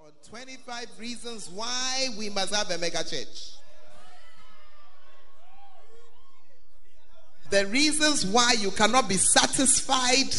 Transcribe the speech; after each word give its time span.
on 0.00 0.10
25 0.28 0.86
reasons 0.98 1.48
why 1.50 2.08
we 2.18 2.30
must 2.30 2.52
have 2.52 2.68
a 2.70 2.78
mega 2.78 3.04
church. 3.04 3.52
The 7.50 7.64
reasons 7.66 8.26
why 8.26 8.56
you 8.58 8.72
cannot 8.72 9.08
be 9.08 9.14
satisfied 9.14 10.34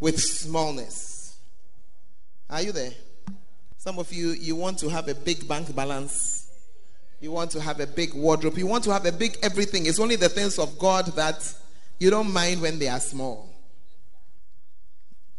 with 0.00 0.20
smallness. 0.20 1.38
Are 2.48 2.60
you 2.62 2.72
there? 2.72 2.90
Some 3.78 4.00
of 4.00 4.12
you, 4.12 4.30
you 4.30 4.56
want 4.56 4.78
to 4.80 4.88
have 4.88 5.08
a 5.08 5.14
big 5.14 5.46
bank 5.46 5.72
balance. 5.76 6.48
You 7.20 7.30
want 7.30 7.52
to 7.52 7.60
have 7.60 7.78
a 7.78 7.86
big 7.86 8.14
wardrobe. 8.14 8.58
You 8.58 8.66
want 8.66 8.82
to 8.84 8.92
have 8.92 9.06
a 9.06 9.12
big 9.12 9.36
everything. 9.44 9.86
It's 9.86 10.00
only 10.00 10.16
the 10.16 10.28
things 10.28 10.58
of 10.58 10.76
God 10.76 11.06
that 11.14 11.54
you 12.00 12.10
don't 12.10 12.32
mind 12.32 12.60
when 12.60 12.80
they 12.80 12.88
are 12.88 13.00
small. 13.00 13.48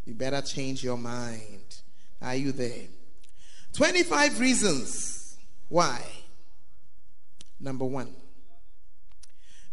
You 0.06 0.14
better 0.14 0.42
change 0.42 0.82
your 0.82 0.98
mind. 0.98 1.82
Are 2.22 2.36
you 2.36 2.54
there? 2.54 2.88
25 3.74 4.40
reasons 4.40 5.38
why. 5.70 6.02
Number 7.60 7.86
one, 7.86 8.14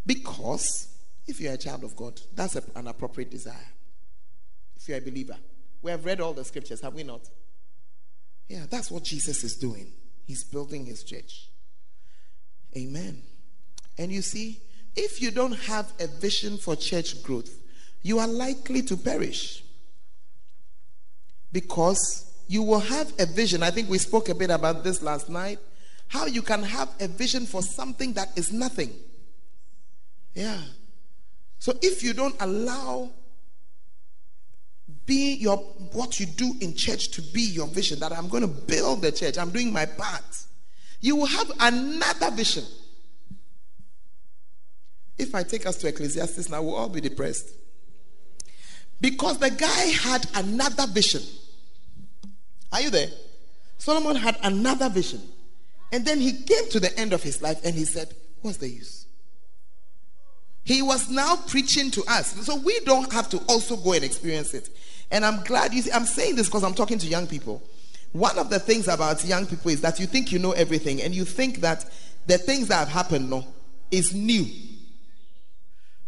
because 0.04 0.88
if 1.26 1.40
you're 1.40 1.54
a 1.54 1.58
child 1.58 1.84
of 1.84 1.96
God, 1.96 2.20
that's 2.34 2.56
a, 2.56 2.62
an 2.76 2.86
appropriate 2.86 3.30
desire. 3.30 3.54
If 4.76 4.88
you're 4.88 4.98
a 4.98 5.02
believer, 5.02 5.36
we 5.82 5.90
have 5.90 6.04
read 6.04 6.20
all 6.20 6.32
the 6.32 6.44
scriptures, 6.44 6.80
have 6.80 6.94
we 6.94 7.02
not? 7.02 7.22
Yeah, 8.48 8.64
that's 8.68 8.90
what 8.90 9.04
Jesus 9.04 9.44
is 9.44 9.56
doing. 9.56 9.92
He's 10.26 10.44
building 10.44 10.86
his 10.86 11.04
church. 11.04 11.48
Amen. 12.76 13.22
And 13.96 14.12
you 14.12 14.22
see, 14.22 14.60
if 14.96 15.20
you 15.20 15.30
don't 15.30 15.58
have 15.60 15.92
a 16.00 16.06
vision 16.06 16.58
for 16.58 16.76
church 16.76 17.22
growth, 17.22 17.50
you 18.02 18.18
are 18.18 18.28
likely 18.28 18.82
to 18.82 18.96
perish 18.96 19.62
because 21.52 22.27
you 22.48 22.62
will 22.62 22.80
have 22.80 23.12
a 23.18 23.26
vision. 23.26 23.62
I 23.62 23.70
think 23.70 23.88
we 23.88 23.98
spoke 23.98 24.28
a 24.30 24.34
bit 24.34 24.50
about 24.50 24.82
this 24.82 25.02
last 25.02 25.28
night. 25.28 25.58
How 26.08 26.26
you 26.26 26.40
can 26.40 26.62
have 26.62 26.88
a 26.98 27.06
vision 27.06 27.44
for 27.44 27.62
something 27.62 28.14
that 28.14 28.36
is 28.36 28.50
nothing. 28.50 28.90
Yeah. 30.34 30.60
So 31.58 31.74
if 31.82 32.02
you 32.02 32.14
don't 32.14 32.34
allow 32.40 33.10
be 35.04 35.34
your 35.34 35.56
what 35.92 36.18
you 36.18 36.26
do 36.26 36.54
in 36.60 36.74
church 36.74 37.10
to 37.10 37.22
be 37.22 37.42
your 37.42 37.66
vision 37.66 37.98
that 38.00 38.12
I'm 38.12 38.28
going 38.28 38.42
to 38.42 38.48
build 38.48 39.02
the 39.02 39.12
church, 39.12 39.36
I'm 39.36 39.50
doing 39.50 39.72
my 39.72 39.84
part. 39.84 40.24
You 41.00 41.16
will 41.16 41.26
have 41.26 41.50
another 41.60 42.30
vision. 42.30 42.64
If 45.18 45.34
I 45.34 45.42
take 45.42 45.66
us 45.66 45.76
to 45.76 45.88
Ecclesiastes 45.88 46.48
now, 46.48 46.62
we'll 46.62 46.76
all 46.76 46.88
be 46.88 47.00
depressed. 47.00 47.50
Because 49.00 49.38
the 49.38 49.50
guy 49.50 49.84
had 49.86 50.26
another 50.34 50.86
vision. 50.86 51.22
Are 52.72 52.80
you 52.80 52.90
there? 52.90 53.08
Solomon 53.78 54.16
had 54.16 54.36
another 54.42 54.88
vision. 54.88 55.22
And 55.92 56.04
then 56.04 56.20
he 56.20 56.32
came 56.32 56.68
to 56.70 56.80
the 56.80 56.96
end 56.98 57.12
of 57.12 57.22
his 57.22 57.40
life 57.40 57.60
and 57.64 57.74
he 57.74 57.84
said, 57.84 58.14
What's 58.42 58.58
the 58.58 58.68
use? 58.68 59.06
He 60.64 60.82
was 60.82 61.08
now 61.08 61.36
preaching 61.46 61.90
to 61.92 62.04
us. 62.08 62.44
So 62.44 62.56
we 62.56 62.78
don't 62.80 63.10
have 63.12 63.30
to 63.30 63.38
also 63.48 63.76
go 63.76 63.94
and 63.94 64.04
experience 64.04 64.52
it. 64.52 64.68
And 65.10 65.24
I'm 65.24 65.42
glad 65.44 65.72
you 65.72 65.80
see, 65.80 65.90
I'm 65.90 66.04
saying 66.04 66.36
this 66.36 66.46
because 66.46 66.62
I'm 66.62 66.74
talking 66.74 66.98
to 66.98 67.06
young 67.06 67.26
people. 67.26 67.62
One 68.12 68.38
of 68.38 68.50
the 68.50 68.58
things 68.58 68.86
about 68.86 69.24
young 69.24 69.46
people 69.46 69.70
is 69.70 69.80
that 69.80 69.98
you 69.98 70.06
think 70.06 70.30
you 70.30 70.38
know 70.38 70.52
everything 70.52 71.00
and 71.02 71.14
you 71.14 71.24
think 71.24 71.60
that 71.60 71.86
the 72.26 72.36
things 72.36 72.68
that 72.68 72.76
have 72.76 72.88
happened 72.88 73.30
no, 73.30 73.46
is 73.90 74.14
new. 74.14 74.46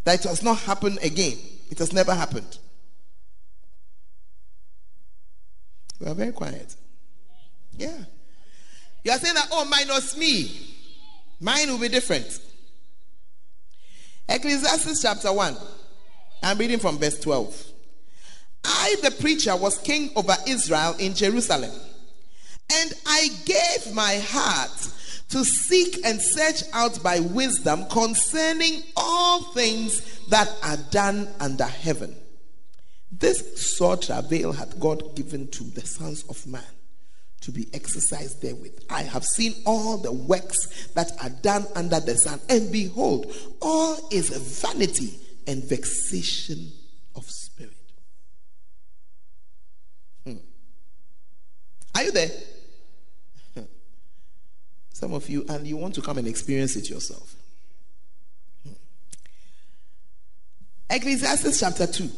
That 0.05 0.25
it 0.25 0.29
has 0.29 0.43
not 0.43 0.59
happened 0.59 0.99
again. 1.03 1.39
It 1.71 1.79
has 1.79 1.93
never 1.93 2.15
happened. 2.15 2.59
We 6.01 6.07
are 6.07 6.15
very 6.15 6.33
quiet. 6.33 6.75
Yeah. 7.77 7.99
You 9.05 9.13
are 9.13 9.19
saying 9.19 9.35
that, 9.35 9.49
oh, 9.53 9.65
minus 9.67 10.17
me. 10.17 10.51
Mine 11.41 11.69
will 11.69 11.79
be 11.79 11.89
different. 11.89 12.41
Ecclesiastes 14.29 15.03
chapter 15.03 15.33
1. 15.33 15.57
I'm 16.43 16.59
reading 16.59 16.79
from 16.79 16.99
verse 16.99 17.19
12. 17.21 17.67
I, 18.65 18.97
the 19.03 19.11
preacher, 19.11 19.57
was 19.57 19.79
king 19.79 20.11
over 20.17 20.35
Israel 20.47 20.95
in 20.99 21.15
Jerusalem. 21.15 21.73
And 22.73 22.93
I 23.07 23.29
gave 23.45 23.95
my 23.95 24.23
heart 24.27 24.89
to 25.31 25.45
seek 25.45 26.05
and 26.05 26.21
search 26.21 26.63
out 26.73 27.03
by 27.03 27.21
wisdom 27.21 27.85
concerning 27.87 28.83
all 28.97 29.43
things 29.53 30.27
that 30.29 30.49
are 30.63 30.77
done 30.91 31.29
under 31.41 31.65
heaven. 31.65 32.15
This 33.13 33.77
sore 33.77 33.97
travail 33.97 34.53
hath 34.53 34.79
God 34.79 35.17
given 35.17 35.49
to 35.49 35.65
the 35.65 35.81
sons 35.81 36.25
of 36.29 36.47
man 36.47 36.63
to 37.41 37.51
be 37.51 37.67
exercised 37.73 38.43
therewith. 38.43 38.85
I 38.89 39.03
have 39.03 39.25
seen 39.25 39.55
all 39.67 39.97
the 39.97 40.13
works 40.13 40.89
that 40.89 41.11
are 41.23 41.31
done 41.31 41.67
under 41.75 41.99
the 41.99 42.17
sun, 42.17 42.41
and 42.49 42.71
behold, 42.71 43.35
all 43.61 44.09
is 44.13 44.29
vanity 44.63 45.19
and 45.47 45.65
vexation 45.65 46.71
of 47.17 47.25
spirit. 47.27 47.75
Hmm. 50.25 50.37
Are 51.95 52.05
you 52.05 52.13
there? 52.13 52.31
Some 54.93 55.15
of 55.15 55.29
you, 55.29 55.45
and 55.49 55.67
you 55.67 55.77
want 55.77 55.95
to 55.95 56.03
come 56.03 56.19
and 56.19 56.29
experience 56.29 56.77
it 56.77 56.91
yourself. 56.91 57.35
Hmm. 58.65 58.73
Ecclesiastes 60.91 61.59
chapter 61.59 61.87
2. 61.87 62.11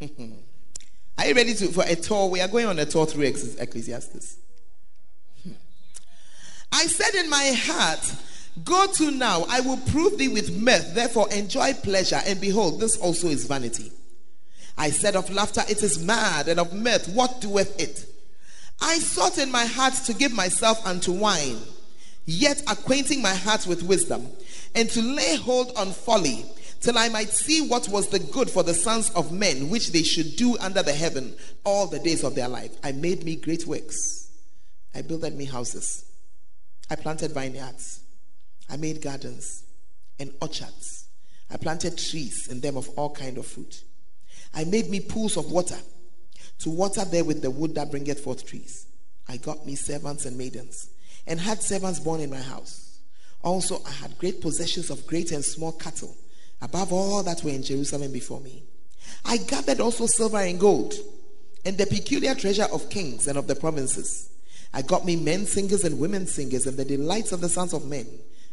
Are 1.18 1.26
you 1.26 1.34
ready 1.34 1.54
to, 1.54 1.68
for 1.68 1.84
a 1.86 1.94
tour? 1.94 2.28
We 2.28 2.40
are 2.40 2.48
going 2.48 2.66
on 2.66 2.78
a 2.78 2.86
tour 2.86 3.06
through 3.06 3.24
Ecclesiastes. 3.24 4.36
Hmm. 5.42 5.52
I 6.72 6.86
said 6.86 7.14
in 7.22 7.28
my 7.28 7.52
heart, 7.54 8.14
Go 8.64 8.86
to 8.94 9.10
now, 9.10 9.46
I 9.48 9.60
will 9.60 9.76
prove 9.76 10.18
thee 10.18 10.28
with 10.28 10.56
mirth, 10.56 10.94
therefore 10.94 11.30
enjoy 11.32 11.72
pleasure, 11.74 12.20
and 12.26 12.40
behold, 12.40 12.80
this 12.80 12.96
also 12.96 13.28
is 13.28 13.46
vanity. 13.46 13.92
I 14.76 14.90
said 14.90 15.14
of 15.14 15.30
laughter, 15.30 15.62
it 15.68 15.82
is 15.82 16.02
mad, 16.02 16.48
and 16.48 16.58
of 16.58 16.72
mirth, 16.72 17.08
what 17.08 17.40
doeth 17.40 17.78
it? 17.80 18.06
I 18.80 18.98
sought 18.98 19.38
in 19.38 19.52
my 19.52 19.66
heart 19.66 19.94
to 20.06 20.14
give 20.14 20.32
myself 20.32 20.84
unto 20.86 21.12
wine, 21.12 21.58
yet 22.26 22.62
acquainting 22.62 23.22
my 23.22 23.34
heart 23.34 23.66
with 23.66 23.82
wisdom, 23.82 24.26
and 24.74 24.90
to 24.90 25.02
lay 25.02 25.36
hold 25.36 25.72
on 25.76 25.92
folly 25.92 26.44
till 26.80 26.96
I 26.96 27.08
might 27.08 27.28
see 27.28 27.60
what 27.60 27.88
was 27.88 28.08
the 28.08 28.18
good 28.18 28.50
for 28.50 28.62
the 28.62 28.74
sons 28.74 29.10
of 29.10 29.32
men, 29.32 29.68
which 29.68 29.92
they 29.92 30.02
should 30.02 30.36
do 30.36 30.56
under 30.58 30.82
the 30.82 30.94
heaven 30.94 31.36
all 31.64 31.86
the 31.86 31.98
days 31.98 32.24
of 32.24 32.34
their 32.34 32.48
life. 32.48 32.72
I 32.82 32.92
made 32.92 33.24
me 33.24 33.36
great 33.36 33.66
works. 33.66 34.30
I 34.94 35.02
builded 35.02 35.36
me 35.36 35.44
houses. 35.44 36.04
I 36.88 36.96
planted 36.96 37.32
vineyards. 37.32 38.00
I 38.68 38.76
made 38.76 39.02
gardens 39.02 39.64
and 40.18 40.32
orchards. 40.40 41.06
I 41.50 41.56
planted 41.56 41.98
trees 41.98 42.48
in 42.48 42.60
them 42.60 42.76
of 42.76 42.88
all 42.90 43.10
kind 43.10 43.38
of 43.38 43.46
fruit. 43.46 43.84
I 44.54 44.64
made 44.64 44.88
me 44.88 45.00
pools 45.00 45.36
of 45.36 45.50
water 45.50 45.78
to 46.60 46.70
water 46.70 47.04
there 47.04 47.24
with 47.24 47.42
the 47.42 47.50
wood 47.50 47.74
that 47.74 47.90
bringeth 47.90 48.20
forth 48.20 48.46
trees. 48.46 48.86
I 49.28 49.36
got 49.36 49.66
me 49.66 49.74
servants 49.74 50.26
and 50.26 50.36
maidens, 50.36 50.88
and 51.26 51.38
had 51.38 51.62
servants 51.62 52.00
born 52.00 52.20
in 52.20 52.30
my 52.30 52.40
house. 52.40 53.00
Also, 53.42 53.80
I 53.86 53.90
had 53.90 54.18
great 54.18 54.40
possessions 54.40 54.90
of 54.90 55.06
great 55.06 55.32
and 55.32 55.44
small 55.44 55.72
cattle 55.72 56.16
above 56.62 56.92
all 56.92 57.22
that 57.22 57.42
were 57.42 57.50
in 57.50 57.62
Jerusalem 57.62 58.12
before 58.12 58.40
me. 58.40 58.62
I 59.24 59.38
gathered 59.38 59.80
also 59.80 60.06
silver 60.06 60.38
and 60.38 60.58
gold, 60.58 60.94
and 61.64 61.76
the 61.76 61.86
peculiar 61.86 62.34
treasure 62.34 62.66
of 62.72 62.90
kings 62.90 63.26
and 63.26 63.38
of 63.38 63.46
the 63.46 63.54
provinces. 63.56 64.30
I 64.72 64.82
got 64.82 65.04
me 65.04 65.16
men 65.16 65.46
singers 65.46 65.84
and 65.84 65.98
women 65.98 66.26
singers, 66.26 66.66
and 66.66 66.76
the 66.76 66.84
delights 66.84 67.32
of 67.32 67.40
the 67.40 67.48
sons 67.48 67.72
of 67.72 67.86
men 67.86 68.06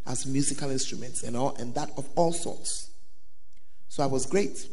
as 0.06 0.25
musical 0.25 0.72
instruments, 0.72 1.23
and 1.23 1.35
all 1.38 1.56
and 1.56 1.75
that 1.75 1.91
of 1.97 2.07
all 2.16 2.34
sorts. 2.34 2.90
So 3.90 4.03
I 4.03 4.07
was 4.07 4.25
great, 4.25 4.68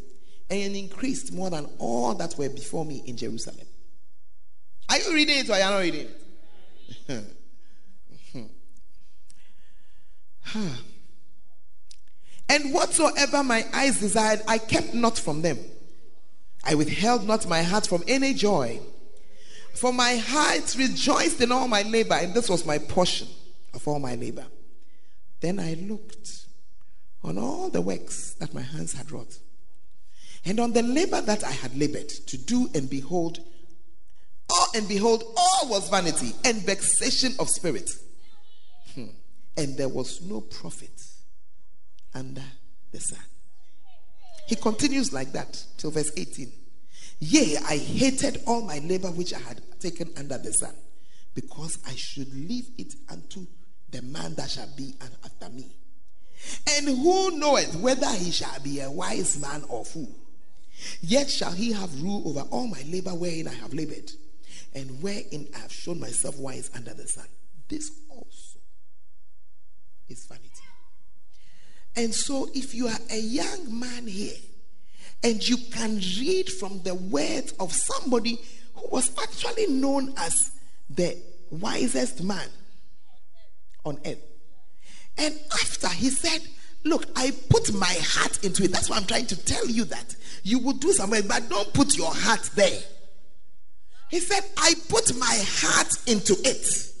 and 0.49 0.75
increased 0.75 1.33
more 1.33 1.49
than 1.49 1.67
all 1.79 2.13
that 2.15 2.37
were 2.37 2.49
before 2.49 2.85
me 2.85 3.03
in 3.05 3.17
Jerusalem. 3.17 3.67
Are 4.89 4.99
you 4.99 5.13
reading 5.13 5.39
it 5.39 5.49
or 5.49 5.53
are 5.53 5.59
you 5.59 5.65
not 5.65 5.79
reading 5.79 6.07
it? 7.09 7.23
Hmm. 10.47 10.67
And 12.47 12.73
whatsoever 12.73 13.43
my 13.43 13.65
eyes 13.73 13.99
desired, 13.99 14.41
I 14.47 14.57
kept 14.59 14.93
not 14.93 15.17
from 15.17 15.41
them. 15.41 15.59
I 16.63 16.75
withheld 16.75 17.25
not 17.25 17.47
my 17.47 17.63
heart 17.63 17.87
from 17.87 18.03
any 18.07 18.33
joy. 18.33 18.79
For 19.73 19.91
my 19.91 20.15
heart 20.15 20.75
rejoiced 20.77 21.41
in 21.41 21.51
all 21.51 21.67
my 21.67 21.81
labor, 21.81 22.15
and 22.15 22.33
this 22.33 22.49
was 22.49 22.65
my 22.65 22.77
portion 22.77 23.27
of 23.73 23.87
all 23.87 23.99
my 23.99 24.15
labor. 24.15 24.45
Then 25.41 25.59
I 25.59 25.73
looked 25.73 26.45
on 27.23 27.37
all 27.37 27.69
the 27.69 27.81
works 27.81 28.33
that 28.33 28.53
my 28.53 28.61
hands 28.61 28.93
had 28.93 29.11
wrought, 29.11 29.37
and 30.45 30.59
on 30.59 30.73
the 30.73 30.83
labor 30.83 31.21
that 31.21 31.43
I 31.43 31.51
had 31.51 31.77
labored 31.77 32.09
to 32.09 32.37
do, 32.37 32.69
and 32.73 32.89
behold, 32.89 33.39
all 34.49 34.67
and 34.75 34.87
behold, 34.87 35.23
all 35.35 35.69
was 35.69 35.89
vanity 35.89 36.33
and 36.45 36.61
vexation 36.61 37.33
of 37.39 37.49
spirit. 37.49 37.91
Hmm. 38.93 39.07
And 39.57 39.75
there 39.75 39.89
was 39.89 40.21
no 40.21 40.41
profit 40.41 40.91
under 42.15 42.43
the 42.91 42.99
sun. 42.99 43.19
He 44.47 44.55
continues 44.55 45.13
like 45.13 45.33
that 45.33 45.63
till 45.77 45.91
verse 45.91 46.11
18. 46.17 46.51
Yea, 47.19 47.57
I 47.67 47.77
hated 47.77 48.41
all 48.47 48.61
my 48.61 48.79
labor 48.79 49.09
which 49.09 49.33
I 49.33 49.39
had 49.39 49.61
taken 49.79 50.11
under 50.17 50.37
the 50.37 50.53
sun, 50.53 50.73
because 51.33 51.77
I 51.87 51.93
should 51.95 52.33
leave 52.33 52.69
it 52.77 52.93
unto 53.09 53.45
the 53.91 54.01
man 54.01 54.33
that 54.35 54.49
shall 54.49 54.69
be 54.75 54.95
after 55.23 55.49
me. 55.49 55.75
And 56.75 56.87
who 56.87 57.37
knoweth 57.37 57.75
whether 57.75 58.09
he 58.11 58.31
shall 58.31 58.59
be 58.61 58.81
a 58.81 58.91
wise 58.91 59.39
man 59.39 59.63
or 59.69 59.85
fool? 59.85 60.13
Yet 61.01 61.29
shall 61.29 61.53
he 61.53 61.71
have 61.71 62.01
rule 62.01 62.23
over 62.27 62.41
all 62.51 62.67
my 62.67 62.83
labor 62.87 63.11
wherein 63.11 63.47
I 63.47 63.53
have 63.53 63.73
labored, 63.73 64.11
and 64.73 65.01
wherein 65.01 65.47
I 65.55 65.59
have 65.59 65.71
shown 65.71 65.99
myself 65.99 66.37
wise 66.37 66.69
under 66.75 66.93
the 66.93 67.07
sun. 67.07 67.27
This 67.69 67.89
also 68.09 68.59
is 70.09 70.25
vanity. 70.25 70.54
And 71.95 72.13
so, 72.13 72.49
if 72.53 72.73
you 72.73 72.87
are 72.87 72.99
a 73.11 73.19
young 73.19 73.79
man 73.79 74.07
here, 74.07 74.35
and 75.23 75.47
you 75.47 75.57
can 75.71 75.95
read 76.19 76.49
from 76.49 76.81
the 76.83 76.93
words 76.93 77.53
of 77.59 77.73
somebody 77.73 78.39
who 78.75 78.87
was 78.89 79.11
actually 79.21 79.67
known 79.67 80.13
as 80.17 80.51
the 80.89 81.17
wisest 81.49 82.23
man 82.23 82.47
on 83.83 83.97
earth. 84.05 84.21
And 85.17 85.39
after 85.53 85.87
he 85.89 86.09
said, 86.09 86.41
Look, 86.83 87.07
I 87.15 87.31
put 87.49 87.73
my 87.73 87.95
heart 87.99 88.43
into 88.45 88.63
it. 88.63 88.71
That's 88.71 88.91
why 88.91 88.97
I'm 88.97 89.05
trying 89.05 89.25
to 89.27 89.45
tell 89.45 89.65
you 89.67 89.85
that. 89.85 90.15
You 90.43 90.59
will 90.59 90.73
do 90.73 90.91
something, 90.91 91.27
but 91.27 91.49
don't 91.49 91.73
put 91.73 91.97
your 91.97 92.13
heart 92.13 92.47
there. 92.53 92.79
He 94.11 94.19
said, 94.19 94.43
I 94.55 94.75
put 94.87 95.17
my 95.17 95.43
heart 95.47 95.91
into 96.05 96.35
it. 96.47 96.91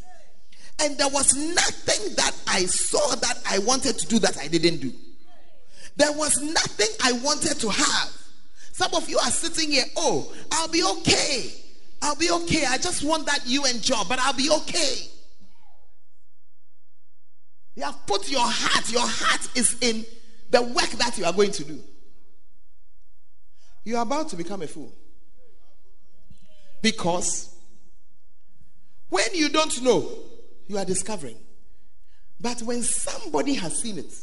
And 0.81 0.97
there 0.97 1.07
was 1.09 1.35
nothing 1.35 2.15
that 2.15 2.35
I 2.47 2.65
saw 2.65 3.15
that 3.15 3.41
I 3.49 3.59
wanted 3.59 3.97
to 3.97 4.07
do 4.07 4.19
that 4.19 4.37
I 4.37 4.47
didn't 4.47 4.79
do. 4.81 4.91
There 5.95 6.11
was 6.11 6.41
nothing 6.41 6.87
I 7.03 7.13
wanted 7.13 7.59
to 7.59 7.69
have. 7.69 8.11
Some 8.73 8.93
of 8.93 9.09
you 9.09 9.17
are 9.17 9.31
sitting 9.31 9.71
here, 9.71 9.85
oh, 9.95 10.33
I'll 10.51 10.67
be 10.67 10.83
okay. 10.83 11.49
I'll 12.01 12.15
be 12.15 12.29
okay. 12.29 12.65
I 12.65 12.77
just 12.77 13.03
want 13.03 13.25
that 13.27 13.39
UN 13.45 13.79
job, 13.79 14.07
but 14.09 14.19
I'll 14.19 14.33
be 14.33 14.49
okay. 14.49 14.95
You 17.75 17.83
have 17.83 18.05
put 18.05 18.29
your 18.29 18.41
heart, 18.43 18.91
your 18.91 19.05
heart 19.05 19.47
is 19.55 19.77
in 19.81 20.05
the 20.49 20.61
work 20.61 20.89
that 20.91 21.17
you 21.17 21.25
are 21.25 21.33
going 21.33 21.51
to 21.51 21.63
do. 21.63 21.79
You 23.85 23.97
are 23.97 24.03
about 24.03 24.29
to 24.29 24.35
become 24.35 24.61
a 24.61 24.67
fool. 24.67 24.93
Because 26.81 27.55
when 29.09 29.25
you 29.33 29.49
don't 29.49 29.81
know, 29.81 30.09
you 30.67 30.77
are 30.77 30.85
discovering. 30.85 31.37
But 32.39 32.61
when 32.61 32.81
somebody 32.81 33.53
has 33.55 33.79
seen 33.79 33.97
it, 33.97 34.13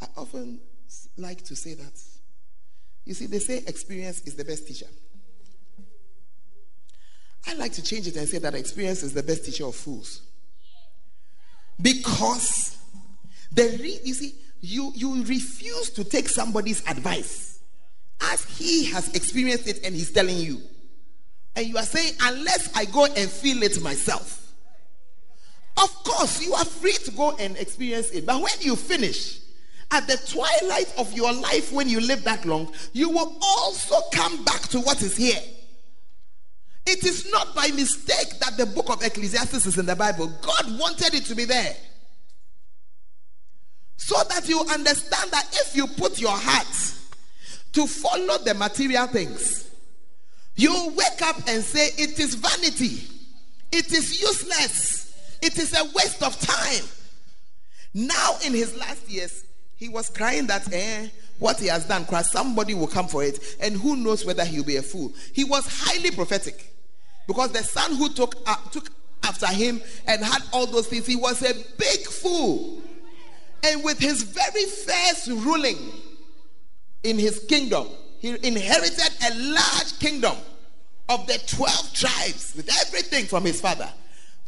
I 0.00 0.06
often 0.16 0.60
like 1.16 1.44
to 1.44 1.56
say 1.56 1.74
that. 1.74 2.00
You 3.04 3.14
see, 3.14 3.26
they 3.26 3.38
say 3.38 3.58
experience 3.66 4.22
is 4.22 4.34
the 4.34 4.44
best 4.44 4.66
teacher. 4.66 4.86
I 7.46 7.54
like 7.54 7.72
to 7.74 7.82
change 7.82 8.06
it 8.06 8.16
and 8.16 8.26
say 8.26 8.38
that 8.38 8.54
experience 8.54 9.02
is 9.02 9.12
the 9.12 9.22
best 9.22 9.44
teacher 9.44 9.66
of 9.66 9.74
fools. 9.74 10.22
Because 11.80 12.78
the 13.52 13.78
re- 13.80 14.00
you 14.02 14.14
see, 14.14 14.34
you, 14.60 14.92
you 14.94 15.22
refuse 15.24 15.90
to 15.90 16.04
take 16.04 16.28
somebody's 16.28 16.86
advice 16.88 17.60
as 18.20 18.44
he 18.44 18.86
has 18.86 19.14
experienced 19.14 19.68
it 19.68 19.84
and 19.84 19.94
he's 19.94 20.10
telling 20.10 20.38
you. 20.38 20.62
And 21.56 21.66
you 21.66 21.76
are 21.76 21.84
saying, 21.84 22.14
unless 22.20 22.70
I 22.76 22.84
go 22.86 23.04
and 23.06 23.30
feel 23.30 23.62
it 23.62 23.80
myself. 23.80 24.52
Of 25.76 25.92
course, 26.04 26.44
you 26.44 26.54
are 26.54 26.64
free 26.64 26.92
to 27.04 27.10
go 27.12 27.36
and 27.36 27.56
experience 27.56 28.10
it. 28.10 28.26
But 28.26 28.40
when 28.40 28.52
you 28.60 28.76
finish, 28.76 29.40
at 29.90 30.06
the 30.06 30.16
twilight 30.16 30.92
of 30.98 31.12
your 31.12 31.32
life, 31.32 31.72
when 31.72 31.88
you 31.88 32.00
live 32.00 32.24
that 32.24 32.44
long, 32.44 32.72
you 32.92 33.10
will 33.10 33.36
also 33.42 33.96
come 34.12 34.44
back 34.44 34.62
to 34.62 34.80
what 34.80 35.02
is 35.02 35.16
here. 35.16 35.40
It 36.86 37.04
is 37.04 37.30
not 37.30 37.54
by 37.54 37.68
mistake 37.68 38.38
that 38.40 38.56
the 38.56 38.66
book 38.66 38.90
of 38.90 39.02
Ecclesiastes 39.02 39.66
is 39.66 39.78
in 39.78 39.86
the 39.86 39.96
Bible. 39.96 40.26
God 40.42 40.78
wanted 40.78 41.14
it 41.14 41.24
to 41.26 41.34
be 41.34 41.44
there. 41.44 41.74
So 43.96 44.16
that 44.28 44.48
you 44.48 44.60
understand 44.60 45.30
that 45.30 45.48
if 45.52 45.76
you 45.76 45.86
put 45.86 46.20
your 46.20 46.36
heart 46.36 46.94
to 47.72 47.86
follow 47.86 48.38
the 48.38 48.54
material 48.54 49.06
things, 49.06 49.70
you 50.56 50.92
wake 50.96 51.22
up 51.22 51.36
and 51.48 51.62
say, 51.62 51.88
It 51.98 52.18
is 52.18 52.34
vanity, 52.34 53.02
it 53.72 53.92
is 53.92 54.20
useless, 54.20 55.14
it 55.42 55.58
is 55.58 55.76
a 55.76 55.84
waste 55.94 56.22
of 56.22 56.38
time. 56.40 56.84
Now, 57.92 58.36
in 58.44 58.52
his 58.52 58.76
last 58.76 59.08
years, 59.08 59.44
he 59.76 59.88
was 59.88 60.10
crying 60.10 60.46
that, 60.48 60.72
eh, 60.72 61.08
what 61.38 61.58
he 61.58 61.66
has 61.66 61.86
done, 61.86 62.04
Christ, 62.06 62.32
somebody 62.32 62.74
will 62.74 62.86
come 62.86 63.08
for 63.08 63.22
it, 63.24 63.38
and 63.60 63.76
who 63.76 63.96
knows 63.96 64.24
whether 64.24 64.44
he'll 64.44 64.64
be 64.64 64.76
a 64.76 64.82
fool. 64.82 65.12
He 65.32 65.44
was 65.44 65.66
highly 65.66 66.10
prophetic. 66.10 66.72
Because 67.26 67.52
the 67.52 67.62
son 67.62 67.96
who 67.96 68.12
took, 68.12 68.36
uh, 68.46 68.56
took 68.70 68.90
after 69.22 69.46
him 69.46 69.80
and 70.06 70.22
had 70.22 70.42
all 70.52 70.66
those 70.66 70.86
things, 70.86 71.06
he 71.06 71.16
was 71.16 71.42
a 71.42 71.54
big 71.78 72.00
fool. 72.06 72.82
And 73.64 73.82
with 73.82 73.98
his 73.98 74.22
very 74.22 74.64
first 74.64 75.28
ruling 75.28 75.78
in 77.02 77.18
his 77.18 77.40
kingdom, 77.48 77.88
he 78.24 78.30
inherited 78.42 79.12
a 79.30 79.34
large 79.52 79.98
kingdom 79.98 80.34
of 81.10 81.26
the 81.26 81.38
12 81.46 81.92
tribes 81.92 82.54
with 82.56 82.70
everything 82.80 83.26
from 83.26 83.44
his 83.44 83.60
father. 83.60 83.86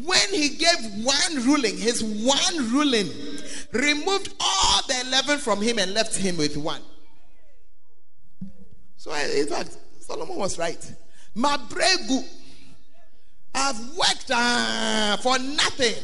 When 0.02 0.31
he 0.31 0.49
gave 0.49 1.05
one 1.05 1.44
ruling, 1.46 1.76
his 1.76 2.02
one 2.02 2.73
ruling 2.73 3.11
removed 3.73 4.32
all 4.40 4.81
the 4.88 5.05
11 5.08 5.40
from 5.40 5.61
him 5.61 5.78
and 5.78 5.93
left 5.93 6.17
him 6.17 6.38
with 6.38 6.56
one. 6.56 6.81
So, 8.96 9.12
in 9.12 9.46
fact, 9.46 9.76
Solomon 10.00 10.38
was 10.38 10.58
right. 10.58 10.94
Mabregu 11.37 12.25
I've 13.55 13.94
worked 13.94 14.31
uh, 14.31 15.19
for 15.19 15.38
nothing. 15.38 15.94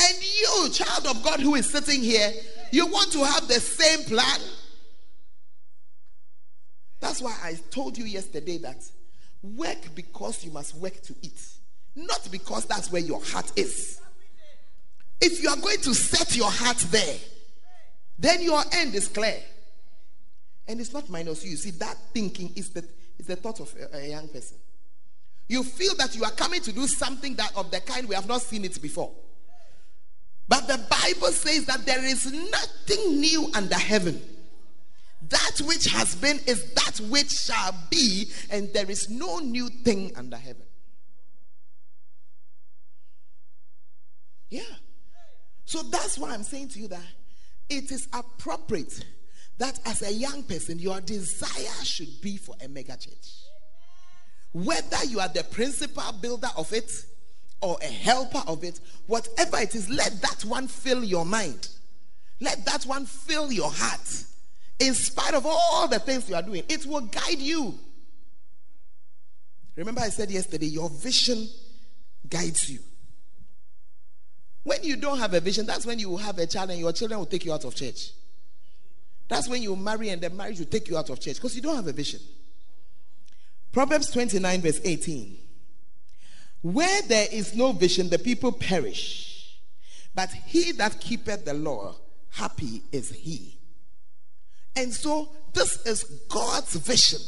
And 0.00 0.16
you, 0.22 0.70
child 0.72 1.06
of 1.08 1.22
God 1.22 1.40
who 1.40 1.56
is 1.56 1.68
sitting 1.68 2.00
here, 2.00 2.32
you 2.70 2.86
want 2.86 3.12
to 3.12 3.22
have 3.22 3.48
the 3.48 3.60
same 3.60 4.04
plan? 4.04 4.40
That's 7.00 7.20
why 7.20 7.36
I 7.42 7.58
told 7.70 7.96
you 7.98 8.04
yesterday 8.04 8.58
that 8.58 8.84
work 9.42 9.94
because 9.94 10.44
you 10.44 10.52
must 10.52 10.76
work 10.76 11.00
to 11.02 11.14
eat, 11.22 11.40
not 11.96 12.28
because 12.30 12.66
that's 12.66 12.92
where 12.92 13.02
your 13.02 13.22
heart 13.22 13.50
is. 13.56 14.00
If 15.20 15.42
you 15.42 15.48
are 15.50 15.56
going 15.56 15.78
to 15.78 15.94
set 15.94 16.36
your 16.36 16.50
heart 16.50 16.78
there, 16.90 17.16
then 18.18 18.42
your 18.42 18.62
end 18.72 18.94
is 18.94 19.08
clear. 19.08 19.38
And 20.68 20.80
it's 20.80 20.92
not 20.92 21.08
minus 21.10 21.44
you. 21.44 21.52
You 21.52 21.56
See, 21.56 21.70
that 21.72 21.96
thinking 22.12 22.52
is 22.54 22.70
the, 22.70 22.84
is 23.18 23.26
the 23.26 23.36
thought 23.36 23.60
of 23.60 23.74
a, 23.92 23.98
a 23.98 24.08
young 24.08 24.28
person 24.28 24.56
you 25.50 25.64
feel 25.64 25.96
that 25.96 26.14
you 26.14 26.22
are 26.22 26.30
coming 26.30 26.60
to 26.60 26.72
do 26.72 26.86
something 26.86 27.34
that 27.34 27.50
of 27.56 27.72
the 27.72 27.80
kind 27.80 28.08
we 28.08 28.14
have 28.14 28.28
not 28.28 28.40
seen 28.40 28.64
it 28.64 28.80
before. 28.80 29.10
But 30.46 30.68
the 30.68 30.78
Bible 30.88 31.32
says 31.32 31.64
that 31.66 31.84
there 31.84 32.04
is 32.04 32.32
nothing 32.32 33.20
new 33.20 33.50
under 33.52 33.74
heaven. 33.74 34.22
That 35.30 35.60
which 35.64 35.86
has 35.86 36.14
been 36.16 36.40
is 36.46 36.72
that 36.74 37.00
which 37.08 37.30
shall 37.30 37.74
be, 37.88 38.30
and 38.50 38.72
there 38.72 38.90
is 38.90 39.08
no 39.08 39.38
new 39.38 39.68
thing 39.68 40.12
under 40.16 40.36
heaven. 40.36 40.62
Yeah. 44.50 44.62
So 45.64 45.82
that's 45.84 46.18
why 46.18 46.32
I'm 46.32 46.42
saying 46.42 46.68
to 46.70 46.80
you 46.80 46.88
that 46.88 47.04
it 47.68 47.92
is 47.92 48.08
appropriate 48.12 49.04
that 49.58 49.78
as 49.86 50.02
a 50.02 50.12
young 50.12 50.42
person, 50.42 50.78
your 50.78 51.00
desire 51.00 51.84
should 51.84 52.20
be 52.20 52.36
for 52.36 52.56
a 52.64 52.66
mega 52.66 52.96
church. 52.96 53.44
Whether 54.52 55.04
you 55.04 55.20
are 55.20 55.28
the 55.28 55.44
principal 55.44 56.12
builder 56.20 56.48
of 56.56 56.72
it 56.72 56.90
or 57.60 57.76
a 57.82 57.86
helper 57.86 58.42
of 58.48 58.64
it, 58.64 58.80
whatever 59.06 59.58
it 59.58 59.76
is, 59.76 59.88
let 59.88 60.20
that 60.22 60.44
one 60.44 60.66
fill 60.66 61.04
your 61.04 61.24
mind. 61.24 61.68
Let 62.40 62.64
that 62.64 62.84
one 62.84 63.06
fill 63.06 63.52
your 63.52 63.70
heart. 63.70 64.24
In 64.80 64.94
spite 64.94 65.34
of 65.34 65.44
all 65.46 65.86
the 65.86 65.98
things 65.98 66.28
you 66.28 66.34
are 66.34 66.42
doing, 66.42 66.64
it 66.68 66.86
will 66.86 67.02
guide 67.02 67.38
you. 67.38 67.78
Remember, 69.76 70.00
I 70.00 70.08
said 70.08 70.30
yesterday, 70.30 70.66
your 70.66 70.88
vision 70.88 71.46
guides 72.28 72.68
you. 72.70 72.80
When 74.62 74.82
you 74.82 74.96
don't 74.96 75.18
have 75.18 75.34
a 75.34 75.40
vision, 75.40 75.66
that's 75.66 75.86
when 75.86 75.98
you 75.98 76.16
have 76.16 76.38
a 76.38 76.46
child 76.46 76.70
and 76.70 76.78
your 76.78 76.92
children 76.92 77.18
will 77.18 77.26
take 77.26 77.44
you 77.44 77.52
out 77.52 77.64
of 77.64 77.74
church. 77.74 78.10
That's 79.28 79.48
when 79.48 79.62
you 79.62 79.76
marry 79.76 80.08
and 80.08 80.20
the 80.20 80.30
marriage 80.30 80.58
will 80.58 80.66
take 80.66 80.88
you 80.88 80.98
out 80.98 81.08
of 81.10 81.20
church 81.20 81.36
because 81.36 81.54
you 81.54 81.62
don't 81.62 81.76
have 81.76 81.86
a 81.86 81.92
vision. 81.92 82.20
Proverbs 83.72 84.10
29, 84.10 84.60
verse 84.60 84.80
18. 84.82 85.38
Where 86.62 87.02
there 87.02 87.28
is 87.30 87.54
no 87.54 87.72
vision, 87.72 88.10
the 88.10 88.18
people 88.18 88.52
perish. 88.52 89.58
But 90.14 90.30
he 90.30 90.72
that 90.72 91.00
keepeth 91.00 91.44
the 91.44 91.54
law, 91.54 91.94
happy 92.30 92.82
is 92.92 93.10
he. 93.10 93.59
And 94.76 94.92
so, 94.92 95.28
this 95.52 95.84
is 95.84 96.04
God's 96.28 96.76
vision. 96.76 97.20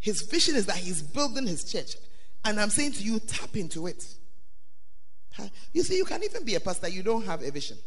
His 0.00 0.22
vision 0.22 0.56
is 0.56 0.66
that 0.66 0.76
he's 0.76 1.02
building 1.02 1.46
his 1.46 1.64
church. 1.70 1.94
And 2.44 2.60
I'm 2.60 2.70
saying 2.70 2.92
to 2.92 3.02
you, 3.02 3.20
tap 3.20 3.56
into 3.56 3.86
it. 3.86 4.04
You 5.72 5.82
see, 5.82 5.96
you 5.96 6.04
can 6.04 6.22
even 6.22 6.44
be 6.44 6.54
a 6.56 6.60
pastor, 6.60 6.88
you 6.88 7.02
don't 7.02 7.24
have 7.24 7.42
a 7.42 7.50
vision. 7.50 7.78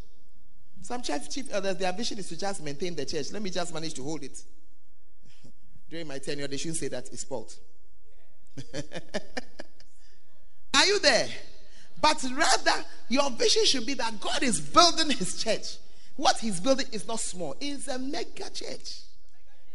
Some 0.82 1.02
church 1.02 1.30
chief 1.30 1.54
elders, 1.54 1.78
their 1.78 1.94
vision 1.94 2.18
is 2.20 2.28
to 2.30 2.38
just 2.38 2.64
maintain 2.64 2.96
the 2.96 3.06
church. 3.06 3.32
Let 3.32 3.42
me 3.42 3.50
just 3.50 3.74
manage 3.74 3.94
to 3.96 4.04
hold 4.04 4.24
it. 4.24 4.40
During 5.90 6.08
my 6.08 6.20
tenure, 6.20 6.48
they 6.48 6.58
shouldn't 6.58 6.78
say 6.78 6.88
that 6.90 7.10
it's 7.12 7.24
fault. 7.24 7.58
Are 10.74 10.86
you 10.86 11.00
there? 11.00 11.28
But 12.02 12.24
rather, 12.36 12.86
your 13.10 13.30
vision 13.32 13.66
should 13.66 13.86
be 13.86 13.96
that 13.96 14.20
God 14.20 14.44
is 14.44 14.60
building 14.60 15.10
his 15.10 15.42
church. 15.42 15.78
What 16.16 16.38
he's 16.38 16.60
building 16.60 16.88
is 16.92 17.08
not 17.08 17.20
small, 17.20 17.56
it's 17.60 17.88
a 17.88 18.00
mega 18.00 18.50
church. 18.50 19.02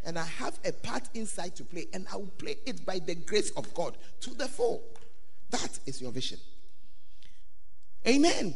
And 0.05 0.19
I 0.19 0.25
have 0.25 0.59
a 0.65 0.73
part 0.73 1.03
inside 1.13 1.57
to 1.57 1.65
play, 1.65 1.87
and 1.93 2.07
I 2.11 2.17
will 2.17 2.33
play 2.39 2.57
it 2.65 2.87
by 2.87 3.01
the 3.01 3.15
grace 3.15 3.51
of 3.51 3.73
God 3.75 3.97
to 4.21 4.31
the 4.31 4.49
full. 4.49 4.83
That 5.51 5.79
is 5.85 6.01
your 6.01 6.11
vision. 6.11 6.39
Amen. 8.09 8.55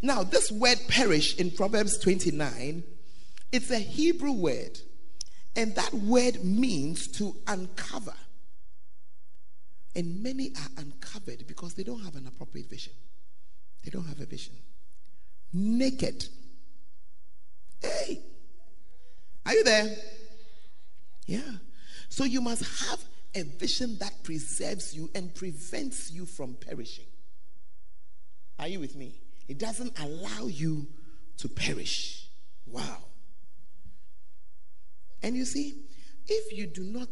Now, 0.00 0.22
this 0.22 0.50
word 0.50 0.78
perish 0.88 1.36
in 1.36 1.50
Proverbs 1.50 1.98
29, 1.98 2.82
it's 3.52 3.70
a 3.70 3.78
Hebrew 3.78 4.32
word. 4.32 4.80
And 5.54 5.74
that 5.74 5.92
word 5.92 6.44
means 6.44 7.08
to 7.18 7.34
uncover. 7.46 8.14
And 9.94 10.22
many 10.22 10.50
are 10.50 10.82
uncovered 10.82 11.46
because 11.46 11.74
they 11.74 11.82
don't 11.82 12.04
have 12.04 12.16
an 12.16 12.26
appropriate 12.26 12.68
vision. 12.68 12.92
They 13.82 13.90
don't 13.90 14.06
have 14.06 14.20
a 14.20 14.26
vision. 14.26 14.54
Naked. 15.52 16.28
Hey, 17.80 18.22
are 19.44 19.54
you 19.54 19.64
there? 19.64 19.96
Yeah. 21.26 21.52
So 22.08 22.24
you 22.24 22.40
must 22.40 22.62
have 22.88 23.04
a 23.34 23.42
vision 23.42 23.98
that 23.98 24.12
preserves 24.22 24.94
you 24.94 25.10
and 25.14 25.34
prevents 25.34 26.10
you 26.10 26.24
from 26.26 26.54
perishing. 26.54 27.06
Are 28.58 28.68
you 28.68 28.80
with 28.80 28.96
me? 28.96 29.20
It 29.48 29.58
doesn't 29.58 29.98
allow 29.98 30.46
you 30.46 30.86
to 31.38 31.48
perish. 31.48 32.28
Wow. 32.66 33.04
And 35.22 35.36
you 35.36 35.44
see, 35.44 35.82
if 36.26 36.56
you 36.56 36.66
do 36.66 36.82
not 36.82 37.08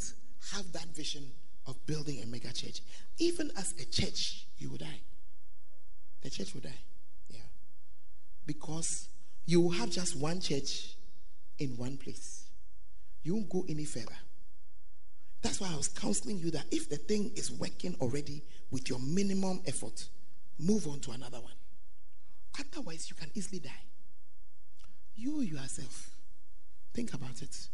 have 0.52 0.72
that 0.72 0.86
vision 0.94 1.30
of 1.66 1.84
building 1.86 2.22
a 2.22 2.26
mega 2.26 2.52
church, 2.52 2.80
even 3.18 3.50
as 3.56 3.74
a 3.80 3.84
church, 3.84 4.46
you 4.58 4.70
will 4.70 4.78
die. 4.78 5.00
The 6.22 6.30
church 6.30 6.54
will 6.54 6.62
die. 6.62 6.80
Yeah. 7.28 7.40
Because 8.46 9.08
you 9.46 9.60
will 9.60 9.70
have 9.70 9.90
just 9.90 10.16
one 10.16 10.40
church 10.40 10.94
in 11.58 11.76
one 11.76 11.96
place. 11.96 12.44
You 13.22 13.34
won't 13.34 13.48
go 13.48 13.64
any 13.68 13.84
further. 13.84 14.16
That's 15.42 15.60
why 15.60 15.70
I 15.72 15.76
was 15.76 15.88
counseling 15.88 16.38
you 16.38 16.50
that 16.52 16.64
if 16.70 16.88
the 16.88 16.96
thing 16.96 17.30
is 17.36 17.50
working 17.50 17.94
already 18.00 18.42
with 18.70 18.88
your 18.88 18.98
minimum 18.98 19.60
effort, 19.66 20.08
move 20.58 20.86
on 20.86 21.00
to 21.00 21.10
another 21.10 21.40
one. 21.40 21.52
Otherwise, 22.58 23.10
you 23.10 23.16
can 23.16 23.30
easily 23.34 23.58
die. 23.58 23.70
You 25.16 25.42
yourself, 25.42 26.10
think 26.94 27.12
about 27.12 27.42
it. 27.42 27.68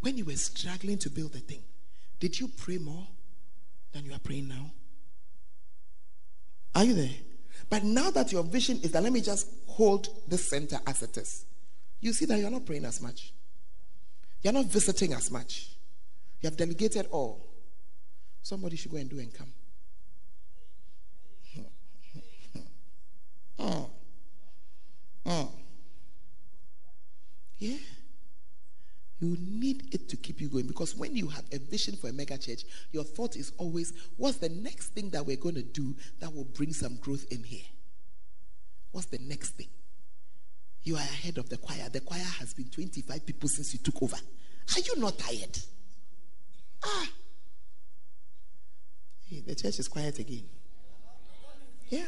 When 0.00 0.16
you 0.16 0.24
were 0.24 0.36
struggling 0.36 0.98
to 0.98 1.10
build 1.10 1.32
the 1.32 1.40
thing, 1.40 1.62
did 2.20 2.38
you 2.38 2.48
pray 2.48 2.78
more 2.78 3.06
than 3.92 4.04
you 4.04 4.12
are 4.12 4.20
praying 4.20 4.48
now? 4.48 4.70
Are 6.74 6.84
you 6.84 6.94
there? 6.94 7.10
But 7.68 7.82
now 7.82 8.10
that 8.10 8.32
your 8.32 8.44
vision 8.44 8.78
is 8.82 8.92
that 8.92 9.02
let 9.02 9.12
me 9.12 9.20
just 9.20 9.48
hold 9.66 10.08
this 10.28 10.48
center 10.48 10.78
as 10.86 11.02
it 11.02 11.16
is, 11.16 11.44
you 12.00 12.12
see 12.12 12.24
that 12.26 12.38
you're 12.38 12.50
not 12.50 12.64
praying 12.64 12.84
as 12.84 13.00
much. 13.00 13.32
You're 14.42 14.52
not 14.52 14.66
visiting 14.66 15.12
as 15.12 15.30
much. 15.30 15.70
You 16.40 16.48
have 16.48 16.56
delegated 16.56 17.08
all. 17.10 17.44
Somebody 18.42 18.76
should 18.76 18.92
go 18.92 18.98
and 18.98 19.10
do 19.10 19.18
and 19.18 19.32
come. 19.34 19.52
Oh. 23.58 23.90
Oh. 25.28 25.50
Yeah. 27.58 27.78
You 29.18 29.36
need 29.40 29.94
it 29.94 30.08
to 30.10 30.16
keep 30.16 30.40
you 30.40 30.48
going 30.48 30.66
because 30.66 30.94
when 30.94 31.16
you 31.16 31.28
have 31.28 31.44
a 31.52 31.58
vision 31.58 31.96
for 31.96 32.08
a 32.08 32.12
mega 32.12 32.36
church, 32.36 32.64
your 32.92 33.04
thought 33.04 33.34
is 33.36 33.52
always, 33.56 33.92
what's 34.16 34.36
the 34.38 34.50
next 34.50 34.88
thing 34.88 35.10
that 35.10 35.24
we're 35.24 35.36
going 35.36 35.54
to 35.54 35.62
do 35.62 35.96
that 36.20 36.34
will 36.34 36.44
bring 36.44 36.72
some 36.72 36.96
growth 36.96 37.24
in 37.30 37.42
here? 37.42 37.64
What's 38.92 39.06
the 39.06 39.18
next 39.18 39.50
thing? 39.50 39.68
You 40.82 40.96
are 40.96 41.00
ahead 41.00 41.38
of 41.38 41.48
the 41.48 41.56
choir. 41.56 41.88
The 41.88 42.00
choir 42.00 42.20
has 42.38 42.52
been 42.54 42.68
25 42.68 43.26
people 43.26 43.48
since 43.48 43.72
you 43.72 43.80
took 43.80 44.02
over. 44.02 44.16
Are 44.16 44.80
you 44.80 45.00
not 45.00 45.18
tired? 45.18 45.58
Ah. 46.84 47.08
Hey, 49.28 49.40
the 49.40 49.54
church 49.54 49.78
is 49.78 49.88
quiet 49.88 50.18
again. 50.18 50.44
Yeah. 51.88 52.06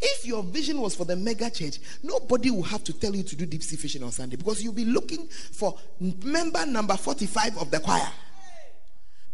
If 0.00 0.24
your 0.24 0.42
vision 0.44 0.80
was 0.80 0.94
for 0.94 1.04
the 1.04 1.16
mega 1.16 1.50
church, 1.50 1.78
nobody 2.02 2.50
will 2.50 2.62
have 2.62 2.84
to 2.84 2.92
tell 2.92 3.14
you 3.14 3.24
to 3.24 3.36
do 3.36 3.46
deep 3.46 3.62
sea 3.62 3.76
fishing 3.76 4.02
on 4.02 4.12
Sunday 4.12 4.36
because 4.36 4.62
you'll 4.62 4.72
be 4.72 4.84
looking 4.84 5.26
for 5.26 5.76
member 5.98 6.64
number 6.66 6.96
45 6.96 7.58
of 7.58 7.70
the 7.70 7.80
choir, 7.80 8.08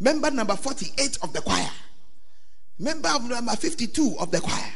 member 0.01 0.31
number 0.31 0.57
48 0.57 1.19
of 1.23 1.33
the 1.33 1.43
choir, 1.43 1.69
member 2.79 3.09
of 3.11 3.29
number 3.29 3.55
52 3.55 4.17
of 4.19 4.31
the 4.31 4.41
choir. 4.41 4.73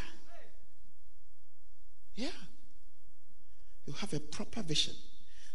Yeah. 2.17 2.29
You 3.87 3.95
have 3.95 4.13
a 4.13 4.21
proper 4.21 4.63
vision. 4.63 4.95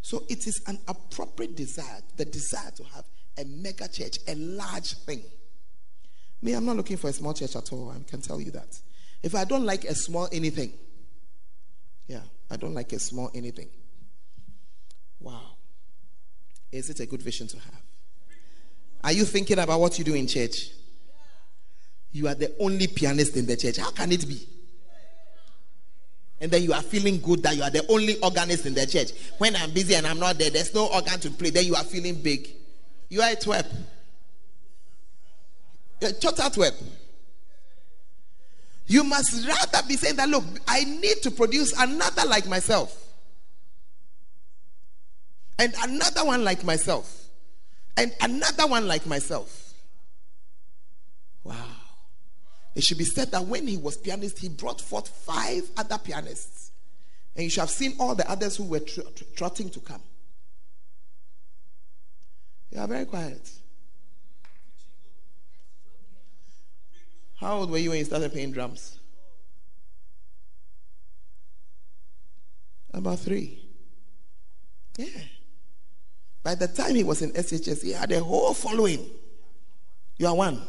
So 0.01 0.23
it 0.29 0.47
is 0.47 0.61
an 0.67 0.79
appropriate 0.87 1.55
desire, 1.55 2.01
the 2.17 2.25
desire 2.25 2.71
to 2.71 2.83
have 2.95 3.05
a 3.37 3.45
mega 3.45 3.87
church, 3.87 4.17
a 4.27 4.35
large 4.35 4.93
thing. 4.93 5.21
Me, 6.41 6.53
I'm 6.53 6.65
not 6.65 6.75
looking 6.75 6.97
for 6.97 7.09
a 7.09 7.13
small 7.13 7.33
church 7.33 7.55
at 7.55 7.71
all. 7.71 7.91
I 7.91 8.09
can 8.09 8.21
tell 8.21 8.41
you 8.41 8.51
that. 8.51 8.79
If 9.24 9.34
I 9.36 9.46
don't 9.46 9.65
like 9.65 9.86
a 9.86 9.96
small 9.96 10.27
anything, 10.32 10.74
yeah, 12.08 12.22
I 12.51 12.58
don't 12.58 12.74
like 12.74 12.92
a 12.92 13.00
small 13.00 13.32
anything. 13.34 13.70
Wow. 15.20 15.56
Is 16.72 16.89
it 16.89 17.00
a 17.00 17.06
good 17.06 17.22
vision 17.22 17.48
to 17.48 17.58
have? 17.58 17.82
Are 19.03 19.13
you 19.13 19.24
thinking 19.24 19.60
about 19.60 19.80
what 19.80 19.98
you 19.98 20.03
do 20.03 20.13
in 20.13 20.27
church? 20.27 20.70
You 22.12 22.27
are 22.27 22.36
the 22.36 22.53
only 22.60 22.88
pianist 22.88 23.38
in 23.38 23.46
the 23.46 23.56
church. 23.56 23.77
How 23.77 23.92
can 23.92 24.12
it 24.12 24.27
be? 24.27 24.48
And 26.42 26.51
then 26.51 26.62
you 26.62 26.74
are 26.74 26.82
feeling 26.82 27.22
good 27.22 27.42
that 27.44 27.56
you 27.56 27.63
are 27.63 27.70
the 27.70 27.86
only 27.88 28.20
organist 28.20 28.65
in 28.65 28.74
the 28.74 28.86
church. 28.86 29.12
When 29.38 29.56
I'm 29.56 29.72
busy 29.72 29.96
and 29.96 30.06
I'm 30.06 30.20
not 30.20 30.38
there, 30.38 30.50
there's 30.50 30.74
no 30.75 30.88
organ 30.88 31.20
to 31.22 31.30
play. 31.32 31.51
Then 31.51 31.65
you 31.65 31.75
are 31.75 31.84
feeling 31.84 32.15
big. 32.15 32.50
You 33.10 33.22
are 33.22 33.32
a 33.32 33.36
twerp. 33.36 33.65
A 36.01 36.12
total 36.12 36.50
twerp. 36.50 36.74
You 38.87 39.03
must 39.03 39.47
rather 39.47 39.87
be 39.87 39.95
saying 39.95 40.17
that, 40.17 40.29
look, 40.29 40.43
I 40.67 40.83
need 40.83 41.21
to 41.23 41.31
produce 41.31 41.73
another 41.79 42.27
like 42.27 42.47
myself. 42.47 42.99
And 45.57 45.73
another 45.83 46.25
one 46.25 46.43
like 46.43 46.63
myself. 46.63 47.25
And 47.95 48.13
another 48.21 48.67
one 48.67 48.87
like 48.87 49.05
myself. 49.05 49.73
Wow. 51.43 51.55
It 52.75 52.83
should 52.83 52.97
be 52.97 53.03
said 53.03 53.31
that 53.31 53.45
when 53.45 53.67
he 53.67 53.77
was 53.77 53.97
pianist, 53.97 54.39
he 54.39 54.49
brought 54.49 54.81
forth 54.81 55.07
five 55.07 55.63
other 55.77 55.97
pianists. 55.97 56.71
And 57.35 57.43
you 57.43 57.49
should 57.49 57.61
have 57.61 57.69
seen 57.69 57.95
all 57.99 58.15
the 58.15 58.29
others 58.29 58.57
who 58.57 58.63
were 58.63 58.79
tr- 58.79 59.01
tr- 59.15 59.23
trotting 59.35 59.69
to 59.71 59.79
come. 59.79 60.01
You 62.71 62.79
are 62.79 62.87
very 62.87 63.05
quiet. 63.05 63.49
How 67.43 67.59
old 67.59 67.71
were 67.71 67.77
you 67.77 67.89
when 67.89 68.00
you 68.00 68.05
started 68.05 68.31
playing 68.31 68.53
drums? 68.53 69.00
About 72.93 73.19
three. 73.19 73.59
Yeah. 74.97 75.07
By 76.41 76.55
the 76.55 76.69
time 76.69 76.95
he 76.95 77.03
was 77.03 77.21
in 77.21 77.31
SHS, 77.33 77.83
he 77.83 77.91
had 77.91 78.13
a 78.13 78.23
whole 78.23 78.53
following. 78.53 79.05
You 80.17 80.27
are 80.27 80.35
one. 80.35 80.62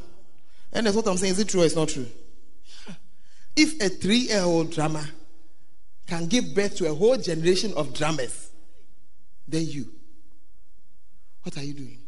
And 0.73 0.87
that's 0.87 0.97
what 0.97 1.07
I'm 1.07 1.17
saying. 1.17 1.35
Is 1.35 1.39
it 1.39 1.49
true 1.49 1.63
or 1.63 1.65
it's 1.65 1.77
not 1.77 1.91
true? 1.91 2.07
If 3.55 3.81
a 3.81 3.89
three 3.89 4.27
year 4.29 4.43
old 4.43 4.73
drummer 4.73 5.05
can 6.09 6.27
give 6.27 6.57
birth 6.57 6.75
to 6.79 6.91
a 6.91 6.95
whole 6.95 7.17
generation 7.17 7.73
of 7.77 7.95
drummers, 7.95 8.51
then 9.47 9.65
you. 9.65 9.93
What 11.45 11.57
are 11.57 11.63
you 11.63 11.75
doing? 11.75 11.99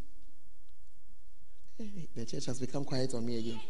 The 2.16 2.24
church 2.24 2.46
has 2.46 2.58
become 2.58 2.84
quiet 2.84 3.14
on 3.14 3.24
me 3.24 3.38
again. 3.38 3.60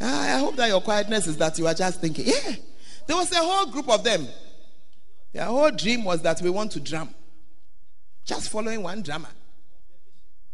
Ah, 0.00 0.36
I 0.36 0.38
hope 0.38 0.56
that 0.56 0.68
your 0.68 0.80
quietness 0.80 1.26
is 1.26 1.36
that 1.36 1.58
you 1.58 1.66
are 1.66 1.74
just 1.74 2.00
thinking. 2.00 2.26
Yeah, 2.26 2.54
there 3.06 3.16
was 3.16 3.30
a 3.32 3.36
whole 3.36 3.66
group 3.66 3.88
of 3.88 4.02
them. 4.02 4.26
Their 5.32 5.44
whole 5.44 5.70
dream 5.70 6.04
was 6.04 6.22
that 6.22 6.40
we 6.40 6.50
want 6.50 6.72
to 6.72 6.80
drum. 6.80 7.14
Just 8.24 8.50
following 8.50 8.82
one 8.82 9.02
drummer. 9.02 9.28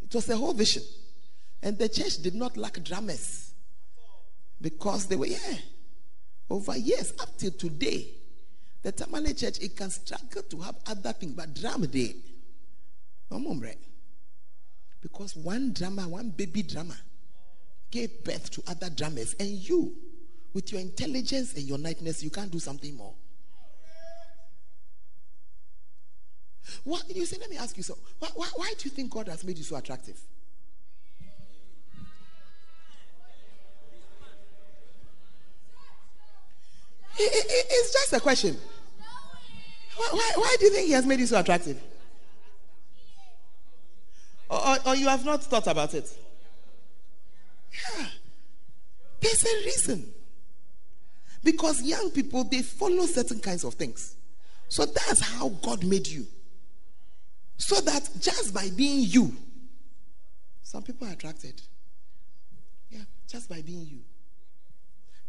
It 0.02 0.14
was 0.14 0.28
a 0.28 0.36
whole 0.36 0.52
vision. 0.52 0.82
And 1.62 1.78
the 1.78 1.88
church 1.88 2.18
did 2.18 2.34
not 2.34 2.56
lack 2.56 2.82
drummers. 2.82 3.54
Because 4.60 5.06
they 5.06 5.16
were, 5.16 5.26
yeah, 5.26 5.58
over 6.48 6.76
years, 6.76 7.12
up 7.20 7.36
till 7.36 7.50
today, 7.50 8.08
the 8.82 8.92
Tamale 8.92 9.34
church, 9.34 9.58
it 9.60 9.76
can 9.76 9.90
struggle 9.90 10.42
to 10.42 10.60
have 10.60 10.76
other 10.86 11.12
things, 11.12 11.32
but 11.32 11.54
drum 11.54 11.86
day. 11.86 12.14
Because 15.02 15.36
one 15.36 15.72
drummer, 15.72 16.08
one 16.08 16.30
baby 16.30 16.62
drummer, 16.62 16.96
gave 17.90 18.24
birth 18.24 18.50
to 18.50 18.62
other 18.66 18.90
drummers, 18.90 19.34
and 19.38 19.48
you, 19.48 19.94
with 20.52 20.72
your 20.72 20.80
intelligence 20.80 21.54
and 21.54 21.64
your 21.64 21.78
nightness, 21.78 22.22
you 22.22 22.30
can't 22.30 22.50
do 22.50 22.58
something 22.58 22.96
more. 22.96 23.14
What, 26.84 27.06
did 27.06 27.16
you 27.16 27.26
say, 27.26 27.36
let 27.40 27.50
me 27.50 27.56
ask 27.56 27.76
you 27.76 27.82
so. 27.82 27.96
Why, 28.18 28.28
why, 28.34 28.48
why 28.56 28.74
do 28.76 28.88
you 28.88 28.90
think 28.90 29.10
God 29.10 29.28
has 29.28 29.44
made 29.44 29.58
you 29.58 29.64
so 29.64 29.76
attractive? 29.76 30.20
it's 37.18 37.92
just 37.92 38.12
a 38.12 38.20
question. 38.20 38.56
Why, 39.96 40.08
why, 40.12 40.32
why, 40.34 40.56
do 40.58 40.66
you 40.66 40.72
think 40.72 40.86
He 40.86 40.92
has 40.92 41.06
made 41.06 41.20
you 41.20 41.26
so 41.26 41.40
attractive? 41.40 41.80
Or, 44.50 44.68
or, 44.68 44.76
or 44.86 44.94
you 44.94 45.08
have 45.08 45.24
not 45.24 45.42
thought 45.42 45.66
about 45.66 45.94
it? 45.94 46.12
Yeah. 47.76 48.06
There's 49.20 49.44
a 49.44 49.64
reason. 49.64 50.12
Because 51.42 51.82
young 51.82 52.10
people, 52.10 52.44
they 52.44 52.62
follow 52.62 53.06
certain 53.06 53.40
kinds 53.40 53.64
of 53.64 53.74
things. 53.74 54.16
So 54.68 54.84
that's 54.84 55.20
how 55.20 55.48
God 55.48 55.84
made 55.84 56.06
you. 56.06 56.26
So 57.56 57.80
that 57.80 58.08
just 58.20 58.52
by 58.52 58.68
being 58.76 59.06
you, 59.08 59.34
some 60.62 60.82
people 60.82 61.06
are 61.06 61.12
attracted. 61.12 61.62
Yeah, 62.90 63.04
just 63.28 63.48
by 63.48 63.62
being 63.62 63.86
you. 63.86 64.00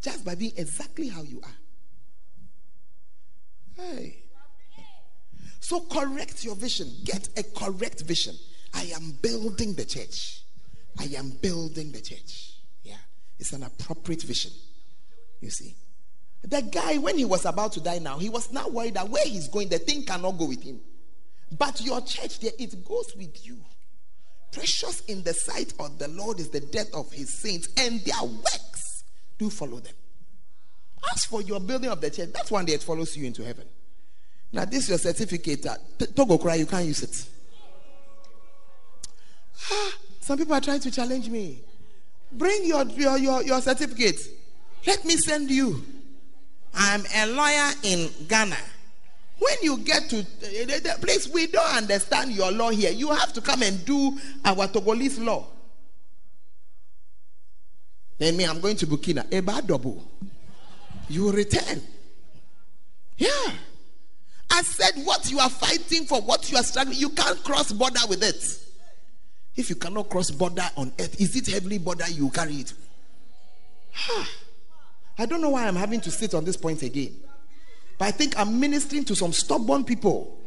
Just 0.02 0.26
by 0.26 0.36
being 0.36 0.54
exactly 0.58 1.08
how 1.08 1.22
you 1.22 1.42
are. 1.44 1.56
Hey. 3.76 4.18
So 5.60 5.82
correct 5.82 6.44
your 6.44 6.56
vision. 6.56 6.92
Get 7.04 7.30
a 7.38 7.44
correct 7.44 8.02
vision. 8.02 8.36
I 8.74 8.92
am 8.96 9.18
building 9.22 9.74
the 9.74 9.86
church. 9.86 10.42
I 11.00 11.06
am 11.18 11.30
building 11.42 11.92
the 11.92 12.02
church. 12.02 12.54
Yeah. 12.84 12.96
It's 13.40 13.54
an 13.54 13.64
appropriate 13.64 14.24
vision. 14.24 14.52
You 15.42 15.50
see. 15.50 15.76
The 16.44 16.62
guy, 16.62 16.98
when 16.98 17.18
he 17.18 17.26
was 17.26 17.46
about 17.46 17.74
to 17.74 17.82
die 17.82 18.00
now, 18.00 18.20
he 18.20 18.30
was 18.30 18.52
now 18.52 18.68
worried 18.70 18.94
that 18.94 19.10
where 19.10 19.26
he's 19.26 19.48
going, 19.48 19.70
the 19.70 19.80
thing 19.80 20.04
cannot 20.04 20.38
go 20.38 20.46
with 20.46 20.64
him. 20.64 20.80
But 21.58 21.82
your 21.82 22.02
church 22.02 22.40
there, 22.40 22.52
it 22.58 22.86
goes 22.86 23.16
with 23.16 23.46
you. 23.46 23.58
Precious 24.52 25.02
in 25.02 25.24
the 25.24 25.34
sight 25.34 25.74
of 25.80 26.00
the 26.00 26.08
Lord 26.08 26.40
is 26.40 26.50
the 26.50 26.62
death 26.62 26.94
of 26.94 27.12
his 27.12 27.34
saints, 27.34 27.70
and 27.78 28.00
their 28.02 28.24
works 28.24 29.04
do 29.38 29.50
follow 29.50 29.80
them. 29.80 29.94
As 31.14 31.26
for 31.26 31.42
your 31.42 31.60
building 31.60 31.90
of 31.90 32.02
the 32.02 32.10
church, 32.10 32.30
that's 32.34 32.50
one 32.50 32.66
day 32.66 32.74
it 32.74 32.84
follows 32.84 33.16
you 33.16 33.26
into 33.26 33.44
heaven. 33.44 33.66
Now, 34.52 34.66
this 34.66 34.84
is 34.84 34.90
your 34.90 34.98
certificate. 34.98 35.66
Uh, 35.66 35.76
Togo 36.16 36.38
cry, 36.38 36.56
you 36.56 36.66
can't 36.66 36.86
use 36.86 37.04
it. 37.04 37.30
Ah, 39.70 39.94
some 40.28 40.38
people 40.38 40.54
are 40.54 40.60
trying 40.60 40.82
to 40.82 40.92
challenge 40.92 41.30
me. 41.30 41.62
Bring 42.34 42.66
your, 42.66 42.84
your, 42.84 43.18
your, 43.18 43.44
your 43.44 43.62
certificate. 43.62 44.20
Let 44.86 45.06
me 45.06 45.16
send 45.16 45.50
you. 45.50 45.82
I'm 46.76 47.02
a 47.16 47.28
lawyer 47.28 47.72
in 47.84 48.10
Ghana. 48.28 48.58
When 49.40 49.54
you 49.62 49.78
get 49.78 50.10
to 50.10 50.18
eh, 50.18 50.24
eh, 50.44 50.66
eh, 50.68 50.80
the 50.80 50.98
place, 51.00 51.30
we 51.30 51.48
don't 51.48 51.78
understand 51.78 52.34
your 52.34 52.52
law 52.52 52.72
here. 52.72 52.92
You 52.92 53.12
have 53.12 53.32
to 53.34 53.42
come 53.42 53.64
and 53.64 53.86
do 53.86 54.20
our 54.44 54.68
Togolese 54.68 55.24
law. 55.24 55.48
Then 58.18 58.36
me, 58.36 58.46
I'm 58.46 58.60
going 58.60 58.76
to 58.76 58.86
Burkina. 58.86 59.24
Eba 59.30 59.66
double. 59.66 60.06
You 61.08 61.32
return. 61.32 61.82
Yeah. 63.18 63.52
I 64.52 64.62
said, 64.62 65.06
what 65.06 65.32
you 65.32 65.40
are 65.40 65.50
fighting 65.50 66.04
for, 66.04 66.20
what 66.20 66.52
you 66.52 66.58
are 66.58 66.64
struggling, 66.64 66.98
you 66.98 67.12
can't 67.12 67.42
cross 67.46 67.72
border 67.72 68.02
with 68.10 68.24
it. 68.24 68.67
If 69.58 69.72
you 69.72 69.76
cannot 69.76 70.08
cross 70.10 70.30
border 70.30 70.70
on 70.78 70.92
earth, 71.00 71.20
is 71.20 71.36
it 71.36 71.48
heavenly 71.48 71.80
border 71.80 72.08
you 72.10 72.30
carry 72.30 72.58
it? 72.58 72.74
I 75.18 75.26
don't 75.26 75.42
know 75.42 75.50
why 75.50 75.68
I'm 75.68 75.76
having 75.76 76.00
to 76.02 76.12
sit 76.12 76.36
on 76.36 76.46
this 76.46 76.56
point 76.56 76.84
again. 76.84 77.16
But 77.98 78.06
I 78.06 78.12
think 78.12 78.40
I'm 78.40 78.60
ministering 78.60 79.04
to 79.06 79.16
some 79.16 79.34
stubborn 79.34 79.84
people. 79.84 80.38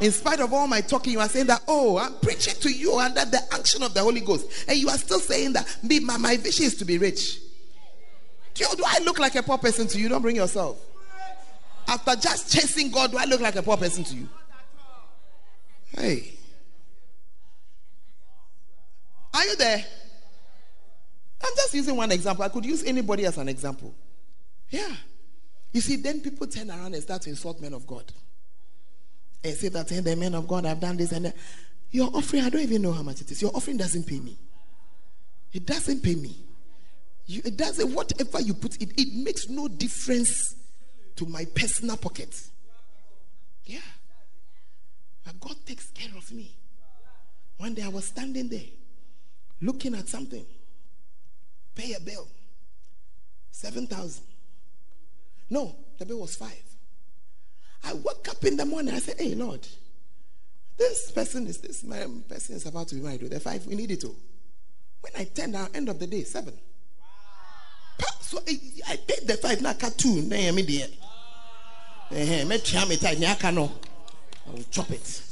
In 0.00 0.12
spite 0.12 0.40
of 0.40 0.52
all 0.52 0.66
my 0.66 0.82
talking, 0.82 1.14
you 1.14 1.20
are 1.20 1.28
saying 1.28 1.46
that, 1.46 1.62
oh, 1.66 1.96
I'm 1.96 2.14
preaching 2.16 2.54
to 2.60 2.70
you 2.70 2.98
under 2.98 3.24
the 3.24 3.40
action 3.52 3.82
of 3.82 3.94
the 3.94 4.00
Holy 4.00 4.20
Ghost. 4.20 4.68
And 4.68 4.76
you 4.76 4.90
are 4.90 4.98
still 4.98 5.20
saying 5.20 5.54
that 5.54 5.78
me, 5.82 6.00
my, 6.00 6.18
my 6.18 6.36
vision 6.36 6.66
is 6.66 6.76
to 6.76 6.84
be 6.84 6.98
rich. 6.98 7.38
Do, 8.52 8.64
you, 8.64 8.76
do 8.76 8.84
I 8.86 8.98
look 9.02 9.18
like 9.18 9.34
a 9.36 9.42
poor 9.42 9.56
person 9.56 9.86
to 9.86 9.98
you? 9.98 10.10
Don't 10.10 10.20
bring 10.20 10.36
yourself. 10.36 10.78
After 11.88 12.16
just 12.16 12.52
chasing 12.52 12.90
God, 12.90 13.12
do 13.12 13.16
I 13.16 13.24
look 13.24 13.40
like 13.40 13.56
a 13.56 13.62
poor 13.62 13.78
person 13.78 14.04
to 14.04 14.14
you? 14.14 14.28
Hey. 15.96 16.34
Are 19.34 19.44
you 19.44 19.56
there? 19.56 19.84
I'm 21.42 21.52
just 21.56 21.74
using 21.74 21.96
one 21.96 22.12
example. 22.12 22.44
I 22.44 22.48
could 22.48 22.64
use 22.64 22.84
anybody 22.84 23.24
as 23.24 23.38
an 23.38 23.48
example. 23.48 23.94
Yeah. 24.70 24.94
You 25.72 25.80
see, 25.80 25.96
then 25.96 26.20
people 26.20 26.46
turn 26.46 26.70
around 26.70 26.94
and 26.94 27.02
start 27.02 27.22
to 27.22 27.30
insult 27.30 27.60
men 27.60 27.72
of 27.72 27.86
God. 27.86 28.12
And 29.42 29.54
say 29.54 29.68
that, 29.68 29.88
hey, 29.88 30.00
the 30.00 30.14
men 30.14 30.34
of 30.34 30.46
God 30.46 30.64
have 30.66 30.80
done 30.80 30.96
this 30.96 31.12
and 31.12 31.26
that. 31.26 31.36
Your 31.90 32.08
offering, 32.14 32.44
I 32.44 32.48
don't 32.48 32.62
even 32.62 32.82
know 32.82 32.92
how 32.92 33.02
much 33.02 33.20
it 33.20 33.30
is. 33.30 33.42
Your 33.42 33.50
offering 33.54 33.76
doesn't 33.76 34.04
pay 34.04 34.20
me. 34.20 34.38
It 35.52 35.66
doesn't 35.66 36.02
pay 36.02 36.14
me. 36.14 36.36
You, 37.26 37.42
it 37.44 37.56
doesn't, 37.56 37.92
whatever 37.92 38.40
you 38.40 38.54
put, 38.54 38.80
it, 38.80 38.92
it 38.98 39.14
makes 39.14 39.48
no 39.48 39.68
difference 39.68 40.54
to 41.16 41.26
my 41.26 41.44
personal 41.54 41.96
pocket. 41.96 42.40
Yeah. 43.64 43.78
But 45.24 45.38
God 45.40 45.56
takes 45.66 45.90
care 45.90 46.16
of 46.16 46.30
me. 46.32 46.56
One 47.58 47.74
day 47.74 47.82
I 47.82 47.88
was 47.88 48.06
standing 48.06 48.48
there 48.48 48.60
looking 49.62 49.94
at 49.94 50.08
something. 50.08 50.44
Pay 51.74 51.94
a 51.94 52.00
bill. 52.00 52.28
7,000. 53.52 54.22
No, 55.50 55.74
the 55.98 56.04
bill 56.04 56.20
was 56.20 56.36
five. 56.36 56.62
I 57.84 57.94
woke 57.94 58.28
up 58.28 58.44
in 58.44 58.56
the 58.56 58.64
morning. 58.64 58.94
I 58.94 58.98
said, 58.98 59.16
Hey, 59.18 59.34
Lord, 59.34 59.66
this 60.78 61.10
person 61.10 61.46
is 61.46 61.58
this 61.58 61.82
person 61.82 62.56
is 62.56 62.66
about 62.66 62.88
to 62.88 62.94
be 62.94 63.00
married 63.00 63.22
with 63.22 63.32
the 63.32 63.40
five. 63.40 63.66
We 63.66 63.74
need 63.74 63.90
it 63.90 64.00
to. 64.00 64.14
When 65.00 65.12
I 65.18 65.24
turned 65.24 65.56
out, 65.56 65.74
end 65.74 65.88
of 65.88 65.98
the 65.98 66.06
day, 66.06 66.22
seven. 66.24 66.54
Wow. 68.00 68.06
So 68.20 68.38
I, 68.48 68.58
I 68.88 68.96
paid 68.96 69.26
the 69.26 69.34
five. 69.34 69.60
Now, 69.60 69.72
cut 69.74 69.98
two. 69.98 70.22
Then 70.22 70.48
I 70.48 70.52
mean, 70.52 70.66
the. 70.66 70.84
I 74.46 74.50
will 74.50 74.64
chop 74.70 74.90
it. 74.90 75.22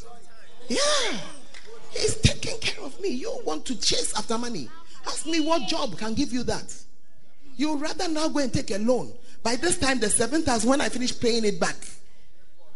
Yeah. 0.69 1.19
He's 1.93 2.17
taking 2.17 2.59
care 2.61 2.85
of 2.85 3.01
me. 3.01 3.09
You 3.09 3.41
want 3.45 3.65
to 3.67 3.75
chase 3.75 4.17
after 4.17 4.39
money. 4.39 4.69
Ask 5.07 5.27
me 5.27 5.41
what 5.41 5.69
job 5.69 5.97
can 5.99 6.15
give 6.15 6.33
you 6.33 6.43
that. 6.45 6.75
You 7.57 7.77
rather 7.77 8.09
now 8.09 8.29
go 8.29 8.39
and 8.41 8.53
take 8.53 8.71
a 8.71 8.79
loan 8.79 9.13
by 9.43 9.57
this 9.57 9.79
time, 9.79 9.99
the 10.01 10.11
7,000, 10.11 10.69
when 10.69 10.81
I 10.81 10.89
finish 10.89 11.19
paying 11.19 11.45
it 11.45 11.59
back, 11.59 11.77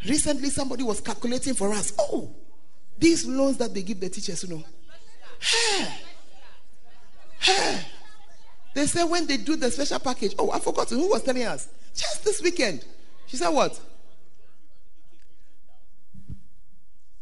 recently 0.06 0.48
somebody 0.48 0.82
was 0.82 1.00
calculating 1.00 1.54
for 1.54 1.72
us. 1.72 1.92
Oh, 1.98 2.30
these 2.98 3.26
loans 3.26 3.58
that 3.58 3.74
they 3.74 3.82
give 3.82 4.00
the 4.00 4.08
teachers, 4.08 4.44
you 4.44 4.56
know. 4.56 4.64
Hey, 5.40 5.94
hey. 7.40 7.80
They 8.74 8.86
say 8.86 9.04
when 9.04 9.26
they 9.26 9.36
do 9.36 9.56
the 9.56 9.70
special 9.70 9.98
package. 10.00 10.34
Oh, 10.38 10.50
I 10.50 10.58
forgot 10.58 10.88
who 10.88 11.10
was 11.10 11.22
telling 11.22 11.44
us. 11.44 11.68
Just 11.94 12.24
this 12.24 12.42
weekend. 12.42 12.84
She 13.26 13.36
said 13.36 13.50
what? 13.50 13.78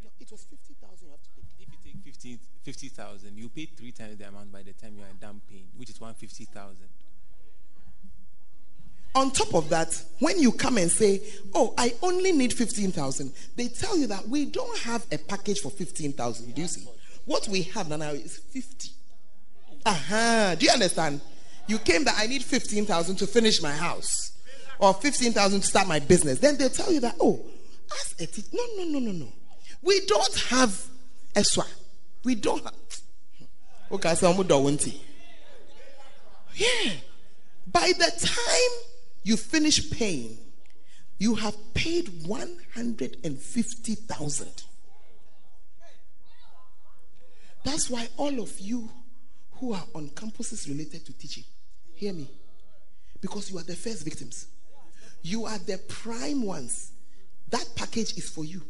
No, 0.03 0.11
it 0.19 0.31
was 0.31 0.45
50,000 0.45 1.07
you 1.07 1.11
have 1.11 1.21
to 1.21 1.29
pay. 1.37 1.43
If 1.59 2.07
you 2.07 2.13
take 2.13 2.41
50,000, 2.63 3.37
you 3.37 3.49
pay 3.49 3.67
three 3.67 3.93
times 3.93 4.19
the 4.19 4.29
amount 4.29 4.53
by 4.53 4.63
the 4.63 4.73
time 4.73 4.95
you 4.97 5.03
are 5.03 5.21
done 5.21 5.41
paying, 5.49 5.67
which 5.77 5.91
is 5.91 6.01
150,000. 6.01 6.77
On 9.15 9.31
top 9.31 9.55
of 9.55 9.69
that, 9.69 10.03
when 10.21 10.41
you 10.41 10.53
come 10.53 10.79
and 10.79 10.91
say, 10.91 11.21
Oh, 11.55 11.75
I 11.77 11.95
only 12.03 12.33
need 12.33 12.53
15,000, 12.53 13.33
they 13.57 13.69
tell 13.69 13.99
you 13.99 14.07
that 14.07 14.27
we 14.29 14.47
don't 14.47 14.79
have 14.79 15.05
a 15.13 15.19
package 15.19 15.61
for 15.61 15.71
15,000. 15.71 16.55
Do 16.55 16.63
you 16.63 16.69
see? 16.69 16.89
What 17.27 17.47
we 17.49 17.63
have 17.63 17.89
now 17.89 18.11
is 18.11 18.39
50. 18.39 18.91
Uh-huh. 19.85 20.55
Do 20.55 20.65
you 20.65 20.73
understand? 20.73 21.21
You 21.67 21.79
came 21.79 22.05
that 22.05 22.15
I 22.19 22.27
need 22.27 22.43
15,000 22.43 23.17
to 23.17 23.27
finish 23.27 23.61
my 23.61 23.73
house 23.73 24.33
or 24.79 24.95
15,000 24.95 25.61
to 25.61 25.67
start 25.67 25.87
my 25.87 26.01
business. 26.01 26.39
Then 26.39 26.57
they 26.57 26.69
tell 26.69 26.93
you 26.93 27.01
that, 27.01 27.17
oh, 27.21 27.41
as 27.93 28.15
a 28.21 28.57
no, 28.57 28.63
no, 28.79 28.85
no, 28.85 28.99
no, 28.99 29.13
no. 29.13 29.29
We 29.83 30.01
don't 30.07 30.35
have 30.49 30.87
extra. 31.37 31.65
We 32.25 32.37
don't 32.37 32.65
have. 32.65 32.75
Okay, 33.91 34.15
so 34.15 34.31
I'm 34.31 34.47
don't 34.47 34.79
Yeah. 36.55 36.93
By 37.67 37.93
the 37.99 38.13
time 38.21 38.71
you 39.23 39.37
finish 39.37 39.91
paying, 39.91 40.39
you 41.19 41.35
have 41.37 41.55
paid 41.75 42.25
150,000. 42.27 44.65
That's 47.65 47.89
why 47.89 48.09
all 48.17 48.41
of 48.41 48.59
you 48.59 48.91
who 49.53 49.73
are 49.75 49.85
on 49.95 50.09
campuses 50.11 50.69
related 50.69 51.07
to 51.07 51.13
teaching, 51.13 51.45
hear 51.95 52.13
me. 52.13 52.29
Because 53.21 53.49
you 53.51 53.59
are 53.59 53.63
the 53.63 53.77
first 53.77 54.05
victims. 54.05 54.49
You 55.23 55.47
are 55.47 55.59
the 55.59 55.79
prime 55.89 56.43
ones. 56.43 56.91
That 57.51 57.65
package 57.77 58.17
is 58.17 58.29
for 58.29 58.45
you. 58.45 58.61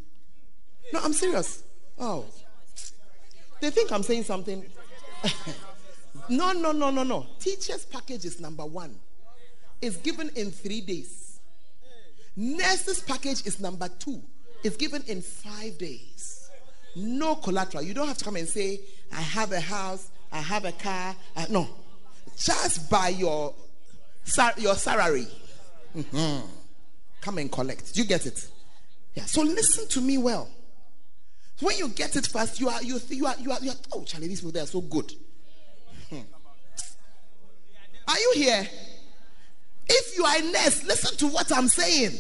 No, 0.92 1.00
I'm 1.02 1.14
serious. 1.14 1.62
Oh. 1.98 2.26
They 3.62 3.70
think 3.70 3.92
I'm 3.92 4.02
saying 4.02 4.24
something. 4.24 4.64
no, 6.28 6.50
no, 6.50 6.72
no, 6.72 6.90
no, 6.90 7.04
no. 7.04 7.26
Teachers' 7.38 7.84
package 7.84 8.24
is 8.24 8.40
number 8.40 8.66
one 8.66 8.98
it's 9.80 9.96
given 9.98 10.30
in 10.34 10.50
three 10.50 10.80
days. 10.80 11.40
Nurses 12.36 13.00
package 13.00 13.46
is 13.46 13.60
number 13.60 13.88
two. 13.98 14.20
It's 14.64 14.76
given 14.76 15.02
in 15.06 15.22
five 15.22 15.78
days. 15.78 16.48
No 16.96 17.36
collateral. 17.36 17.84
You 17.84 17.94
don't 17.94 18.08
have 18.08 18.18
to 18.18 18.24
come 18.24 18.36
and 18.36 18.48
say, 18.48 18.80
I 19.12 19.20
have 19.20 19.52
a 19.52 19.60
house, 19.60 20.08
I 20.32 20.38
have 20.38 20.64
a 20.64 20.72
car. 20.72 21.14
Uh, 21.36 21.46
no. 21.50 21.68
Just 22.36 22.90
by 22.90 23.08
your, 23.10 23.54
your 24.56 24.74
salary. 24.74 25.28
Mm-hmm. 25.96 26.46
Come 27.20 27.38
and 27.38 27.50
collect. 27.50 27.96
You 27.96 28.04
get 28.04 28.26
it? 28.26 28.48
Yeah. 29.14 29.24
So 29.24 29.42
listen 29.42 29.86
to 29.88 30.00
me 30.00 30.18
well. 30.18 30.48
When 31.62 31.78
you 31.78 31.88
get 31.88 32.16
it 32.16 32.26
first, 32.26 32.58
you 32.58 32.68
are 32.68 32.82
you 32.82 33.00
you 33.08 33.26
are 33.26 33.36
you 33.38 33.52
are, 33.52 33.58
you 33.60 33.70
are 33.70 33.76
oh 33.92 34.02
Charlie, 34.02 34.26
these 34.26 34.40
people 34.40 34.50
they 34.50 34.60
are 34.60 34.66
so 34.66 34.80
good. 34.80 35.12
Hmm. 36.10 36.20
Are 38.08 38.18
you 38.18 38.32
here? 38.34 38.68
If 39.88 40.16
you 40.16 40.24
are 40.24 40.38
a 40.38 40.42
nurse, 40.42 40.84
listen 40.84 41.16
to 41.18 41.28
what 41.28 41.56
I'm 41.56 41.68
saying. 41.68 42.18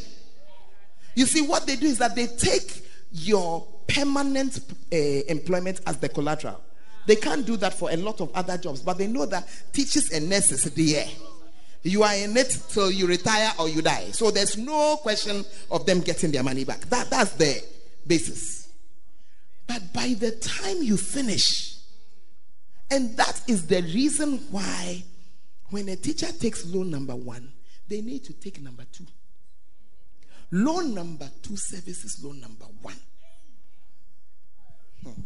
You 1.16 1.26
see, 1.26 1.42
what 1.42 1.66
they 1.66 1.74
do 1.74 1.86
is 1.86 1.98
that 1.98 2.14
they 2.14 2.28
take 2.28 2.86
your 3.10 3.66
permanent 3.88 4.60
uh, 4.92 4.96
employment 4.96 5.80
as 5.86 5.98
the 5.98 6.08
collateral. 6.08 6.60
They 7.06 7.16
can't 7.16 7.44
do 7.44 7.56
that 7.56 7.74
for 7.74 7.90
a 7.90 7.96
lot 7.96 8.20
of 8.20 8.30
other 8.34 8.56
jobs, 8.56 8.80
but 8.80 8.96
they 8.96 9.08
know 9.08 9.26
that 9.26 9.48
teachers 9.72 10.10
and 10.10 10.30
nurses, 10.30 10.64
there. 10.64 11.06
You 11.82 12.04
are 12.04 12.14
in 12.14 12.36
it 12.36 12.56
till 12.68 12.92
you 12.92 13.08
retire 13.08 13.50
or 13.58 13.68
you 13.68 13.82
die. 13.82 14.12
So 14.12 14.30
there's 14.30 14.56
no 14.56 14.98
question 14.98 15.44
of 15.70 15.84
them 15.84 16.00
getting 16.00 16.30
their 16.30 16.44
money 16.44 16.64
back. 16.64 16.82
That, 16.82 17.10
that's 17.10 17.32
the 17.32 17.60
basis. 18.06 18.61
But 19.66 19.92
by 19.92 20.14
the 20.18 20.32
time 20.32 20.82
you 20.82 20.96
finish, 20.96 21.76
and 22.90 23.16
that 23.16 23.42
is 23.48 23.66
the 23.66 23.82
reason 23.82 24.38
why 24.50 25.02
when 25.70 25.88
a 25.88 25.96
teacher 25.96 26.30
takes 26.30 26.66
loan 26.66 26.90
number 26.90 27.16
one, 27.16 27.52
they 27.88 28.00
need 28.02 28.24
to 28.24 28.32
take 28.34 28.60
number 28.60 28.84
two. 28.92 29.06
Loan 30.50 30.94
number 30.94 31.30
two 31.42 31.56
services 31.56 32.22
loan 32.22 32.40
number 32.40 32.66
one. 32.82 32.96
Hmm. 35.02 35.20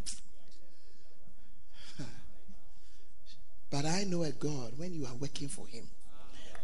But 3.71 3.85
I 3.85 4.05
know 4.05 4.23
a 4.23 4.31
God 4.31 4.73
when 4.77 4.95
you 4.95 5.05
are 5.07 5.15
working 5.15 5.49
for 5.49 5.67
Him, 5.67 5.89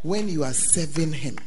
when 0.01 0.29
you 0.29 0.43
are 0.45 0.53
serving 0.53 1.11
Him, 1.11 1.37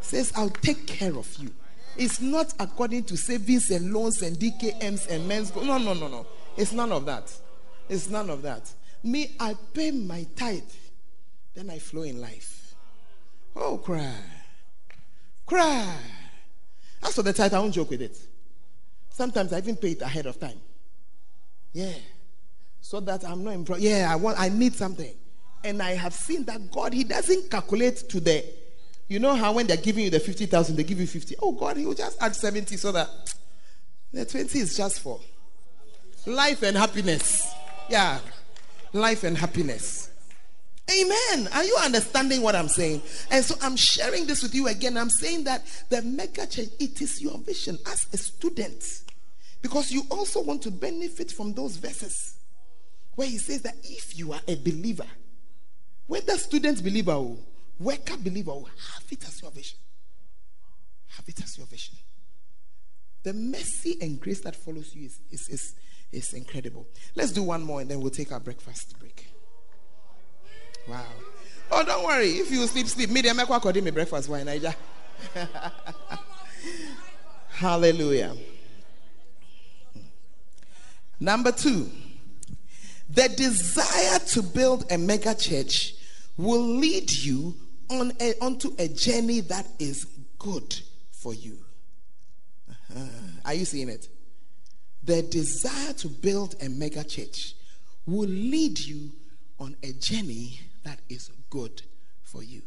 says, 0.00 0.32
I'll 0.36 0.50
take 0.50 0.86
care 0.86 1.16
of 1.16 1.34
you. 1.38 1.50
It's 1.98 2.20
not 2.20 2.54
according 2.60 3.04
to 3.04 3.16
savings 3.16 3.72
and 3.72 3.92
loans 3.92 4.22
and 4.22 4.36
DKMs 4.38 5.08
and 5.08 5.26
men's. 5.26 5.50
Go- 5.50 5.64
no, 5.64 5.78
no, 5.78 5.94
no, 5.94 6.06
no. 6.06 6.26
It's 6.56 6.72
none 6.72 6.92
of 6.92 7.04
that. 7.06 7.30
It's 7.88 8.08
none 8.08 8.30
of 8.30 8.42
that. 8.42 8.70
Me, 9.02 9.34
I 9.40 9.56
pay 9.74 9.90
my 9.90 10.24
tithe, 10.36 10.62
then 11.54 11.70
I 11.70 11.78
flow 11.80 12.02
in 12.02 12.20
life. 12.20 12.74
Oh, 13.56 13.78
cry. 13.78 14.14
Cry. 15.44 15.96
As 17.02 17.14
for 17.16 17.22
the 17.22 17.32
tithe, 17.32 17.54
I 17.54 17.58
won't 17.58 17.74
joke 17.74 17.90
with 17.90 18.02
it. 18.02 18.16
Sometimes 19.10 19.52
I 19.52 19.58
even 19.58 19.76
pay 19.76 19.92
it 19.92 20.02
ahead 20.02 20.26
of 20.26 20.38
time. 20.38 20.60
Yeah. 21.72 21.94
So 22.80 23.00
that 23.00 23.24
I'm 23.24 23.42
not 23.42 23.54
employed. 23.54 23.80
Yeah, 23.80 24.08
I 24.08 24.14
want 24.14 24.38
I 24.38 24.48
need 24.50 24.74
something. 24.74 25.14
And 25.64 25.82
I 25.82 25.94
have 25.94 26.14
seen 26.14 26.44
that 26.44 26.70
God, 26.70 26.92
He 26.92 27.02
doesn't 27.02 27.50
calculate 27.50 28.08
to 28.08 28.20
the 28.20 28.44
you 29.08 29.18
know 29.18 29.34
how 29.34 29.52
when 29.52 29.66
they're 29.66 29.76
giving 29.76 30.04
you 30.04 30.10
the 30.10 30.20
50,000, 30.20 30.76
they 30.76 30.84
give 30.84 31.00
you 31.00 31.06
50. 31.06 31.36
Oh, 31.40 31.52
God, 31.52 31.76
He 31.76 31.86
will 31.86 31.94
just 31.94 32.20
add 32.22 32.36
70 32.36 32.76
so 32.76 32.92
that 32.92 33.08
the 34.12 34.24
20 34.24 34.58
is 34.58 34.76
just 34.76 35.00
for 35.00 35.20
life 36.26 36.62
and 36.62 36.76
happiness. 36.76 37.46
Yeah. 37.88 38.18
Life 38.92 39.24
and 39.24 39.36
happiness. 39.36 40.10
Amen. 40.90 41.48
Are 41.52 41.64
you 41.64 41.76
understanding 41.82 42.40
what 42.40 42.54
I'm 42.54 42.68
saying? 42.68 43.02
And 43.30 43.44
so 43.44 43.54
I'm 43.60 43.76
sharing 43.76 44.26
this 44.26 44.42
with 44.42 44.54
you 44.54 44.68
again. 44.68 44.96
I'm 44.96 45.10
saying 45.10 45.44
that 45.44 45.62
the 45.90 46.00
mega 46.02 46.46
church, 46.46 46.68
it 46.78 47.02
is 47.02 47.20
your 47.20 47.36
vision 47.38 47.78
as 47.86 48.06
a 48.12 48.16
student. 48.16 48.84
Because 49.60 49.90
you 49.90 50.04
also 50.10 50.42
want 50.42 50.62
to 50.62 50.70
benefit 50.70 51.30
from 51.30 51.52
those 51.52 51.76
verses 51.76 52.36
where 53.16 53.28
he 53.28 53.36
says 53.36 53.62
that 53.62 53.74
if 53.82 54.18
you 54.18 54.32
are 54.32 54.40
a 54.46 54.54
believer, 54.54 55.06
whether 56.06 56.36
believer 56.50 57.12
or 57.12 57.36
worker 57.78 58.16
believer, 58.16 58.52
have 58.52 59.04
it 59.10 59.24
as 59.26 59.42
your 59.42 59.50
vision. 59.50 59.78
Have 61.16 61.28
it 61.28 61.42
as 61.42 61.56
your 61.56 61.66
vision. 61.66 61.96
The 63.22 63.32
mercy 63.32 63.96
and 64.00 64.20
grace 64.20 64.40
that 64.42 64.56
follows 64.56 64.94
you 64.94 65.06
is, 65.06 65.20
is, 65.30 65.48
is, 65.48 65.74
is 66.12 66.32
incredible. 66.34 66.86
Let's 67.14 67.32
do 67.32 67.42
one 67.42 67.62
more 67.62 67.80
and 67.80 67.90
then 67.90 68.00
we'll 68.00 68.10
take 68.10 68.32
our 68.32 68.40
breakfast 68.40 68.98
break. 68.98 69.28
Wow. 70.88 71.04
Oh, 71.70 71.84
don't 71.84 72.04
worry. 72.04 72.28
If 72.30 72.50
you 72.50 72.66
sleep, 72.66 72.86
sleep. 72.86 73.10
Me, 73.10 73.22
I'm 73.28 73.38
according 73.38 73.84
me 73.84 73.90
breakfast. 73.90 74.28
Why, 74.28 74.42
Niger? 74.42 74.74
Hallelujah. 77.48 78.34
Number 81.20 81.52
two, 81.52 81.90
the 83.10 83.28
desire 83.28 84.18
to 84.20 84.42
build 84.42 84.90
a 84.90 84.96
mega 84.96 85.34
church 85.34 85.94
will 86.36 86.62
lead 86.62 87.10
you 87.10 87.54
on 87.90 88.12
a, 88.20 88.34
onto 88.40 88.74
a 88.78 88.88
journey 88.88 89.40
that 89.40 89.66
is 89.78 90.04
good 90.38 90.80
for 91.10 91.34
you. 91.34 91.58
Uh-huh. 92.70 93.04
Are 93.44 93.54
you 93.54 93.64
seeing 93.64 93.88
it? 93.88 94.08
The 95.02 95.22
desire 95.22 95.92
to 95.94 96.08
build 96.08 96.56
a 96.62 96.68
mega 96.68 97.04
church 97.04 97.54
will 98.06 98.28
lead 98.28 98.78
you 98.78 99.10
on 99.58 99.76
a 99.82 99.92
journey 99.92 100.60
that 100.84 101.00
is 101.08 101.30
good 101.50 101.82
for 102.22 102.42
you. 102.42 102.62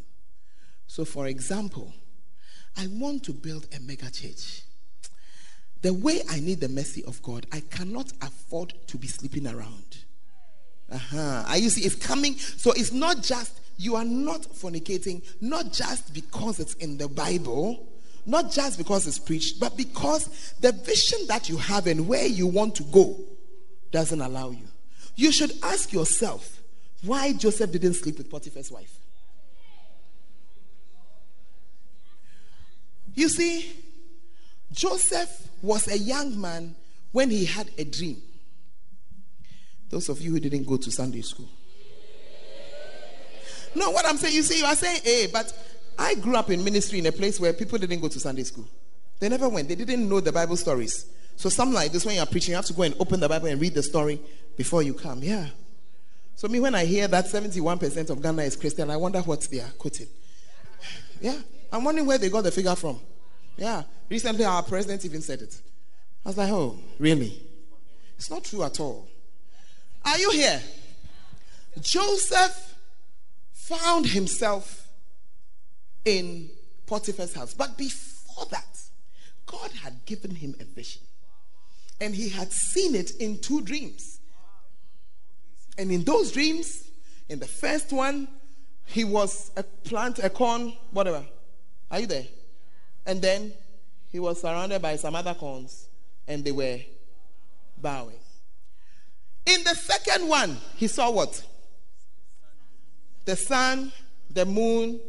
So, 0.88 1.06
for 1.06 1.28
example, 1.28 1.94
I 2.78 2.88
want 2.88 3.24
to 3.26 3.34
build 3.34 3.68
a 3.76 3.80
mega 3.80 4.12
church. 4.12 4.64
The 5.82 5.94
way 5.94 6.22
I 6.30 6.40
need 6.40 6.60
the 6.60 6.70
mercy 6.70 7.04
of 7.06 7.22
God, 7.24 7.46
I 7.52 7.62
cannot 7.62 8.12
afford 8.22 8.74
to 8.88 8.98
be 8.98 9.08
sleeping 9.08 9.48
around. 9.48 9.98
Uh-huh. 10.92 11.44
Are 11.48 11.58
you 11.58 11.70
see? 11.70 11.82
It's 11.82 11.96
coming. 11.96 12.36
So 12.36 12.72
it's 12.74 12.92
not 12.92 13.24
just 13.24 13.60
you 13.82 13.96
are 13.96 14.06
not 14.06 14.42
fornicating, 14.44 15.24
not 15.42 15.74
just 15.74 16.14
because 16.14 16.60
it's 16.60 16.76
in 16.76 17.00
the 17.00 17.08
Bible, 17.08 17.88
not 18.28 18.52
just 18.52 18.78
because 18.78 19.08
it's 19.08 19.18
preached, 19.18 19.60
but 19.60 19.76
because 19.76 20.54
the 20.60 20.72
vision 20.72 21.20
that 21.28 21.50
you 21.50 21.58
have 21.58 21.88
and 21.88 22.08
where 22.08 22.28
you 22.28 22.46
want 22.46 22.76
to 22.76 22.84
go 22.84 23.18
doesn't 23.90 24.22
allow 24.22 24.52
you. 24.52 24.68
You 25.16 25.32
should 25.32 25.52
ask 25.64 25.92
yourself 25.92 26.62
why 27.04 27.34
Joseph 27.34 27.72
didn't 27.72 27.96
sleep 27.96 28.20
with 28.20 28.30
Potiphar's 28.30 28.72
wife. 28.72 28.96
You 33.16 33.30
see, 33.30 33.74
Joseph 34.72 35.48
was 35.64 35.88
a 35.88 35.98
young 35.98 36.40
man 36.40 36.76
when 37.12 37.32
he 37.32 37.46
had 37.46 37.72
a 37.80 37.84
dream. 37.84 38.22
Those 39.90 40.08
of 40.08 40.22
you 40.22 40.32
who 40.32 40.40
didn't 40.40 40.66
go 40.66 40.78
to 40.78 40.92
Sunday 40.92 41.22
school. 41.22 41.50
No, 43.76 43.92
what 43.92 44.06
I'm 44.06 44.18
saying, 44.18 44.36
you 44.36 44.44
see, 44.44 44.60
you 44.60 44.66
are 44.66 44.76
saying, 44.76 45.02
hey, 45.04 45.28
but 45.32 45.54
I 45.98 46.16
grew 46.16 46.36
up 46.36 46.50
in 46.50 46.64
ministry 46.64 47.00
in 47.00 47.06
a 47.06 47.12
place 47.12 47.40
where 47.40 47.54
people 47.54 47.78
didn't 47.78 48.00
go 48.00 48.08
to 48.08 48.20
Sunday 48.20 48.44
school. 48.44 48.66
They 49.20 49.30
never 49.30 49.48
went. 49.48 49.68
They 49.70 49.76
didn't 49.76 50.10
know 50.10 50.20
the 50.20 50.32
Bible 50.32 50.58
stories. 50.58 51.06
So 51.36 51.50
something 51.50 51.76
like 51.76 51.92
this, 51.92 52.06
when 52.06 52.16
you're 52.16 52.26
preaching, 52.26 52.52
you 52.52 52.56
have 52.56 52.66
to 52.66 52.74
go 52.74 52.84
and 52.84 52.96
open 53.00 53.20
the 53.20 53.30
Bible 53.30 53.48
and 53.48 53.62
read 53.62 53.74
the 53.74 53.84
story 53.84 54.20
before 54.58 54.84
you 54.84 54.94
come. 54.94 55.24
Yeah. 55.24 55.48
So 56.36 56.48
me, 56.48 56.60
when 56.60 56.76
I 56.76 56.86
hear 56.86 57.08
that 57.08 57.26
71% 57.26 58.10
of 58.10 58.22
Ghana 58.22 58.42
is 58.44 58.56
Christian, 58.56 58.90
I 58.90 58.98
wonder 58.98 59.20
what 59.22 59.42
they 59.42 59.60
are 59.60 59.72
quoting. 59.78 60.08
Yeah. 61.22 61.38
I'm 61.72 61.84
wondering 61.84 62.08
where 62.08 62.18
they 62.18 62.30
got 62.30 62.44
the 62.44 62.52
figure 62.52 62.76
from. 62.76 63.00
Yeah. 63.56 63.84
Recently, 64.10 64.44
our 64.44 64.64
president 64.64 65.06
even 65.06 65.22
said 65.22 65.42
it. 65.42 65.62
I 66.26 66.30
was 66.30 66.38
like, 66.38 66.50
oh, 66.50 66.78
really? 67.00 67.42
It's 68.18 68.30
not 68.30 68.44
true 68.44 68.64
at 68.64 68.80
all. 68.80 69.08
Are 70.04 70.18
you 70.18 70.32
here? 70.32 70.62
Joseph 71.80 72.71
found 73.72 74.06
himself 74.08 74.88
in 76.04 76.50
Potiphar's 76.88 77.34
house. 77.34 77.54
But 77.54 77.78
before 77.78 78.46
that, 78.52 78.82
God 79.46 79.72
had 79.84 80.06
given 80.06 80.36
him 80.36 80.56
a 80.60 80.66
vision. 80.66 81.02
And 82.00 82.14
he 82.14 82.30
had 82.30 82.52
seen 82.52 82.96
it 82.96 83.12
in 83.20 83.40
two 83.40 83.62
dreams. 83.62 84.20
And 85.78 85.92
in 85.92 86.04
those 86.04 86.32
dreams, 86.32 86.90
in 87.30 87.40
the 87.40 87.48
first 87.48 87.94
one, 87.94 88.28
he 88.86 89.04
was 89.04 89.52
a 89.56 89.64
plant, 89.64 90.20
a 90.20 90.30
corn, 90.30 90.74
whatever. 90.92 91.24
Are 91.90 92.00
you 92.00 92.08
there? 92.08 92.26
And 93.06 93.22
then 93.22 93.54
he 94.12 94.20
was 94.20 94.42
surrounded 94.42 94.82
by 94.82 94.98
some 94.98 95.16
other 95.16 95.34
corns, 95.34 95.88
and 96.28 96.44
they 96.44 96.52
were 96.52 96.80
bowing. 97.78 98.20
In 99.46 99.64
the 99.64 99.76
second 99.76 100.28
one, 100.28 100.58
he 100.76 100.88
saw 100.88 101.10
what? 101.10 101.42
The 103.26 103.36
sun, 103.36 103.92
the 104.30 104.46
moon, 104.46 105.00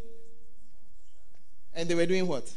and 1.75 1.88
they 1.88 1.94
were 1.94 2.07
doing 2.07 2.27
what? 2.27 2.53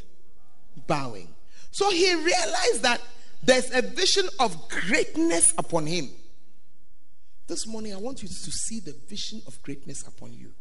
Bowing. 0.86 1.28
So 1.70 1.90
he 1.90 2.14
realized 2.14 2.82
that 2.82 3.00
there's 3.42 3.72
a 3.72 3.82
vision 3.82 4.28
of 4.40 4.68
greatness 4.68 5.54
upon 5.56 5.86
him. 5.86 6.10
This 7.46 7.66
morning, 7.66 7.94
I 7.94 7.98
want 7.98 8.22
you 8.22 8.28
to 8.28 8.50
see 8.50 8.80
the 8.80 8.94
vision 9.08 9.40
of 9.46 9.60
greatness 9.62 10.06
upon 10.06 10.32
you. 10.32 10.52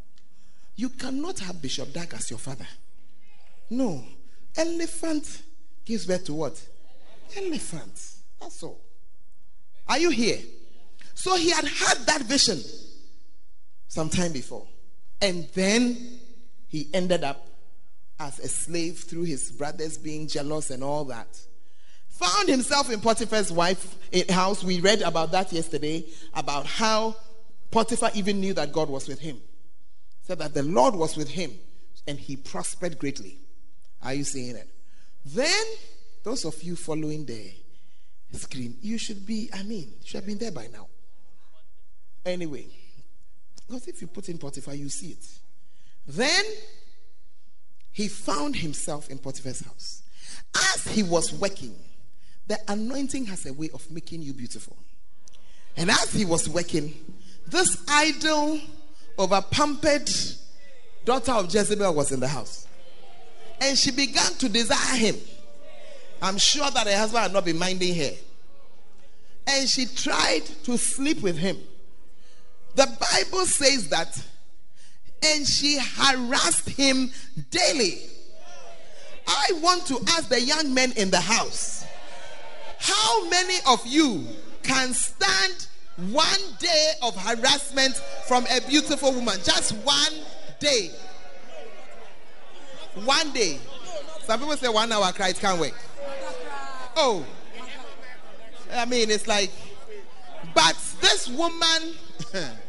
You 0.75 0.89
cannot 0.89 1.39
have 1.39 1.61
Bishop 1.61 1.93
Dag 1.93 2.13
as 2.13 2.29
your 2.29 2.39
father. 2.39 2.67
No. 3.69 4.03
Elephant 4.55 5.41
gives 5.83 6.05
birth 6.05 6.25
to 6.25 6.33
what? 6.33 6.61
Elephant. 7.35 7.99
That's 8.39 8.61
all. 8.61 8.79
Are 9.87 9.97
you 9.97 10.09
here? 10.09 10.39
So 11.13 11.35
he 11.37 11.49
had 11.49 11.65
had 11.65 11.97
that 12.05 12.21
vision 12.21 12.59
some 13.87 14.09
time 14.09 14.33
before. 14.33 14.67
And 15.21 15.47
then 15.53 16.19
he 16.67 16.89
ended 16.93 17.23
up 17.23 17.47
as 18.19 18.39
a 18.39 18.47
slave 18.47 18.99
through 18.99 19.23
his 19.23 19.51
brothers 19.51 19.97
being 19.97 20.27
jealous 20.27 20.69
and 20.69 20.83
all 20.83 21.05
that. 21.05 21.27
Found 22.09 22.47
himself 22.47 22.89
in 22.89 23.01
Potiphar's 23.01 23.51
wife 23.51 23.97
eh, 24.13 24.31
house. 24.31 24.63
We 24.63 24.79
read 24.79 25.01
about 25.01 25.31
that 25.31 25.51
yesterday, 25.51 26.05
about 26.33 26.65
how 26.65 27.15
Potiphar 27.71 28.11
even 28.13 28.39
knew 28.39 28.53
that 28.53 28.71
God 28.71 28.89
was 28.89 29.07
with 29.07 29.19
him. 29.19 29.41
Said 30.21 30.39
that 30.39 30.53
the 30.53 30.63
Lord 30.63 30.95
was 30.95 31.17
with 31.17 31.29
him 31.29 31.51
and 32.07 32.17
he 32.17 32.35
prospered 32.37 32.97
greatly. 32.97 33.37
Are 34.01 34.13
you 34.13 34.23
seeing 34.23 34.55
it? 34.55 34.69
Then, 35.25 35.65
those 36.23 36.45
of 36.45 36.61
you 36.63 36.75
following 36.75 37.25
the 37.25 37.51
screen, 38.33 38.77
you 38.81 38.97
should 38.97 39.25
be, 39.25 39.49
I 39.53 39.63
mean, 39.63 39.93
should 40.03 40.17
have 40.17 40.25
been 40.25 40.37
there 40.37 40.51
by 40.51 40.67
now. 40.67 40.87
Anyway, 42.25 42.67
because 43.67 43.87
if 43.87 44.01
you 44.01 44.07
put 44.07 44.29
in 44.29 44.37
Potiphar, 44.37 44.75
you 44.75 44.89
see 44.89 45.11
it. 45.11 45.25
Then 46.07 46.43
he 47.91 48.07
found 48.07 48.55
himself 48.55 49.09
in 49.09 49.17
Potiphar's 49.17 49.61
house. 49.61 50.03
As 50.73 50.85
he 50.87 51.01
was 51.01 51.33
working, 51.33 51.75
the 52.47 52.59
anointing 52.67 53.25
has 53.25 53.45
a 53.45 53.53
way 53.53 53.69
of 53.73 53.89
making 53.89 54.21
you 54.21 54.33
beautiful. 54.33 54.77
And 55.77 55.89
as 55.89 56.13
he 56.13 56.25
was 56.25 56.47
working, 56.47 56.93
this 57.47 57.83
idol 57.89 58.59
of 59.17 59.31
a 59.31 59.41
pampered 59.41 60.09
daughter 61.03 61.31
of 61.31 61.53
Jezebel 61.53 61.93
was 61.93 62.11
in 62.11 62.19
the 62.19 62.27
house. 62.27 62.67
And 63.61 63.77
she 63.77 63.91
began 63.91 64.33
to 64.33 64.49
desire 64.49 64.97
him. 64.97 65.15
I'm 66.21 66.37
sure 66.37 66.69
that 66.69 66.87
her 66.87 66.97
husband 66.97 67.23
had 67.23 67.33
not 67.33 67.45
been 67.45 67.57
minding 67.57 67.95
her. 67.95 68.11
And 69.47 69.69
she 69.69 69.85
tried 69.85 70.43
to 70.63 70.77
sleep 70.77 71.21
with 71.21 71.37
him. 71.37 71.57
The 72.75 72.87
Bible 73.13 73.45
says 73.45 73.89
that, 73.89 74.21
and 75.23 75.47
she 75.47 75.79
harassed 75.79 76.69
him 76.69 77.11
daily. 77.49 77.99
I 79.27 79.51
want 79.61 79.85
to 79.87 79.99
ask 80.09 80.29
the 80.29 80.39
young 80.39 80.73
men 80.73 80.91
in 80.97 81.09
the 81.09 81.19
house 81.19 81.85
how 82.77 83.27
many 83.29 83.55
of 83.67 83.85
you 83.87 84.25
can 84.61 84.93
stand 84.93 85.67
one 86.11 86.39
day 86.59 86.91
of 87.01 87.15
harassment 87.15 87.95
from 88.27 88.45
a 88.45 88.61
beautiful 88.67 89.11
woman? 89.11 89.37
Just 89.43 89.71
one 89.77 90.13
day. 90.59 90.91
One 93.03 93.31
day. 93.31 93.59
Some 94.23 94.39
people 94.39 94.55
say 94.57 94.67
one 94.67 94.91
hour 94.91 95.11
cry, 95.13 95.29
it 95.29 95.39
can't 95.39 95.59
wait. 95.59 95.73
Oh. 96.95 97.25
I 98.73 98.85
mean, 98.85 99.09
it's 99.09 99.27
like, 99.27 99.51
but 100.53 100.75
this 101.01 101.27
woman, 101.27 101.93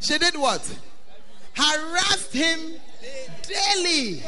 she 0.00 0.18
did 0.18 0.36
what? 0.36 0.78
Harassed 1.54 2.32
him 2.32 2.74
daily. 3.42 4.22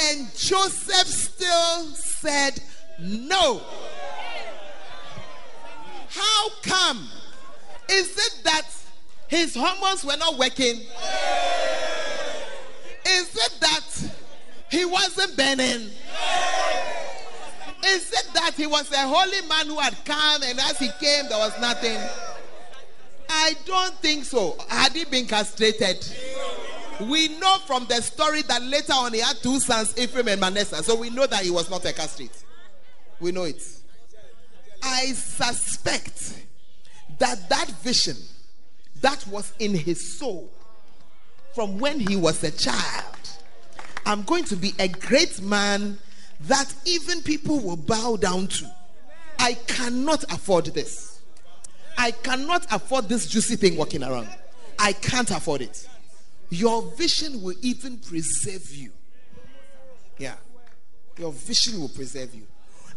And 0.00 0.34
Joseph 0.36 1.06
still 1.08 1.86
said 1.94 2.60
no. 2.98 3.60
How 6.08 6.48
come? 6.62 7.08
Is 7.90 8.16
it 8.16 8.44
that 8.44 8.66
his 9.28 9.54
hormones 9.54 10.04
were 10.04 10.16
not 10.16 10.38
working? 10.38 10.80
Is 13.06 13.36
it 13.36 13.52
that 13.60 14.12
he 14.70 14.84
wasn't 14.84 15.36
burning? 15.36 15.90
Is 17.86 18.12
it 18.12 18.28
that 18.34 18.52
he 18.56 18.66
was 18.66 18.90
a 18.92 19.08
holy 19.08 19.46
man 19.48 19.66
who 19.66 19.78
had 19.78 19.96
come 20.04 20.42
and 20.42 20.58
as 20.60 20.78
he 20.78 20.88
came 21.00 21.28
there 21.28 21.38
was 21.38 21.58
nothing? 21.60 21.98
I 23.32 23.54
don't 23.64 23.94
think 23.96 24.24
so. 24.24 24.58
Had 24.68 24.92
he 24.92 25.04
been 25.04 25.26
castrated? 25.26 26.04
We 27.08 27.28
know 27.38 27.56
from 27.66 27.86
the 27.86 28.02
story 28.02 28.42
that 28.42 28.62
later 28.62 28.92
on 28.92 29.14
he 29.14 29.20
had 29.20 29.36
two 29.36 29.60
sons, 29.60 29.96
Ephraim 29.96 30.28
and 30.28 30.40
Manasseh. 30.40 30.82
So 30.82 30.96
we 30.96 31.10
know 31.10 31.26
that 31.26 31.42
he 31.42 31.50
was 31.50 31.70
not 31.70 31.84
a 31.84 31.92
castrate. 31.92 32.44
We 33.20 33.32
know 33.32 33.44
it. 33.44 33.62
I 34.82 35.06
suspect 35.12 36.42
that 37.18 37.48
that 37.48 37.68
vision 37.82 38.16
that 39.00 39.26
was 39.28 39.52
in 39.58 39.74
his 39.74 40.18
soul 40.18 40.50
from 41.54 41.78
when 41.78 42.00
he 42.00 42.16
was 42.16 42.42
a 42.44 42.50
child. 42.50 43.04
I'm 44.04 44.22
going 44.22 44.44
to 44.44 44.56
be 44.56 44.74
a 44.78 44.88
great 44.88 45.40
man 45.40 45.98
that 46.42 46.72
even 46.84 47.22
people 47.22 47.60
will 47.60 47.76
bow 47.76 48.16
down 48.16 48.48
to. 48.48 48.70
I 49.38 49.54
cannot 49.54 50.24
afford 50.32 50.66
this. 50.66 51.09
I 52.00 52.12
cannot 52.12 52.66
afford 52.72 53.10
this 53.10 53.26
juicy 53.26 53.56
thing 53.56 53.76
walking 53.76 54.02
around. 54.02 54.26
I 54.78 54.94
can't 54.94 55.30
afford 55.30 55.60
it. 55.60 55.86
Your 56.48 56.80
vision 56.96 57.42
will 57.42 57.56
even 57.60 57.98
preserve 57.98 58.74
you. 58.74 58.90
Yeah. 60.16 60.36
Your 61.18 61.30
vision 61.30 61.78
will 61.78 61.90
preserve 61.90 62.34
you. 62.34 62.44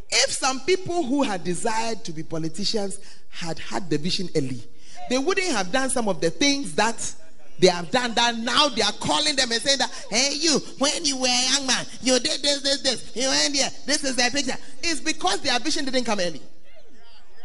If 0.10 0.32
some 0.32 0.62
people 0.62 1.04
who 1.04 1.22
had 1.22 1.44
desired 1.44 2.06
to 2.06 2.14
be 2.14 2.24
politicians 2.24 2.98
had 3.30 3.60
had 3.60 3.90
the 3.90 3.98
vision 3.98 4.30
early, 4.38 4.64
they 5.10 5.18
wouldn't 5.18 5.52
have 5.52 5.70
done 5.70 5.90
some 5.90 6.08
of 6.08 6.22
the 6.22 6.30
things 6.30 6.74
that 6.76 7.14
they 7.60 7.68
have 7.68 7.92
done 7.92 8.14
that 8.14 8.38
now 8.38 8.70
they 8.70 8.84
are 8.84 8.94
calling 8.94 9.36
them 9.36 9.52
and 9.52 9.62
saying 9.62 9.80
that 9.80 9.92
hey 10.10 10.32
you 10.40 10.60
when 10.80 11.06
you 11.06 11.18
were 11.18 11.28
a 11.28 11.54
young 11.54 11.68
man 11.68 11.86
you 12.02 12.18
did 12.20 12.42
this 12.42 12.62
this 12.62 12.82
this 12.82 13.16
you 13.16 13.28
went 13.28 13.54
here 13.54 13.70
this 13.86 14.04
is 14.04 14.16
their 14.16 14.32
picture 14.32 14.56
it's 14.82 15.00
because 15.00 15.40
their 15.42 15.60
vision 15.60 15.86
didn't 15.86 16.04
come 16.04 16.20
early 16.20 16.42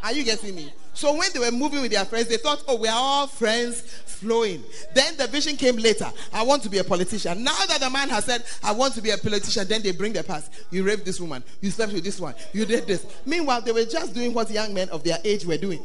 are 0.03 0.13
you 0.13 0.25
getting 0.25 0.55
me 0.55 0.73
so 0.99 1.17
when 1.17 1.33
they 1.33 1.39
were 1.39 1.53
moving 1.53 1.81
with 1.81 1.93
their 1.93 2.05
friends 2.05 2.27
they 2.27 2.39
thought 2.39 2.61
oh 2.67 2.75
we 2.75 2.89
are 2.89 2.97
all 2.99 3.29
friends 3.29 3.83
flowing. 3.83 4.65
Then 4.97 5.17
the 5.17 5.29
vision 5.29 5.57
came 5.57 5.77
later. 5.77 6.11
I 6.33 6.43
want 6.43 6.65
to 6.65 6.69
be 6.69 6.79
a 6.79 6.83
politician. 6.85 7.45
Now 7.45 7.57
that 7.69 7.79
the 7.79 7.89
man 7.89 8.09
has 8.09 8.25
said 8.25 8.43
i 8.65 8.73
want 8.73 8.95
to 8.95 9.01
be 9.01 9.11
a 9.11 9.17
politician 9.17 9.69
then 9.69 9.81
they 9.81 9.93
bring 9.93 10.13
the 10.13 10.25
past. 10.25 10.51
You 10.73 10.83
raped 10.83 11.05
this 11.05 11.21
woman. 11.21 11.45
You 11.61 11.71
slept 11.71 11.93
with 11.93 12.03
this 12.03 12.19
one. 12.19 12.35
You 12.53 12.67
did 12.67 12.89
this. 12.89 13.07
Meanwhile 13.25 13.61
they 13.61 13.71
were 13.71 13.85
just 13.85 14.13
doing 14.13 14.35
what 14.35 14.51
young 14.51 14.75
men 14.75 14.89
of 14.89 15.05
their 15.05 15.19
age 15.23 15.47
were 15.47 15.57
doing. 15.57 15.85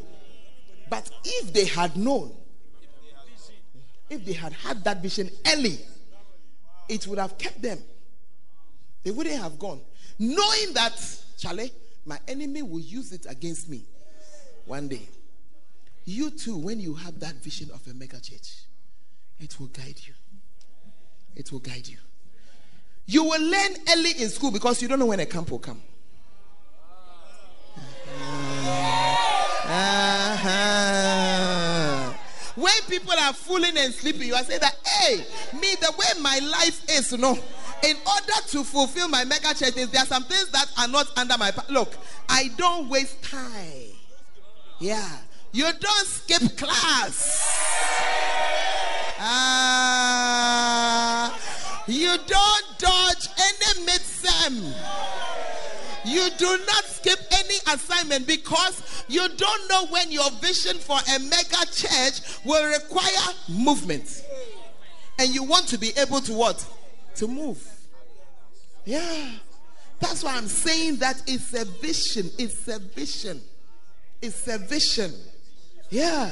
But 0.90 1.08
if 1.24 1.52
they 1.52 1.66
had 1.66 1.96
known, 1.96 2.32
if 4.10 4.24
they 4.24 4.32
had 4.32 4.52
had 4.52 4.82
that 4.82 5.00
vision 5.00 5.30
early, 5.46 5.78
it 6.88 7.06
would 7.06 7.20
have 7.20 7.38
kept 7.38 7.62
them. 7.62 7.78
They 9.04 9.12
wouldn't 9.12 9.40
have 9.40 9.60
gone. 9.60 9.80
Knowing 10.18 10.72
that, 10.74 11.00
Charlie, 11.38 11.70
my 12.04 12.18
enemy 12.26 12.62
will 12.62 12.80
use 12.80 13.12
it 13.12 13.26
against 13.28 13.68
me 13.68 13.84
one 14.66 14.88
day. 14.88 15.08
You 16.04 16.30
too, 16.30 16.56
when 16.56 16.80
you 16.80 16.94
have 16.94 17.20
that 17.20 17.34
vision 17.36 17.70
of 17.72 17.86
a 17.86 17.94
mega 17.94 18.20
church, 18.20 18.64
it 19.40 19.58
will 19.58 19.68
guide 19.68 20.00
you. 20.06 20.14
It 21.34 21.50
will 21.50 21.60
guide 21.60 21.88
you. 21.88 21.98
You 23.06 23.24
will 23.24 23.42
learn 23.42 23.72
early 23.90 24.12
in 24.22 24.28
school 24.28 24.50
because 24.50 24.80
you 24.82 24.88
don't 24.88 24.98
know 24.98 25.06
when 25.06 25.20
a 25.20 25.26
camp 25.26 25.50
will 25.50 25.58
come. 25.58 25.80
Uh-huh. 29.66 31.04
When 32.54 32.72
people 32.88 33.12
are 33.12 33.32
fooling 33.32 33.76
and 33.76 33.92
sleeping, 33.92 34.28
you 34.28 34.34
are 34.34 34.44
saying 34.44 34.60
that, 34.60 34.76
hey, 34.86 35.16
me, 35.58 35.74
the 35.80 35.92
way 35.98 36.20
my 36.22 36.38
life 36.38 36.84
is, 36.88 37.12
you 37.12 37.18
know, 37.18 37.36
in 37.82 37.96
order 38.06 38.40
to 38.48 38.62
fulfill 38.62 39.08
my 39.08 39.24
mega 39.24 39.52
churches, 39.54 39.90
there 39.90 40.02
are 40.02 40.06
some 40.06 40.24
things 40.24 40.50
that 40.50 40.70
are 40.78 40.88
not 40.88 41.10
under 41.18 41.36
my. 41.36 41.52
Look, 41.70 41.96
I 42.28 42.50
don't 42.56 42.88
waste 42.88 43.22
time. 43.22 43.93
Yeah. 44.80 45.08
You 45.52 45.70
don't 45.78 46.06
skip 46.06 46.56
class. 46.56 47.40
Uh, 49.20 51.30
you 51.86 52.16
don't 52.26 52.78
dodge 52.78 53.28
any 53.38 53.86
midsem. 53.86 54.74
You 56.04 56.28
do 56.36 56.58
not 56.66 56.84
skip 56.84 57.18
any 57.32 57.54
assignment 57.72 58.26
because 58.26 59.04
you 59.08 59.26
don't 59.28 59.68
know 59.70 59.86
when 59.86 60.10
your 60.10 60.30
vision 60.42 60.76
for 60.76 60.98
a 60.98 61.18
mega 61.20 61.64
church 61.72 62.20
will 62.44 62.68
require 62.70 63.34
movement. 63.48 64.22
And 65.18 65.32
you 65.32 65.44
want 65.44 65.68
to 65.68 65.78
be 65.78 65.92
able 65.96 66.20
to 66.22 66.32
what? 66.32 66.66
To 67.16 67.28
move. 67.28 67.64
Yeah. 68.84 69.30
That's 70.00 70.24
why 70.24 70.36
I'm 70.36 70.48
saying 70.48 70.96
that 70.96 71.22
it's 71.26 71.54
a 71.54 71.64
vision. 71.64 72.30
It's 72.38 72.68
a 72.68 72.78
vision. 72.78 73.40
It's 74.24 74.48
a 74.48 74.56
vision. 74.56 75.12
Yeah. 75.90 76.30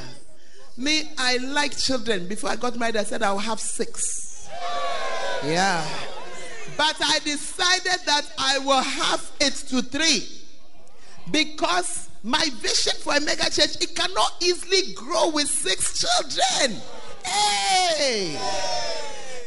Me, 0.79 1.11
I 1.19 1.37
like 1.37 1.77
children. 1.77 2.27
Before 2.27 2.49
I 2.49 2.57
got 2.57 2.79
married, 2.79 2.97
I 2.97 3.05
said 3.05 3.23
I'll 3.23 3.37
have 3.37 3.61
six. 3.61 4.49
Yeah. 5.45 5.87
But 6.79 6.97
I 7.05 7.19
decided 7.19 8.01
that 8.07 8.33
I 8.39 8.61
will 8.61 8.81
have 8.81 9.31
it 9.41 9.53
to 9.69 9.83
three. 9.83 10.27
Because 11.31 12.09
my 12.23 12.49
vision 12.61 12.95
for 13.01 13.15
a 13.15 13.21
mega 13.21 13.51
church, 13.51 13.77
it 13.83 13.95
cannot 13.95 14.43
easily 14.43 14.95
grow 14.95 15.29
with 15.29 15.49
six 15.49 16.01
children. 16.01 16.81
Hey! 17.27 18.39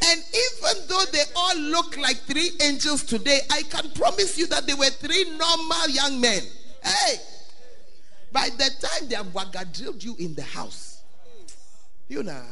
And 0.07 0.21
even 0.21 0.87
though 0.87 1.05
they 1.11 1.23
all 1.35 1.57
look 1.57 1.97
like 1.97 2.17
three 2.17 2.51
angels 2.61 3.01
today, 3.01 3.39
I 3.51 3.63
can 3.63 3.89
promise 3.95 4.37
you 4.37 4.45
that 4.47 4.67
they 4.67 4.75
were 4.75 4.91
three 4.91 5.35
normal 5.35 5.89
young 5.89 6.21
men. 6.21 6.43
Hey! 6.83 7.15
By 8.35 8.49
the 8.49 8.69
time 8.81 9.07
they 9.07 9.15
have 9.15 9.27
wagadrilled 9.27 10.03
you 10.03 10.13
in 10.19 10.35
the 10.35 10.41
house, 10.41 11.03
you 12.09 12.21
know. 12.21 12.43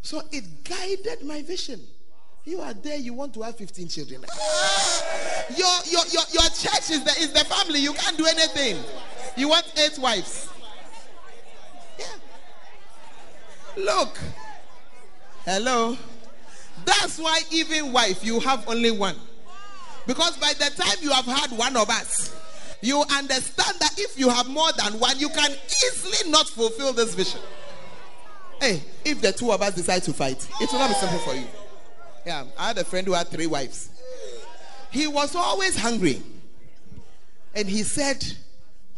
So 0.00 0.22
it 0.32 0.64
guided 0.64 1.24
my 1.24 1.40
vision. 1.42 1.80
You 2.44 2.60
are 2.62 2.74
there, 2.74 2.96
you 2.96 3.14
want 3.14 3.32
to 3.34 3.42
have 3.42 3.54
15 3.56 3.86
children. 3.86 4.24
Your, 5.56 5.68
your, 5.90 6.02
your, 6.06 6.22
your 6.32 6.42
church 6.50 6.90
is 6.90 7.04
the, 7.04 7.10
is 7.20 7.32
the 7.32 7.44
family. 7.44 7.78
You 7.80 7.92
can't 7.92 8.16
do 8.16 8.26
anything. 8.26 8.82
You 9.36 9.48
want 9.48 9.70
eight 9.76 9.98
wives. 9.98 10.48
Yeah. 11.98 12.06
Look. 13.76 14.18
Hello. 15.44 15.96
That's 16.84 17.18
why, 17.18 17.40
even 17.50 17.92
wife, 17.92 18.24
you 18.24 18.40
have 18.40 18.66
only 18.68 18.92
one. 18.92 19.16
Because 20.06 20.36
by 20.38 20.52
the 20.54 20.70
time 20.74 20.96
you 21.02 21.10
have 21.10 21.26
had 21.26 21.56
one 21.56 21.76
of 21.76 21.90
us, 21.90 22.34
you 22.82 23.00
understand 23.00 23.78
that 23.78 23.98
if 23.98 24.18
you 24.18 24.28
have 24.28 24.48
more 24.48 24.70
than 24.72 24.98
one, 24.98 25.18
you 25.18 25.28
can 25.28 25.50
easily 25.50 26.30
not 26.30 26.48
fulfill 26.48 26.92
this 26.92 27.14
vision. 27.14 27.40
Hey, 28.60 28.82
if 29.04 29.20
the 29.20 29.32
two 29.32 29.50
of 29.52 29.62
us 29.62 29.74
decide 29.74 30.02
to 30.04 30.12
fight, 30.12 30.46
it 30.60 30.70
will 30.72 30.80
not 30.80 30.88
be 30.88 30.94
simple 30.94 31.18
for 31.20 31.34
you. 31.34 31.46
Yeah, 32.26 32.44
I 32.58 32.68
had 32.68 32.78
a 32.78 32.84
friend 32.84 33.06
who 33.06 33.12
had 33.12 33.28
three 33.28 33.46
wives. 33.46 33.88
He 34.90 35.06
was 35.06 35.34
always 35.34 35.76
hungry. 35.76 36.22
And 37.54 37.68
he 37.68 37.82
said, 37.82 38.24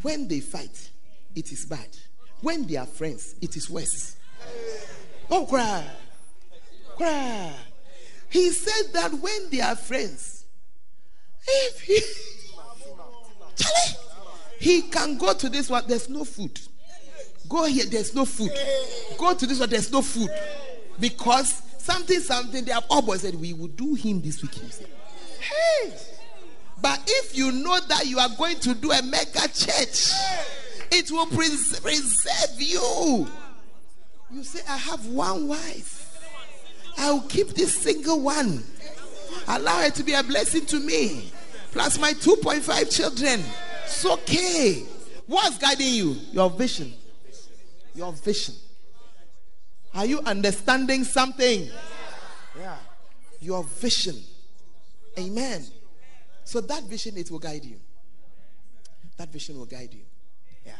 when 0.02 0.28
they 0.28 0.40
fight, 0.40 0.90
it 1.34 1.52
is 1.52 1.64
bad. 1.66 1.88
When 2.40 2.66
they 2.66 2.76
are 2.76 2.86
friends, 2.86 3.34
it 3.40 3.56
is 3.56 3.70
worse. 3.70 4.16
Oh, 5.30 5.46
cry. 5.46 5.84
Cry. 6.96 7.52
He 8.28 8.50
said 8.50 8.92
that 8.92 9.12
when 9.12 9.50
they 9.50 9.60
are 9.60 9.76
friends, 9.76 10.44
if 11.46 11.80
he 11.82 11.98
He 14.58 14.82
can 14.82 15.18
go 15.18 15.34
to 15.34 15.48
this 15.48 15.68
one, 15.68 15.84
there's 15.86 16.08
no 16.08 16.24
food. 16.24 16.58
Go 17.48 17.64
here, 17.64 17.84
there's 17.84 18.14
no 18.14 18.24
food. 18.24 18.50
Go 19.18 19.34
to 19.34 19.46
this 19.46 19.60
one, 19.60 19.68
there's 19.68 19.92
no 19.92 20.00
food. 20.00 20.30
Because 20.98 21.62
something, 21.78 22.20
something, 22.20 22.64
they 22.64 22.72
have 22.72 22.86
all 22.88 23.02
boys 23.02 23.20
said, 23.20 23.34
We 23.34 23.52
will 23.52 23.68
do 23.68 23.94
him 23.94 24.22
this 24.22 24.42
week. 24.42 24.54
Hey! 25.40 25.92
But 26.80 27.00
if 27.06 27.36
you 27.36 27.52
know 27.52 27.78
that 27.88 28.06
you 28.06 28.18
are 28.18 28.28
going 28.36 28.58
to 28.60 28.74
do 28.74 28.90
a 28.92 29.02
mega 29.02 29.48
church, 29.48 30.10
it 30.90 31.10
will 31.10 31.26
pres- 31.26 31.80
preserve 31.80 32.60
you. 32.60 33.26
You 34.32 34.42
say, 34.42 34.60
I 34.68 34.76
have 34.76 35.06
one 35.06 35.48
wife. 35.48 36.00
I 36.96 37.10
will 37.10 37.22
keep 37.22 37.48
this 37.48 37.76
single 37.76 38.20
one. 38.20 38.64
Allow 39.48 39.82
her 39.82 39.90
to 39.90 40.02
be 40.02 40.14
a 40.14 40.22
blessing 40.22 40.64
to 40.66 40.80
me 40.80 41.30
plus 41.74 41.98
my 41.98 42.12
2.5 42.12 42.96
children. 42.96 43.42
It's 43.84 44.06
okay. 44.06 44.84
What's 45.26 45.58
guiding 45.58 45.92
you? 45.92 46.16
Your 46.32 46.48
vision. 46.48 46.94
Your 47.94 48.12
vision. 48.12 48.54
Are 49.92 50.06
you 50.06 50.20
understanding 50.20 51.02
something? 51.02 51.68
Yeah. 52.56 52.76
Your 53.40 53.64
vision. 53.64 54.16
Amen. 55.18 55.64
So 56.44 56.60
that 56.60 56.84
vision, 56.84 57.16
it 57.16 57.30
will 57.30 57.40
guide 57.40 57.64
you. 57.64 57.80
That 59.16 59.32
vision 59.32 59.58
will 59.58 59.66
guide 59.66 59.92
you. 59.92 60.02
Yeah. 60.64 60.72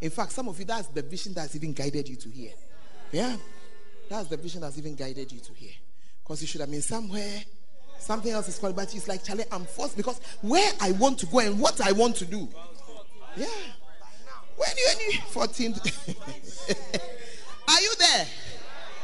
In 0.00 0.10
fact, 0.10 0.32
some 0.32 0.48
of 0.48 0.58
you, 0.58 0.64
that's 0.64 0.86
the 0.88 1.02
vision 1.02 1.34
that's 1.34 1.56
even 1.56 1.72
guided 1.72 2.08
you 2.08 2.16
to 2.16 2.28
here. 2.28 2.52
Yeah. 3.10 3.36
That's 4.08 4.28
the 4.28 4.36
vision 4.36 4.60
that's 4.60 4.78
even 4.78 4.94
guided 4.94 5.32
you 5.32 5.40
to 5.40 5.52
here. 5.52 5.74
Because 6.22 6.42
you 6.42 6.46
should 6.46 6.60
have 6.60 6.70
been 6.70 6.82
somewhere 6.82 7.42
Something 8.02 8.32
else 8.32 8.48
is 8.48 8.58
called, 8.58 8.74
but 8.74 8.92
it's 8.92 9.06
like, 9.06 9.22
Charlie, 9.22 9.44
I'm 9.52 9.64
forced 9.64 9.96
because 9.96 10.20
where 10.40 10.72
I 10.80 10.90
want 10.92 11.20
to 11.20 11.26
go 11.26 11.38
and 11.38 11.60
what 11.60 11.80
I 11.80 11.92
want 11.92 12.16
to 12.16 12.24
do. 12.24 12.48
Yeah. 13.36 13.46
When 14.56 14.68
you're 14.76 15.20
14, 15.28 15.72
are 17.68 17.80
you 17.80 17.94
there? 18.00 18.26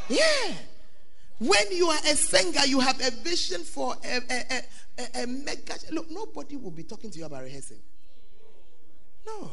Yeah. 0.08 0.52
When 1.38 1.72
you 1.72 1.86
are 1.86 1.98
a 1.98 2.16
singer, 2.16 2.66
you 2.66 2.80
have 2.80 3.00
a 3.00 3.12
vision 3.22 3.62
for 3.62 3.94
a, 4.04 4.16
a, 4.16 4.42
a, 4.50 4.62
a, 4.98 5.22
a 5.22 5.26
mega. 5.28 5.74
Look, 5.92 6.10
nobody 6.10 6.56
will 6.56 6.72
be 6.72 6.82
talking 6.82 7.12
to 7.12 7.18
you 7.20 7.24
about 7.24 7.44
rehearsing. 7.44 7.78
No. 9.24 9.52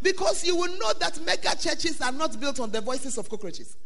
Because 0.00 0.44
you 0.44 0.54
will 0.54 0.78
know 0.78 0.92
that 1.00 1.18
mega 1.24 1.56
churches 1.56 2.00
are 2.00 2.12
not 2.12 2.38
built 2.38 2.60
on 2.60 2.70
the 2.70 2.80
voices 2.80 3.18
of 3.18 3.28
cockroaches 3.28 3.76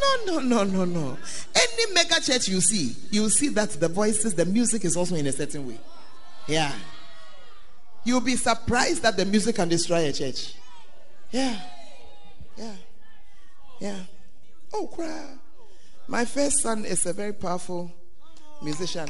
no, 0.00 0.38
no, 0.38 0.38
no, 0.40 0.64
no, 0.64 0.84
no. 0.84 1.18
Any 1.54 1.92
mega 1.92 2.20
church 2.20 2.48
you 2.48 2.60
see, 2.60 2.94
you 3.10 3.28
see 3.28 3.48
that 3.48 3.70
the 3.70 3.88
voices, 3.88 4.34
the 4.34 4.44
music 4.44 4.84
is 4.84 4.96
also 4.96 5.14
in 5.16 5.26
a 5.26 5.32
certain 5.32 5.66
way. 5.66 5.78
Yeah. 6.46 6.72
You'll 8.04 8.20
be 8.20 8.36
surprised 8.36 9.02
that 9.02 9.16
the 9.16 9.24
music 9.24 9.56
can 9.56 9.68
destroy 9.68 10.08
a 10.08 10.12
church. 10.12 10.54
Yeah. 11.30 11.60
Yeah. 12.56 12.74
Yeah. 13.80 14.00
Oh, 14.72 14.86
cry! 14.86 15.34
My 16.06 16.24
first 16.24 16.60
son 16.60 16.84
is 16.84 17.06
a 17.06 17.12
very 17.12 17.32
powerful 17.32 17.92
musician. 18.62 19.08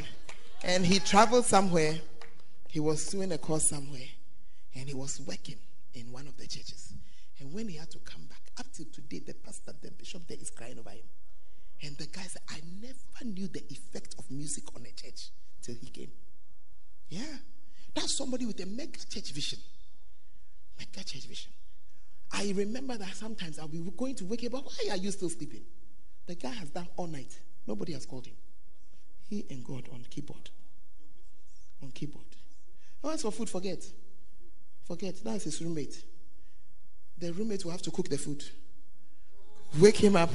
And 0.63 0.85
he 0.85 0.99
traveled 0.99 1.47
somewhere. 1.47 1.99
He 2.69 2.81
was 2.81 3.07
doing 3.07 3.33
a 3.33 3.39
course 3.39 3.69
somewhere. 3.69 4.09
And 4.75 4.89
he 4.89 4.95
was 4.95 5.21
working 5.27 5.57
in 5.95 6.13
one 6.13 6.27
of 6.27 6.37
the 6.37 6.47
churches. 6.47 6.93
And 7.39 7.53
when 7.53 7.69
he 7.69 7.77
had 7.77 7.91
to 7.91 7.99
come 7.99 8.25
back, 8.27 8.43
up 8.59 8.67
to 8.75 8.85
today, 8.85 9.21
the 9.27 9.35
the 9.83 9.91
bishop 9.91 10.27
there 10.29 10.39
is 10.41 10.51
crying 10.51 10.79
over 10.79 10.91
him. 10.91 11.07
And 11.83 11.97
the 11.97 12.07
guy 12.07 12.23
said, 12.23 12.43
I 12.49 12.61
never 12.81 13.25
knew 13.25 13.49
the 13.49 13.63
effect 13.71 14.15
of 14.19 14.31
music 14.31 14.65
on 14.77 14.83
a 14.83 14.93
church 14.93 15.31
till 15.63 15.75
he 15.81 15.89
came. 15.89 16.11
Yeah. 17.09 17.39
That's 17.95 18.17
somebody 18.17 18.47
with 18.47 18.61
a 18.61 18.67
mega 18.67 18.99
church 19.09 19.33
vision. 19.33 19.59
Mega 20.79 21.05
church 21.05 21.27
vision. 21.27 21.53
I 22.33 22.53
remember 22.55 22.97
that 22.97 23.15
sometimes 23.15 23.59
I'll 23.59 23.69
be 23.69 23.83
going 23.97 24.15
to 24.17 24.25
wake 24.25 24.43
him 24.45 24.55
up. 24.55 24.65
Why 24.65 24.91
are 24.93 24.97
you 24.97 25.11
still 25.11 25.31
sleeping? 25.31 25.63
The 26.27 26.37
guy 26.37 26.51
has 26.51 26.71
done 26.71 26.89
all 26.97 27.07
night. 27.09 27.37
Nobody 27.67 27.93
has 27.95 28.07
called 28.07 28.27
him. 28.27 28.37
He 29.29 29.47
and 29.51 29.65
God 29.65 29.89
on 29.93 30.05
keyboard. 30.09 30.51
On 31.83 31.91
keyboard. 31.91 32.27
Oh, 33.03 33.11
as 33.11 33.23
for 33.23 33.33
food, 33.33 33.49
forget. 33.49 33.83
Forget. 34.85 35.17
That's 35.25 35.45
his 35.45 35.61
roommate. 35.63 36.05
The 37.19 37.33
roommate 37.33 37.65
will 37.65 37.73
have 37.73 37.83
to 37.83 37.91
cook 37.91 38.09
the 38.09 38.19
food 38.19 38.45
wake 39.79 39.97
him 39.97 40.17
up 40.17 40.31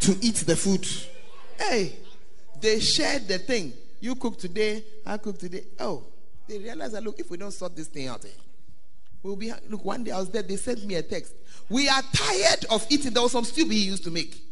to 0.00 0.16
eat 0.20 0.36
the 0.36 0.56
food. 0.56 0.86
Hey, 1.58 1.96
they 2.60 2.80
shared 2.80 3.28
the 3.28 3.38
thing. 3.38 3.72
You 4.00 4.14
cook 4.14 4.38
today, 4.38 4.82
I 5.04 5.18
cook 5.18 5.38
today. 5.38 5.64
Oh, 5.78 6.04
they 6.48 6.58
realized 6.58 6.94
that 6.94 7.04
look, 7.04 7.20
if 7.20 7.30
we 7.30 7.36
don't 7.36 7.52
sort 7.52 7.76
this 7.76 7.88
thing 7.88 8.08
out, 8.08 8.24
eh, 8.24 8.28
we'll 9.22 9.36
be 9.36 9.52
look. 9.68 9.84
One 9.84 10.02
day 10.04 10.10
I 10.10 10.18
was 10.18 10.30
there, 10.30 10.42
they 10.42 10.56
sent 10.56 10.84
me 10.84 10.94
a 10.94 11.02
text. 11.02 11.34
We 11.68 11.88
are 11.88 12.02
tired 12.12 12.64
of 12.70 12.86
eating. 12.90 13.12
There 13.12 13.22
was 13.22 13.32
some 13.32 13.44
stew 13.44 13.68
he 13.68 13.84
used 13.84 14.04
to 14.04 14.10
make. 14.10 14.42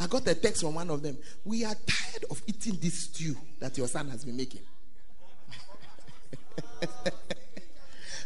I 0.00 0.06
got 0.06 0.26
a 0.26 0.34
text 0.34 0.62
from 0.62 0.74
one 0.74 0.90
of 0.90 1.02
them. 1.02 1.16
We 1.44 1.64
are 1.64 1.74
tired 1.86 2.24
of 2.30 2.42
eating 2.46 2.78
this 2.80 3.04
stew 3.04 3.36
that 3.60 3.78
your 3.78 3.86
son 3.86 4.08
has 4.08 4.24
been 4.24 4.36
making. 4.36 4.62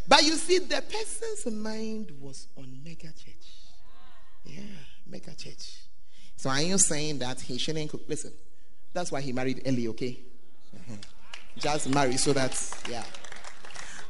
but 0.09 0.22
you 0.22 0.35
see, 0.37 0.59
the 0.59 0.83
person's 0.83 1.54
mind 1.54 2.12
was 2.20 2.46
on 2.57 2.81
mega 2.85 3.09
church. 3.09 3.35
Yeah 4.44 4.62
mega 5.09 5.35
church. 5.35 5.81
So 6.37 6.51
are 6.51 6.62
you 6.62 6.79
saying 6.79 7.18
that 7.18 7.40
he 7.40 7.59
shouldn't 7.59 7.90
cook? 7.90 8.03
Listen, 8.09 8.33
that's 8.92 9.11
why 9.11 9.21
he 9.21 9.33
married 9.33 9.62
early, 9.66 9.88
okay? 9.88 10.18
Mm-hmm. 10.77 10.94
Just 11.59 11.90
marry 11.90 12.16
so 12.16 12.33
that, 12.33 12.53
yeah. 12.88 13.05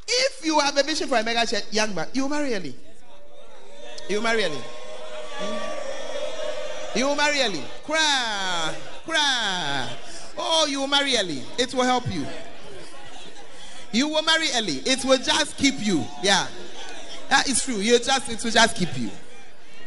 If 0.06 0.44
you 0.44 0.58
have 0.60 0.76
a 0.76 0.84
mission 0.84 1.08
for 1.08 1.16
a 1.16 1.22
mega 1.22 1.46
church, 1.46 1.64
young 1.70 1.94
man, 1.94 2.08
you 2.12 2.28
marry 2.28 2.54
early. 2.54 2.74
You 4.08 4.20
marry 4.20 4.44
early. 4.44 4.56
Mm-hmm. 4.56 6.98
You 6.98 7.16
marry 7.16 7.40
early. 7.42 7.62
Cry, 7.84 8.74
cry. 9.04 9.90
Oh, 10.36 10.66
you 10.66 10.86
marry 10.86 11.16
early. 11.16 11.42
It 11.58 11.74
will 11.74 11.84
help 11.84 12.12
you. 12.12 12.26
You 13.92 14.08
will 14.08 14.22
marry 14.22 14.48
early. 14.54 14.82
It 14.84 15.04
will 15.04 15.18
just 15.18 15.56
keep 15.56 15.74
you. 15.78 16.04
Yeah. 16.22 16.46
That 17.28 17.48
is 17.48 17.64
true. 17.64 17.76
You 17.76 17.98
just 17.98 18.30
it 18.30 18.42
will 18.42 18.50
just 18.50 18.76
keep 18.76 18.96
you. 18.98 19.10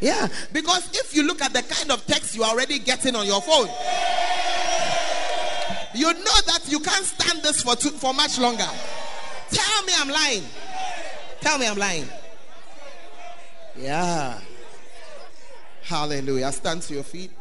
Yeah, 0.01 0.27
because 0.51 0.89
if 0.93 1.15
you 1.15 1.23
look 1.23 1.41
at 1.43 1.53
the 1.53 1.61
kind 1.61 1.91
of 1.91 2.05
text 2.07 2.35
you 2.35 2.43
are 2.43 2.49
already 2.49 2.79
getting 2.79 3.15
on 3.15 3.27
your 3.27 3.39
phone, 3.39 3.67
you 5.93 6.11
know 6.11 6.41
that 6.47 6.61
you 6.67 6.79
can't 6.79 7.05
stand 7.05 7.43
this 7.43 7.61
for 7.61 7.75
too, 7.75 7.91
for 7.91 8.11
much 8.13 8.39
longer. 8.39 8.67
Tell 9.51 9.83
me 9.83 9.93
I'm 9.97 10.09
lying. 10.09 10.43
Tell 11.39 11.57
me 11.59 11.67
I'm 11.67 11.77
lying. 11.77 12.07
Yeah. 13.77 14.39
Hallelujah. 15.83 16.51
Stand 16.51 16.81
to 16.83 16.93
your 16.95 17.03
feet. 17.03 17.31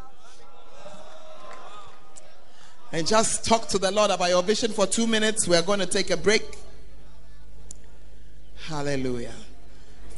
And 2.92 3.06
just 3.06 3.44
talk 3.44 3.68
to 3.68 3.78
the 3.78 3.90
Lord 3.90 4.10
about 4.10 4.28
your 4.28 4.42
vision 4.42 4.72
for 4.72 4.86
two 4.86 5.06
minutes. 5.06 5.46
We're 5.48 5.62
going 5.62 5.78
to 5.78 5.86
take 5.86 6.10
a 6.10 6.16
break. 6.16 6.42
Hallelujah. 8.66 9.34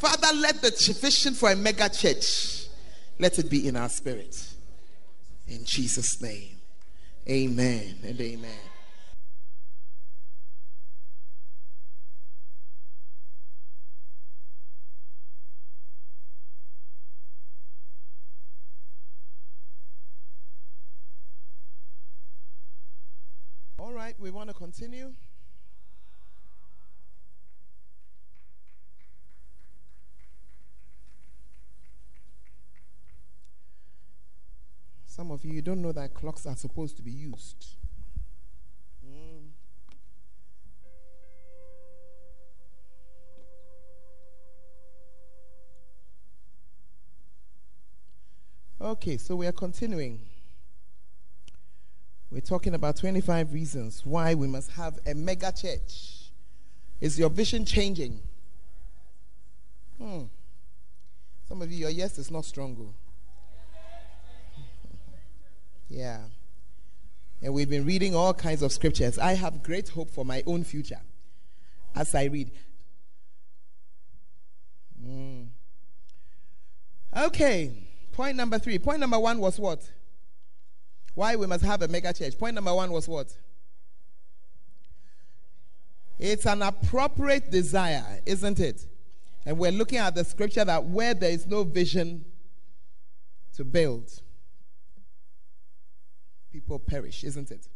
Father, 0.03 0.37
let 0.37 0.61
the 0.61 0.99
vision 1.01 1.33
for 1.33 1.53
a 1.53 1.55
mega 1.55 1.89
church, 1.89 2.67
let 3.21 3.39
it 3.39 3.49
be 3.49 3.69
in 3.69 3.77
our 3.77 3.89
spirit. 3.89 4.37
In 5.47 5.65
Jesus' 5.65 6.21
name. 6.21 6.57
Amen 7.29 8.01
and 8.03 8.21
amen. 8.21 8.51
All 23.79 23.93
right, 23.93 24.17
we 24.19 24.33
want 24.33 24.49
to 24.49 24.55
continue. 24.55 25.13
Some 35.15 35.31
of 35.31 35.45
you, 35.45 35.53
you 35.53 35.61
don't 35.61 35.83
know 35.83 35.93
that 35.93 36.15
clocks 36.15 36.47
are 36.47 36.57
supposed 36.57 36.97
to 36.97 37.03
be 37.03 37.11
used. 37.11 37.67
Okay, 48.81 49.19
so 49.19 49.37
we 49.37 49.47
are 49.47 49.53
continuing. 49.53 50.19
We're 52.31 52.41
talking 52.41 52.73
about 52.73 52.97
25 52.97 53.53
reasons 53.53 54.07
why 54.07 54.33
we 54.35 54.49
must 54.49 54.71
have 54.71 54.99
a 55.07 55.13
mega 55.13 55.53
church. 55.53 56.31
Is 57.03 57.19
your 57.19 57.29
vision 57.29 57.67
changing? 57.67 58.19
Hmm. 60.01 60.23
Some 61.47 61.61
of 61.61 61.71
you, 61.71 61.81
your 61.81 61.91
yes 61.91 62.17
is 62.19 62.31
not 62.31 62.47
strong. 62.47 62.95
Yeah. 65.93 66.21
And 67.43 67.53
we've 67.53 67.69
been 67.69 67.85
reading 67.85 68.15
all 68.15 68.33
kinds 68.33 68.63
of 68.63 68.73
scriptures. 68.73 69.19
I 69.19 69.35
have 69.35 69.63
great 69.63 69.91
hope 69.91 70.11
for 70.11 70.25
my 70.25 70.43
own 70.47 70.65
future 70.65 71.01
as 71.95 72.15
I 72.15 72.25
read. 72.25 72.51
Mm. 75.05 75.49
Okay, 77.15 77.73
point 78.13 78.37
number 78.37 78.59
three. 78.59 78.79
Point 78.79 79.01
number 79.01 79.19
one 79.19 79.39
was 79.39 79.59
what? 79.59 79.83
Why 81.15 81.37
we 81.37 81.47
must 81.47 81.63
have 81.63 81.83
a 81.83 81.89
mega 81.89 82.13
church. 82.13 82.39
Point 82.39 82.55
number 82.55 82.75
one 82.75 82.91
was 82.91 83.07
what? 83.07 83.37
It's 86.19 86.47
an 86.47 86.63
appropriate 86.63 87.51
desire, 87.51 88.21
isn't 88.25 88.61
it? 88.61 88.87
And 89.45 89.59
we're 89.59 89.73
looking 89.73 89.99
at 89.99 90.15
the 90.15 90.25
scripture 90.25 90.65
that 90.65 90.85
where 90.85 91.13
there 91.13 91.31
is 91.31 91.47
no 91.47 91.65
vision 91.65 92.25
to 93.57 93.65
build, 93.65 94.23
people 96.53 96.79
perish, 96.79 97.25
isn't 97.25 97.51
it? 97.51 97.67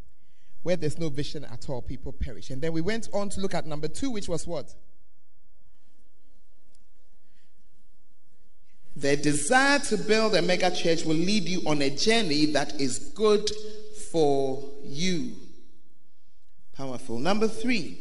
Where 0.62 0.76
there's 0.76 0.98
no 0.98 1.08
vision 1.08 1.44
at 1.44 1.68
all, 1.68 1.80
people 1.80 2.12
perish. 2.12 2.50
And 2.50 2.60
then 2.60 2.72
we 2.72 2.80
went 2.80 3.08
on 3.12 3.30
to 3.30 3.40
look 3.40 3.54
at 3.54 3.66
number 3.66 3.88
two, 3.88 4.10
which 4.10 4.28
was 4.28 4.46
what? 4.46 4.74
The 8.96 9.16
desire 9.16 9.78
to 9.78 9.96
build 9.96 10.34
a 10.34 10.42
mega 10.42 10.70
church 10.74 11.04
will 11.04 11.16
lead 11.16 11.44
you 11.44 11.60
on 11.66 11.82
a 11.82 11.90
journey 11.90 12.46
that 12.46 12.80
is 12.80 12.98
good 12.98 13.50
for 14.10 14.62
you. 14.82 15.32
Powerful. 16.74 17.18
Number 17.18 17.48
three. 17.48 17.98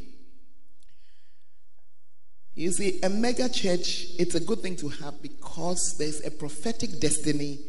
You 2.56 2.72
see, 2.72 3.00
a 3.04 3.10
mega 3.10 3.50
church, 3.50 4.06
it's 4.18 4.36
a 4.36 4.40
good 4.40 4.62
thing 4.62 4.78
to 4.78 4.88
have 4.88 5.22
because 5.22 5.98
there's 5.98 6.26
a 6.26 6.32
prophetic 6.32 7.00
destiny 7.02 7.60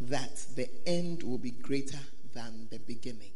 that 0.00 0.46
the 0.56 0.68
end 0.86 1.22
will 1.22 1.36
be 1.36 1.50
greater 1.50 1.98
the 2.70 2.78
beginning. 2.78 3.32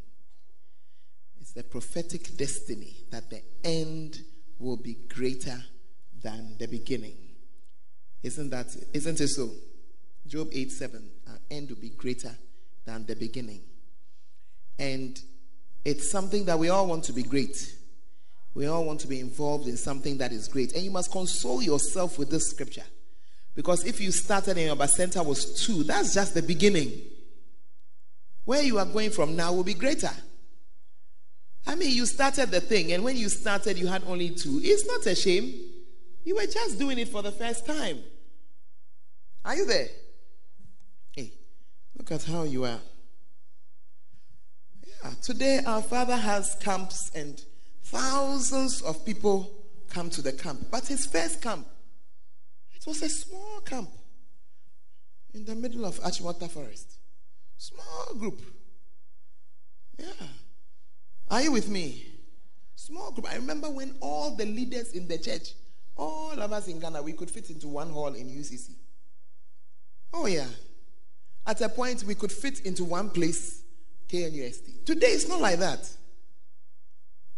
It's 1.40 1.52
the 1.52 1.62
prophetic 1.62 2.36
destiny 2.36 2.94
that 3.10 3.28
the 3.30 3.42
end 3.62 4.22
will 4.58 4.76
be 4.76 4.96
greater 5.08 5.62
than 6.22 6.56
the 6.58 6.66
beginning. 6.66 7.16
Isn't 8.22 8.50
that 8.50 8.74
isn't 8.92 9.20
it 9.20 9.28
so? 9.28 9.50
Job 10.26 10.48
8 10.52 10.72
7, 10.72 11.10
our 11.28 11.38
end 11.50 11.68
will 11.68 11.76
be 11.76 11.90
greater 11.90 12.34
than 12.86 13.04
the 13.04 13.14
beginning. 13.14 13.60
And 14.78 15.20
it's 15.84 16.10
something 16.10 16.46
that 16.46 16.58
we 16.58 16.70
all 16.70 16.86
want 16.86 17.04
to 17.04 17.12
be 17.12 17.22
great. 17.22 17.74
We 18.54 18.66
all 18.66 18.84
want 18.84 19.00
to 19.00 19.06
be 19.06 19.20
involved 19.20 19.68
in 19.68 19.76
something 19.76 20.18
that 20.18 20.32
is 20.32 20.48
great. 20.48 20.72
And 20.72 20.82
you 20.82 20.90
must 20.90 21.10
console 21.10 21.60
yourself 21.60 22.18
with 22.18 22.30
this 22.30 22.48
scripture. 22.48 22.84
Because 23.54 23.84
if 23.84 24.00
you 24.00 24.10
started 24.10 24.56
in 24.56 24.66
your 24.66 24.86
center 24.86 25.22
was 25.22 25.64
two, 25.64 25.82
that's 25.84 26.14
just 26.14 26.34
the 26.34 26.42
beginning. 26.42 26.90
Where 28.44 28.62
you 28.62 28.78
are 28.78 28.84
going 28.84 29.10
from 29.10 29.36
now 29.36 29.52
will 29.52 29.64
be 29.64 29.74
greater. 29.74 30.10
I 31.66 31.74
mean, 31.76 31.90
you 31.90 32.04
started 32.04 32.50
the 32.50 32.60
thing, 32.60 32.92
and 32.92 33.02
when 33.02 33.16
you 33.16 33.28
started, 33.28 33.78
you 33.78 33.86
had 33.86 34.02
only 34.06 34.30
two. 34.30 34.60
It's 34.62 34.86
not 34.86 35.06
a 35.06 35.14
shame. 35.14 35.54
You 36.24 36.36
were 36.36 36.46
just 36.46 36.78
doing 36.78 36.98
it 36.98 37.08
for 37.08 37.22
the 37.22 37.32
first 37.32 37.66
time. 37.66 38.00
Are 39.44 39.56
you 39.56 39.66
there? 39.66 39.88
Hey, 41.12 41.32
look 41.96 42.12
at 42.12 42.24
how 42.24 42.42
you 42.44 42.64
are. 42.64 42.80
Yeah, 44.86 45.10
today 45.22 45.60
our 45.66 45.82
Father 45.82 46.16
has 46.16 46.56
camps 46.60 47.10
and 47.14 47.42
thousands 47.84 48.82
of 48.82 49.04
people 49.04 49.50
come 49.90 50.10
to 50.10 50.22
the 50.22 50.32
camp. 50.32 50.66
But 50.70 50.86
his 50.86 51.06
first 51.06 51.40
camp, 51.40 51.66
it 52.74 52.86
was 52.86 53.02
a 53.02 53.08
small 53.08 53.60
camp 53.60 53.90
in 55.32 55.44
the 55.44 55.54
middle 55.54 55.84
of 55.84 55.98
Achimota 56.00 56.50
Forest. 56.50 56.93
Small 57.64 58.14
group. 58.18 58.42
Yeah. 59.98 60.26
Are 61.30 61.40
you 61.40 61.50
with 61.50 61.70
me? 61.70 62.04
Small 62.76 63.10
group. 63.10 63.26
I 63.26 63.36
remember 63.36 63.70
when 63.70 63.96
all 64.02 64.36
the 64.36 64.44
leaders 64.44 64.92
in 64.92 65.08
the 65.08 65.16
church, 65.16 65.54
all 65.96 66.38
of 66.38 66.52
us 66.52 66.68
in 66.68 66.78
Ghana, 66.78 67.02
we 67.02 67.14
could 67.14 67.30
fit 67.30 67.48
into 67.48 67.68
one 67.68 67.88
hall 67.88 68.12
in 68.12 68.28
UCC. 68.28 68.72
Oh, 70.12 70.26
yeah. 70.26 70.44
At 71.46 71.62
a 71.62 71.70
point, 71.70 72.04
we 72.04 72.14
could 72.14 72.30
fit 72.30 72.60
into 72.66 72.84
one 72.84 73.08
place, 73.08 73.62
KNUST. 74.10 74.84
Today, 74.84 75.06
it's 75.06 75.26
not 75.26 75.40
like 75.40 75.58
that. 75.60 75.88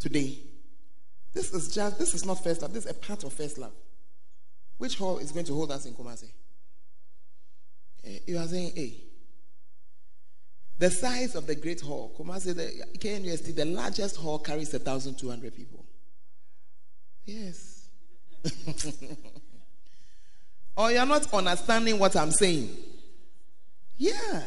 Today, 0.00 0.38
this 1.34 1.54
is 1.54 1.72
just, 1.72 2.00
this 2.00 2.14
is 2.14 2.26
not 2.26 2.42
First 2.42 2.62
Love. 2.62 2.74
This 2.74 2.84
is 2.84 2.90
a 2.90 2.94
part 2.94 3.22
of 3.22 3.32
First 3.32 3.58
Love. 3.58 3.74
Which 4.78 4.98
hall 4.98 5.18
is 5.18 5.30
going 5.30 5.46
to 5.46 5.54
hold 5.54 5.70
us 5.70 5.86
in 5.86 5.94
Kumasi? 5.94 6.30
Uh, 8.04 8.10
you 8.26 8.38
are 8.38 8.46
saying 8.48 8.72
A. 8.76 9.05
The 10.78 10.90
size 10.90 11.34
of 11.34 11.46
the 11.46 11.54
great 11.54 11.80
hall, 11.80 12.14
Kumasi, 12.18 12.54
the 12.54 12.98
KNUST, 12.98 13.54
the 13.56 13.64
largest 13.64 14.16
hall 14.16 14.38
carries 14.38 14.72
1,200 14.72 15.54
people. 15.54 15.84
Yes. 17.24 17.88
Or 20.76 20.92
you're 20.92 21.06
not 21.06 21.32
understanding 21.32 21.98
what 21.98 22.14
I'm 22.16 22.30
saying. 22.30 22.68
Yeah. 23.96 24.42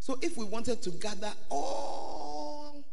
So 0.00 0.18
if 0.20 0.36
we 0.36 0.44
wanted 0.44 0.82
to 0.82 0.90
gather 0.90 1.32
all, 1.48 2.84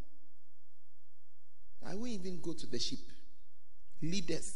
I 1.86 1.96
won't 1.96 2.12
even 2.12 2.40
go 2.40 2.54
to 2.54 2.68
the 2.68 2.78
ship. 2.78 3.00
Leaders. 4.04 4.54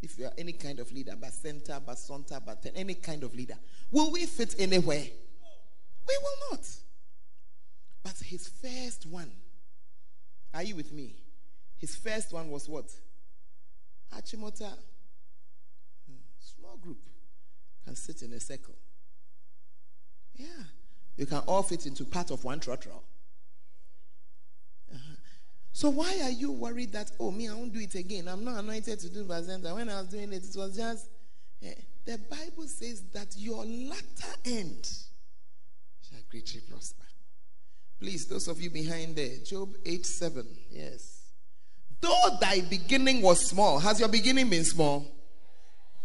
If 0.00 0.18
you 0.18 0.26
are 0.26 0.32
any 0.38 0.52
kind 0.52 0.78
of 0.78 0.92
leader, 0.92 1.16
Bacenta, 1.20 1.80
Basonta, 1.80 2.40
but 2.44 2.64
any 2.76 2.94
kind 2.94 3.24
of 3.24 3.34
leader, 3.34 3.56
will 3.90 4.12
we 4.12 4.24
fit 4.26 4.54
anywhere? 4.58 5.02
We 6.08 6.16
will 6.22 6.50
not. 6.50 6.66
But 8.02 8.14
his 8.24 8.48
first 8.48 9.06
one, 9.06 9.30
are 10.54 10.62
you 10.62 10.76
with 10.76 10.92
me? 10.92 11.16
His 11.78 11.96
first 11.96 12.32
one 12.32 12.50
was 12.50 12.68
what? 12.68 12.90
Achimota 14.14 14.72
small 16.66 16.76
group 16.76 16.98
can 17.84 17.96
sit 17.96 18.22
in 18.22 18.32
a 18.32 18.40
circle. 18.40 18.74
Yeah. 20.34 20.64
You 21.16 21.26
can 21.26 21.38
all 21.46 21.62
fit 21.62 21.86
into 21.86 22.04
part 22.04 22.30
of 22.30 22.44
one 22.44 22.60
trotro. 22.60 23.00
Uh-huh. 24.92 25.16
So 25.72 25.90
why 25.90 26.20
are 26.22 26.30
you 26.30 26.52
worried 26.52 26.92
that, 26.92 27.10
oh, 27.18 27.30
me, 27.30 27.48
I 27.48 27.54
won't 27.54 27.72
do 27.72 27.80
it 27.80 27.94
again? 27.94 28.28
I'm 28.28 28.44
not 28.44 28.58
anointed 28.62 28.98
to 29.00 29.08
do 29.08 29.24
Bacenta. 29.24 29.74
When 29.74 29.88
I 29.88 30.00
was 30.00 30.08
doing 30.08 30.32
it, 30.32 30.44
it 30.44 30.56
was 30.56 30.76
just, 30.76 31.08
eh. 31.62 31.74
the 32.04 32.18
Bible 32.18 32.66
says 32.66 33.02
that 33.12 33.34
your 33.36 33.64
latter 33.64 34.34
end 34.44 34.88
greatly 36.36 36.60
prosper. 36.68 37.02
Please, 37.98 38.26
those 38.26 38.48
of 38.48 38.60
you 38.60 38.70
behind 38.70 39.16
there, 39.16 39.38
Job 39.44 39.74
8 39.84 40.04
7. 40.04 40.46
Yes. 40.70 41.22
Though 42.00 42.36
thy 42.40 42.60
beginning 42.60 43.22
was 43.22 43.44
small, 43.46 43.78
has 43.78 44.00
your 44.00 44.10
beginning 44.10 44.50
been 44.50 44.64
small? 44.64 45.06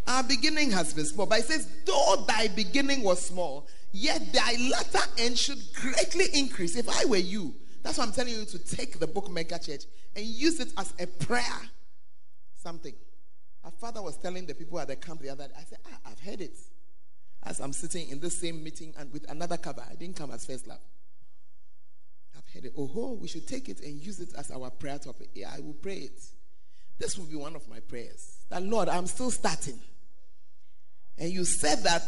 Our 0.08 0.24
beginning 0.24 0.72
has 0.72 0.94
been 0.94 1.06
small, 1.06 1.26
but 1.26 1.40
it 1.40 1.46
says, 1.46 1.68
though 1.86 2.24
thy 2.28 2.48
beginning 2.48 3.04
was 3.04 3.24
small, 3.24 3.68
yet 3.92 4.22
thy 4.32 4.56
latter 4.72 5.06
end 5.18 5.38
should 5.38 5.60
greatly 5.74 6.26
increase. 6.34 6.76
If 6.76 6.88
I 6.90 7.06
were 7.06 7.18
you, 7.18 7.54
that's 7.84 7.98
why 7.98 8.06
I'm 8.06 8.14
telling 8.14 8.34
you 8.34 8.46
to 8.46 8.60
take 8.60 9.00
the 9.00 9.08
book 9.08 9.30
Mega 9.30 9.60
Church 9.60 9.84
and 10.16 10.26
use 10.26 10.60
it 10.60 10.72
as 10.78 10.94
a 10.98 11.08
prayer. 11.08 11.44
Something. 12.56 12.94
Our 13.64 13.72
father 13.72 14.02
was 14.02 14.18
telling 14.18 14.46
the 14.46 14.56
people 14.56 14.80
at 14.80 14.88
the 14.88 14.96
camp 14.96 15.22
the 15.22 15.30
other 15.30 15.48
day, 15.48 15.54
I 15.58 15.64
said, 15.64 15.80
ah, 15.86 16.10
I've 16.10 16.20
heard 16.20 16.42
it. 16.42 16.58
As 17.44 17.60
I'm 17.60 17.74
sitting 17.74 18.10
in 18.10 18.20
the 18.20 18.30
same 18.30 18.64
meeting 18.64 18.94
and 18.98 19.12
with 19.12 19.30
another 19.30 19.58
cover, 19.58 19.84
I 19.90 19.96
didn't 19.96 20.16
come 20.16 20.32
as 20.32 20.46
first 20.46 20.68
love. 20.68 20.80
I've 22.38 22.54
heard 22.54 22.66
it. 22.66 22.74
Oh, 22.78 23.18
we 23.20 23.28
should 23.28 23.48
take 23.48 23.68
it 23.68 23.82
and 23.82 24.00
use 24.00 24.20
it 24.20 24.30
as 24.38 24.52
our 24.52 24.70
prayer 24.70 25.00
topic. 25.00 25.30
Yeah, 25.34 25.52
I 25.56 25.60
will 25.60 25.74
pray 25.74 25.98
it. 25.98 26.22
This 27.00 27.18
will 27.18 27.26
be 27.26 27.36
one 27.36 27.56
of 27.56 27.68
my 27.68 27.80
prayers. 27.80 28.38
That 28.50 28.62
Lord, 28.62 28.90
I'm 28.90 29.08
still 29.08 29.32
starting. 29.32 29.80
And 31.18 31.32
you 31.32 31.46
said 31.46 31.84
that 31.84 32.04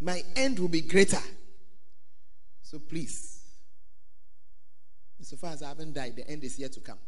my 0.00 0.22
end 0.34 0.58
will 0.58 0.68
be 0.68 0.80
greater. 0.80 1.22
So 2.62 2.78
please, 2.78 3.40
So 5.22 5.36
far 5.36 5.52
as 5.52 5.62
I 5.62 5.68
haven't 5.68 5.94
died, 5.94 6.16
the 6.16 6.28
end 6.28 6.42
is 6.44 6.58
yet 6.58 6.72
to 6.72 6.80
come. 6.80 6.98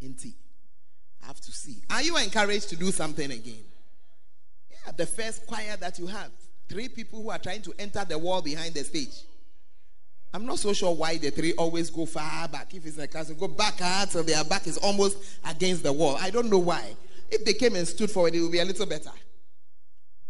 In. 0.00 0.16
I 1.22 1.26
have 1.26 1.40
to 1.40 1.52
see. 1.52 1.82
Are 1.90 2.02
you 2.02 2.16
encouraged 2.16 2.68
to 2.70 2.76
do 2.76 2.90
something 2.90 3.30
again? 3.30 3.64
Yeah, 4.84 4.92
the 4.92 5.06
first 5.06 5.46
choir 5.46 5.76
that 5.78 5.98
you 5.98 6.06
have. 6.06 6.30
Three 6.68 6.88
people 6.88 7.22
who 7.22 7.30
are 7.30 7.38
trying 7.38 7.62
to 7.62 7.74
enter 7.78 8.04
the 8.04 8.18
wall 8.18 8.42
behind 8.42 8.74
the 8.74 8.84
stage. 8.84 9.22
I'm 10.34 10.46
not 10.46 10.58
so 10.58 10.72
sure 10.72 10.94
why 10.94 11.18
the 11.18 11.30
three 11.30 11.52
always 11.54 11.90
go 11.90 12.06
far 12.06 12.48
back. 12.48 12.72
If 12.74 12.86
it's 12.86 12.96
a 12.96 13.06
castle, 13.06 13.34
go 13.34 13.48
back 13.48 13.74
until 13.80 14.22
their 14.22 14.42
back 14.44 14.66
is 14.66 14.78
almost 14.78 15.18
against 15.44 15.82
the 15.82 15.92
wall. 15.92 16.16
I 16.18 16.30
don't 16.30 16.48
know 16.48 16.58
why. 16.58 16.94
If 17.30 17.44
they 17.44 17.52
came 17.52 17.76
and 17.76 17.86
stood 17.86 18.10
forward, 18.10 18.34
it 18.34 18.40
would 18.40 18.52
be 18.52 18.60
a 18.60 18.64
little 18.64 18.86
better. 18.86 19.10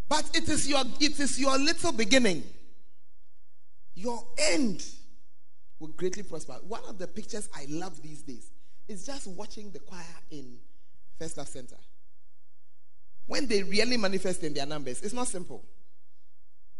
But 0.09 0.29
it 0.33 0.49
is 0.49 0.67
your 0.67 0.83
it 0.99 1.19
is 1.19 1.39
your 1.39 1.57
little 1.57 1.93
beginning. 1.93 2.43
Your 3.95 4.21
end 4.37 4.83
will 5.79 5.89
greatly 5.89 6.23
prosper. 6.23 6.57
One 6.67 6.81
of 6.89 6.97
the 6.97 7.07
pictures 7.07 7.47
I 7.55 7.65
love 7.69 8.01
these 8.01 8.21
days 8.21 8.51
is 8.87 9.05
just 9.05 9.27
watching 9.27 9.71
the 9.71 9.79
choir 9.79 10.03
in 10.31 10.57
First 11.17 11.37
Love 11.37 11.47
Center. 11.47 11.77
When 13.25 13.47
they 13.47 13.63
really 13.63 13.97
manifest 13.97 14.43
in 14.43 14.53
their 14.53 14.65
numbers, 14.65 15.01
it's 15.01 15.13
not 15.13 15.27
simple. 15.27 15.63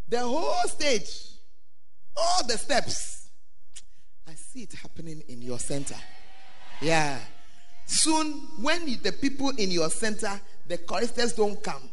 The 0.07 0.19
whole 0.19 0.67
stage, 0.67 1.09
all 2.15 2.45
the 2.45 2.57
steps, 2.57 3.29
I 4.27 4.33
see 4.33 4.63
it 4.63 4.73
happening 4.73 5.23
in 5.27 5.41
your 5.41 5.59
center. 5.59 5.95
Yeah. 6.81 7.19
Soon, 7.85 8.33
when 8.61 8.85
the 9.01 9.11
people 9.11 9.49
in 9.51 9.71
your 9.71 9.89
center, 9.89 10.39
the 10.67 10.77
choristers 10.77 11.33
don't 11.33 11.61
come 11.61 11.89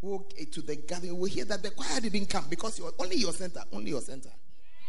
we'll, 0.00 0.26
to 0.50 0.62
the 0.62 0.76
gathering, 0.76 1.18
we'll 1.18 1.30
hear 1.30 1.44
that 1.44 1.62
the 1.62 1.70
choir 1.70 2.00
didn't 2.00 2.26
come 2.26 2.44
because 2.48 2.78
you're 2.78 2.92
only 2.98 3.16
your 3.16 3.32
center, 3.32 3.62
only 3.72 3.90
your 3.90 4.00
center. 4.00 4.30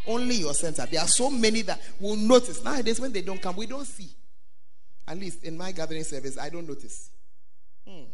Only 0.07 0.35
your 0.35 0.55
center. 0.55 0.87
There 0.87 0.99
are 0.99 1.07
so 1.07 1.29
many 1.29 1.61
that 1.61 1.79
will 1.99 2.15
notice. 2.15 2.63
Nowadays, 2.63 2.99
when 2.99 3.13
they 3.13 3.21
don't 3.21 3.39
come, 3.39 3.55
we 3.55 3.67
don't 3.67 3.85
see. 3.85 4.09
At 5.07 5.19
least 5.19 5.43
in 5.43 5.55
my 5.55 5.71
gathering 5.71 6.03
service, 6.03 6.39
I 6.39 6.49
don't 6.49 6.67
notice. 6.67 7.11
Hmm. 7.87 8.05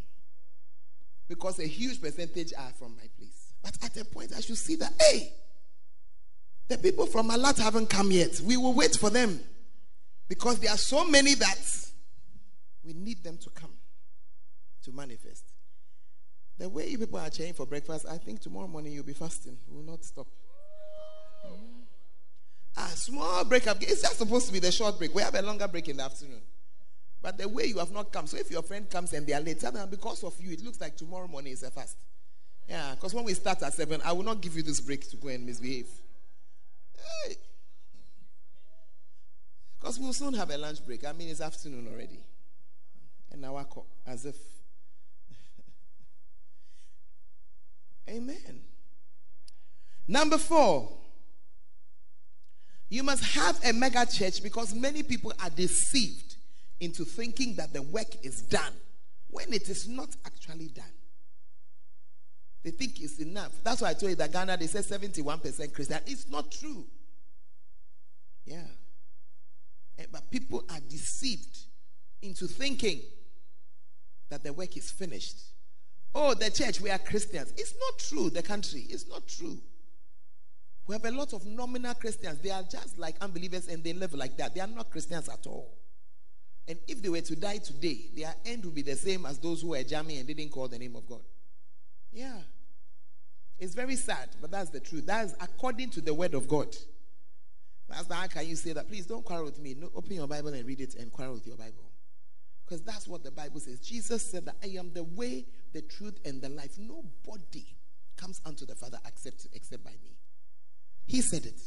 Because 1.28 1.60
a 1.60 1.68
huge 1.68 2.02
percentage 2.02 2.54
are 2.58 2.72
from 2.78 2.96
my 2.96 3.08
place. 3.18 3.54
But 3.62 3.78
at 3.84 3.98
a 3.98 4.06
point, 4.06 4.32
I 4.36 4.42
should 4.42 4.58
see 4.58 4.76
that, 4.78 4.94
hey, 5.00 5.34
the 6.68 6.78
people 6.78 7.06
from 7.06 7.30
Alat 7.30 7.60
haven't 7.60 7.90
come 7.90 8.12
yet. 8.12 8.40
We 8.42 8.58
will 8.58 8.74
wait 8.74 8.96
for 8.96 9.10
them. 9.10 9.40
Because 10.28 10.60
there 10.60 10.72
are 10.72 10.78
so 10.78 11.06
many 11.06 11.34
that 11.36 11.60
we 12.84 12.94
need 12.94 13.24
them 13.24 13.38
to 13.38 13.50
come 13.50 13.72
to 14.84 14.92
manifest. 14.92 15.44
The 16.58 16.68
way 16.68 16.90
you 16.90 16.98
people 16.98 17.20
are 17.20 17.30
changing 17.30 17.54
for 17.54 17.66
breakfast, 17.66 18.06
I 18.10 18.18
think 18.18 18.42
tomorrow 18.42 18.68
morning 18.68 18.94
you'll 18.94 19.04
be 19.04 19.14
fasting. 19.14 19.58
We 19.70 19.78
will 19.78 19.84
not 19.84 20.04
stop. 20.04 20.28
Mm. 21.46 21.84
Ah, 22.76 22.92
small 22.96 23.44
break 23.46 23.68
up. 23.68 23.78
It's 23.82 24.02
just 24.02 24.18
supposed 24.18 24.48
to 24.48 24.54
be 24.54 24.60
the 24.60 24.72
short 24.72 24.98
break. 24.98 25.14
We 25.14 25.22
have 25.22 25.36
a 25.36 25.42
longer 25.42 25.68
break 25.68 25.88
in 25.88 25.98
the 25.98 26.04
afternoon. 26.04 26.42
But 27.28 27.38
the 27.38 27.50
way 27.50 27.66
you 27.66 27.80
have 27.80 27.92
not 27.92 28.14
come, 28.14 28.26
so 28.26 28.38
if 28.38 28.50
your 28.50 28.62
friend 28.62 28.90
comes 28.90 29.12
and 29.12 29.28
they 29.28 29.34
are 29.34 29.42
late, 29.42 29.60
then 29.60 29.90
because 29.90 30.24
of 30.24 30.34
you, 30.40 30.54
it 30.54 30.64
looks 30.64 30.80
like 30.80 30.96
tomorrow 30.96 31.28
morning 31.28 31.52
is 31.52 31.62
a 31.62 31.70
fast. 31.70 31.98
Yeah, 32.70 32.96
because 32.96 33.14
when 33.14 33.26
we 33.26 33.34
start 33.34 33.62
at 33.64 33.74
seven, 33.74 34.00
I 34.06 34.14
will 34.14 34.24
not 34.24 34.40
give 34.40 34.56
you 34.56 34.64
this 34.64 34.80
break 34.80 35.10
to 35.10 35.18
go 35.18 35.28
and 35.28 35.46
misbehave. 35.46 35.90
Hey. 36.96 37.36
Because 39.78 40.00
we'll 40.00 40.14
soon 40.14 40.36
have 40.36 40.50
a 40.52 40.58
lunch 40.58 40.86
break. 40.86 41.06
I 41.06 41.12
mean, 41.12 41.28
it's 41.28 41.42
afternoon 41.42 41.90
already. 41.92 42.22
And 43.34 43.42
now 43.42 43.58
I 43.58 43.66
call 43.66 43.88
as 44.06 44.26
if. 44.26 44.38
Amen. 48.10 48.62
Number 50.08 50.38
four, 50.38 50.98
you 52.88 53.04
must 53.04 53.26
have 53.36 53.60
a 53.66 53.74
mega 53.74 54.06
church 54.06 54.42
because 54.42 54.74
many 54.74 55.04
people 55.04 55.34
are 55.44 55.50
deceived 55.50 56.27
into 56.80 57.04
thinking 57.04 57.56
that 57.56 57.74
the 57.74 57.82
work 57.82 58.24
is 58.24 58.42
done 58.42 58.74
when 59.30 59.54
it 59.54 59.70
is 59.70 59.88
not 59.88 60.10
actually 60.26 60.68
done. 60.68 60.86
They 62.64 62.72
think 62.72 63.02
it's 63.02 63.20
enough. 63.20 63.52
That's 63.64 63.82
why 63.82 63.90
I 63.90 63.94
told 63.94 64.12
you 64.12 64.16
that 64.18 64.32
Ghana, 64.32 64.58
they 64.58 64.68
say 64.68 64.80
71% 64.80 65.74
Christian. 65.74 66.00
It's 66.06 66.30
not 66.30 66.52
true. 66.52 66.86
Yeah. 68.46 68.64
Eh, 69.98 70.06
but 70.12 70.30
people 70.30 70.64
are 70.70 70.80
deceived 70.90 71.60
into 72.22 72.48
thinking 72.48 73.02
that 74.30 74.44
the 74.44 74.54
work 74.54 74.76
is 74.76 74.92
finished. 74.92 75.38
Oh, 76.14 76.34
the 76.34 76.50
church, 76.50 76.82
we 76.82 76.90
are 76.90 76.98
Christians. 76.98 77.54
It's 77.58 77.74
not 77.80 78.00
true, 78.00 78.30
the 78.30 78.42
country. 78.42 78.86
It's 78.90 79.08
not 79.08 79.28
true. 79.28 79.58
We 80.88 80.96
have 80.96 81.06
a 81.06 81.12
lot 81.12 81.34
of 81.34 81.46
nominal 81.46 81.94
Christians. 81.94 82.40
They 82.40 82.50
are 82.50 82.64
just 82.64 82.98
like 82.98 83.16
unbelievers 83.22 83.68
and 83.68 83.84
they 83.84 83.94
live 83.94 84.14
like 84.14 84.38
that. 84.38 84.56
They 84.56 84.62
are 84.62 84.68
not 84.68 84.90
Christians 84.90 85.30
at 85.30 85.46
all. 85.46 85.78
And 86.68 86.78
if 86.88 87.02
they 87.02 87.10
were 87.10 87.22
to 87.22 87.36
die 87.36 87.60
today, 87.60 88.10
their 88.16 88.36
end 88.46 88.66
would 88.66 88.76
be 88.76 88.82
the 88.82 88.96
same 88.96 89.26
as 89.26 89.40
those 89.40 89.62
who 89.62 89.70
were 89.70 89.84
jamming 89.84 90.18
and 90.18 90.28
didn't 90.28 90.50
call 90.50 90.68
the 90.68 90.78
name 90.78 90.96
of 90.96 91.08
God. 91.08 91.22
Yeah. 92.12 92.40
It's 93.58 93.74
very 93.74 93.96
sad, 93.96 94.30
but 94.42 94.52
that's 94.52 94.70
the 94.70 94.80
truth. 94.80 95.06
That's 95.06 95.34
according 95.42 95.92
to 95.92 96.02
the 96.02 96.14
word 96.14 96.34
of 96.34 96.48
God. 96.48 96.76
That's 97.90 98.12
how 98.12 98.28
can 98.28 98.48
you 98.48 98.56
say 98.56 98.74
that? 98.74 98.90
Please 98.90 99.06
don't 99.06 99.24
quarrel 99.24 99.46
with 99.46 99.60
me. 99.60 99.76
No, 99.80 99.90
open 99.96 100.14
your 100.14 100.28
Bible 100.28 100.50
and 100.50 100.68
read 100.68 100.82
it 100.82 100.96
and 100.96 101.12
quarrel 101.12 101.36
with 101.36 101.48
your 101.48 101.56
Bible. 101.56 101.90
Because 102.66 102.84
that's 102.84 103.08
what 103.08 103.24
the 103.24 103.32
Bible 103.32 103.62
says. 103.62 103.80
Jesus 103.80 104.30
said 104.30 104.46
that 104.46 104.56
I 104.62 104.78
am 104.78 104.92
the 104.94 105.06
way, 105.06 105.46
the 105.72 105.82
truth, 105.82 106.20
and 106.26 106.42
the 106.42 106.50
life. 106.50 106.78
Nobody 106.78 107.66
comes 108.18 108.42
unto 108.46 108.66
the 108.66 108.76
Father 108.76 109.00
except, 109.08 109.48
except 109.54 109.86
by 109.86 109.92
me. 110.04 110.18
He 111.06 111.22
said 111.22 111.46
it. 111.46 111.62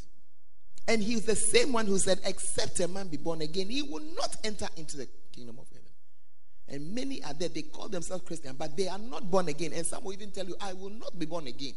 And 0.89 1.03
he 1.03 1.17
the 1.21 1.37
same 1.37 1.73
one 1.73 1.87
who 1.87 1.99
said, 1.99 2.21
Except 2.25 2.81
a 2.81 2.89
man 2.89 3.09
be 3.09 3.17
born 3.17 3.43
again, 3.43 3.69
he 3.69 3.83
will 3.83 4.03
not 4.17 4.37
enter 4.45 4.67
into 4.77 4.97
the 4.97 5.09
kingdom 5.33 5.59
of 5.59 5.69
heaven. 5.69 5.87
And 6.69 6.95
many 6.95 7.23
are 7.25 7.35
there, 7.35 7.49
they 7.49 7.63
call 7.63 7.89
themselves 7.89 8.25
Christian, 8.25 8.55
but 8.57 8.77
they 8.77 8.89
are 8.89 8.99
not 8.99 9.31
born 9.31 9.49
again. 9.49 9.73
And 9.75 9.85
some 9.85 10.05
will 10.05 10.13
even 10.13 10.31
tell 10.31 10.47
you, 10.47 10.57
I 10.61 10.73
will 10.73 10.91
not 10.91 11.19
be 11.19 11.27
born 11.27 11.47
again. 11.47 11.75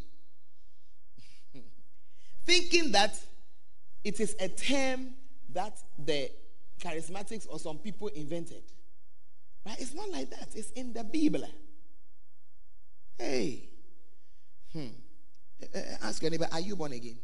Thinking 2.45 2.91
that 2.91 3.19
it 4.03 4.19
is 4.19 4.35
a 4.39 4.49
term 4.49 5.13
that 5.53 5.77
the 5.97 6.29
charismatics 6.79 7.47
or 7.49 7.59
some 7.59 7.77
people 7.77 8.09
invented. 8.09 8.63
But 9.63 9.79
it's 9.79 9.93
not 9.93 10.09
like 10.09 10.29
that, 10.29 10.49
it's 10.55 10.71
in 10.71 10.93
the 10.93 11.03
Bible. 11.03 11.47
Hey. 13.17 13.69
Hmm. 14.71 14.87
Uh, 15.73 15.79
ask 16.01 16.21
your 16.21 16.31
neighbor, 16.31 16.47
are 16.51 16.59
you 16.59 16.75
born 16.75 16.91
again? 16.91 17.17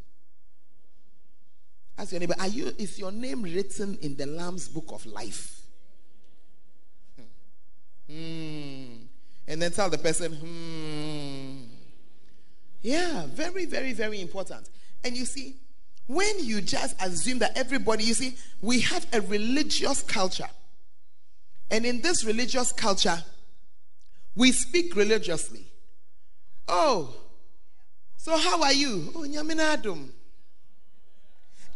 Ask 1.99 2.13
your 2.13 2.21
neighbor, 2.21 2.35
are 2.39 2.47
you 2.47 2.73
is 2.77 2.97
your 2.97 3.11
name 3.11 3.41
written 3.41 3.97
in 4.01 4.15
the 4.15 4.25
Lamb's 4.25 4.69
book 4.69 4.85
of 4.93 5.05
life? 5.05 5.59
Hmm. 7.17 8.13
hmm. 8.13 8.95
And 9.45 9.61
then 9.61 9.71
tell 9.71 9.89
the 9.89 9.97
person, 9.97 10.31
hmm. 10.33 11.63
Yeah, 12.81 13.25
very, 13.27 13.65
very, 13.65 13.91
very 13.91 14.21
important. 14.21 14.69
And 15.03 15.17
you 15.17 15.25
see, 15.25 15.57
when 16.07 16.39
you 16.39 16.61
just 16.61 16.95
assume 17.03 17.39
that 17.39 17.57
everybody, 17.57 18.05
you 18.05 18.13
see, 18.13 18.37
we 18.61 18.79
have 18.79 19.05
a 19.11 19.19
religious 19.19 20.01
culture. 20.01 20.49
And 21.69 21.85
in 21.85 21.99
this 21.99 22.23
religious 22.23 22.71
culture, 22.71 23.21
we 24.35 24.53
speak 24.53 24.95
religiously. 24.95 25.65
Oh, 26.69 27.13
so 28.15 28.37
how 28.37 28.63
are 28.63 28.73
you? 28.73 29.11
Oh, 29.13 29.25
Nyaminadum. 29.27 30.11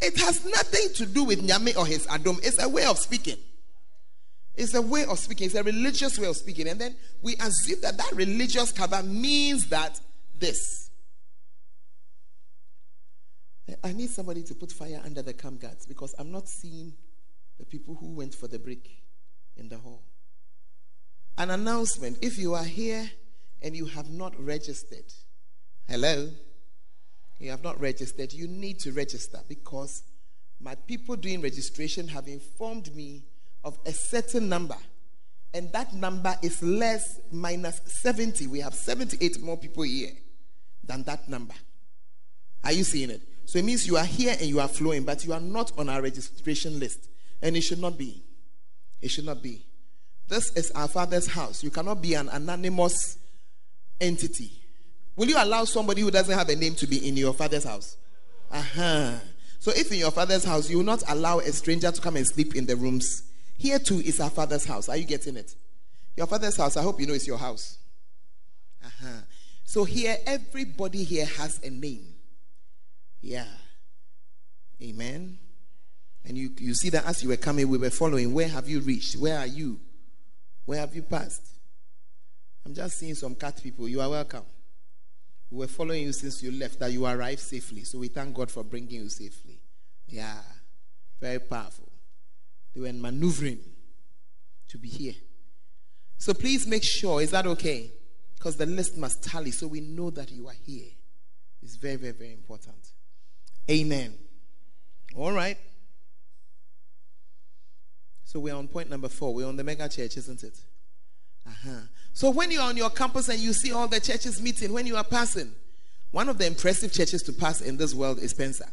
It 0.04 0.20
has 0.20 0.43
nothing 0.43 0.93
to 0.95 1.06
do 1.06 1.24
with 1.24 1.47
Nyame 1.47 1.78
or 1.78 1.86
his 1.86 2.06
Adom. 2.08 2.38
It's 2.43 2.62
a 2.62 2.68
way 2.68 2.84
of 2.86 2.99
speaking. 2.99 3.38
It's 4.56 4.74
a 4.74 4.82
way 4.82 5.06
of 5.06 5.18
speaking. 5.18 5.45
It's 5.45 5.56
a 5.56 5.64
religious 5.64 6.20
way 6.20 6.28
of 6.28 6.36
speaking. 6.36 6.68
And 6.68 6.80
then 6.80 6.95
we 7.22 7.36
assume 7.36 7.80
that 7.82 7.97
that 7.97 8.12
religious 8.14 8.74
cover 8.74 9.01
means 9.01 9.68
that 9.70 9.99
this. 10.38 10.89
I 13.82 13.93
need 13.93 14.10
somebody 14.10 14.43
to 14.43 14.54
put 14.54 14.74
fire 14.74 15.01
under 15.06 15.22
the 15.22 15.34
camp 15.34 15.62
guards 15.62 15.86
because 15.86 16.14
I'm 16.20 16.32
not 16.32 16.49
seeing 16.49 16.93
the 17.58 17.66
people 17.66 17.95
who 17.95 18.14
went 18.14 18.36
for 18.36 18.49
the 18.49 18.60
break 18.60 19.04
in 19.56 19.70
the 19.70 19.78
hall. 19.78 20.04
An 21.38 21.49
announcement 21.49 22.18
if 22.22 22.38
you 22.38 22.54
are 22.56 22.64
here 22.66 23.10
and 23.62 23.74
you 23.76 23.86
have 23.86 24.10
not 24.10 24.38
registered, 24.38 25.06
hello? 25.88 26.30
You 27.44 27.52
have 27.52 27.62
not 27.62 27.78
registered, 27.82 28.32
you 28.32 28.48
need 28.48 28.80
to 28.80 28.94
register 28.94 29.38
because 29.50 30.04
my 30.62 30.76
people 30.76 31.18
doing 31.18 31.41
registration 31.41 32.08
have 32.08 32.30
informed 32.30 32.96
me 32.96 33.26
of 33.66 33.78
a 33.86 33.91
certain 33.91 34.48
number. 34.48 34.78
And 35.54 35.70
that 35.74 35.94
number 35.94 36.34
is 36.41 36.64
less 36.64 37.20
minus 37.34 37.82
70. 37.86 38.48
We 38.48 38.62
have 38.62 38.74
78 38.74 39.41
more 39.41 39.58
people 39.58 39.84
here 39.84 40.12
than 40.86 41.04
that 41.04 41.28
number. 41.28 41.54
Are 42.64 42.72
you 42.72 42.86
seeing 42.86 43.10
it? 43.10 43.22
So 43.44 43.60
it 43.60 43.66
means 43.66 43.86
you 43.86 43.98
are 43.98 44.06
here 44.06 44.38
and 44.39 44.48
you 44.48 44.62
are 44.62 44.70
flowing, 44.70 45.04
but 45.04 45.26
you 45.26 45.34
are 45.34 45.41
not 45.41 45.78
on 45.78 45.89
our 45.89 46.02
registration 46.02 46.80
list. 46.80 47.10
And 47.41 47.58
it 47.58 47.62
should 47.62 47.82
not 47.82 47.98
be. 47.98 48.24
It 49.02 49.10
should 49.10 49.26
not 49.26 49.44
be. 49.44 49.66
This 50.30 50.54
is 50.54 50.72
our 50.72 50.88
father's 50.88 51.28
house. 51.28 51.62
You 51.62 51.72
cannot 51.72 52.02
be 52.02 52.14
an 52.14 52.30
anonymous 52.30 53.18
entity. 54.00 54.62
Will 55.16 55.28
you 55.28 55.36
allow 55.38 55.66
somebody 55.66 56.01
who 56.01 56.11
doesn't 56.11 56.36
have 56.36 56.49
a 56.49 56.55
name 56.55 56.76
to 56.76 56.88
be 56.88 57.07
in 57.07 57.16
your 57.16 57.34
father's 57.34 57.66
house? 57.66 57.97
Uh 58.51 58.61
huh. 58.61 59.11
So 59.59 59.72
if 59.76 59.91
in 59.91 59.99
your 59.99 60.11
father's 60.11 60.43
house 60.43 60.70
you 60.70 60.78
will 60.78 60.86
not 60.86 61.03
allow 61.07 61.39
a 61.39 61.51
stranger 61.51 61.91
to 61.91 62.01
come 62.01 62.18
and 62.18 62.28
sleep 62.28 62.55
in 62.55 62.66
the 62.66 62.76
rooms, 62.76 63.24
here 63.57 63.80
too 63.80 63.99
is 63.99 64.20
our 64.20 64.30
father's 64.30 64.66
house. 64.66 64.89
Are 64.89 64.97
you 64.97 65.05
getting 65.05 65.38
it? 65.38 65.55
Your 66.18 66.28
father's 66.28 66.57
house, 66.57 66.78
I 66.78 66.82
hope 66.82 66.99
you 66.99 67.07
know 67.07 67.14
it's 67.14 67.28
your 67.28 67.38
house. 67.38 67.78
Uh-huh. 68.84 69.22
So 69.64 69.84
here, 69.86 70.18
everybody 70.26 71.03
here 71.03 71.26
has 71.26 71.59
a 71.64 71.70
name. 71.70 72.05
Yeah. 73.22 73.47
Amen. 74.82 75.39
And 76.26 76.38
you, 76.38 76.51
you 76.59 76.74
see 76.74 76.89
that 76.89 77.05
as 77.05 77.24
you 77.24 77.30
were 77.30 77.38
coming, 77.38 77.68
we 77.70 77.78
were 77.78 77.89
following. 77.89 78.34
Where 78.34 78.47
have 78.47 78.68
you 78.68 78.82
reached? 78.82 79.16
Where 79.16 79.39
are 79.39 79.47
you? 79.47 79.80
Where 80.66 80.80
have 80.80 80.95
you 80.95 81.01
passed? 81.01 81.47
I'm 82.66 82.74
just 82.74 82.97
seeing 82.97 83.16
some 83.16 83.36
cat 83.36 83.61
people. 83.61 83.88
You 83.88 84.01
are 84.01 84.09
welcome. 84.09 84.43
We 85.54 85.60
were 85.60 85.68
following 85.68 86.01
you 86.01 86.14
since 86.14 86.41
you 86.41 86.51
left, 86.51 86.80
that 86.80 86.91
you 86.91 87.06
arrived 87.06 87.39
safely. 87.39 87.84
So 87.84 87.99
we 87.99 88.08
thank 88.08 88.34
God 88.34 88.49
for 88.49 88.64
bringing 88.64 89.01
you 89.01 89.10
safely. 89.10 89.62
Yeah. 90.08 90.39
Very 91.22 91.38
powerful. 91.38 91.91
They 92.74 92.82
were 92.82 92.91
maneuvering 92.91 93.60
to 94.70 94.78
be 94.80 94.88
here. 94.88 95.14
So 96.18 96.34
please 96.34 96.66
make 96.66 96.84
sure, 96.84 97.22
is 97.22 97.30
that 97.30 97.45
okay? 97.45 97.91
Because 98.34 98.58
the 98.58 98.66
list 98.66 98.97
must 98.97 99.24
tally 99.24 99.51
so 99.51 99.68
we 99.68 99.80
know 99.80 100.10
that 100.10 100.32
you 100.32 100.47
are 100.47 100.56
here. 100.66 100.89
It's 101.62 101.76
very, 101.76 101.97
very, 101.97 102.14
very 102.14 102.34
important. 102.34 102.91
Amen. 103.70 104.16
All 105.16 105.34
right. 105.34 105.60
So 108.24 108.39
we're 108.39 108.56
on 108.56 108.68
point 108.68 108.89
number 108.89 109.08
four. 109.08 109.36
We're 109.36 109.47
on 109.47 109.58
the 109.58 109.64
mega 109.64 109.88
church, 109.88 110.18
isn't 110.18 110.43
it? 110.43 110.58
Uh-huh. 111.45 111.82
So 112.14 112.30
when 112.30 112.51
you're 112.51 112.61
on 112.61 112.78
your 112.78 112.91
campus 112.91 113.28
and 113.30 113.39
you 113.39 113.53
see 113.53 113.72
all 113.72 113.88
the 113.88 113.99
churches 113.99 114.41
meeting, 114.41 114.72
when 114.72 114.86
you 114.86 114.95
are 114.95 115.03
passing, 115.03 115.51
one 116.11 116.30
of 116.30 116.38
the 116.38 116.45
impressive 116.45 116.93
churches 116.93 117.24
to 117.24 117.34
pass 117.34 117.59
in 117.59 117.76
this 117.76 117.95
world 117.95 118.20
is 118.20 118.34
PENSA, 118.34 118.70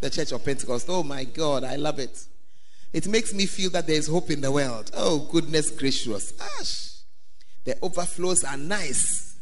the 0.00 0.10
Church 0.10 0.32
of 0.32 0.44
Pentecost. 0.44 0.86
Oh 0.90 1.02
my 1.02 1.24
God, 1.24 1.64
I 1.64 1.76
love 1.76 1.98
it. 1.98 2.26
It 2.92 3.08
makes 3.08 3.32
me 3.32 3.46
feel 3.46 3.70
that 3.70 3.86
there 3.86 3.96
is 3.96 4.06
hope 4.06 4.30
in 4.30 4.42
the 4.42 4.52
world. 4.52 4.90
Oh, 4.94 5.28
goodness 5.30 5.70
gracious. 5.70 6.32
Ash. 6.58 6.94
The 7.64 7.76
overflows 7.82 8.44
are 8.44 8.56
nice. 8.56 9.36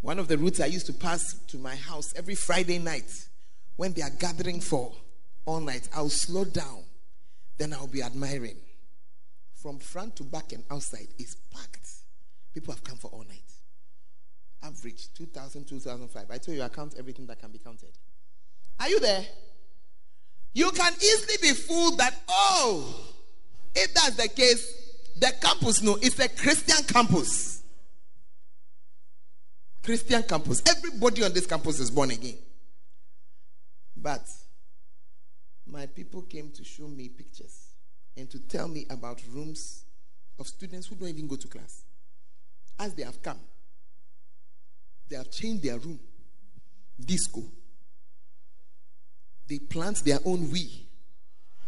One 0.00 0.18
of 0.18 0.28
the 0.28 0.38
routes 0.38 0.60
I 0.60 0.66
used 0.66 0.86
to 0.86 0.92
pass 0.92 1.34
to 1.48 1.58
my 1.58 1.76
house 1.76 2.14
every 2.16 2.34
Friday 2.34 2.78
night 2.78 3.10
when 3.76 3.92
they 3.92 4.02
are 4.02 4.10
gathering 4.10 4.60
for 4.60 4.92
all 5.46 5.60
night, 5.60 5.88
I'll 5.94 6.08
slow 6.08 6.44
down. 6.44 6.84
Then 7.58 7.72
I'll 7.72 7.86
be 7.86 8.02
admiring. 8.02 8.56
From 9.54 9.78
front 9.78 10.16
to 10.16 10.24
back 10.24 10.52
and 10.52 10.64
outside 10.70 11.08
is 11.18 11.36
packed. 11.54 11.77
People 12.54 12.74
have 12.74 12.82
come 12.82 12.96
for 12.96 13.08
all 13.08 13.24
night. 13.28 13.42
Average 14.62 15.12
2,000, 15.14 15.66
2,005. 15.66 16.30
I 16.30 16.38
tell 16.38 16.54
you, 16.54 16.62
I 16.62 16.68
count 16.68 16.94
everything 16.98 17.26
that 17.26 17.38
can 17.40 17.50
be 17.50 17.58
counted. 17.58 17.90
Are 18.80 18.88
you 18.88 19.00
there? 19.00 19.24
You 20.54 20.70
can 20.70 20.92
easily 20.94 21.36
be 21.42 21.54
fooled 21.54 21.98
that, 21.98 22.14
oh, 22.28 22.94
if 23.74 23.94
that's 23.94 24.16
the 24.16 24.28
case, 24.28 24.74
the 25.18 25.32
campus, 25.40 25.82
no, 25.82 25.96
it's 26.00 26.18
a 26.18 26.28
Christian 26.28 26.84
campus. 26.84 27.62
Christian 29.82 30.22
campus. 30.22 30.62
Everybody 30.68 31.24
on 31.24 31.32
this 31.32 31.46
campus 31.46 31.78
is 31.78 31.90
born 31.90 32.10
again. 32.10 32.36
But 33.96 34.26
my 35.66 35.86
people 35.86 36.22
came 36.22 36.50
to 36.52 36.64
show 36.64 36.88
me 36.88 37.08
pictures 37.08 37.68
and 38.16 38.28
to 38.30 38.38
tell 38.38 38.68
me 38.68 38.86
about 38.90 39.22
rooms 39.32 39.84
of 40.38 40.46
students 40.46 40.86
who 40.86 40.96
don't 40.96 41.08
even 41.08 41.26
go 41.26 41.36
to 41.36 41.48
class. 41.48 41.84
As 42.78 42.94
they 42.94 43.02
have 43.02 43.20
come, 43.22 43.40
they 45.08 45.16
have 45.16 45.30
changed 45.30 45.62
their 45.64 45.78
room. 45.78 45.98
Disco. 47.00 47.42
They 49.48 49.58
plant 49.58 50.04
their 50.04 50.18
own 50.24 50.50
we. 50.50 50.86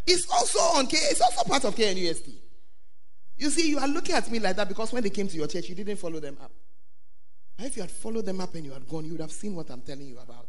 It's 0.06 0.28
also 0.30 0.58
on 0.78 0.86
K, 0.86 0.96
it's 0.96 1.20
also 1.20 1.48
part 1.48 1.64
of 1.64 1.74
KNUST. 1.74 2.34
You 3.38 3.50
see, 3.50 3.70
you 3.70 3.78
are 3.78 3.88
looking 3.88 4.14
at 4.14 4.30
me 4.30 4.38
like 4.38 4.56
that 4.56 4.68
because 4.68 4.92
when 4.92 5.02
they 5.02 5.10
came 5.10 5.28
to 5.28 5.36
your 5.36 5.46
church, 5.46 5.68
you 5.68 5.74
didn't 5.74 5.96
follow 5.96 6.20
them 6.20 6.36
up. 6.42 6.52
If 7.58 7.76
you 7.76 7.82
had 7.82 7.90
followed 7.90 8.26
them 8.26 8.40
up 8.40 8.54
and 8.54 8.64
you 8.64 8.72
had 8.72 8.88
gone, 8.88 9.04
you 9.04 9.12
would 9.12 9.20
have 9.20 9.32
seen 9.32 9.54
what 9.54 9.70
I'm 9.70 9.82
telling 9.82 10.06
you 10.06 10.18
about. 10.18 10.48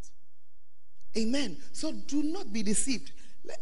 Amen. 1.17 1.57
So 1.71 1.91
do 1.91 2.23
not 2.23 2.51
be 2.51 2.63
deceived. 2.63 3.11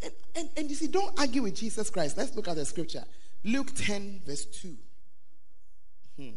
And, 0.04 0.14
and, 0.36 0.50
and 0.58 0.70
you 0.70 0.76
see, 0.76 0.88
don't 0.88 1.18
argue 1.20 1.44
with 1.44 1.56
Jesus 1.56 1.90
Christ. 1.90 2.18
Let's 2.18 2.36
look 2.36 2.48
at 2.48 2.56
the 2.56 2.66
scripture. 2.66 3.04
Luke 3.44 3.74
10, 3.76 4.22
verse 4.26 4.46
2. 4.46 4.76
Hmm. 6.18 6.30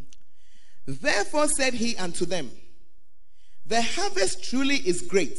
Therefore 0.87 1.49
said 1.49 1.75
he 1.75 1.97
unto 1.97 2.25
them, 2.25 2.51
The 3.67 3.83
harvest 3.83 4.43
truly 4.45 4.77
is 4.77 5.03
great, 5.03 5.39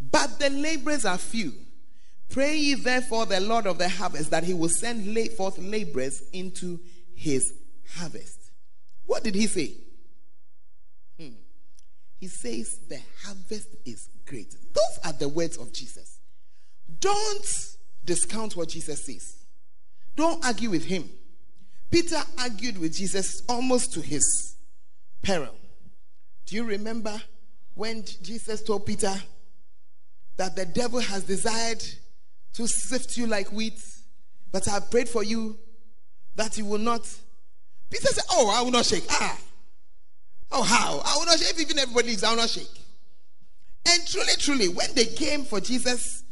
but 0.00 0.38
the 0.38 0.50
laborers 0.50 1.04
are 1.04 1.18
few. 1.18 1.52
Pray 2.28 2.56
ye 2.56 2.74
therefore 2.74 3.26
the 3.26 3.40
Lord 3.40 3.66
of 3.66 3.78
the 3.78 3.88
harvest 3.88 4.30
that 4.30 4.44
he 4.44 4.52
will 4.52 4.68
send 4.68 5.06
forth 5.32 5.58
laborers 5.58 6.22
into 6.32 6.80
his 7.14 7.52
harvest. 7.94 8.50
What 9.06 9.22
did 9.22 9.36
he 9.36 9.46
say? 9.46 9.74
Hmm. 11.18 11.34
He 12.18 12.26
says 12.26 12.78
the 12.88 13.00
harvest 13.24 13.68
is 13.84 14.08
great. 14.26 14.52
Those 14.74 14.98
are 15.04 15.12
the 15.12 15.28
words 15.28 15.56
of 15.56 15.72
Jesus. 15.72 16.18
Don't 16.98 17.46
discount 18.04 18.56
what 18.56 18.68
Jesus 18.68 19.06
says. 19.06 19.36
Don't 20.16 20.44
argue 20.44 20.70
with 20.70 20.84
him. 20.84 21.08
Peter 21.90 22.20
argued 22.38 22.78
with 22.78 22.96
Jesus 22.96 23.42
almost 23.48 23.92
to 23.92 24.00
his 24.00 24.55
peril. 25.26 25.54
Do 26.46 26.54
you 26.54 26.62
remember 26.62 27.20
when 27.74 28.04
Jesus 28.22 28.62
told 28.62 28.86
Peter 28.86 29.12
that 30.36 30.54
the 30.54 30.64
devil 30.64 31.00
has 31.00 31.24
desired 31.24 31.82
to 32.52 32.68
sift 32.68 33.16
you 33.16 33.26
like 33.26 33.50
wheat, 33.50 33.82
but 34.52 34.68
I 34.68 34.78
prayed 34.78 35.08
for 35.08 35.24
you 35.24 35.58
that 36.36 36.56
you 36.56 36.64
will 36.64 36.78
not. 36.78 37.02
Peter 37.90 38.06
said, 38.06 38.24
Oh, 38.30 38.54
I 38.56 38.62
will 38.62 38.70
not 38.70 38.84
shake. 38.84 39.04
Ah. 39.10 39.38
Oh, 40.52 40.62
how? 40.62 41.02
I 41.04 41.16
will 41.18 41.26
not 41.26 41.38
shake. 41.40 41.50
If 41.50 41.60
even 41.60 41.78
everybody 41.80 42.08
leaves, 42.08 42.22
I 42.22 42.30
will 42.30 42.36
not 42.36 42.48
shake. 42.50 42.70
And 43.88 44.06
truly, 44.06 44.32
truly, 44.38 44.68
when 44.68 44.94
they 44.94 45.06
came 45.06 45.44
for 45.44 45.60
Jesus 45.60 46.22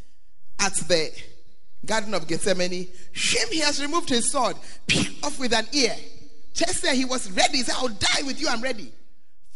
at 0.61 0.75
the 0.75 1.11
Garden 1.85 2.15
of 2.15 2.29
Gethsemane, 2.29 2.87
him, 3.13 3.49
he 3.51 3.59
has 3.61 3.83
removed 3.83 4.09
his 4.09 4.31
sword, 4.31 4.57
off 5.25 5.39
with 5.41 5.53
an 5.53 5.67
ear. 5.73 5.97
There, 6.55 6.95
he 6.95 7.05
was 7.05 7.31
ready. 7.33 7.59
He 7.59 7.63
said, 7.63 7.75
I'll 7.77 7.89
die 7.89 8.23
with 8.25 8.41
you, 8.41 8.49
I'm 8.49 8.61
ready. 8.61 8.93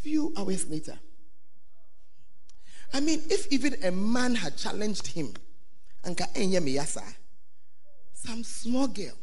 Few 0.00 0.32
hours 0.36 0.68
later, 0.68 0.98
I 2.94 3.00
mean, 3.00 3.22
if 3.28 3.46
even 3.52 3.76
a 3.84 3.90
man 3.90 4.34
had 4.34 4.56
challenged 4.56 5.08
him, 5.08 5.34
yasa. 6.04 7.02
Some 8.14 8.42
small 8.44 8.88
girl. 8.88 9.14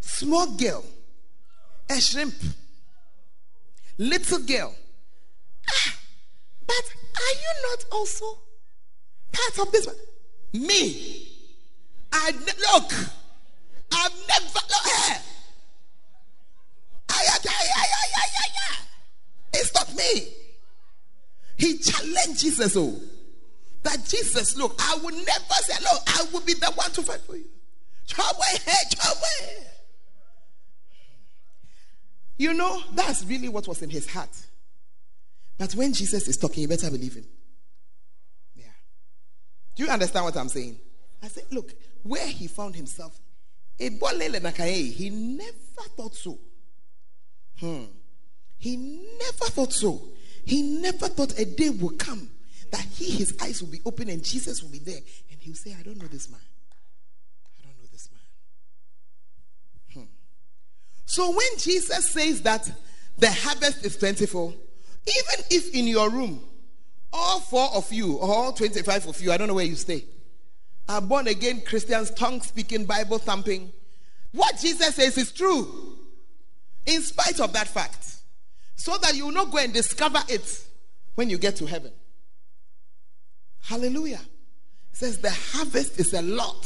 Small 0.00 0.46
girl. 0.56 0.84
A 1.90 2.00
shrimp. 2.00 2.34
Little 3.98 4.38
girl. 4.38 4.74
Ah, 5.70 5.96
but 6.66 6.74
are 6.74 7.34
you 7.34 7.70
not 7.70 7.84
also 7.92 8.38
part 9.30 9.66
of 9.66 9.72
this 9.72 9.88
me. 10.54 11.28
I 12.12 12.30
look 12.30 12.92
i've 13.94 14.12
never 14.28 14.60
look 14.68 14.84
here 14.84 15.16
eh. 15.16 15.18
it's 19.54 19.74
not 19.74 19.94
me 19.94 20.28
he 21.56 21.78
challenged 21.78 22.40
jesus 22.40 22.76
oh 22.76 23.00
that 23.84 24.04
Jesus, 24.06 24.56
look, 24.56 24.74
I 24.80 24.96
will 24.96 25.14
never 25.14 25.54
say, 25.62 25.74
look, 25.82 26.02
I 26.06 26.26
will 26.32 26.40
be 26.40 26.54
the 26.54 26.72
one 26.74 26.90
to 26.92 27.02
fight 27.02 27.20
for 27.20 27.36
you. 27.36 27.44
Eh, 28.18 28.68
you 32.38 32.54
know, 32.54 32.82
that's 32.94 33.24
really 33.24 33.48
what 33.48 33.68
was 33.68 33.82
in 33.82 33.90
his 33.90 34.08
heart. 34.08 34.30
But 35.58 35.72
when 35.74 35.92
Jesus 35.92 36.26
is 36.26 36.36
talking, 36.36 36.62
you 36.62 36.68
better 36.68 36.90
believe 36.90 37.14
him. 37.14 37.26
Yeah. 38.56 38.64
Do 39.76 39.84
you 39.84 39.90
understand 39.90 40.24
what 40.24 40.36
I'm 40.36 40.48
saying? 40.48 40.78
I 41.22 41.28
said, 41.28 41.44
look, 41.50 41.72
where 42.02 42.26
he 42.26 42.46
found 42.48 42.74
himself, 42.74 43.18
he 44.90 45.10
never 45.10 45.88
thought 45.96 46.14
so. 46.14 46.38
Hmm. 47.58 47.84
He 48.58 48.76
never 48.76 49.50
thought 49.50 49.72
so. 49.72 50.08
He 50.44 50.62
never 50.62 51.08
thought 51.08 51.38
a 51.38 51.44
day 51.44 51.70
would 51.70 51.98
come 51.98 52.30
that 52.70 52.80
he, 52.80 53.10
his 53.10 53.36
eyes 53.40 53.62
will 53.62 53.70
be 53.70 53.80
open 53.84 54.08
and 54.08 54.22
Jesus 54.22 54.62
will 54.62 54.70
be 54.70 54.78
there. 54.78 55.00
And 55.30 55.40
he'll 55.40 55.54
say, 55.54 55.74
I 55.78 55.82
don't 55.82 56.00
know 56.00 56.08
this 56.08 56.30
man. 56.30 56.40
I 57.58 57.66
don't 57.66 57.78
know 57.78 57.88
this 57.90 58.08
man. 58.12 60.04
Hmm. 60.04 60.10
So 61.06 61.30
when 61.30 61.58
Jesus 61.58 62.10
says 62.10 62.42
that 62.42 62.70
the 63.18 63.30
harvest 63.30 63.84
is 63.84 63.96
plentiful, 63.96 64.48
even 65.06 65.46
if 65.50 65.74
in 65.74 65.86
your 65.86 66.10
room, 66.10 66.40
all 67.12 67.40
four 67.40 67.68
of 67.74 67.92
you, 67.92 68.18
all 68.18 68.52
25 68.52 69.08
of 69.08 69.20
you, 69.20 69.30
I 69.30 69.36
don't 69.36 69.48
know 69.48 69.54
where 69.54 69.64
you 69.64 69.76
stay, 69.76 70.04
are 70.88 71.00
born 71.00 71.28
again 71.28 71.62
Christians, 71.62 72.10
tongue 72.10 72.40
speaking, 72.42 72.84
Bible 72.84 73.18
thumping, 73.18 73.72
what 74.32 74.58
Jesus 74.58 74.96
says 74.96 75.16
is 75.16 75.32
true. 75.32 75.96
In 76.86 77.00
spite 77.00 77.40
of 77.40 77.52
that 77.52 77.68
fact. 77.68 78.16
So 78.76 78.96
that 78.98 79.14
you 79.14 79.26
will 79.26 79.32
not 79.32 79.50
go 79.50 79.58
and 79.58 79.72
discover 79.72 80.18
it 80.28 80.64
when 81.14 81.30
you 81.30 81.38
get 81.38 81.56
to 81.56 81.66
heaven. 81.66 81.92
Hallelujah. 83.62 84.20
It 84.92 84.96
says 84.96 85.18
the 85.18 85.30
harvest 85.30 85.98
is 85.98 86.12
a 86.12 86.20
lot. 86.20 86.62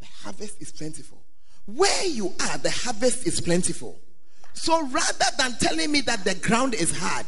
The 0.00 0.06
harvest 0.22 0.60
is 0.60 0.72
plentiful. 0.72 1.22
Where 1.66 2.06
you 2.06 2.32
are, 2.40 2.58
the 2.58 2.70
harvest 2.70 3.26
is 3.26 3.40
plentiful. 3.40 4.00
So 4.54 4.82
rather 4.88 5.24
than 5.38 5.56
telling 5.58 5.92
me 5.92 6.00
that 6.02 6.24
the 6.24 6.34
ground 6.34 6.74
is 6.74 6.96
hard, 6.96 7.26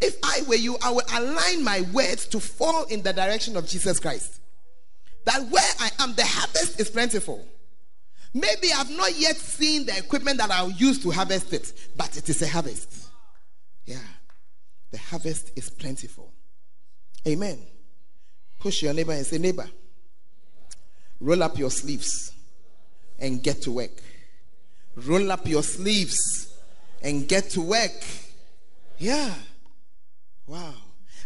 if 0.00 0.16
I 0.22 0.42
were 0.46 0.54
you, 0.54 0.76
I 0.82 0.90
would 0.90 1.10
align 1.12 1.64
my 1.64 1.80
words 1.92 2.26
to 2.28 2.40
fall 2.40 2.84
in 2.84 3.02
the 3.02 3.12
direction 3.12 3.56
of 3.56 3.66
Jesus 3.66 3.98
Christ. 3.98 4.40
That 5.24 5.42
where 5.50 5.72
I 5.80 5.90
am, 6.00 6.14
the 6.14 6.24
harvest 6.24 6.80
is 6.80 6.90
plentiful. 6.90 7.46
Maybe 8.34 8.68
I've 8.74 8.90
not 8.90 9.16
yet 9.18 9.36
seen 9.36 9.86
the 9.86 9.96
equipment 9.96 10.38
that 10.38 10.50
I'll 10.50 10.70
use 10.70 11.02
to 11.02 11.10
harvest 11.10 11.52
it, 11.52 11.72
but 11.96 12.16
it 12.16 12.28
is 12.28 12.40
a 12.42 12.48
harvest. 12.48 13.08
Yeah. 13.84 13.98
The 14.90 14.98
harvest 14.98 15.52
is 15.56 15.68
plentiful. 15.70 16.32
Amen. 17.26 17.58
Push 18.58 18.82
your 18.82 18.94
neighbor 18.94 19.12
and 19.12 19.26
say, 19.26 19.38
Neighbor, 19.38 19.68
roll 21.20 21.42
up 21.42 21.58
your 21.58 21.70
sleeves 21.70 22.32
and 23.18 23.42
get 23.42 23.62
to 23.62 23.72
work. 23.72 23.90
Roll 24.96 25.30
up 25.30 25.46
your 25.46 25.62
sleeves 25.62 26.54
and 27.02 27.28
get 27.28 27.50
to 27.50 27.60
work. 27.62 28.04
Yeah. 28.98 29.32
Wow. 30.46 30.74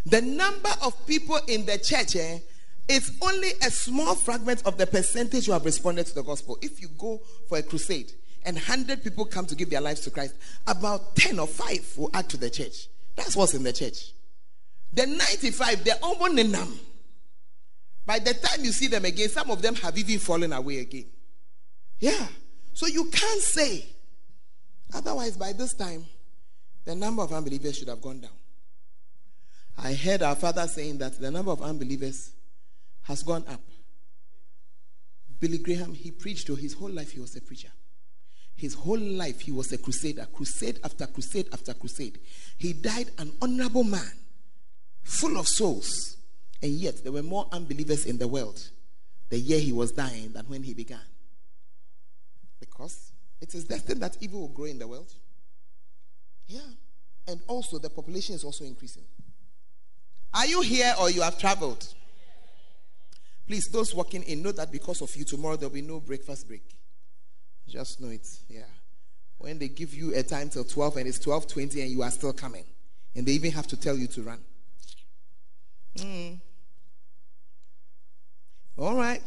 The 0.05 0.21
number 0.21 0.69
of 0.83 1.05
people 1.05 1.39
in 1.47 1.65
the 1.65 1.77
church 1.77 2.15
eh, 2.15 2.39
is 2.87 3.17
only 3.21 3.49
a 3.65 3.69
small 3.69 4.15
fragment 4.15 4.65
of 4.65 4.77
the 4.77 4.87
percentage 4.87 5.45
who 5.45 5.51
have 5.51 5.65
responded 5.65 6.05
to 6.07 6.15
the 6.15 6.23
gospel. 6.23 6.57
If 6.61 6.81
you 6.81 6.87
go 6.97 7.21
for 7.47 7.57
a 7.57 7.63
crusade 7.63 8.11
and 8.45 8.55
100 8.55 9.03
people 9.03 9.25
come 9.25 9.45
to 9.45 9.55
give 9.55 9.69
their 9.69 9.81
lives 9.81 10.01
to 10.01 10.11
Christ, 10.11 10.35
about 10.67 11.15
10 11.15 11.39
or 11.39 11.47
5 11.47 11.93
will 11.97 12.09
add 12.13 12.29
to 12.29 12.37
the 12.37 12.49
church. 12.49 12.87
That's 13.15 13.35
what's 13.35 13.53
in 13.53 13.63
the 13.63 13.73
church. 13.73 14.13
The 14.93 15.05
95, 15.05 15.83
they're 15.83 15.95
almost 16.01 16.33
numb. 16.33 16.79
By 18.05 18.19
the 18.19 18.33
time 18.33 18.63
you 18.63 18.71
see 18.71 18.87
them 18.87 19.03
again, 19.03 19.27
some 19.27 19.51
of 19.51 19.61
them 19.61 19.75
have 19.75 19.97
even 19.97 20.19
fallen 20.19 20.53
away 20.53 20.79
again. 20.79 21.05
Yeah. 21.99 22.27
So 22.73 22.87
you 22.87 23.05
can't 23.05 23.41
say. 23.41 23.85
Otherwise, 24.93 25.35
by 25.35 25.51
this 25.51 25.73
time, 25.73 26.05
the 26.85 26.95
number 26.95 27.21
of 27.21 27.33
unbelievers 27.33 27.77
should 27.77 27.89
have 27.89 28.01
gone 28.01 28.21
down. 28.21 28.31
I 29.77 29.93
heard 29.93 30.23
our 30.23 30.35
father 30.35 30.65
saying 30.67 30.99
that 30.99 31.19
the 31.19 31.29
number 31.29 31.51
of 31.51 31.61
unbelievers 31.61 32.31
has 33.07 33.23
gone 33.23 33.43
up. 33.47 33.61
Billy 35.39 35.57
Graham, 35.57 35.93
he 35.93 36.11
preached 36.11 36.47
his 36.47 36.73
whole 36.73 36.89
life, 36.89 37.11
he 37.11 37.19
was 37.19 37.35
a 37.35 37.41
preacher. 37.41 37.71
His 38.55 38.73
whole 38.73 38.99
life, 38.99 39.41
he 39.41 39.51
was 39.51 39.71
a 39.71 39.77
crusader, 39.77 40.27
crusade 40.33 40.79
after 40.83 41.05
crusade 41.05 41.47
after 41.53 41.73
crusade. 41.73 42.19
He 42.57 42.73
died 42.73 43.11
an 43.17 43.31
honorable 43.41 43.83
man, 43.83 44.11
full 45.03 45.37
of 45.37 45.47
souls. 45.47 46.17
And 46.61 46.71
yet, 46.71 47.03
there 47.03 47.11
were 47.11 47.23
more 47.23 47.47
unbelievers 47.51 48.05
in 48.05 48.17
the 48.17 48.27
world 48.27 48.69
the 49.29 49.37
year 49.37 49.59
he 49.59 49.73
was 49.73 49.91
dying 49.91 50.31
than 50.31 50.45
when 50.45 50.63
he 50.63 50.73
began. 50.73 50.99
Because 52.59 53.11
it 53.41 53.53
is 53.53 53.65
destined 53.65 54.01
that 54.01 54.17
evil 54.21 54.41
will 54.41 54.47
grow 54.47 54.65
in 54.65 54.79
the 54.79 54.87
world. 54.87 55.13
Yeah. 56.47 56.59
And 57.27 57.41
also, 57.47 57.77
the 57.77 57.89
population 57.89 58.35
is 58.35 58.43
also 58.43 58.63
increasing. 58.63 59.03
Are 60.33 60.45
you 60.45 60.61
here 60.61 60.93
or 60.99 61.09
you 61.09 61.21
have 61.21 61.37
traveled? 61.37 61.93
Please, 63.47 63.69
those 63.69 63.95
walking 63.95 64.23
in, 64.23 64.43
know 64.43 64.51
that 64.51 64.71
because 64.71 65.01
of 65.01 65.15
you, 65.15 65.23
tomorrow 65.23 65.55
there'll 65.55 65.73
be 65.73 65.81
no 65.81 66.01
breakfast 66.01 66.47
break. 66.47 66.63
Just 67.67 68.01
know 68.01 68.09
it. 68.09 68.27
Yeah. 68.49 68.63
When 69.37 69.57
they 69.57 69.69
give 69.69 69.93
you 69.93 70.13
a 70.15 70.23
time 70.23 70.49
till 70.49 70.65
12 70.65 70.97
and 70.97 71.07
it's 71.07 71.19
12:20 71.19 71.81
and 71.81 71.91
you 71.91 72.01
are 72.01 72.11
still 72.11 72.33
coming, 72.33 72.65
and 73.15 73.25
they 73.25 73.33
even 73.33 73.51
have 73.51 73.67
to 73.67 73.77
tell 73.77 73.95
you 73.97 74.07
to 74.07 74.23
run. 74.23 74.39
Mm. 75.95 76.39
All 78.77 78.95
right. 78.95 79.21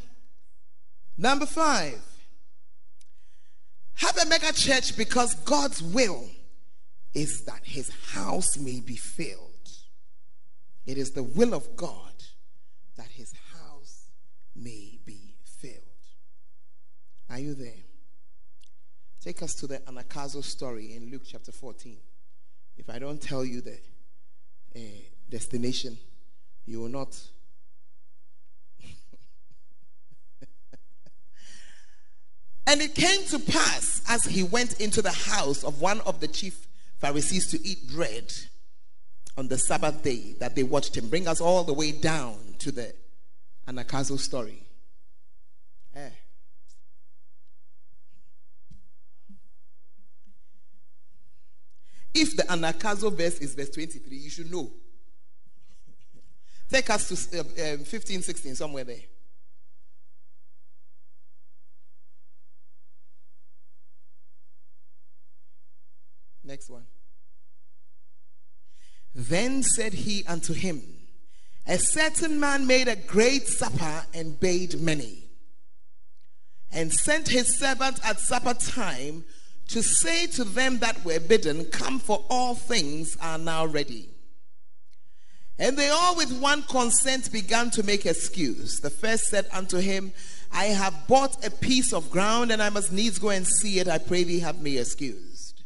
Number 1.17 1.47
five. 1.47 2.01
Have 3.95 4.17
a 4.17 4.27
mega 4.27 4.53
church 4.53 4.97
because 4.97 5.35
God's 5.35 5.83
will 5.83 6.25
is 7.13 7.43
that 7.43 7.61
his 7.65 7.91
house 8.13 8.57
may 8.57 8.81
be 8.81 8.97
filled. 8.97 9.69
It 10.87 10.97
is 10.97 11.11
the 11.11 11.23
will 11.23 11.53
of 11.53 11.77
God 11.77 12.10
may 14.63 14.99
be 15.05 15.37
filled. 15.45 15.75
Are 17.29 17.39
you 17.39 17.55
there? 17.55 17.73
Take 19.23 19.43
us 19.43 19.55
to 19.57 19.67
the 19.67 19.79
Anagkazo 19.81 20.43
story 20.43 20.95
in 20.95 21.11
Luke 21.11 21.23
chapter 21.27 21.53
14. 21.53 21.99
If 22.77 22.89
I 22.89 22.99
don't 22.99 23.21
tell 23.21 23.45
you 23.45 23.61
the 23.61 23.79
uh, 24.75 24.81
destination, 25.29 25.99
you 26.67 26.81
will 26.81 26.89
not. 26.89 27.21
and 32.67 32.81
it 32.81 32.95
came 32.95 33.27
to 33.27 33.39
pass 33.39 34.01
as 34.09 34.25
he 34.25 34.43
went 34.43 34.81
into 34.81 35.03
the 35.03 35.13
house 35.13 35.63
of 35.65 35.81
one 35.81 36.01
of 36.01 36.21
the 36.21 36.29
chief 36.29 36.67
Pharisees 36.99 37.51
to 37.51 37.61
eat 37.67 37.91
bread 37.93 38.33
on 39.37 39.49
the 39.49 39.59
Sabbath 39.59 40.03
day 40.03 40.35
that 40.41 40.57
they 40.57 40.63
watched 40.63 40.97
him. 40.97 41.09
Bring 41.09 41.29
us 41.29 41.41
all 41.41 41.65
the 41.65 41.75
way 41.75 41.93
down 41.93 42.37
to 42.59 42.73
the 42.73 42.95
Anagkazo 43.71 44.19
story. 44.19 44.61
Eh. 45.95 46.11
If 52.15 52.37
the 52.37 52.43
Anagkazo 52.43 53.13
verse 53.13 53.39
is 53.39 53.55
verse 53.55 53.71
23, 53.71 54.17
you 54.17 54.31
should 54.31 54.51
know. 54.51 54.71
Take 56.69 56.91
us 56.91 57.29
to 57.31 57.39
uh, 57.39 57.75
um, 57.75 57.85
15, 57.85 58.23
16, 58.23 58.55
somewhere 58.57 58.85
there. 58.85 58.97
Next 66.45 66.69
one. 66.69 66.85
Then 69.15 69.63
said 69.63 69.93
he 69.93 70.25
unto 70.27 70.53
him, 70.53 70.83
A 71.71 71.79
certain 71.79 72.41
man 72.41 72.67
made 72.67 72.89
a 72.89 72.97
great 72.97 73.47
supper 73.47 74.05
and 74.13 74.41
bade 74.41 74.81
many, 74.81 75.31
and 76.73 76.93
sent 76.93 77.29
his 77.29 77.57
servant 77.61 78.05
at 78.05 78.19
supper 78.19 78.55
time 78.55 79.25
to 79.69 79.81
say 79.81 80.27
to 80.27 80.43
them 80.43 80.81
that 80.81 81.05
were 81.05 81.21
bidden, 81.21 81.65
Come, 81.67 82.01
for 82.01 82.25
all 82.29 82.57
things 82.57 83.17
are 83.23 83.39
now 83.39 83.67
ready. 83.67 84.09
And 85.61 85.77
they 85.77 85.91
all 85.91 86.17
with 86.17 86.41
one 86.41 86.65
consent 86.65 87.31
began 87.31 87.71
to 87.71 87.85
make 87.85 88.05
excuse. 88.05 88.81
The 88.81 88.91
first 88.91 89.29
said 89.29 89.47
unto 89.53 89.79
him, 89.79 90.13
I 90.51 90.65
have 90.65 91.07
bought 91.07 91.47
a 91.47 91.53
piece 91.53 91.93
of 91.93 92.11
ground, 92.11 92.51
and 92.51 92.61
I 92.61 92.71
must 92.71 92.91
needs 92.91 93.21
go 93.21 93.29
and 93.29 93.47
see 93.47 93.79
it. 93.79 93.87
I 93.87 93.99
pray 93.99 94.25
thee 94.25 94.41
have 94.41 94.61
me 94.61 94.77
excused. 94.77 95.63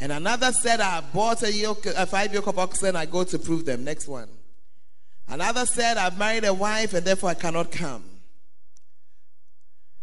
And 0.00 0.10
another 0.10 0.50
said, 0.50 0.80
I 0.80 0.96
have 0.96 1.12
bought 1.12 1.44
a, 1.44 1.52
yoke, 1.52 1.86
a 1.86 2.04
five 2.06 2.34
yoke 2.34 2.48
of 2.48 2.58
oxen, 2.58 2.96
I 2.96 3.06
go 3.06 3.22
to 3.22 3.38
prove 3.38 3.64
them. 3.64 3.84
Next 3.84 4.08
one. 4.08 4.28
Another 5.30 5.64
said, 5.64 5.96
I've 5.96 6.18
married 6.18 6.44
a 6.44 6.52
wife, 6.52 6.92
and 6.92 7.06
therefore 7.06 7.30
I 7.30 7.34
cannot 7.34 7.70
come. 7.70 8.04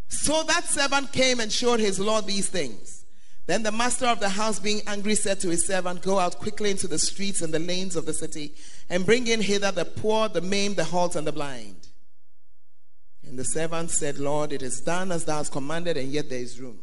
So 0.07 0.41
that 0.43 0.63
servant 0.63 1.11
came 1.11 1.41
and 1.41 1.51
showed 1.51 1.81
his 1.81 1.99
Lord 1.99 2.25
these 2.25 2.47
things. 2.47 3.03
Then 3.45 3.63
the 3.63 3.71
master 3.71 4.05
of 4.05 4.21
the 4.21 4.29
house, 4.29 4.59
being 4.59 4.81
angry, 4.87 5.15
said 5.15 5.41
to 5.41 5.49
his 5.49 5.67
servant, 5.67 6.01
Go 6.01 6.17
out 6.17 6.39
quickly 6.39 6.71
into 6.71 6.87
the 6.87 6.97
streets 6.97 7.41
and 7.41 7.53
the 7.53 7.59
lanes 7.59 7.97
of 7.97 8.05
the 8.05 8.13
city, 8.13 8.55
and 8.89 9.05
bring 9.05 9.27
in 9.27 9.41
hither 9.41 9.71
the 9.71 9.83
poor, 9.83 10.29
the 10.29 10.39
maimed, 10.39 10.77
the 10.77 10.85
halt, 10.85 11.17
and 11.17 11.27
the 11.27 11.33
blind. 11.33 11.89
And 13.25 13.37
the 13.37 13.43
servant 13.43 13.91
said, 13.91 14.19
Lord, 14.19 14.53
it 14.53 14.61
is 14.61 14.79
done 14.79 15.11
as 15.11 15.25
thou 15.25 15.37
hast 15.37 15.51
commanded, 15.51 15.97
and 15.97 16.09
yet 16.09 16.29
there 16.29 16.39
is 16.39 16.59
room. 16.59 16.79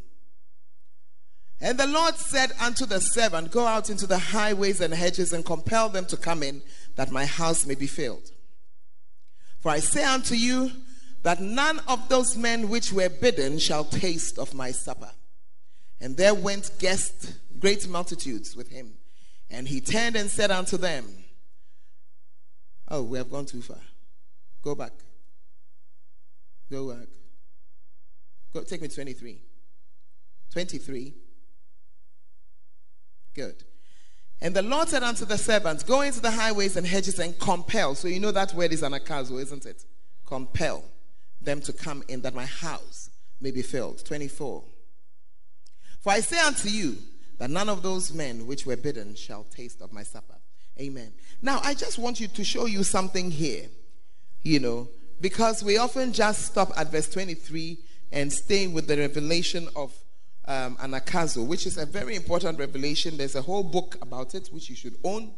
And 1.63 1.79
the 1.79 1.87
Lord 1.87 2.17
said 2.17 2.53
unto 2.61 2.85
the 2.85 3.01
servant, 3.01 3.51
Go 3.51 3.67
out 3.67 3.89
into 3.89 4.07
the 4.07 4.19
highways 4.19 4.83
and 4.83 4.93
hedges, 4.93 5.33
and 5.33 5.47
compel 5.47 5.89
them 5.89 6.05
to 6.07 6.17
come 6.19 6.43
in, 6.43 6.61
that 6.97 7.11
my 7.11 7.25
house 7.25 7.65
may 7.65 7.75
be 7.75 7.87
filled. 7.87 8.33
For 9.65 9.71
I 9.71 9.79
say 9.79 10.05
unto 10.05 10.35
you, 10.35 10.71
that 11.23 11.41
none 11.41 11.81
of 11.89 12.11
those 12.11 12.37
men 12.37 12.69
which 12.69 12.93
were 12.93 13.09
bidden 13.09 13.59
shall 13.59 13.87
taste 13.87 14.39
of 14.39 14.53
my 14.53 14.71
supper. 14.71 15.11
And 16.03 16.19
there 16.19 16.35
went 16.35 16.71
guests, 16.79 17.39
great 17.59 17.89
multitudes 17.89 18.55
with 18.55 18.69
him. 18.69 18.93
And 19.49 19.67
he 19.67 19.81
turned 19.81 20.17
and 20.17 20.29
said 20.29 20.51
unto 20.51 20.77
them, 20.77 21.07
Oh, 22.89 23.05
we 23.05 23.17
have 23.17 23.31
gone 23.31 23.47
too 23.47 23.63
far. 23.63 23.79
Go 24.61 24.75
back. 24.75 24.93
Go 26.71 26.91
back. 26.91 27.09
Go, 28.53 28.65
take 28.65 28.83
me 28.83 28.89
23. 28.89 29.41
23. 30.53 31.15
Good. 33.35 33.65
And 34.45 34.55
the 34.55 34.61
Lord 34.61 34.91
said 34.91 35.03
unto 35.03 35.25
the 35.25 35.39
servants, 35.39 35.83
Go 35.83 36.03
into 36.03 36.21
the 36.21 36.31
highways 36.31 36.77
and 36.77 36.87
hedges 36.87 37.19
and 37.19 37.37
compel. 37.39 37.95
So 37.95 38.09
you 38.09 38.21
know 38.21 38.31
that 38.31 38.53
word 38.53 38.75
is 38.75 38.83
anagkazo, 38.83 39.41
isn't 39.41 39.65
it? 39.65 39.87
Compel 40.27 40.85
them 41.41 41.63
to 41.63 41.73
come 41.73 42.05
in 42.09 42.21
that 42.21 42.35
my 42.35 42.45
house 42.45 43.09
may 43.41 43.51
be 43.51 43.63
filled. 43.63 44.05
24. 44.05 44.63
For 45.99 46.13
I 46.13 46.21
say 46.21 46.39
unto 46.41 46.69
you 46.69 46.99
that 47.39 47.49
none 47.49 47.71
of 47.71 47.83
those 47.83 48.13
men 48.13 48.47
which 48.47 48.67
were 48.67 48.77
bidden 48.77 49.15
shall 49.15 49.45
taste 49.45 49.81
of 49.81 49.95
my 49.95 50.03
supper. 50.03 50.37
Amen. 50.79 51.15
Now, 51.41 51.61
I 51.65 51.73
just 51.73 51.99
want 51.99 52.21
you 52.21 52.29
to 52.29 52.45
show 52.45 52.67
you 52.67 52.83
something 52.83 53.31
here, 53.31 53.69
you 54.43 54.61
know, 54.61 54.89
because 55.23 55.65
we 55.65 55.79
often 55.79 56.13
just 56.13 56.45
stop 56.45 56.71
at 56.77 56.93
verse 56.93 57.09
23 57.09 57.79
and 58.13 58.31
stay 58.31 58.67
with 58.67 58.89
the 58.89 58.99
revelation 58.99 59.69
of 59.75 59.95
um, 60.47 60.77
Anagkazo, 60.77 61.47
which 61.47 61.67
is 61.67 61.79
a 61.79 61.87
very 61.87 62.17
important 62.17 62.59
revelation. 62.59 63.17
There's 63.17 63.35
a 63.35 63.43
whole 63.43 63.63
book 63.63 63.97
about 64.03 64.35
it, 64.35 64.49
which 64.49 64.69
you 64.69 64.77
should 64.77 64.97
own. 65.05 65.33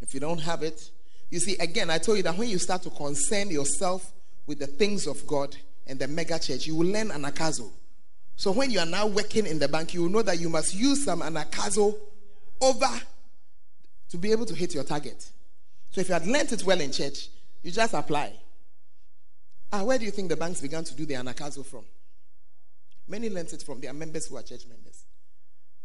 If 0.00 0.14
you 0.14 0.20
don't 0.20 0.40
have 0.40 0.62
it, 0.62 0.90
you 1.30 1.38
see, 1.38 1.56
again, 1.58 1.90
I 1.90 1.98
told 1.98 2.18
you 2.18 2.22
that 2.24 2.36
when 2.36 2.48
you 2.48 2.58
start 2.58 2.82
to 2.82 2.90
concern 2.90 3.50
yourself 3.50 4.12
with 4.46 4.58
the 4.58 4.66
things 4.66 5.06
of 5.06 5.26
God 5.26 5.56
and 5.86 5.98
the 5.98 6.08
mega 6.08 6.38
church, 6.38 6.66
you 6.66 6.76
will 6.76 6.86
learn 6.86 7.08
Anagkazo. 7.08 7.70
So 8.36 8.50
when 8.52 8.70
you 8.70 8.80
are 8.80 8.86
now 8.86 9.06
working 9.06 9.46
in 9.46 9.58
the 9.58 9.68
bank, 9.68 9.94
you 9.94 10.02
will 10.02 10.10
know 10.10 10.22
that 10.22 10.40
you 10.40 10.48
must 10.48 10.74
use 10.74 11.04
some 11.04 11.20
Anagkazo 11.20 11.94
over 12.60 13.00
to 14.10 14.16
be 14.18 14.32
able 14.32 14.46
to 14.46 14.54
hit 14.54 14.74
your 14.74 14.84
target. 14.84 15.30
So 15.90 16.00
if 16.00 16.08
you 16.08 16.14
had 16.14 16.26
learned 16.26 16.52
it 16.52 16.64
well 16.64 16.80
in 16.80 16.92
church, 16.92 17.28
you 17.62 17.70
just 17.70 17.94
apply. 17.94 18.32
Ah, 19.72 19.84
where 19.84 19.98
do 19.98 20.04
you 20.04 20.10
think 20.10 20.28
the 20.28 20.36
banks 20.36 20.60
began 20.60 20.84
to 20.84 20.94
do 20.94 21.06
the 21.06 21.14
Anagkazo 21.14 21.64
from? 21.64 21.84
Many 23.12 23.28
learned 23.28 23.52
it 23.52 23.62
from 23.62 23.78
their 23.78 23.92
members 23.92 24.26
who 24.28 24.38
are 24.38 24.42
church 24.42 24.64
members. 24.66 25.04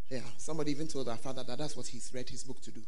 Yeah, 0.10 0.22
somebody 0.38 0.72
even 0.72 0.88
told 0.88 1.10
our 1.10 1.18
father 1.18 1.44
that 1.44 1.58
that's 1.58 1.76
what 1.76 1.86
he's 1.88 2.10
read 2.14 2.30
his 2.30 2.46
book 2.46 2.62
to 2.62 2.72
do. 2.72 2.80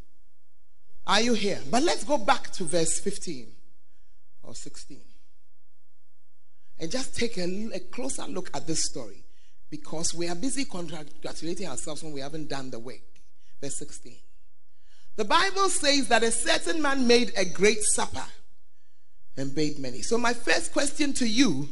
Are 1.06 1.20
you 1.20 1.34
here? 1.34 1.60
But 1.70 1.84
let's 1.84 2.06
go 2.06 2.18
back 2.18 2.50
to 2.52 2.64
verse 2.64 3.02
15 3.02 3.48
or 4.44 4.56
16 4.56 5.02
and 6.80 6.90
just 6.90 7.18
take 7.18 7.38
a, 7.38 7.70
a 7.74 7.80
closer 7.92 8.24
look 8.30 8.50
at 8.54 8.66
this 8.66 8.86
story 8.86 9.26
because 9.70 10.16
we 10.16 10.30
are 10.30 10.36
busy 10.36 10.64
congratulating 10.64 11.68
ourselves 11.68 12.02
when 12.02 12.14
we 12.14 12.22
haven't 12.22 12.48
done 12.48 12.72
the 12.72 12.80
work. 12.80 13.02
Verse 13.60 13.78
16. 13.78 14.16
The 15.18 15.26
Bible 15.26 15.68
says 15.68 16.08
that 16.08 16.24
a 16.24 16.32
certain 16.32 16.82
man 16.82 17.06
made 17.06 17.34
a 17.36 17.44
great 17.44 17.84
supper 17.84 18.24
and 19.36 19.54
bade 19.54 19.80
many. 19.80 20.02
So, 20.02 20.18
my 20.18 20.32
first 20.32 20.72
question 20.72 21.12
to 21.16 21.28
you 21.28 21.68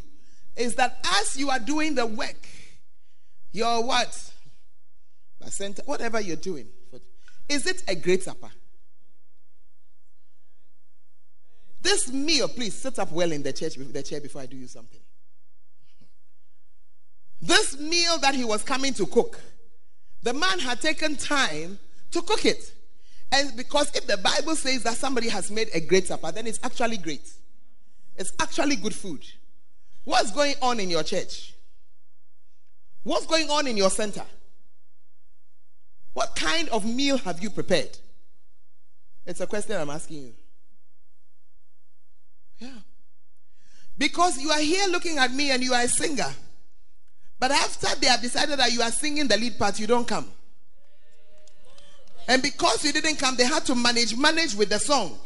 is 0.57 0.75
that 0.75 0.97
as 1.21 1.37
you 1.37 1.49
are 1.49 1.59
doing 1.59 1.95
the 1.95 2.05
work, 2.05 2.35
your 3.57 3.83
what? 3.83 4.33
Whatever 5.85 6.21
you're 6.21 6.35
doing, 6.35 6.67
is 7.49 7.65
it 7.65 7.83
a 7.87 7.95
great 7.95 8.23
supper? 8.23 8.49
This 11.81 12.11
meal, 12.11 12.47
please 12.47 12.73
sit 12.73 12.99
up 12.99 13.11
well 13.11 13.31
in 13.31 13.43
the 13.43 13.53
church, 13.53 13.75
the 13.75 14.03
chair 14.03 14.19
before 14.19 14.41
I 14.41 14.45
do 14.45 14.57
you 14.57 14.67
something. 14.67 14.99
This 17.41 17.79
meal 17.79 18.17
that 18.19 18.35
he 18.35 18.43
was 18.43 18.63
coming 18.63 18.93
to 18.95 19.05
cook, 19.05 19.39
the 20.23 20.33
man 20.33 20.59
had 20.59 20.81
taken 20.81 21.15
time 21.15 21.79
to 22.11 22.21
cook 22.21 22.45
it. 22.45 22.73
And 23.31 23.55
because 23.55 23.95
if 23.95 24.07
the 24.07 24.17
Bible 24.17 24.55
says 24.55 24.83
that 24.83 24.95
somebody 24.95 25.29
has 25.29 25.51
made 25.51 25.69
a 25.73 25.79
great 25.79 26.07
supper, 26.07 26.31
then 26.31 26.47
it's 26.47 26.59
actually 26.63 26.97
great. 26.97 27.27
It's 28.15 28.33
actually 28.39 28.75
good 28.77 28.95
food. 28.95 29.23
What's 30.03 30.31
going 30.31 30.55
on 30.61 30.79
in 30.79 30.89
your 30.89 31.03
church? 31.03 31.53
What's 33.07 33.25
going 33.25 33.49
on 33.49 33.67
in 33.67 33.77
your 33.77 33.89
center? 33.89 34.25
What 36.11 36.35
kind 36.35 36.67
of 36.67 36.83
meal 36.83 37.17
have 37.19 37.41
you 37.41 37.49
prepared? 37.49 37.97
It's 39.25 39.39
a 39.39 39.47
question 39.47 39.79
I'm 39.79 39.89
asking 39.89 40.23
you. 40.23 40.33
Yeah. 42.59 42.79
Because 43.97 44.37
you 44.37 44.49
are 44.49 44.59
here 44.59 44.89
looking 44.89 45.19
at 45.19 45.31
me 45.31 45.51
and 45.51 45.63
you 45.63 45.73
are 45.73 45.83
a 45.83 45.87
singer. 45.87 46.27
But 47.39 47.51
after 47.51 47.87
they 47.97 48.07
have 48.07 48.21
decided 48.21 48.59
that 48.59 48.73
you 48.73 48.81
are 48.81 48.91
singing 48.91 49.29
the 49.29 49.37
lead 49.37 49.57
part, 49.57 49.79
you 49.79 49.87
don't 49.87 50.05
come. 50.05 50.29
And 52.27 52.41
because 52.41 52.83
you 52.83 52.91
didn't 52.91 53.19
come, 53.19 53.37
they 53.37 53.45
had 53.45 53.63
to 53.67 53.75
manage, 53.75 54.17
manage 54.17 54.53
with 54.53 54.67
the 54.67 54.79
song. 54.79 55.17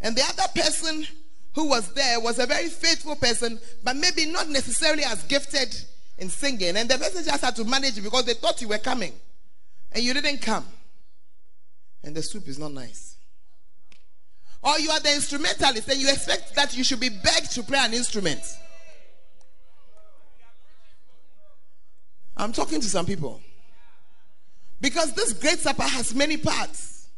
And 0.00 0.16
the 0.16 0.24
other 0.24 0.60
person 0.60 1.06
who 1.54 1.68
was 1.68 1.92
there 1.92 2.18
was 2.18 2.40
a 2.40 2.46
very 2.46 2.66
faithful 2.66 3.14
person, 3.14 3.60
but 3.84 3.94
maybe 3.94 4.26
not 4.26 4.48
necessarily 4.48 5.04
as 5.04 5.22
gifted 5.22 5.72
in 6.18 6.28
singing. 6.28 6.76
And 6.76 6.88
the 6.88 6.98
just 6.98 7.42
had 7.42 7.56
to 7.56 7.64
manage 7.64 7.96
it 7.98 8.02
because 8.02 8.24
they 8.24 8.34
thought 8.34 8.60
you 8.60 8.68
were 8.68 8.78
coming. 8.78 9.12
And 9.92 10.02
you 10.02 10.12
didn't 10.12 10.38
come. 10.38 10.66
And 12.02 12.14
the 12.14 12.22
soup 12.22 12.46
is 12.48 12.58
not 12.58 12.72
nice. 12.72 13.16
Or 14.62 14.78
you 14.78 14.90
are 14.90 15.00
the 15.00 15.14
instrumentalist 15.14 15.88
and 15.88 15.98
you 15.98 16.08
expect 16.08 16.54
that 16.56 16.76
you 16.76 16.82
should 16.82 17.00
be 17.00 17.08
begged 17.08 17.52
to 17.52 17.62
play 17.62 17.78
an 17.78 17.94
instrument. 17.94 18.42
I'm 22.36 22.52
talking 22.52 22.80
to 22.80 22.86
some 22.86 23.06
people. 23.06 23.40
Because 24.80 25.12
this 25.14 25.32
great 25.32 25.58
supper 25.58 25.82
has 25.82 26.14
many 26.14 26.36
parts. 26.36 27.08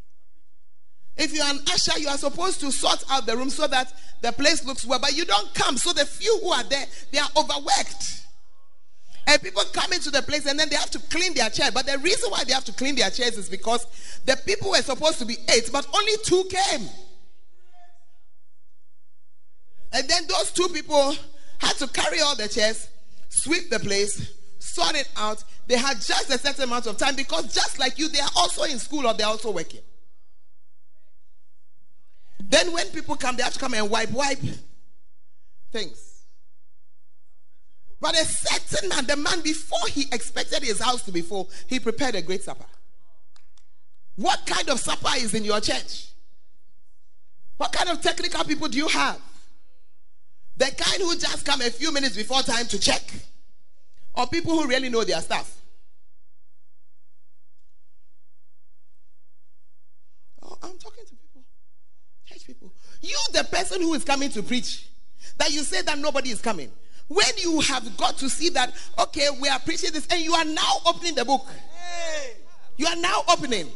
If 1.17 1.35
you're 1.35 1.45
an 1.45 1.61
usher, 1.71 1.99
you 1.99 2.09
are 2.09 2.17
supposed 2.17 2.61
to 2.61 2.71
sort 2.71 3.05
out 3.11 3.27
the 3.27 3.37
room 3.37 3.51
so 3.51 3.67
that 3.67 3.93
the 4.23 4.33
place 4.33 4.65
looks 4.65 4.87
well, 4.87 4.99
but 4.99 5.15
you 5.15 5.27
don't 5.27 5.53
come. 5.55 5.77
So 5.77 5.93
the 5.93 6.07
few 6.07 6.39
who 6.43 6.51
are 6.51 6.65
there, 6.65 6.87
they 7.13 7.19
are 7.19 7.29
overworked. 7.37 8.21
And 9.27 9.41
people 9.43 9.63
come 9.73 9.93
into 9.93 10.11
the 10.11 10.23
place 10.23 10.47
and 10.47 10.59
then 10.59 10.69
they 10.69 10.77
have 10.77 10.91
to 10.91 10.99
clean 10.99 11.35
their 11.35 11.51
chair. 11.51 11.71
But 11.73 11.87
the 11.87 11.99
reason 11.99 12.31
why 12.31 12.45
they 12.45 12.53
have 12.53 12.65
to 12.65 12.73
clean 12.73 12.97
their 12.97 13.11
chairs 13.11 13.37
is 13.39 13.49
because 13.49 13.87
the 14.25 14.37
people 14.45 14.71
were 14.71 14.83
supposed 14.83 15.19
to 15.19 15.25
be 15.25 15.37
eight, 15.55 15.71
but 15.73 15.87
only 15.95 16.13
two 16.25 16.45
came. 16.51 16.89
And 19.93 20.09
then 20.09 20.23
those 20.29 20.53
two 20.53 20.69
people 20.69 21.15
had 21.59 21.77
to 21.77 21.89
carry 21.89 22.21
all 22.21 22.37
the 22.37 22.49
chairs, 22.49 22.89
sweep 23.29 23.71
the 23.71 23.81
place, 23.81 24.33
sort 24.59 24.95
it 24.95 25.09
out. 25.17 25.43
They 25.67 25.77
had 25.77 26.01
just 26.01 26.31
a 26.31 26.39
certain 26.39 26.65
amount 26.65 26.87
of 26.87 26.97
time 26.97 27.17
because 27.17 27.53
just 27.53 27.79
like 27.79 27.99
you, 27.99 28.09
they 28.09 28.21
are 28.21 28.31
also 28.37 28.65
in 28.65 28.79
school 28.79 29.07
or 29.07 29.15
they're 29.15 29.27
also 29.27 29.51
working. 29.51 29.81
Then 32.41 32.73
when 32.73 32.87
people 32.89 33.17
come, 33.17 33.37
they 33.37 33.43
have 33.43 33.53
to 33.53 33.61
come 33.61 33.75
and 33.75 33.89
wipe, 33.91 34.11
wipe 34.11 34.39
things. 35.73 36.10
But 38.01 38.15
a 38.15 38.25
certain 38.25 38.89
man, 38.89 39.07
the 39.07 39.17
man 39.17 39.43
before 39.43 39.87
he 39.89 40.07
expected 40.11 40.63
his 40.63 40.81
house 40.81 41.03
to 41.03 41.13
be 41.13 41.21
full, 41.21 41.51
he 41.67 41.79
prepared 41.79 42.15
a 42.15 42.23
great 42.23 42.43
supper. 42.43 42.65
What 44.17 44.45
kind 44.47 44.69
of 44.71 44.81
supper 44.81 45.11
is 45.17 45.35
in 45.35 45.45
your 45.45 45.61
church? 45.61 46.07
What 47.59 47.73
kind 47.73 47.91
of 47.91 48.01
technical 48.01 48.43
people 48.45 48.69
do 48.69 48.79
you 48.79 48.89
have? 48.89 49.21
The 50.57 50.67
kind 50.67 51.03
who 51.03 51.15
just 51.17 51.45
come 51.45 51.61
a 51.61 51.71
few 51.71 51.93
minutes 51.93 52.17
before 52.17 52.43
time 52.43 52.67
to 52.67 52.79
check 52.79 53.03
or 54.15 54.27
people 54.27 54.59
who 54.59 54.67
really 54.67 54.89
know 54.89 55.05
their 55.05 55.21
stuff. 55.21 55.59
Oh, 60.43 60.57
I'm 60.63 60.79
talking 60.79 61.05
to 61.07 61.15
people, 61.15 61.43
church 62.27 62.47
people. 62.47 62.73
You, 63.03 63.17
the 63.33 63.45
person 63.45 63.83
who 63.83 63.95
is 63.95 64.05
coming 64.05 64.31
to 64.31 64.43
preach, 64.43 64.87
that 65.39 65.51
you 65.51 65.61
say 65.61 65.83
that 65.83 65.99
nobody 65.99 66.31
is 66.31 66.41
coming. 66.41 66.71
When 67.11 67.27
you 67.39 67.61
have 67.61 67.97
got 67.97 68.17
to 68.19 68.31
see 68.31 68.51
that, 68.51 68.73
okay, 68.99 69.29
we 69.41 69.49
appreciate 69.49 69.93
this, 69.93 70.07
and 70.11 70.21
you 70.21 70.33
are 70.33 70.45
now 70.45 70.75
opening 70.87 71.17
the 71.17 71.25
book. 71.25 71.47
You 72.77 72.87
are 72.87 72.97
now 72.97 73.25
opening. 73.29 73.67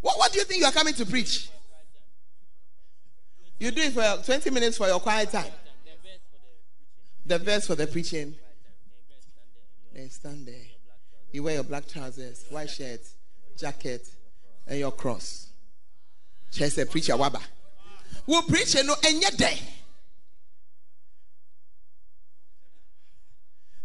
What, 0.00 0.18
what 0.18 0.32
do 0.32 0.40
you 0.40 0.44
think 0.44 0.60
you 0.60 0.66
are 0.66 0.72
coming 0.72 0.94
to 0.94 1.06
preach? 1.06 1.48
You 3.58 3.70
do 3.70 3.80
it 3.80 3.92
for 3.92 4.24
20 4.24 4.50
minutes 4.50 4.76
for 4.76 4.86
your 4.88 5.00
quiet 5.00 5.30
time 5.30 5.52
the 7.26 7.38
verse 7.38 7.66
for 7.66 7.74
the 7.74 7.86
preaching. 7.86 8.34
Then 9.92 10.10
stand 10.10 10.46
there. 10.46 10.54
You 11.32 11.42
wear 11.42 11.54
your 11.54 11.64
black 11.64 11.88
trousers, 11.88 12.44
white 12.50 12.70
shirt, 12.70 13.00
jacket, 13.58 14.08
and 14.66 14.78
your 14.78 14.92
cross. 14.92 15.48
Said, 16.50 16.90
Preacher 16.90 17.14
Waba. 17.14 17.42
We'll 18.26 18.42
preach 18.42 18.76
no 18.84 18.94
any 19.04 19.26
day. 19.36 19.58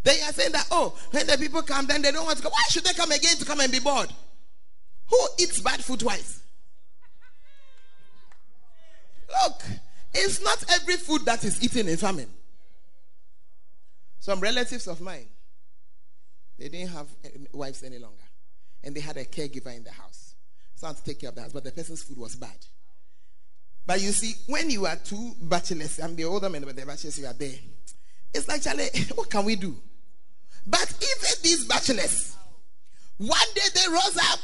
They 0.03 0.19
are 0.21 0.33
saying 0.33 0.51
that, 0.53 0.67
oh, 0.71 0.97
when 1.11 1.27
the 1.27 1.37
people 1.37 1.61
come, 1.61 1.85
then 1.85 2.01
they 2.01 2.11
don't 2.11 2.25
want 2.25 2.37
to 2.37 2.43
come. 2.43 2.51
Why 2.51 2.63
should 2.69 2.83
they 2.83 2.93
come 2.93 3.11
again 3.11 3.37
to 3.37 3.45
come 3.45 3.59
and 3.59 3.71
be 3.71 3.79
bored? 3.79 4.11
Who 5.09 5.19
eats 5.39 5.59
bad 5.59 5.83
food 5.83 5.99
twice? 5.99 6.41
Look, 9.43 9.61
it's 10.13 10.41
not 10.43 10.63
every 10.73 10.95
food 10.95 11.25
that 11.25 11.43
is 11.43 11.63
eaten 11.63 11.87
in 11.87 11.97
famine. 11.97 12.29
Some 14.19 14.39
relatives 14.39 14.87
of 14.87 15.01
mine, 15.01 15.27
they 16.57 16.69
didn't 16.69 16.89
have 16.89 17.07
eh, 17.23 17.29
wives 17.53 17.83
any 17.83 17.97
longer. 17.97 18.17
And 18.83 18.95
they 18.95 18.99
had 18.99 19.17
a 19.17 19.25
caregiver 19.25 19.75
in 19.75 19.83
the 19.83 19.91
house. 19.91 20.35
Someone 20.75 20.95
to 20.95 21.03
take 21.03 21.19
care 21.19 21.29
of 21.29 21.35
the 21.35 21.41
house, 21.41 21.53
but 21.53 21.63
the 21.63 21.71
person's 21.71 22.03
food 22.03 22.17
was 22.17 22.35
bad. 22.35 22.57
But 23.85 24.01
you 24.01 24.11
see, 24.11 24.35
when 24.47 24.69
you 24.69 24.85
are 24.85 24.95
two 24.95 25.33
bachelors, 25.41 25.99
I'm 25.99 26.15
the 26.15 26.25
older 26.25 26.49
men, 26.49 26.63
but 26.63 26.75
the 26.75 26.85
bachelors, 26.85 27.19
you 27.19 27.27
are 27.27 27.33
there. 27.33 27.55
It's 28.33 28.47
like, 28.47 28.61
Charlie, 28.61 28.89
what 29.15 29.29
can 29.29 29.45
we 29.45 29.55
do? 29.55 29.75
But 30.67 30.93
even 31.01 31.43
these 31.43 31.65
bachelors, 31.65 32.35
one 33.17 33.39
day 33.55 33.61
they 33.73 33.91
rose 33.91 34.17
up 34.31 34.39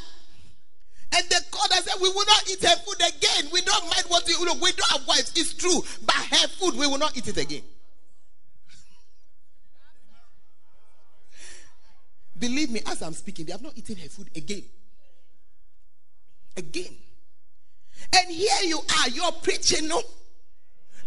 and 1.16 1.26
they 1.28 1.36
called 1.50 1.70
and 1.74 1.84
said, 1.84 2.00
We 2.00 2.08
will 2.10 2.26
not 2.26 2.50
eat 2.50 2.62
her 2.62 2.76
food 2.76 2.96
again. 2.96 3.50
We 3.52 3.60
don't 3.62 3.84
mind 3.84 4.04
what 4.08 4.26
we, 4.26 4.34
we 4.36 4.72
don't 4.72 4.92
have 4.92 5.06
wives. 5.06 5.32
It's 5.36 5.54
true. 5.54 5.82
But 6.04 6.16
her 6.16 6.48
food, 6.48 6.74
we 6.76 6.86
will 6.86 6.98
not 6.98 7.16
eat 7.16 7.28
it 7.28 7.36
again. 7.36 7.62
Believe 12.38 12.70
me, 12.70 12.82
as 12.86 13.02
I'm 13.02 13.14
speaking, 13.14 13.46
they 13.46 13.52
have 13.52 13.62
not 13.62 13.76
eaten 13.76 13.96
her 13.96 14.08
food 14.08 14.30
again. 14.36 14.62
again. 16.56 16.94
And 18.14 18.30
here 18.30 18.62
you 18.64 18.78
are, 18.78 19.08
you're 19.08 19.32
preaching, 19.32 19.88
no? 19.88 20.02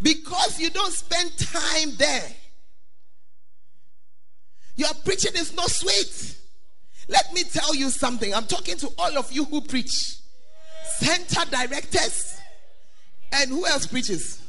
Because 0.01 0.59
you 0.59 0.69
don't 0.71 0.91
spend 0.91 1.37
time 1.37 1.95
there. 1.97 2.35
Your 4.81 4.95
preaching 5.05 5.33
is 5.35 5.55
not 5.55 5.69
sweet. 5.69 6.35
Let 7.07 7.31
me 7.35 7.43
tell 7.43 7.75
you 7.75 7.91
something. 7.91 8.33
I'm 8.33 8.47
talking 8.47 8.77
to 8.77 8.89
all 8.97 9.15
of 9.15 9.31
you 9.31 9.43
who 9.43 9.61
preach, 9.61 10.15
center 10.97 11.41
directors, 11.51 12.41
and 13.31 13.51
who 13.51 13.67
else 13.67 13.85
preaches? 13.85 14.41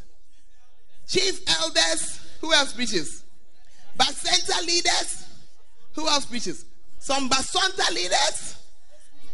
Chief 1.07 1.39
elders, 1.61 2.19
who 2.41 2.51
else 2.55 2.73
preaches? 2.73 3.25
But 3.95 4.07
center 4.07 4.65
leaders, 4.65 5.27
who 5.97 6.09
else 6.09 6.25
preaches? 6.25 6.65
Some 6.99 7.29
Bacenta 7.29 7.95
leaders, 7.95 8.57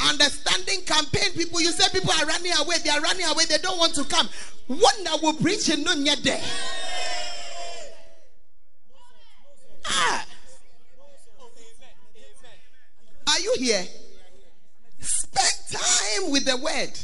understanding 0.01 0.81
campaign 0.85 1.31
people. 1.35 1.61
You 1.61 1.71
say 1.71 1.87
people 1.93 2.11
are 2.21 2.27
running 2.27 2.51
away, 2.59 2.75
they 2.83 2.91
are 2.91 3.01
running 3.01 3.27
away, 3.27 3.45
they 3.49 3.59
don't 3.59 3.79
want 3.79 3.95
to 3.95 4.03
come. 4.03 4.29
One 4.67 5.05
that 5.05 5.23
will 5.23 5.35
preach 5.35 5.69
in 5.69 5.85
yet 6.05 6.25
there. 6.25 6.43
Ah. 9.87 10.25
Are 13.29 13.41
you 13.41 13.55
here? 13.59 13.85
Spend 15.01 15.81
time 15.81 16.31
with 16.31 16.45
the 16.45 16.57
word. 16.57 16.99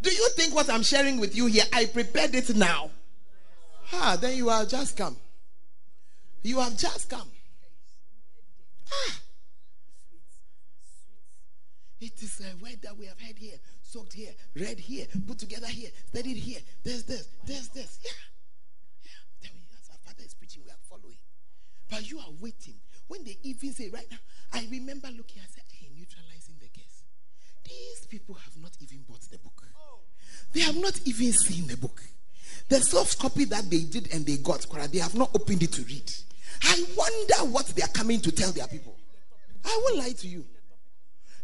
Do 0.00 0.10
you 0.10 0.28
think 0.30 0.54
what 0.54 0.70
I'm 0.70 0.82
sharing 0.82 1.18
with 1.20 1.36
you 1.36 1.46
here, 1.46 1.64
I 1.72 1.84
prepared 1.86 2.34
it 2.34 2.54
now? 2.56 2.90
Ah, 3.92 4.16
then 4.20 4.36
you 4.36 4.48
have 4.48 4.68
just 4.68 4.96
come. 4.96 5.16
You 6.42 6.60
have 6.60 6.76
just 6.76 7.10
come. 7.10 7.28
Ah. 8.90 9.20
It 12.00 12.22
is 12.22 12.40
a 12.40 12.62
word 12.62 12.78
that 12.82 12.96
we 12.96 13.06
have 13.06 13.20
heard 13.20 13.36
here, 13.36 13.58
soaked 13.82 14.12
here, 14.12 14.30
read 14.54 14.78
here, 14.78 15.06
put 15.26 15.38
together 15.38 15.66
here, 15.66 15.90
studied 16.06 16.36
here. 16.36 16.60
There's 16.84 17.02
this, 17.02 17.28
there's 17.44 17.68
this. 17.68 17.98
Yeah. 18.04 18.10
Yeah. 19.02 19.10
Then 19.42 19.50
as 19.82 19.90
our 19.90 19.98
father 20.06 20.22
is 20.24 20.34
preaching, 20.34 20.62
we 20.64 20.70
are 20.70 20.82
following. 20.88 21.18
But 21.90 22.08
you 22.08 22.18
are 22.20 22.32
waiting. 22.40 22.74
When 23.08 23.24
they 23.24 23.38
even 23.42 23.72
say, 23.72 23.88
right 23.88 24.06
now, 24.10 24.18
I 24.52 24.68
remember 24.70 25.08
looking, 25.08 25.42
said, 25.48 25.64
hey, 25.72 25.88
neutralizing 25.96 26.56
the 26.60 26.68
curse. 26.68 27.02
These 27.68 28.06
people 28.08 28.34
have 28.34 28.56
not 28.60 28.72
even 28.80 28.98
bought 29.08 29.20
the 29.30 29.38
book. 29.38 29.62
They 30.52 30.60
have 30.60 30.76
not 30.76 30.98
even 31.04 31.32
seen 31.32 31.66
the 31.66 31.76
book. 31.76 32.02
The 32.68 32.80
soft 32.80 33.18
copy 33.18 33.44
that 33.46 33.70
they 33.70 33.80
did 33.80 34.12
and 34.12 34.26
they 34.26 34.36
got, 34.38 34.66
they 34.92 34.98
have 34.98 35.14
not 35.14 35.30
opened 35.34 35.62
it 35.62 35.72
to 35.72 35.82
read. 35.82 36.10
I 36.62 36.84
wonder 36.96 37.52
what 37.52 37.66
they 37.68 37.82
are 37.82 37.88
coming 37.88 38.20
to 38.20 38.32
tell 38.32 38.52
their 38.52 38.66
people. 38.66 38.96
I 39.64 39.80
won't 39.84 39.98
lie 39.98 40.12
to 40.12 40.28
you. 40.28 40.44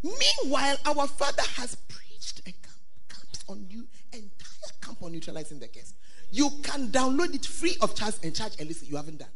Meanwhile, 0.03 0.77
our 0.87 1.07
father 1.07 1.43
has 1.57 1.77
preached 1.89 2.41
a 2.41 2.53
camp, 2.53 2.81
camps 3.09 3.45
on 3.49 3.67
you, 3.69 3.87
entire 4.13 4.73
camp 4.83 5.03
on 5.03 5.13
neutralizing 5.13 5.59
the 5.59 5.69
curse. 5.69 5.95
You 6.31 6.51
can 6.63 6.89
download 6.89 7.35
it 7.35 7.47
free 7.47 7.77
of 7.81 7.95
charge 7.95 8.15
and 8.23 8.35
charge 8.35 8.53
and 8.59 8.69
listen. 8.69 8.89
You 8.89 8.97
haven't 8.97 9.19
done. 9.19 9.29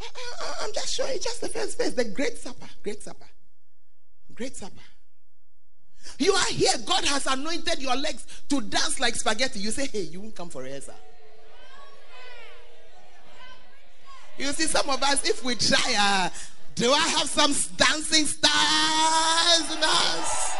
I, 0.00 0.64
am 0.64 0.72
just 0.72 0.94
showing 0.94 1.14
you 1.14 1.20
just 1.20 1.40
the 1.40 1.48
first 1.48 1.78
verse. 1.78 1.92
The 1.92 2.04
Great 2.04 2.38
Supper. 2.38 2.66
Great 2.82 3.02
Supper. 3.02 3.26
Great 4.34 4.56
Supper. 4.56 4.82
You 6.18 6.32
are 6.32 6.46
here. 6.46 6.72
God 6.84 7.04
has 7.06 7.26
anointed 7.26 7.80
your 7.80 7.96
legs 7.96 8.26
to 8.48 8.60
dance 8.60 9.00
like 9.00 9.14
spaghetti. 9.16 9.60
You 9.60 9.70
say, 9.70 9.86
hey, 9.86 10.02
you 10.02 10.20
won't 10.20 10.34
come 10.34 10.48
for 10.48 10.62
rehearsal. 10.62 10.94
You 14.38 14.52
see, 14.52 14.64
some 14.64 14.88
of 14.90 15.02
us, 15.02 15.28
if 15.28 15.42
we 15.44 15.54
try, 15.54 15.94
uh, 15.98 16.28
do 16.74 16.92
I 16.92 17.08
have 17.08 17.26
some 17.26 17.54
dancing 17.76 18.26
stars 18.26 19.76
in 19.76 19.82
us? 19.82 20.56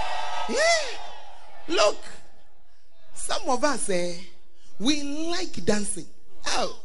Yeah. 0.49 1.74
Look, 1.76 2.03
some 3.14 3.43
of 3.49 3.62
us, 3.64 3.91
eh, 3.91 4.14
we 4.78 5.03
like 5.03 5.64
dancing. 5.64 6.07
Oh, 6.49 6.80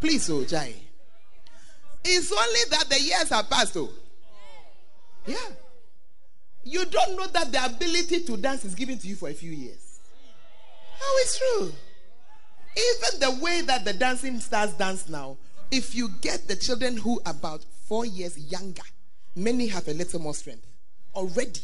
please, 0.00 0.30
oh, 0.30 0.44
Jai. 0.44 0.74
It's 2.04 2.32
only 2.32 2.60
that 2.70 2.88
the 2.88 3.00
years 3.00 3.28
have 3.30 3.50
passed, 3.50 3.76
oh. 3.76 3.90
Yeah. 5.26 5.36
You 6.64 6.84
don't 6.86 7.16
know 7.16 7.26
that 7.26 7.52
the 7.52 7.64
ability 7.64 8.24
to 8.24 8.36
dance 8.36 8.64
is 8.64 8.74
given 8.74 8.98
to 8.98 9.06
you 9.06 9.16
for 9.16 9.28
a 9.28 9.34
few 9.34 9.50
years. 9.50 9.98
Oh, 11.00 11.20
it's 11.22 11.38
true. 11.38 11.72
Even 12.76 13.20
the 13.20 13.44
way 13.44 13.60
that 13.62 13.84
the 13.84 13.92
dancing 13.92 14.38
stars 14.40 14.72
dance 14.74 15.08
now, 15.08 15.36
if 15.70 15.94
you 15.94 16.08
get 16.20 16.46
the 16.48 16.56
children 16.56 16.96
who 16.96 17.20
about 17.26 17.64
four 17.86 18.06
years 18.06 18.38
younger, 18.50 18.82
many 19.34 19.66
have 19.68 19.88
a 19.88 19.94
little 19.94 20.20
more 20.20 20.34
strength 20.34 20.66
already. 21.14 21.60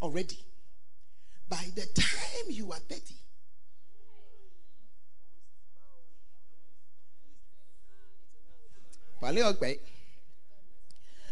Already. 0.00 0.38
By 1.48 1.64
the 1.74 1.86
time 1.94 2.46
you 2.48 2.72
are 2.72 2.78
30, 2.78 3.14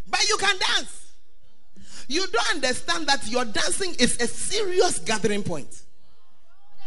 but 0.09 0.29
you 0.29 0.37
can 0.39 0.57
dance. 0.59 1.13
You 2.09 2.27
don't 2.27 2.55
understand 2.55 3.07
that 3.07 3.27
your 3.29 3.45
dancing 3.45 3.95
is 3.99 4.21
a 4.21 4.27
serious 4.27 4.99
gathering 5.01 5.43
point. 5.43 5.83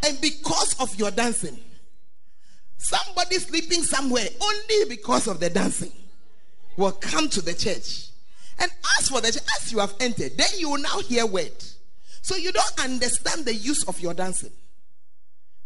And 0.06 0.20
because 0.20 0.80
of 0.82 0.94
your 0.98 1.12
dancing, 1.12 1.58
Somebody 2.84 3.38
sleeping 3.38 3.82
somewhere 3.82 4.28
only 4.42 4.90
because 4.90 5.28
of 5.28 5.40
the 5.40 5.50
dancing 5.50 5.94
will 6.76 6.92
come 6.92 7.30
to 7.30 7.42
the 7.42 7.54
church. 7.54 8.10
And 8.60 8.70
as 9.00 9.08
for 9.08 9.22
the 9.22 9.32
church, 9.32 9.44
as 9.62 9.72
you 9.72 9.80
have 9.80 9.94
entered, 10.02 10.38
then 10.38 10.50
you 10.58 10.70
will 10.70 10.82
now 10.82 11.00
hear 11.00 11.26
word. 11.26 11.64
So 12.22 12.36
you 12.36 12.52
don't 12.52 12.84
understand 12.84 13.46
the 13.46 13.56
use 13.56 13.86
of 13.86 14.02
your 14.02 14.14
dancing. 14.14 14.52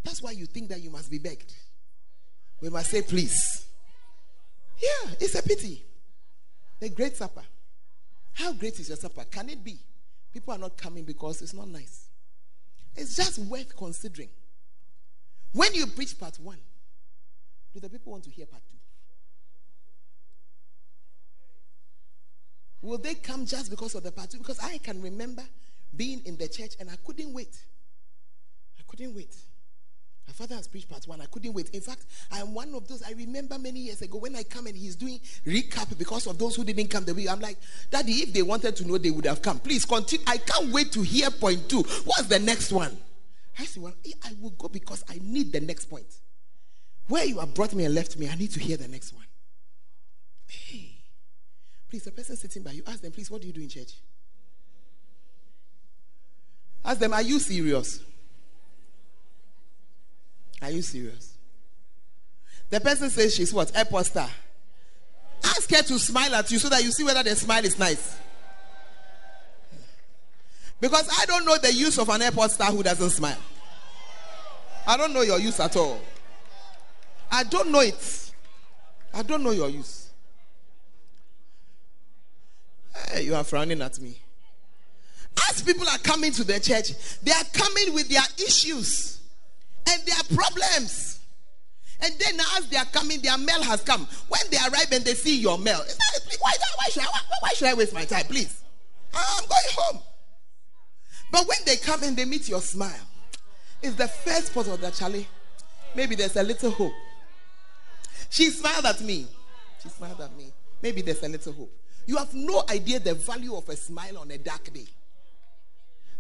That's 0.03 0.21
why 0.21 0.31
you 0.31 0.45
think 0.45 0.69
that 0.69 0.81
you 0.81 0.91
must 0.91 1.09
be 1.09 1.17
begged. 1.17 1.51
We 2.61 2.69
must 2.69 2.91
say, 2.91 3.01
please. 3.01 3.65
Yeah, 4.80 5.11
it's 5.19 5.36
a 5.36 5.43
pity. 5.43 5.84
The 6.80 6.89
great 6.89 7.15
supper. 7.17 7.43
How 8.34 8.53
great 8.53 8.80
is 8.80 8.89
your 8.89 8.97
supper? 8.97 9.23
Can 9.32 9.49
it 9.49 9.63
be? 9.63 9.80
People 10.32 10.53
are 10.53 10.59
not 10.59 10.78
coming 10.78 11.03
because 11.03 11.41
it's 11.41 11.53
not 11.53 11.67
nice. 11.67 12.09
It's 12.95 13.15
just 13.15 13.39
worth 13.39 13.75
considering. 13.75 14.30
When 15.53 15.73
you 15.73 15.88
preach 15.88 16.19
part 16.19 16.39
one, 16.39 16.59
do 17.73 17.80
the 17.80 17.89
people 17.89 18.11
want 18.11 18.23
to 18.25 18.30
hear 18.30 18.45
part 18.45 18.61
two? 18.69 18.78
Will 22.82 22.97
they 22.99 23.15
come 23.15 23.45
just 23.45 23.71
because 23.71 23.95
of 23.95 24.03
the 24.03 24.11
part 24.11 24.30
two? 24.30 24.38
Because 24.38 24.59
I 24.59 24.78
can 24.78 25.01
remember 25.01 25.43
being 25.95 26.21
in 26.25 26.38
the 26.38 26.47
church 26.47 26.75
and 26.80 26.89
I 26.89 26.95
couldn't 27.03 27.34
wait. 27.34 27.57
I 28.80 28.84
couldn't 28.88 29.15
wait. 29.15 29.36
My 30.28 30.34
father 30.34 30.55
has 30.55 30.67
preached 30.67 30.89
part 30.89 31.07
one. 31.07 31.21
I 31.21 31.25
couldn't 31.25 31.53
wait. 31.53 31.69
In 31.69 31.80
fact, 31.80 32.05
I 32.32 32.39
am 32.39 32.53
one 32.53 32.75
of 32.75 32.86
those. 32.88 33.01
I 33.01 33.11
remember 33.13 33.57
many 33.57 33.80
years 33.80 34.01
ago 34.01 34.17
when 34.17 34.36
I 34.36 34.43
come 34.43 34.67
and 34.67 34.75
he's 34.75 34.95
doing 34.95 35.19
recap 35.45 35.97
because 35.97 36.28
of 36.28 36.38
those 36.38 36.55
who 36.55 36.65
didn't 36.65 36.89
come 36.89 37.05
the 37.05 37.13
week. 37.13 37.30
I'm 37.32 37.39
like, 37.39 37.57
Daddy, 37.89 38.11
if 38.11 38.34
they 38.34 38.41
wanted 38.41 38.75
to 38.75 38.88
know, 38.88 38.97
they 38.97 39.09
would 39.09 39.25
have 39.25 39.41
come. 39.41 39.59
Please 39.59 39.86
continue. 39.86 40.25
I 40.28 40.38
can't 40.38 40.71
wait 40.73 40.91
to 40.91 41.01
hear 41.01 41.32
point 41.32 41.69
two. 41.69 41.82
What's 42.03 42.28
the 42.28 42.39
next 42.39 42.73
one? 42.73 42.97
I 43.57 43.65
said, 43.65 43.82
Well, 43.82 43.93
eh, 44.05 44.11
I 44.25 44.34
will 44.41 44.51
go 44.51 44.67
because 44.67 45.03
I 45.09 45.19
need 45.23 45.53
the 45.53 45.61
next 45.61 45.86
point. 45.86 46.13
Where 47.07 47.23
you 47.23 47.39
have 47.39 47.53
brought 47.53 47.73
me 47.73 47.86
and 47.86 47.95
left 47.95 48.17
me, 48.17 48.28
I 48.30 48.36
need 48.36 48.51
to 48.51 48.59
hear 48.59 48.75
the 48.75 48.88
next 48.89 49.13
one. 49.13 49.25
Hey, 50.45 50.89
please, 51.89 52.03
the 52.03 52.11
person 52.11 52.36
sitting 52.36 52.63
by 52.63 52.71
you, 52.71 52.84
ask 52.86 53.01
them, 53.01 53.13
please, 53.13 53.32
what 53.32 53.41
do 53.41 53.47
you 53.47 53.53
do 53.53 53.61
in 53.61 53.69
church? 53.69 53.93
Ask 56.84 56.99
them, 56.99 57.13
are 57.13 57.21
you 57.21 57.39
serious? 57.39 58.01
Are 60.62 60.72
you 60.72 60.82
serious? 60.82 61.34
The 62.70 62.80
person 62.82 63.10
says 63.10 63.36
she's 63.36 63.53
what? 63.53 63.76
Airport 63.76 64.08
star. 64.08 64.30
Ask 65.43 65.70
her 65.72 65.84
to 65.84 65.99
smile 65.99 66.36
at 66.36 66.51
you 66.51 66.60
so 66.60 66.70
that 66.70 66.84
you 66.84 66.91
see 66.91 67.03
whether 67.03 67.24
the 67.24 67.36
smile 67.36 67.64
is 67.64 67.78
nice. 67.78 68.18
Because 70.80 71.10
I 71.20 71.26
don't 71.26 71.45
know 71.45 71.58
the 71.58 71.74
use 71.74 71.97
of 71.97 72.10
an 72.10 72.22
airport 72.22 72.51
star 72.51 72.72
who 72.72 72.84
doesn't 72.84 73.10
smile. 73.12 73.38
I 74.86 74.97
don't 74.97 75.14
know 75.14 75.22
your 75.22 75.39
use 75.39 75.60
at 75.60 75.76
all. 75.76 76.01
I 77.32 77.43
don't 77.43 77.72
know 77.72 77.82
it. 77.82 78.32
I 79.14 79.24
don't 79.24 79.43
know 79.43 79.51
your 79.51 79.70
use. 79.70 80.10
Hey, 83.10 83.24
you 83.24 83.36
are 83.36 83.43
frowning 83.43 83.82
at 83.82 83.99
me. 83.99 84.18
As 85.49 85.62
people 85.62 85.88
are 85.88 85.99
coming 85.99 86.32
to 86.32 86.43
the 86.43 86.60
church, 86.60 87.20
they 87.22 87.32
are 87.32 87.43
coming 87.53 87.93
with 87.93 88.10
their 88.10 88.24
issues 88.38 89.16
and 89.89 90.05
their 90.05 90.38
problems. 90.38 91.19
And 92.01 92.13
then 92.19 92.39
as 92.57 92.67
they 92.69 92.77
are 92.77 92.85
coming, 92.85 93.21
their 93.21 93.38
mail 93.38 93.63
has 93.63 93.81
come. 93.81 94.07
When 94.27 94.41
they 94.51 94.57
arrive 94.57 94.91
and 94.91 95.03
they 95.03 95.15
see 95.15 95.39
your 95.39 95.57
mail, 95.57 95.79
why, 96.39 96.53
why, 96.75 96.85
should 96.91 97.03
I, 97.03 97.07
why 97.39 97.49
should 97.55 97.67
I 97.67 97.73
waste 97.73 97.93
my 97.93 98.05
time? 98.05 98.25
Please. 98.25 98.63
I'm 99.13 99.43
going 99.47 99.61
home. 99.75 100.01
But 101.31 101.47
when 101.47 101.57
they 101.65 101.77
come 101.77 102.03
and 102.03 102.15
they 102.15 102.25
meet 102.25 102.47
your 102.47 102.61
smile, 102.61 102.93
it's 103.81 103.95
the 103.95 104.07
first 104.07 104.53
part 104.53 104.67
of 104.67 104.79
the 104.79 104.91
Charlie. 104.91 105.27
Maybe 105.95 106.15
there's 106.15 106.35
a 106.35 106.43
little 106.43 106.71
hope. 106.71 106.93
She 108.29 108.49
smiled 108.49 108.85
at 108.85 109.01
me. 109.01 109.27
She 109.81 109.89
smiled 109.89 110.21
at 110.21 110.35
me. 110.38 110.51
Maybe 110.81 111.01
there's 111.01 111.23
a 111.23 111.29
little 111.29 111.53
hope. 111.53 111.71
You 112.05 112.17
have 112.17 112.33
no 112.33 112.63
idea 112.69 112.99
the 112.99 113.15
value 113.15 113.55
of 113.55 113.67
a 113.69 113.75
smile 113.75 114.19
on 114.19 114.31
a 114.31 114.38
dark 114.38 114.71
day. 114.73 114.85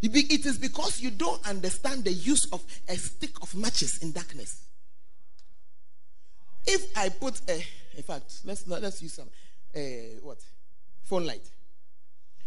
It 0.01 0.45
is 0.45 0.57
because 0.57 1.01
you 1.01 1.11
don't 1.11 1.45
understand 1.47 2.03
the 2.03 2.11
use 2.11 2.45
of 2.51 2.63
a 2.87 2.95
stick 2.95 3.41
of 3.41 3.55
matches 3.55 3.97
in 3.99 4.11
darkness. 4.11 4.63
If 6.65 6.95
I 6.97 7.09
put 7.09 7.41
a, 7.49 7.65
in 7.95 8.03
fact, 8.03 8.41
let's 8.45 8.67
let's 8.67 9.01
use 9.01 9.13
some, 9.13 9.29
uh, 9.75 9.79
what, 10.21 10.37
phone 11.03 11.25
light. 11.25 11.49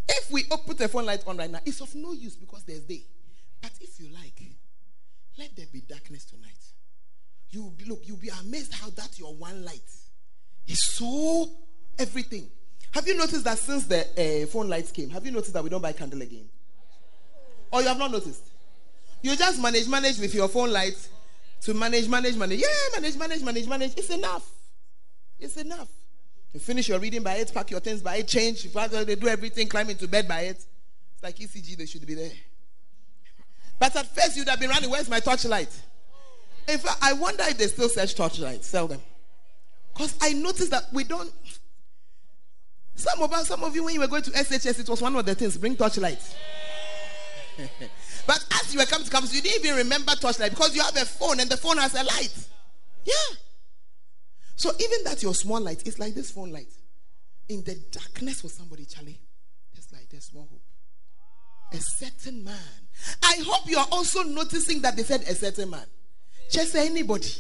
If 0.09 0.31
we 0.31 0.45
put 0.45 0.81
a 0.81 0.89
phone 0.89 1.07
light 1.07 1.25
on 1.27 1.39
right 1.39 1.51
now, 1.51 1.61
it's 1.65 1.81
of 1.81 1.95
no 1.95 2.13
use 2.13 2.37
because 2.37 2.63
there's 2.65 2.83
day. 2.83 3.03
But 3.61 3.73
if 3.81 3.99
you 3.99 4.09
like, 4.13 4.41
let 5.39 5.57
there 5.57 5.67
be 5.73 5.81
darkness 5.81 6.25
tonight. 6.25 6.49
You 7.51 7.73
look, 7.87 8.03
you'll 8.05 8.17
be 8.17 8.31
amazed 8.41 8.75
how 8.75 8.91
that 8.91 9.19
your 9.19 9.35
one 9.35 9.65
light 9.65 9.81
is 10.69 10.83
so 10.83 11.51
everything. 11.99 12.49
Have 12.93 13.07
you 13.07 13.17
noticed 13.17 13.45
that 13.45 13.59
since 13.59 13.87
the 13.87 14.01
uh, 14.43 14.47
phone 14.47 14.69
lights 14.69 14.93
came, 14.93 15.11
have 15.11 15.25
you 15.25 15.33
noticed 15.33 15.53
that 15.55 15.65
we 15.65 15.71
don't 15.71 15.83
buy 15.83 15.93
candle 15.93 16.23
again? 16.23 16.49
Or 17.71 17.83
you 17.83 17.89
have 17.89 17.99
not 17.99 18.11
noticed? 18.11 18.45
You 19.23 19.37
just 19.37 19.61
manage, 19.61 19.87
manage 19.89 20.19
with 20.19 20.35
your 20.35 20.49
phone 20.49 20.73
lights 20.73 21.09
to 21.63 21.75
manage, 21.75 22.09
manage, 22.09 22.37
manage. 22.37 22.61
Yeah, 22.61 22.67
manage, 22.95 23.17
manage, 23.17 23.43
manage, 23.43 23.67
manage. 23.67 23.93
It's 23.97 24.11
enough. 24.11 24.49
It's 25.39 25.57
enough. 25.57 25.89
You 26.53 26.61
finish 26.61 26.89
your 26.89 26.99
reading 26.99 27.23
by 27.23 27.35
it, 27.35 27.53
pack 27.55 27.71
your 27.71 27.81
things 27.81 28.03
by 28.03 28.17
it, 28.17 28.27
change. 28.27 28.73
They 28.73 29.15
do 29.15 29.29
everything, 29.29 29.69
climb 29.69 29.89
into 29.91 30.09
bed 30.09 30.27
by 30.27 30.41
it. 30.41 30.57
It's 30.57 31.23
like 31.23 31.37
ECG, 31.37 31.77
they 31.77 31.87
should 31.87 32.07
be 32.07 32.15
there. 32.15 32.33
But 33.79 33.95
at 33.95 34.07
first, 34.15 34.37
you'd 34.37 34.49
have 34.49 34.59
been 34.59 34.71
running. 34.71 34.91
Where's 34.91 35.09
my 35.09 35.21
torchlight? 35.21 35.71
In 36.69 36.79
fact, 36.79 36.99
I 37.03 37.13
wonder 37.13 37.45
if 37.47 37.57
they 37.57 37.67
still 37.67 37.89
search 37.89 38.15
torchlights. 38.15 38.67
Sell 38.67 38.89
them. 38.89 39.01
Because 39.93 40.15
I 40.21 40.33
noticed 40.33 40.71
that 40.71 40.85
we 40.93 41.05
don't. 41.05 41.33
Some 42.95 43.23
of 43.23 43.33
us, 43.33 43.49
some 43.49 43.63
of 43.65 43.75
you, 43.75 43.85
when 43.85 43.95
you 43.95 44.01
were 44.01 44.09
going 44.09 44.23
to 44.23 44.31
SHS, 44.31 44.81
it 44.81 44.89
was 44.89 45.01
one 45.01 45.15
of 45.17 45.25
the 45.25 45.35
things 45.35 45.57
bring 45.57 45.77
torchlights. 45.77 46.35
but 48.27 48.45
as 48.61 48.73
you 48.73 48.81
were 48.81 48.87
coming 48.87 49.05
to 49.05 49.11
campus, 49.11 49.35
you 49.35 49.43
didn't 49.43 49.65
even 49.65 49.77
remember 49.77 50.13
torchlight 50.13 50.51
because 50.51 50.75
you 50.75 50.83
have 50.83 50.97
a 50.97 51.05
phone 51.05 51.41
and 51.41 51.51
the 51.51 51.57
phone 51.57 51.79
has 51.79 51.95
a 51.95 52.05
light. 52.05 52.35
Yeah. 53.05 53.37
So 54.57 54.71
even 54.79 55.05
that 55.05 55.23
your 55.23 55.35
small 55.35 55.61
light 55.61 55.87
is 55.87 55.99
like 55.99 56.15
this 56.15 56.31
phone 56.31 56.51
light. 56.51 56.69
In 57.49 57.65
the 57.65 57.77
darkness 57.91 58.43
for 58.43 58.49
somebody, 58.49 58.85
Charlie, 58.85 59.19
just 59.75 59.93
like 59.93 60.09
there's 60.11 60.25
small 60.25 60.47
hope. 60.51 60.63
A 61.73 61.79
certain 61.79 62.45
man. 62.45 62.55
I 63.23 63.43
hope 63.47 63.69
you 63.69 63.79
are 63.79 63.89
also 63.91 64.23
noticing 64.23 64.83
that 64.83 64.97
they 64.97 65.03
said 65.03 65.23
a 65.23 65.35
certain 65.35 65.71
man. 65.71 65.87
Just 66.51 66.75
anybody. 66.75 67.31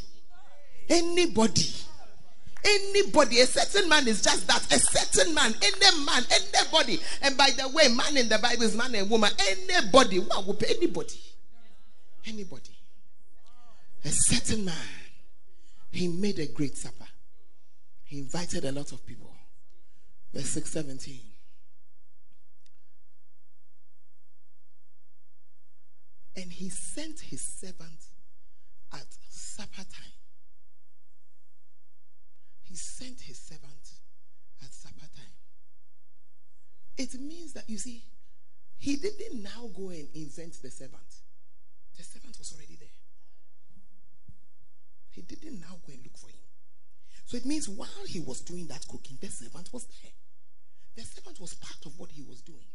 Anybody. 0.88 1.62
Anybody, 2.64 3.40
a 3.40 3.46
certain 3.46 3.88
man 3.88 4.06
is 4.06 4.22
just 4.22 4.46
that. 4.46 4.62
A 4.72 4.78
certain 4.78 5.34
man, 5.34 5.54
any 5.62 6.04
man, 6.04 6.22
anybody. 6.30 7.00
And 7.22 7.36
by 7.36 7.50
the 7.56 7.68
way, 7.68 7.88
man 7.88 8.16
in 8.16 8.28
the 8.28 8.38
Bible 8.38 8.64
is 8.64 8.76
man 8.76 8.94
and 8.94 9.08
woman. 9.08 9.30
Anybody. 9.50 10.18
What 10.18 10.46
will 10.46 10.58
anybody? 10.68 11.20
Anybody. 12.26 12.70
A 14.04 14.08
certain 14.08 14.64
man. 14.64 14.74
He 15.90 16.08
made 16.08 16.38
a 16.38 16.46
great 16.46 16.76
supper. 16.76 17.06
He 18.04 18.18
invited 18.18 18.64
a 18.64 18.72
lot 18.72 18.92
of 18.92 19.06
people. 19.06 19.30
Verse 20.32 20.50
617. 20.50 21.20
And 26.36 26.52
he 26.52 26.68
sent 26.68 27.20
his 27.20 27.40
servant 27.40 28.00
at 28.92 29.06
supper 29.28 29.82
time 29.92 30.09
sent 32.80 33.20
his 33.20 33.38
servant 33.38 33.92
at 34.62 34.72
supper 34.72 35.08
time. 35.14 35.36
It 36.96 37.18
means 37.20 37.52
that, 37.54 37.68
you 37.68 37.78
see, 37.78 38.02
he 38.78 38.96
didn't 38.96 39.42
now 39.42 39.70
go 39.76 39.90
and 39.90 40.08
invent 40.14 40.60
the 40.62 40.70
servant. 40.70 41.00
The 41.96 42.02
servant 42.02 42.38
was 42.38 42.52
already 42.52 42.76
there. 42.78 42.88
He 45.10 45.22
didn't 45.22 45.60
now 45.60 45.76
go 45.86 45.92
and 45.92 46.02
look 46.02 46.16
for 46.16 46.28
him. 46.28 46.40
So 47.26 47.36
it 47.36 47.44
means 47.44 47.68
while 47.68 48.06
he 48.06 48.20
was 48.20 48.40
doing 48.40 48.66
that 48.68 48.86
cooking, 48.88 49.18
the 49.20 49.28
servant 49.28 49.72
was 49.72 49.84
there. 49.84 50.12
The 50.96 51.02
servant 51.02 51.40
was 51.40 51.54
part 51.54 51.86
of 51.86 51.98
what 51.98 52.10
he 52.10 52.22
was 52.22 52.40
doing. 52.40 52.66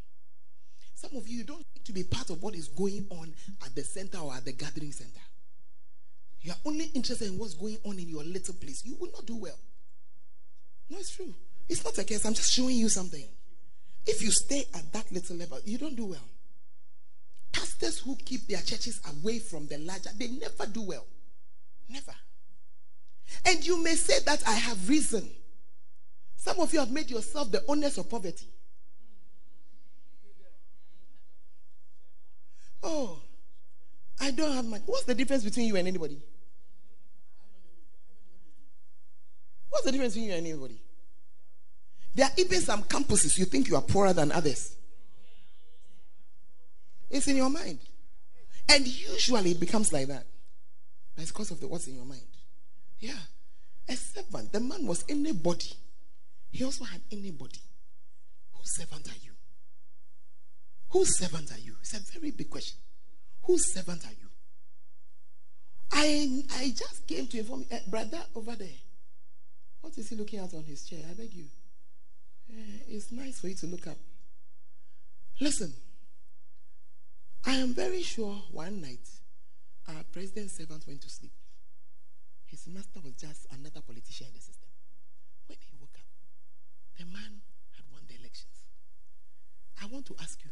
Some 0.94 1.16
of 1.16 1.28
you 1.28 1.44
don't 1.44 1.66
need 1.76 1.86
to 1.86 1.92
be 1.92 2.04
part 2.04 2.30
of 2.30 2.42
what 2.42 2.56
is 2.56 2.68
going 2.70 3.06
on 3.10 3.34
at 3.66 3.76
the 3.76 3.84
center 3.84 4.18
or 4.20 4.34
at 4.34 4.46
the 4.46 4.54
gathering 4.54 4.92
center. 4.92 5.22
You 6.42 6.52
are 6.52 6.58
only 6.66 6.86
interested 6.94 7.28
in 7.28 7.38
what's 7.38 7.56
going 7.56 7.78
on 7.84 8.00
in 8.00 8.08
your 8.08 8.24
little 8.24 8.54
place. 8.54 8.86
You 8.86 8.96
will 9.00 9.12
not 9.12 9.26
do 9.26 9.36
well. 9.36 9.58
No, 10.90 10.98
it's 10.98 11.16
true. 11.16 11.34
It's 11.68 11.84
not 11.84 11.98
a 11.98 12.04
case. 12.04 12.26
I'm 12.26 12.34
just 12.34 12.54
showing 12.54 12.78
you 12.78 12.90
something. 12.90 13.26
If 14.06 14.22
you 14.22 14.30
stay 14.32 14.66
at 14.74 14.94
that 14.94 15.12
little 15.12 15.36
level, 15.36 15.60
you 15.66 15.78
don't 15.78 15.96
do 15.96 16.06
well. 16.06 16.28
Pastors 17.52 18.00
who 18.00 18.16
keep 18.18 18.48
their 18.48 18.62
churches 18.62 19.02
away 19.10 19.40
from 19.40 19.68
the 19.68 19.78
larger, 19.80 20.10
they 20.18 20.28
never 20.28 20.66
do 20.72 20.82
well. 20.82 21.06
Never. 21.90 22.14
And 23.46 23.66
you 23.66 23.84
may 23.84 23.96
say 23.96 24.20
that 24.26 24.44
I 24.48 24.54
have 24.54 24.88
reason. 24.88 25.28
Some 26.36 26.60
of 26.60 26.72
you 26.74 26.80
have 26.80 26.92
made 26.92 27.10
yourself 27.10 27.52
the 27.52 27.64
owners 27.68 27.98
of 27.98 28.10
poverty. 28.10 28.48
Oh, 32.84 33.20
I 34.22 34.30
don't 34.30 34.54
have 34.54 34.66
money. 34.66 34.84
What's 34.86 35.06
the 35.06 35.16
difference 35.16 35.44
between 35.44 35.66
you 35.66 35.76
and 35.76 35.88
anybody? 35.88 36.22
What's 39.76 39.88
the 39.88 39.92
difference 39.92 40.14
between 40.14 40.30
you 40.30 40.36
and 40.38 40.48
anybody? 40.48 40.82
There 42.14 42.26
are 42.26 42.32
even 42.38 42.62
some 42.62 42.84
campuses 42.84 43.38
you 43.38 43.44
think 43.44 43.68
you 43.68 43.76
are 43.76 43.82
poorer 43.82 44.14
than 44.14 44.32
others. 44.32 44.74
It's 47.10 47.28
in 47.28 47.36
your 47.36 47.50
mind. 47.50 47.80
And 48.70 48.88
usually 48.88 49.52
it 49.52 49.60
becomes 49.60 49.92
like 49.92 50.08
that. 50.08 50.26
That's 51.18 51.30
because 51.34 51.52
of 51.52 51.60
the 51.60 51.68
what's 51.68 51.88
in 51.88 51.96
your 51.96 52.06
mind. 52.06 52.22
Yeah. 53.00 53.20
A 53.90 53.98
servant. 53.98 54.54
The 54.54 54.62
man 54.62 54.88
was 54.88 55.04
anybody. 55.10 55.74
He 56.52 56.64
also 56.64 56.86
had 56.86 57.02
anybody. 57.12 57.60
Whose 58.54 58.78
servant 58.78 59.10
are 59.10 59.20
you? 59.22 59.32
Whose 60.92 61.18
servant 61.18 61.52
are 61.52 61.60
you? 61.60 61.76
It's 61.82 61.94
a 61.96 62.14
very 62.18 62.32
big 62.32 62.50
question. 62.50 62.78
Whose 63.44 63.74
servant 63.74 64.06
are 64.06 64.14
you? 64.18 64.30
I 65.92 66.44
I 66.60 66.70
just 66.70 67.06
came 67.06 67.28
to 67.28 67.40
inform 67.40 67.66
uh, 67.70 67.76
brother 67.90 68.22
over 68.36 68.56
there. 68.56 68.70
What 69.86 70.00
is 70.00 70.10
he 70.10 70.16
looking 70.16 70.40
at 70.40 70.52
on 70.56 70.64
his 70.64 70.82
chair? 70.82 71.02
I 71.08 71.14
beg 71.14 71.32
you. 71.32 71.46
Uh, 72.50 72.82
it's 72.90 73.12
nice 73.12 73.40
for 73.40 73.50
you 73.50 73.54
to 73.54 73.68
look 73.68 73.86
up. 73.86 73.98
Listen, 75.40 75.72
I 77.46 77.52
am 77.52 77.76
very 77.76 78.02
sure 78.02 78.34
one 78.52 78.82
night 78.82 79.08
our 79.88 80.02
president's 80.12 80.58
servant 80.58 80.88
went 80.88 81.02
to 81.02 81.10
sleep. 81.10 81.34
His 82.48 82.66
master 82.68 83.00
was 83.04 83.14
just 83.14 83.46
another 83.52 83.80
politician 83.86 84.26
in 84.26 84.34
the 84.34 84.40
system. 84.40 84.70
When 85.46 85.60
he 85.62 85.78
woke 85.80 86.00
up, 86.00 86.08
the 86.98 87.06
man 87.06 87.42
had 87.78 87.86
won 87.94 88.02
the 88.08 88.16
elections. 88.16 88.66
I 89.80 89.86
want 89.86 90.08
to 90.08 90.16
ask 90.20 90.44
you 90.44 90.50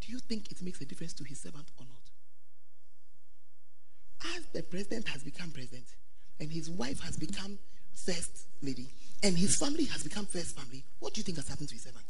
do 0.00 0.10
you 0.10 0.18
think 0.18 0.50
it 0.50 0.60
makes 0.60 0.80
a 0.80 0.84
difference 0.84 1.12
to 1.14 1.24
his 1.24 1.40
servant 1.40 1.70
or 1.78 1.86
not? 1.86 2.10
As 4.36 4.44
the 4.52 4.64
president 4.64 5.06
has 5.06 5.22
become 5.22 5.52
president 5.52 5.86
and 6.40 6.50
his 6.50 6.68
wife 6.68 6.98
has 7.04 7.16
become 7.16 7.60
first 7.96 8.46
lady, 8.62 8.88
and 9.22 9.36
his 9.36 9.56
family 9.56 9.84
has 9.84 10.02
become 10.02 10.26
first 10.26 10.56
family, 10.56 10.84
what 11.00 11.14
do 11.14 11.20
you 11.20 11.24
think 11.24 11.38
has 11.38 11.48
happened 11.48 11.68
to 11.68 11.74
his 11.74 11.82
servant? 11.84 12.04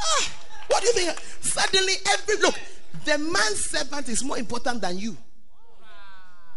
Ah, 0.00 0.32
what 0.68 0.82
do 0.82 0.86
you 0.88 0.92
think? 0.92 1.18
Suddenly, 1.40 1.94
every 2.12 2.36
look, 2.36 2.54
the 3.04 3.18
man's 3.18 3.64
servant 3.64 4.08
is 4.08 4.22
more 4.24 4.38
important 4.38 4.80
than 4.80 4.98
you. 4.98 5.16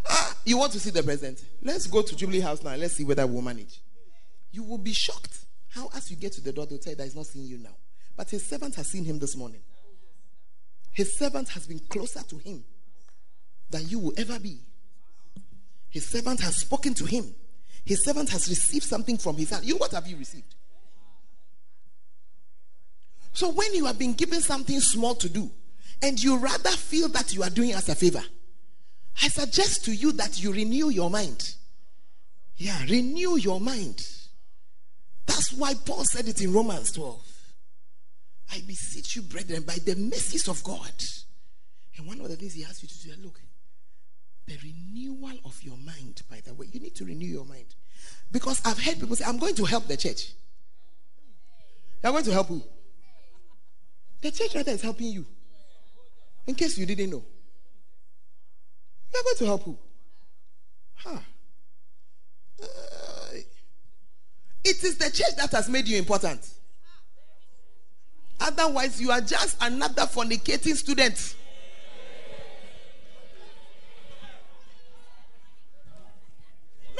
Ah, 0.07 0.35
you 0.45 0.57
want 0.57 0.71
to 0.73 0.79
see 0.79 0.89
the 0.89 1.03
present? 1.03 1.43
Let's 1.61 1.87
go 1.87 2.01
to 2.01 2.15
Jubilee 2.15 2.41
House 2.41 2.61
now. 2.63 2.75
Let's 2.75 2.95
see 2.95 3.05
whether 3.05 3.25
we'll 3.25 3.41
manage. 3.41 3.79
You 4.51 4.63
will 4.63 4.77
be 4.77 4.93
shocked 4.93 5.39
how, 5.69 5.89
as 5.95 6.11
you 6.11 6.17
get 6.17 6.33
to 6.33 6.41
the 6.41 6.51
door, 6.51 6.65
they'll 6.65 6.77
tell 6.77 6.91
you 6.91 6.97
that 6.97 7.03
he's 7.03 7.15
not 7.15 7.25
seeing 7.25 7.45
you 7.45 7.57
now. 7.57 7.75
But 8.15 8.29
his 8.29 8.45
servant 8.47 8.75
has 8.75 8.87
seen 8.87 9.05
him 9.05 9.17
this 9.17 9.35
morning. 9.35 9.61
His 10.91 11.17
servant 11.17 11.49
has 11.49 11.65
been 11.65 11.79
closer 11.79 12.21
to 12.21 12.37
him 12.37 12.63
than 13.73 13.89
you 13.89 13.99
will 13.99 14.13
ever 14.17 14.39
be. 14.39 14.59
His 15.89 16.09
servant 16.09 16.39
has 16.39 16.55
spoken 16.55 16.93
to 16.95 17.05
him. 17.05 17.35
His 17.85 18.03
servant 18.03 18.29
has 18.29 18.47
received 18.47 18.85
something 18.85 19.17
from 19.17 19.35
his 19.35 19.49
hand. 19.49 19.65
You, 19.65 19.77
what 19.77 19.91
have 19.91 20.07
you 20.07 20.15
received? 20.15 20.55
So 23.33 23.51
when 23.51 23.73
you 23.73 23.85
have 23.85 23.99
been 23.99 24.13
given 24.13 24.41
something 24.41 24.79
small 24.79 25.15
to 25.15 25.27
do, 25.27 25.51
and 26.01 26.21
you 26.21 26.37
rather 26.37 26.69
feel 26.69 27.09
that 27.09 27.33
you 27.33 27.43
are 27.43 27.49
doing 27.49 27.73
us 27.73 27.89
a 27.89 27.95
favor, 27.95 28.23
I 29.21 29.27
suggest 29.27 29.85
to 29.85 29.91
you 29.93 30.13
that 30.13 30.41
you 30.41 30.53
renew 30.53 30.89
your 30.89 31.09
mind. 31.09 31.55
Yeah, 32.57 32.79
renew 32.83 33.37
your 33.37 33.59
mind. 33.59 34.01
That's 35.25 35.51
why 35.53 35.73
Paul 35.73 36.05
said 36.05 36.27
it 36.27 36.41
in 36.41 36.53
Romans 36.53 36.91
12. 36.91 37.21
I 38.51 38.61
beseech 38.67 39.15
you, 39.15 39.23
brethren, 39.23 39.63
by 39.63 39.77
the 39.83 39.95
mercies 39.95 40.47
of 40.47 40.63
God. 40.63 40.91
And 41.97 42.07
one 42.07 42.19
of 42.21 42.29
the 42.29 42.35
things 42.35 42.53
he 42.53 42.63
asks 42.63 42.83
you 42.83 42.89
to 42.89 43.17
do, 43.17 43.23
look, 43.23 43.39
the 44.45 44.57
renewal 44.63 45.39
of 45.45 45.61
your 45.63 45.77
mind, 45.77 46.21
by 46.29 46.41
the 46.45 46.53
way, 46.53 46.67
you 46.71 46.79
need 46.79 46.95
to 46.95 47.05
renew 47.05 47.25
your 47.25 47.45
mind. 47.45 47.75
Because 48.31 48.61
I've 48.65 48.79
heard 48.79 48.99
people 48.99 49.15
say, 49.15 49.25
I'm 49.25 49.37
going 49.37 49.55
to 49.55 49.65
help 49.65 49.87
the 49.87 49.97
church. 49.97 50.33
You're 52.03 52.11
going 52.11 52.25
to 52.25 52.31
help 52.33 52.47
who? 52.47 52.61
The 54.21 54.31
church 54.31 54.55
rather 54.55 54.71
is 54.71 54.81
helping 54.81 55.07
you. 55.07 55.25
In 56.47 56.55
case 56.55 56.77
you 56.77 56.85
didn't 56.85 57.09
know. 57.09 57.23
You're 59.13 59.23
going 59.23 59.37
to 59.37 59.45
help 59.45 59.63
who? 59.63 59.77
Huh. 60.95 61.19
Uh, 62.61 62.65
it 64.63 64.83
is 64.83 64.97
the 64.97 65.09
church 65.11 65.35
that 65.37 65.51
has 65.51 65.69
made 65.69 65.87
you 65.87 65.97
important. 65.97 66.49
Otherwise, 68.39 68.99
you 68.99 69.11
are 69.11 69.21
just 69.21 69.55
another 69.61 70.03
fornicating 70.03 70.75
student. 70.75 71.35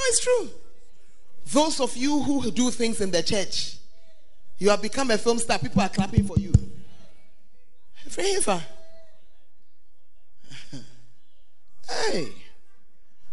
It's 0.08 0.20
true. 0.20 0.50
Those 1.48 1.80
of 1.80 1.96
you 1.98 2.22
who 2.22 2.52
do 2.52 2.72
things 2.72 3.02
in 3.02 3.12
the 3.12 3.22
church, 3.22 3.78
you 4.58 4.70
have 4.70 4.82
become 4.82 5.12
a 5.12 5.18
film 5.18 5.40
star. 5.40 5.60
People 5.60 5.82
are 5.82 5.90
clapping 5.90 6.26
for 6.26 6.38
you. 6.38 6.54
Favor. 8.08 8.62
hey. 11.90 12.28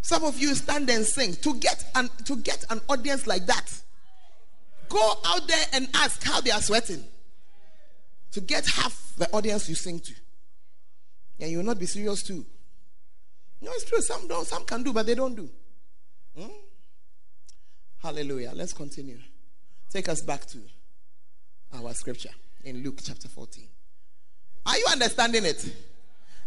Some 0.03 0.25
of 0.25 0.39
you 0.39 0.55
stand 0.55 0.91
and 0.91 1.05
sing 1.05 1.35
to 1.37 1.55
get 1.55 1.85
an 1.95 2.11
to 2.25 2.37
get 2.37 2.65
an 2.71 2.81
audience 2.89 3.27
like 3.27 3.47
that. 3.47 3.71
Go 4.89 5.13
out 5.25 5.47
there 5.47 5.67
and 5.73 5.89
ask 5.95 6.23
how 6.25 6.41
they 6.41 6.51
are 6.51 6.61
sweating 6.61 7.05
to 8.33 8.41
get 8.41 8.67
half 8.67 9.13
the 9.17 9.31
audience 9.33 9.69
you 9.69 9.75
sing 9.75 10.01
to. 10.01 10.13
And 11.39 11.51
you 11.51 11.59
will 11.59 11.65
not 11.65 11.79
be 11.79 11.87
serious 11.87 12.23
too. 12.23 12.45
No, 13.61 13.71
it's 13.73 13.85
true. 13.85 14.01
Some 14.01 14.27
don't, 14.27 14.47
some 14.47 14.65
can 14.65 14.83
do, 14.83 14.93
but 14.93 15.07
they 15.07 15.15
don't 15.15 15.35
do. 15.35 15.49
Hmm? 16.37 16.47
Hallelujah. 18.03 18.53
Let's 18.55 18.73
continue. 18.73 19.19
Take 19.91 20.09
us 20.09 20.23
back 20.23 20.47
to 20.47 20.59
our 21.75 21.93
scripture 21.95 22.31
in 22.65 22.83
Luke 22.83 23.01
chapter 23.03 23.29
14. 23.29 23.67
Are 24.67 24.79
you 24.79 24.87
understanding 24.91 25.45
it? 25.45 25.75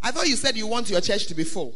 I 0.02 0.12
thought 0.12 0.28
you 0.28 0.36
said 0.36 0.56
you 0.56 0.68
want 0.68 0.90
your 0.90 1.02
church 1.02 1.28
to 1.28 1.36
be 1.36 1.44
full. 1.44 1.76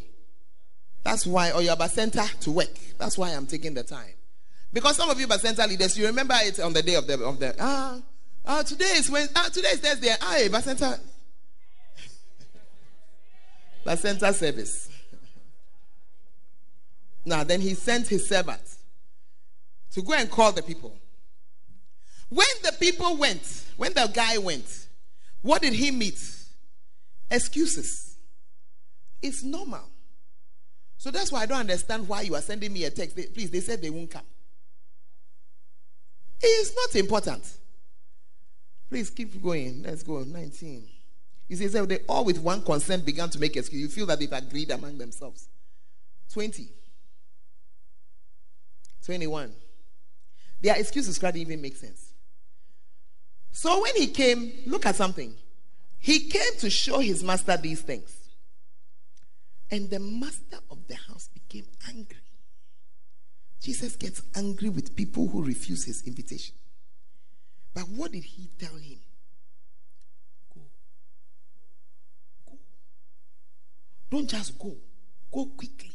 That's 1.03 1.25
why, 1.25 1.51
or 1.51 1.61
your 1.61 1.77
center 1.87 2.23
to 2.41 2.51
work. 2.51 2.73
That's 2.97 3.17
why 3.17 3.29
I'm 3.29 3.47
taking 3.47 3.73
the 3.73 3.83
time. 3.83 4.13
Because 4.73 4.97
some 4.97 5.09
of 5.09 5.19
you 5.19 5.27
center 5.27 5.65
leaders, 5.65 5.97
you 5.97 6.05
remember 6.07 6.35
it 6.39 6.59
on 6.59 6.73
the 6.73 6.83
day 6.83 6.95
of 6.95 7.07
the 7.07 7.23
of 7.23 7.39
the 7.39 7.55
ah 7.59 7.99
ah 8.45 8.61
today 8.63 8.91
is 8.97 9.09
when 9.09 9.27
ah 9.35 9.49
today 9.51 9.69
is 9.69 9.79
Thursday. 9.79 10.13
Ah, 10.21 10.35
Bacenta 10.49 10.99
center 13.97 14.33
service. 14.33 14.89
Now 17.27 17.43
then 17.43 17.59
he 17.59 17.73
sent 17.73 18.07
his 18.07 18.27
servants 18.27 18.77
to 19.91 20.01
go 20.01 20.13
and 20.13 20.31
call 20.31 20.53
the 20.53 20.63
people. 20.63 20.97
When 22.29 22.47
the 22.63 22.71
people 22.79 23.17
went, 23.17 23.65
when 23.75 23.93
the 23.93 24.09
guy 24.13 24.37
went, 24.37 24.87
what 25.41 25.61
did 25.61 25.73
he 25.73 25.91
meet? 25.91 26.19
Excuses. 27.29 28.15
It's 29.21 29.43
normal. 29.43 29.83
So 30.97 31.11
that's 31.11 31.31
why 31.31 31.41
I 31.41 31.45
don't 31.45 31.59
understand 31.59 32.07
why 32.07 32.21
you 32.21 32.33
are 32.33 32.41
sending 32.41 32.71
me 32.71 32.85
a 32.85 32.89
text. 32.89 33.17
They, 33.17 33.23
please, 33.23 33.51
they 33.51 33.59
said 33.59 33.81
they 33.81 33.89
won't 33.89 34.09
come. 34.09 34.25
It's 36.41 36.73
not 36.75 36.95
important. 36.99 37.43
Please 38.89 39.09
keep 39.09 39.41
going. 39.43 39.83
Let's 39.83 40.03
go. 40.03 40.23
19. 40.23 40.87
He 41.49 41.55
says 41.55 41.73
they 41.73 41.99
all 42.07 42.23
with 42.23 42.39
one 42.39 42.61
consent 42.61 43.05
began 43.05 43.29
to 43.31 43.39
make 43.39 43.57
excuses. 43.57 43.81
You 43.81 43.89
feel 43.89 44.05
that 44.05 44.19
they've 44.19 44.31
agreed 44.31 44.71
among 44.71 44.97
themselves. 44.97 45.49
20. 46.31 46.69
21. 49.07 49.53
Their 50.59 50.75
excuses 50.75 51.17
can't 51.17 51.37
even 51.37 51.61
make 51.61 51.77
sense. 51.77 52.11
So 53.53 53.81
when 53.81 53.95
he 53.95 54.07
came, 54.07 54.51
look 54.65 54.85
at 54.85 54.97
something. 54.97 55.33
He 55.97 56.27
came 56.27 56.57
to 56.59 56.69
show 56.69 56.99
his 56.99 57.23
master 57.23 57.55
these 57.55 57.81
things. 57.81 58.13
And 59.71 59.89
the 59.89 59.99
master 59.99 60.57
of 60.69 60.85
the 60.87 60.95
house 60.95 61.29
became 61.33 61.67
angry. 61.87 62.17
Jesus 63.61 63.95
gets 63.95 64.21
angry 64.35 64.67
with 64.67 64.93
people 64.93 65.29
who 65.29 65.41
refuse 65.41 65.85
his 65.85 66.05
invitation. 66.05 66.55
But 67.73 67.87
what 67.87 68.11
did 68.11 68.25
he 68.25 68.49
tell 68.59 68.75
him? 68.75 68.99
Go. 70.53 70.61
Go. 72.45 72.57
Don't 74.11 74.29
just 74.29 74.59
go. 74.59 74.75
Go 75.33 75.45
quickly. 75.45 75.91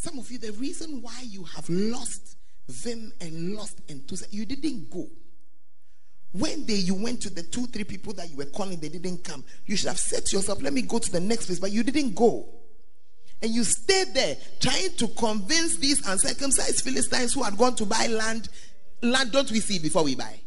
Some 0.00 0.18
of 0.18 0.30
you, 0.30 0.38
the 0.38 0.52
reason 0.52 1.02
why 1.02 1.20
you 1.28 1.44
have 1.44 1.68
lost 1.68 2.38
them 2.82 3.12
and 3.20 3.54
lost 3.54 3.82
enthusiasm, 3.86 4.30
you 4.30 4.46
didn't 4.46 4.88
go. 4.88 5.06
When 6.32 6.64
they 6.64 6.76
you 6.76 6.94
went 6.94 7.20
to 7.20 7.30
the 7.30 7.42
two, 7.42 7.66
three 7.66 7.84
people 7.84 8.14
that 8.14 8.30
you 8.30 8.38
were 8.38 8.46
calling, 8.46 8.80
they 8.80 8.88
didn't 8.88 9.22
come. 9.24 9.44
You 9.66 9.76
should 9.76 9.88
have 9.88 9.98
said 9.98 10.24
to 10.24 10.36
yourself, 10.36 10.62
let 10.62 10.72
me 10.72 10.80
go 10.80 10.98
to 10.98 11.12
the 11.12 11.20
next 11.20 11.46
place, 11.46 11.58
but 11.58 11.70
you 11.70 11.82
didn't 11.82 12.14
go. 12.14 12.48
And 13.42 13.50
you 13.50 13.62
stayed 13.62 14.14
there 14.14 14.38
trying 14.58 14.92
to 14.96 15.08
convince 15.08 15.76
these 15.76 16.06
uncircumcised 16.08 16.82
Philistines 16.82 17.34
who 17.34 17.42
had 17.42 17.58
gone 17.58 17.74
to 17.74 17.84
buy 17.84 18.06
land. 18.06 18.48
Land 19.02 19.32
don't 19.32 19.50
we 19.50 19.60
see 19.60 19.78
before 19.78 20.04
we 20.04 20.14
buy? 20.14 20.40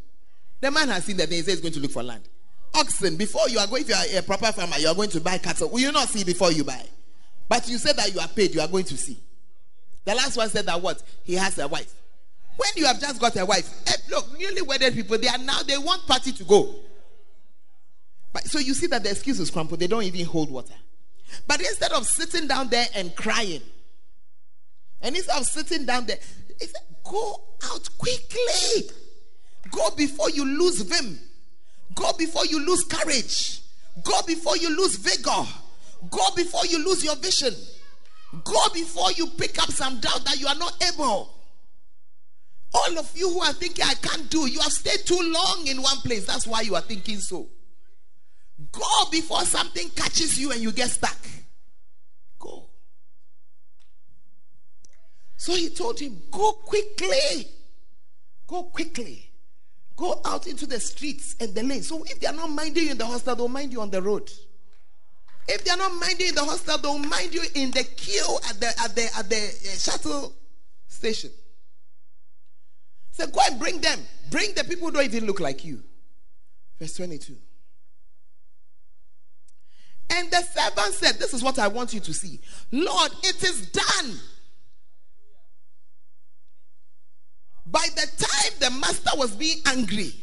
The 0.61 0.71
man 0.71 0.87
has 0.87 1.05
seen 1.05 1.17
that 1.17 1.29
they 1.29 1.43
say 1.43 1.51
he's 1.51 1.61
going 1.61 1.75
to 1.75 1.79
look 1.79 1.91
for 1.91 2.01
land. 2.01 2.27
Oxen, 2.73 3.17
before 3.17 3.47
you 3.49 3.59
are 3.59 3.67
going, 3.67 3.83
are 3.93 4.17
a 4.17 4.23
proper 4.23 4.51
farmer, 4.51 4.77
you 4.79 4.87
are 4.87 4.95
going 4.95 5.11
to 5.11 5.21
buy 5.21 5.37
cattle. 5.37 5.69
Will 5.69 5.81
you 5.81 5.91
not 5.91 6.09
see 6.09 6.23
before 6.23 6.51
you 6.51 6.63
buy? 6.63 6.83
But 7.47 7.69
you 7.69 7.77
said 7.77 7.97
that 7.97 8.11
you 8.11 8.19
are 8.19 8.27
paid, 8.27 8.55
you 8.55 8.61
are 8.61 8.67
going 8.67 8.85
to 8.85 8.97
see. 8.97 9.19
The 10.05 10.15
last 10.15 10.37
one 10.37 10.49
said 10.49 10.65
that 10.65 10.81
what? 10.81 11.01
He 11.23 11.35
has 11.35 11.57
a 11.59 11.67
wife. 11.67 11.93
When 12.55 12.69
you 12.75 12.85
have 12.85 12.99
just 12.99 13.19
got 13.19 13.35
a 13.37 13.45
wife, 13.45 13.69
eh, 13.87 13.95
look, 14.09 14.37
newly 14.37 14.61
wedded 14.61 14.93
people, 14.93 15.17
they 15.17 15.27
are 15.27 15.37
now, 15.37 15.63
they 15.63 15.77
want 15.77 16.05
party 16.05 16.31
to 16.33 16.43
go. 16.43 16.75
But, 18.31 18.45
so 18.45 18.59
you 18.59 18.73
see 18.73 18.87
that 18.87 19.03
the 19.03 19.11
excuses 19.11 19.49
crumple, 19.49 19.77
they 19.77 19.87
don't 19.87 20.03
even 20.03 20.25
hold 20.25 20.51
water. 20.51 20.73
But 21.47 21.61
instead 21.61 21.91
of 21.93 22.05
sitting 22.05 22.47
down 22.47 22.69
there 22.69 22.85
and 22.95 23.15
crying, 23.15 23.61
and 25.01 25.15
instead 25.15 25.37
of 25.37 25.45
sitting 25.45 25.85
down 25.85 26.05
there, 26.05 26.17
go 27.03 27.41
out 27.63 27.89
quickly. 27.97 28.89
Go 29.71 29.89
before 29.91 30.29
you 30.29 30.45
lose 30.45 30.81
vim. 30.81 31.19
Go 31.95 32.13
before 32.13 32.45
you 32.45 32.65
lose 32.65 32.83
courage. 32.83 33.61
Go 34.03 34.21
before 34.25 34.57
you 34.57 34.75
lose 34.75 34.95
vigor. 34.95 35.47
Go 36.09 36.23
before 36.35 36.65
you 36.65 36.83
lose 36.83 37.03
your 37.03 37.15
vision. 37.15 37.53
Go 38.43 38.69
before 38.73 39.11
you 39.11 39.27
pick 39.27 39.61
up 39.61 39.69
some 39.69 39.99
doubt 39.99 40.25
that 40.25 40.39
you 40.39 40.47
are 40.47 40.55
not 40.55 40.83
able. 40.93 41.29
All 42.73 42.97
of 42.97 43.11
you 43.15 43.29
who 43.29 43.41
are 43.41 43.53
thinking, 43.53 43.85
I 43.85 43.93
can't 43.93 44.29
do, 44.29 44.47
you 44.49 44.59
have 44.59 44.71
stayed 44.71 45.05
too 45.05 45.19
long 45.21 45.67
in 45.67 45.81
one 45.81 45.97
place. 45.97 46.25
That's 46.25 46.47
why 46.47 46.61
you 46.61 46.73
are 46.73 46.81
thinking 46.81 47.19
so. 47.19 47.47
Go 48.71 49.09
before 49.11 49.41
something 49.41 49.89
catches 49.89 50.39
you 50.39 50.51
and 50.51 50.61
you 50.61 50.71
get 50.71 50.89
stuck. 50.89 51.17
Go. 52.39 52.69
So 55.37 55.53
he 55.53 55.69
told 55.69 55.99
him, 55.99 56.19
Go 56.31 56.53
quickly. 56.53 57.47
Go 58.47 58.63
quickly. 58.63 59.29
Go 59.95 60.21
out 60.25 60.47
into 60.47 60.65
the 60.65 60.79
streets 60.79 61.35
and 61.39 61.53
the 61.53 61.61
lanes. 61.61 61.87
So 61.89 62.03
if 62.03 62.19
they 62.19 62.27
are 62.27 62.33
not 62.33 62.49
minding 62.49 62.85
you 62.85 62.91
in 62.91 62.97
the 62.97 63.05
hostel, 63.05 63.35
they'll 63.35 63.47
mind 63.47 63.71
you 63.71 63.81
on 63.81 63.91
the 63.91 64.01
road. 64.01 64.31
If 65.47 65.63
they 65.63 65.71
are 65.71 65.77
not 65.77 65.93
minding 65.99 66.27
in 66.29 66.35
the 66.35 66.43
hostel, 66.43 66.77
they'll 66.77 66.97
mind 66.97 67.33
you 67.33 67.43
in 67.55 67.71
the 67.71 67.83
queue 67.83 68.37
at 68.49 68.59
the 68.59 68.67
at 68.67 68.95
the 68.95 69.09
at 69.17 69.29
the 69.29 69.35
uh, 69.35 69.77
shuttle 69.77 70.33
station. 70.87 71.31
So 73.11 73.27
go 73.27 73.41
and 73.49 73.59
bring 73.59 73.79
them. 73.79 73.99
Bring 74.31 74.53
the 74.55 74.63
people 74.63 74.87
who 74.87 74.93
don't 74.93 75.05
even 75.05 75.25
look 75.25 75.39
like 75.39 75.63
you. 75.63 75.83
Verse 76.79 76.95
22. 76.95 77.35
And 80.09 80.31
the 80.31 80.41
servant 80.41 80.93
said, 80.93 81.19
This 81.19 81.33
is 81.33 81.43
what 81.43 81.59
I 81.59 81.67
want 81.67 81.93
you 81.93 81.99
to 81.99 82.13
see. 82.13 82.39
Lord, 82.71 83.11
it 83.23 83.43
is 83.43 83.67
done. 83.67 84.19
By 87.65 87.87
the 87.95 88.07
time 88.17 88.53
the 88.59 88.71
master 88.79 89.11
was 89.15 89.35
being 89.35 89.57
angry, 89.65 90.13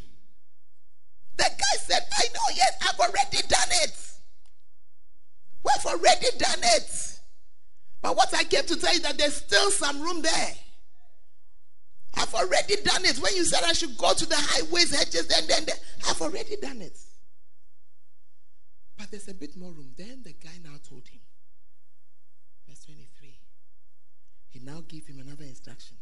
the 1.36 1.44
guy 1.44 1.78
said, 1.78 2.02
I 2.18 2.24
know, 2.34 2.54
yes, 2.54 2.72
I've 2.82 3.00
already 3.00 3.38
done 3.48 3.68
it. 3.82 4.09
We've 5.64 5.86
already 5.86 6.26
done 6.38 6.60
it. 6.62 7.20
But 8.02 8.16
what 8.16 8.34
I 8.34 8.44
came 8.44 8.64
to 8.64 8.76
tell 8.76 8.94
you 8.94 9.00
that 9.00 9.18
there's 9.18 9.36
still 9.36 9.70
some 9.70 10.00
room 10.00 10.22
there. 10.22 10.54
I've 12.14 12.34
already 12.34 12.76
done 12.82 13.04
it. 13.04 13.18
When 13.18 13.34
you 13.36 13.44
said 13.44 13.62
I 13.64 13.72
should 13.72 13.96
go 13.96 14.12
to 14.14 14.26
the 14.26 14.36
highways, 14.36 14.94
hedges, 14.94 15.30
and 15.36 15.48
then, 15.48 15.64
then 15.66 15.76
I've 16.08 16.20
already 16.20 16.56
done 16.56 16.80
it. 16.80 16.98
But 18.98 19.10
there's 19.10 19.28
a 19.28 19.34
bit 19.34 19.56
more 19.56 19.72
room. 19.72 19.92
Then 19.96 20.22
the 20.24 20.32
guy 20.32 20.58
now 20.62 20.76
told 20.88 21.08
him, 21.08 21.20
verse 22.68 22.80
23, 22.84 23.38
he 24.50 24.60
now 24.60 24.82
gave 24.86 25.06
him 25.06 25.20
another 25.20 25.44
instruction. 25.44 25.96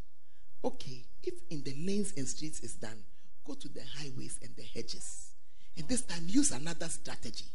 Okay, 0.65 1.05
if 1.23 1.35
in 1.51 1.63
the 1.63 1.75
lanes 1.87 2.15
and 2.17 2.27
streets 2.27 2.61
is 2.61 2.75
done, 2.75 3.05
go 3.47 3.55
to 3.55 3.69
the 3.69 3.83
highways 3.99 4.39
and 4.43 4.51
the 4.57 4.63
hedges. 4.63 5.31
And 5.77 5.87
this 5.87 6.03
time, 6.03 6.25
use 6.27 6.51
another 6.51 6.89
strategy. 6.89 7.47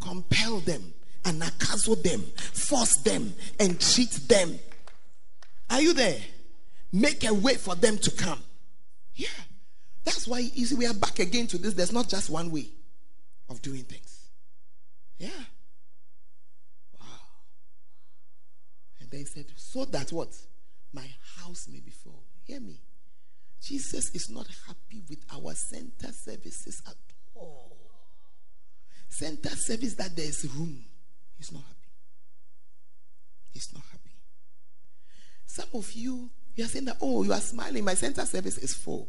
Compel 0.00 0.60
them, 0.60 0.94
and 1.26 1.42
them, 1.42 2.20
force 2.52 2.96
them, 2.96 3.34
and 3.60 3.78
cheat 3.80 4.12
them. 4.28 4.58
Are 5.68 5.82
you 5.82 5.92
there? 5.92 6.20
make 6.92 7.24
a 7.24 7.34
way 7.34 7.54
for 7.54 7.74
them 7.74 7.98
to 7.98 8.10
come. 8.10 8.42
Yeah. 9.14 9.28
That's 10.04 10.26
why 10.26 10.38
you 10.38 10.66
see, 10.66 10.74
we 10.74 10.86
are 10.86 10.94
back 10.94 11.18
again 11.18 11.46
to 11.48 11.58
this. 11.58 11.74
There's 11.74 11.92
not 11.92 12.08
just 12.08 12.30
one 12.30 12.50
way 12.50 12.68
of 13.48 13.60
doing 13.60 13.82
things. 13.82 14.28
Yeah. 15.18 15.28
Wow. 16.98 17.06
And 19.00 19.10
they 19.10 19.24
said, 19.24 19.46
so 19.56 19.84
that 19.86 20.10
what? 20.10 20.34
My 20.92 21.06
house 21.40 21.68
may 21.70 21.80
be 21.80 21.90
full. 21.90 22.22
Hear 22.44 22.60
me. 22.60 22.80
Jesus 23.60 24.10
is 24.14 24.30
not 24.30 24.46
happy 24.66 25.02
with 25.08 25.18
our 25.32 25.54
center 25.54 26.12
services 26.12 26.80
at 26.86 26.94
all. 27.34 27.76
Center 29.08 29.50
service 29.50 29.94
that 29.94 30.14
there 30.14 30.26
is 30.26 30.46
room. 30.56 30.84
He's 31.38 31.52
not 31.52 31.62
happy. 31.62 31.90
He's 33.52 33.72
not 33.72 33.82
happy. 33.90 34.10
Some 35.46 35.68
of 35.74 35.92
you, 35.92 36.30
you 36.54 36.64
are 36.64 36.68
saying 36.68 36.86
that, 36.86 36.96
oh, 37.00 37.22
you 37.22 37.32
are 37.32 37.40
smiling. 37.40 37.84
My 37.84 37.94
center 37.94 38.24
service 38.26 38.58
is 38.58 38.74
full. 38.74 39.08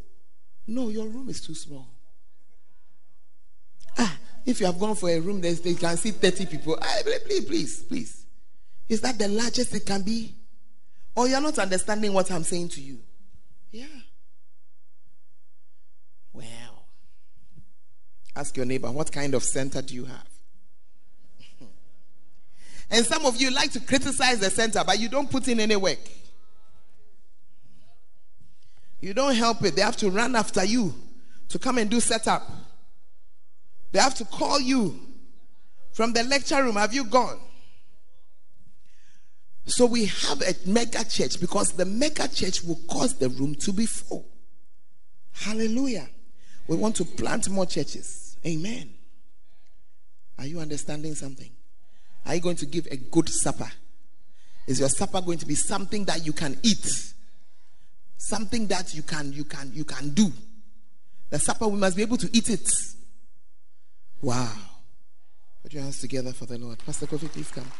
No, 0.66 0.88
your 0.88 1.06
room 1.06 1.28
is 1.28 1.40
too 1.40 1.54
small. 1.54 1.88
Ah, 3.96 4.16
if 4.44 4.60
you 4.60 4.66
have 4.66 4.78
gone 4.78 4.94
for 4.94 5.10
a 5.10 5.18
room 5.18 5.40
that 5.40 5.62
they 5.62 5.74
can 5.74 5.96
see 5.96 6.10
30 6.10 6.46
people, 6.46 6.78
ah, 6.80 6.96
please, 7.26 7.44
please, 7.44 7.82
please. 7.82 8.26
Is 8.88 9.00
that 9.02 9.18
the 9.18 9.28
largest 9.28 9.74
it 9.74 9.84
can 9.84 10.02
be? 10.02 10.34
Or 11.14 11.28
you're 11.28 11.40
not 11.40 11.58
understanding 11.58 12.12
what 12.12 12.30
I'm 12.30 12.44
saying 12.44 12.68
to 12.70 12.80
you? 12.80 13.00
Yeah. 13.70 13.86
Well, 16.32 16.86
ask 18.36 18.56
your 18.56 18.66
neighbor, 18.66 18.90
what 18.90 19.10
kind 19.10 19.34
of 19.34 19.42
center 19.42 19.82
do 19.82 19.94
you 19.94 20.04
have? 20.04 20.37
And 22.90 23.04
some 23.04 23.26
of 23.26 23.40
you 23.40 23.50
like 23.50 23.72
to 23.72 23.80
criticize 23.80 24.38
the 24.38 24.50
center, 24.50 24.82
but 24.84 24.98
you 24.98 25.08
don't 25.08 25.30
put 25.30 25.48
in 25.48 25.60
any 25.60 25.76
work. 25.76 25.98
You 29.00 29.14
don't 29.14 29.34
help 29.34 29.62
it. 29.62 29.76
They 29.76 29.82
have 29.82 29.96
to 29.98 30.10
run 30.10 30.34
after 30.34 30.64
you 30.64 30.94
to 31.50 31.58
come 31.58 31.78
and 31.78 31.90
do 31.90 32.00
setup. 32.00 32.50
They 33.92 34.00
have 34.00 34.14
to 34.16 34.24
call 34.24 34.60
you 34.60 34.98
from 35.92 36.12
the 36.12 36.24
lecture 36.24 36.62
room. 36.62 36.76
Have 36.76 36.92
you 36.92 37.04
gone? 37.04 37.38
So 39.66 39.84
we 39.84 40.06
have 40.06 40.40
a 40.40 40.54
mega 40.66 41.04
church 41.04 41.40
because 41.40 41.72
the 41.72 41.84
mega 41.84 42.26
church 42.26 42.64
will 42.64 42.80
cause 42.88 43.14
the 43.14 43.28
room 43.28 43.54
to 43.56 43.72
be 43.72 43.86
full. 43.86 44.26
Hallelujah. 45.32 46.08
We 46.66 46.76
want 46.76 46.96
to 46.96 47.04
plant 47.04 47.48
more 47.50 47.66
churches. 47.66 48.36
Amen. 48.46 48.90
Are 50.38 50.46
you 50.46 50.60
understanding 50.60 51.14
something? 51.14 51.50
Are 52.28 52.34
you 52.36 52.40
going 52.40 52.56
to 52.56 52.66
give 52.66 52.86
a 52.90 52.96
good 52.96 53.28
supper? 53.28 53.70
Is 54.68 54.78
your 54.78 54.88
supper 54.88 55.20
going 55.20 55.38
to 55.38 55.46
be 55.46 55.56
something 55.56 56.04
that 56.04 56.24
you 56.24 56.32
can 56.32 56.56
eat? 56.62 57.08
something 58.18 58.66
that 58.66 58.94
you 58.94 59.02
can 59.02 59.32
you 59.32 59.44
can 59.44 59.70
you 59.72 59.84
can 59.84 60.10
do. 60.10 60.30
The 61.30 61.38
supper 61.38 61.66
we 61.68 61.78
must 61.78 61.96
be 61.96 62.02
able 62.02 62.18
to 62.18 62.28
eat 62.32 62.50
it. 62.50 62.70
Wow. 64.20 64.52
Put 65.62 65.72
your 65.72 65.82
hands 65.82 66.00
together 66.00 66.32
for 66.32 66.46
the 66.46 66.58
lord. 66.58 66.78
Pastor 66.84 67.06
kofi 67.06 67.30
please 67.32 67.50
come 67.50 67.70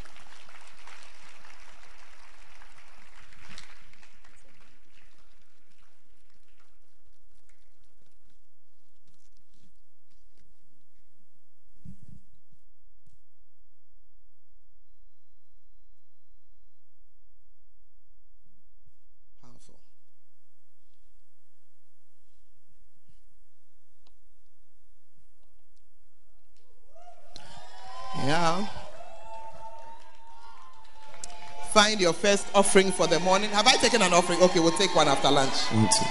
find 31.88 32.00
your 32.02 32.12
first 32.12 32.46
offering 32.54 32.92
for 32.92 33.06
the 33.06 33.18
morning. 33.20 33.48
Have 33.50 33.66
I 33.66 33.72
taken 33.76 34.02
an 34.02 34.12
offering? 34.12 34.42
Okay, 34.42 34.60
we'll 34.60 34.72
take 34.72 34.94
one 34.94 35.08
after 35.08 35.30
lunch. 35.30 35.54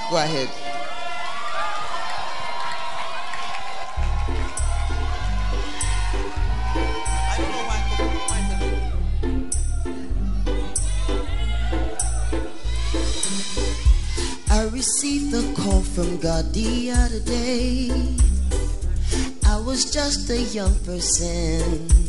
Go 0.09 0.17
ahead. 0.17 0.49
I 14.49 14.63
received 14.73 15.35
a 15.35 15.53
call 15.61 15.81
from 15.81 16.17
God 16.17 16.51
the 16.53 16.89
other 16.89 17.19
day. 17.19 17.91
I 19.45 19.59
was 19.59 19.91
just 19.91 20.27
a 20.31 20.41
young 20.41 20.73
person 20.85 22.06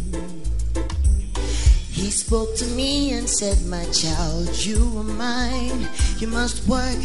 he 2.08 2.12
spoke 2.12 2.56
to 2.56 2.64
me 2.68 3.12
and 3.12 3.28
said, 3.28 3.66
My 3.66 3.84
child, 3.90 4.48
you 4.64 4.80
are 4.96 5.04
mine. 5.04 5.86
You 6.16 6.28
must 6.28 6.66
work 6.66 7.04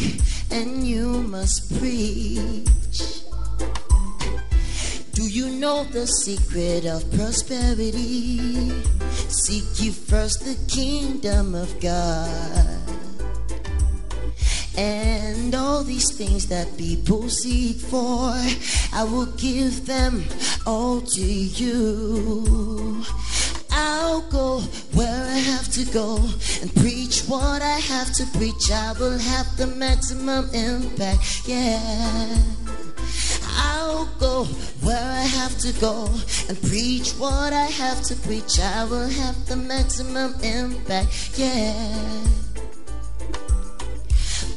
and 0.50 0.82
you 0.82 1.20
must 1.28 1.78
preach. 1.78 3.20
Do 5.12 5.28
you 5.28 5.50
know 5.60 5.84
the 5.84 6.06
secret 6.06 6.86
of 6.86 7.04
prosperity? 7.12 8.70
Seek 9.28 9.66
ye 9.76 9.90
first 9.90 10.46
the 10.46 10.56
kingdom 10.74 11.54
of 11.54 11.68
God. 11.80 12.80
And 14.78 15.54
all 15.54 15.84
these 15.84 16.16
things 16.16 16.46
that 16.46 16.78
people 16.78 17.28
seek 17.28 17.76
for, 17.76 18.32
I 18.94 19.04
will 19.04 19.30
give 19.36 19.84
them 19.84 20.24
all 20.66 21.02
to 21.02 21.20
you. 21.20 23.04
I'll 23.76 24.20
go 24.30 24.60
where 24.94 25.24
I 25.24 25.38
have 25.50 25.68
to 25.72 25.84
go 25.86 26.16
and 26.62 26.72
preach 26.76 27.22
what 27.22 27.60
I 27.60 27.78
have 27.78 28.12
to 28.14 28.26
preach. 28.38 28.70
I 28.70 28.92
will 28.92 29.18
have 29.18 29.56
the 29.56 29.66
maximum 29.66 30.48
impact. 30.54 31.42
Yeah. 31.46 32.36
I'll 33.56 34.06
go 34.20 34.44
where 34.82 35.10
I 35.22 35.26
have 35.38 35.58
to 35.58 35.72
go 35.80 36.08
and 36.48 36.60
preach 36.62 37.12
what 37.12 37.52
I 37.52 37.66
have 37.66 38.02
to 38.04 38.14
preach. 38.14 38.60
I 38.60 38.84
will 38.84 39.08
have 39.08 39.46
the 39.46 39.56
maximum 39.56 40.34
impact. 40.42 41.36
Yeah. 41.36 42.26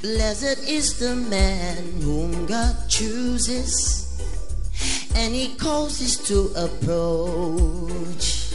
Blessed 0.01 0.69
is 0.69 0.99
the 0.99 1.15
man 1.15 2.01
whom 2.01 2.45
God 2.45 2.75
chooses 2.87 4.05
and 5.15 5.33
he 5.33 5.55
calls 5.55 5.97
causes 5.97 6.17
to 6.27 6.53
approach 6.55 8.46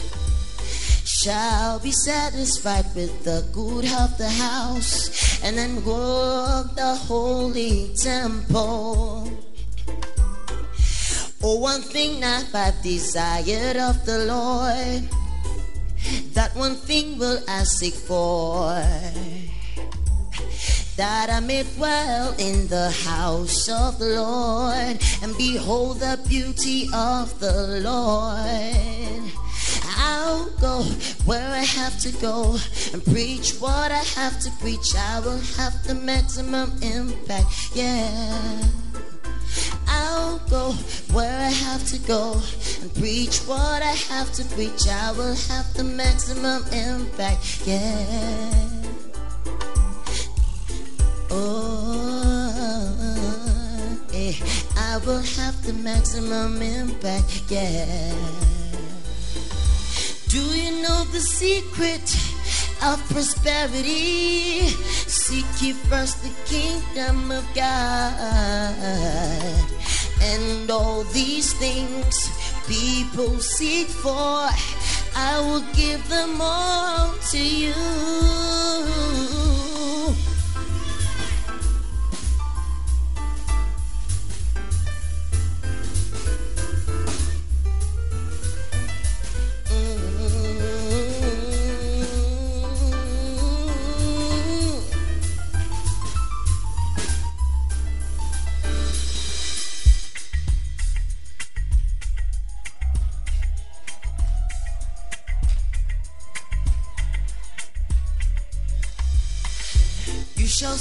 shall 1.23 1.79
be 1.79 1.91
satisfied 1.91 2.83
with 2.95 3.23
the 3.23 3.47
good 3.53 3.85
of 3.95 4.17
the 4.17 4.27
house 4.27 5.39
and 5.41 5.57
then 5.57 5.75
walk 5.85 6.75
the 6.75 6.95
holy 7.07 7.93
temple. 7.95 9.31
Oh, 11.41 11.59
one 11.59 11.79
thing 11.81 12.19
that 12.19 12.53
I've 12.53 12.81
desired 12.83 13.77
of 13.77 14.05
the 14.05 14.25
Lord, 14.27 15.07
that 16.33 16.53
one 16.57 16.75
thing 16.75 17.17
will 17.17 17.39
I 17.47 17.63
seek 17.63 17.93
for. 17.93 18.75
That 20.97 21.29
I 21.29 21.39
may 21.39 21.63
dwell 21.63 22.35
in 22.37 22.67
the 22.67 22.91
house 22.91 23.69
of 23.69 23.97
the 23.97 24.19
Lord 24.19 24.99
and 25.23 25.37
behold 25.37 26.01
the 26.01 26.19
beauty 26.27 26.89
of 26.93 27.39
the 27.39 27.79
Lord. 27.79 29.42
I'll 29.85 30.49
go 30.61 30.83
where 31.25 31.49
I 31.49 31.63
have 31.63 31.99
to 31.99 32.11
go 32.13 32.57
and 32.91 33.03
preach 33.03 33.53
what 33.59 33.91
I 33.91 34.03
have 34.15 34.39
to 34.41 34.51
preach. 34.61 34.95
I 34.95 35.19
will 35.19 35.39
have 35.57 35.83
the 35.85 35.95
maximum 35.95 36.71
impact, 36.81 37.75
yeah. 37.75 38.63
I'll 39.87 40.39
go 40.49 40.71
where 41.13 41.37
I 41.39 41.49
have 41.49 41.85
to 41.89 41.99
go 41.99 42.41
and 42.81 42.93
preach 42.95 43.39
what 43.41 43.81
I 43.81 43.95
have 44.09 44.31
to 44.33 44.45
preach. 44.55 44.87
I 44.87 45.11
will 45.11 45.35
have 45.35 45.73
the 45.73 45.83
maximum 45.83 46.63
impact, 46.71 47.65
yeah. 47.65 48.53
Oh, 51.29 52.49
yeah. 54.11 54.33
I 54.77 54.97
will 55.05 55.21
have 55.21 55.65
the 55.65 55.73
maximum 55.73 56.61
impact, 56.61 57.43
yeah. 57.49 58.52
Do 60.33 60.41
you 60.57 60.81
know 60.81 61.03
the 61.11 61.19
secret 61.19 62.01
of 62.81 62.97
prosperity? 63.11 64.65
Seek 65.05 65.45
ye 65.61 65.73
first 65.73 66.23
the 66.23 66.33
kingdom 66.49 67.29
of 67.29 67.45
God, 67.53 68.73
and 70.23 70.71
all 70.71 71.03
these 71.03 71.53
things 71.53 72.31
people 72.67 73.37
seek 73.41 73.89
for, 73.89 74.49
I 75.15 75.39
will 75.39 75.65
give 75.75 76.01
them 76.09 76.41
all 76.41 77.13
to 77.29 77.37
you. 77.37 79.32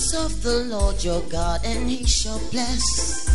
Shall 0.03 0.29
serve 0.29 0.43
the 0.43 0.65
Lord 0.65 1.05
your 1.05 1.21
God, 1.31 1.61
and 1.65 1.89
he 1.89 2.05
shall 2.05 2.41
bless. 2.51 3.29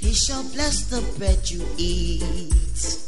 He 0.00 0.12
shall 0.12 0.42
bless 0.50 0.86
the 0.86 1.00
bread 1.16 1.48
you 1.48 1.64
eat. 1.76 2.98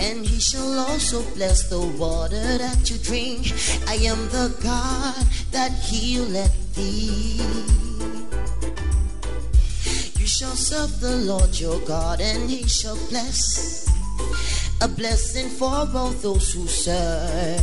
And 0.00 0.26
he 0.26 0.40
shall 0.40 0.80
also 0.80 1.22
bless 1.34 1.68
the 1.68 1.80
water 1.80 2.58
that 2.58 2.90
you 2.90 2.98
drink. 2.98 3.52
I 3.86 3.94
am 4.10 4.18
the 4.30 4.50
God 4.62 5.24
that 5.52 5.70
healeth 5.70 6.74
thee. 6.74 7.38
You 10.18 10.26
shall 10.26 10.56
serve 10.56 11.00
the 11.00 11.16
Lord 11.18 11.58
your 11.60 11.78
God, 11.80 12.20
and 12.20 12.50
he 12.50 12.66
shall 12.66 12.98
bless. 13.08 13.86
A 14.80 14.88
blessing 14.88 15.48
for 15.48 15.68
all 15.70 16.10
those 16.10 16.52
who 16.52 16.66
serve 16.66 17.62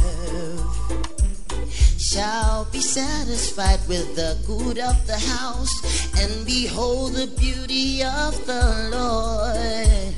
shall 1.99 2.65
be 2.71 2.79
satisfied 2.79 3.79
with 3.89 4.15
the 4.15 4.37
good 4.47 4.79
of 4.79 5.05
the 5.05 5.17
house 5.17 6.09
and 6.17 6.45
behold 6.45 7.11
the 7.13 7.27
beauty 7.37 8.01
of 8.01 8.33
the 8.47 8.89
Lord. 8.89 10.15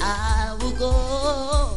I 0.00 0.56
will 0.60 0.72
go 0.72 0.92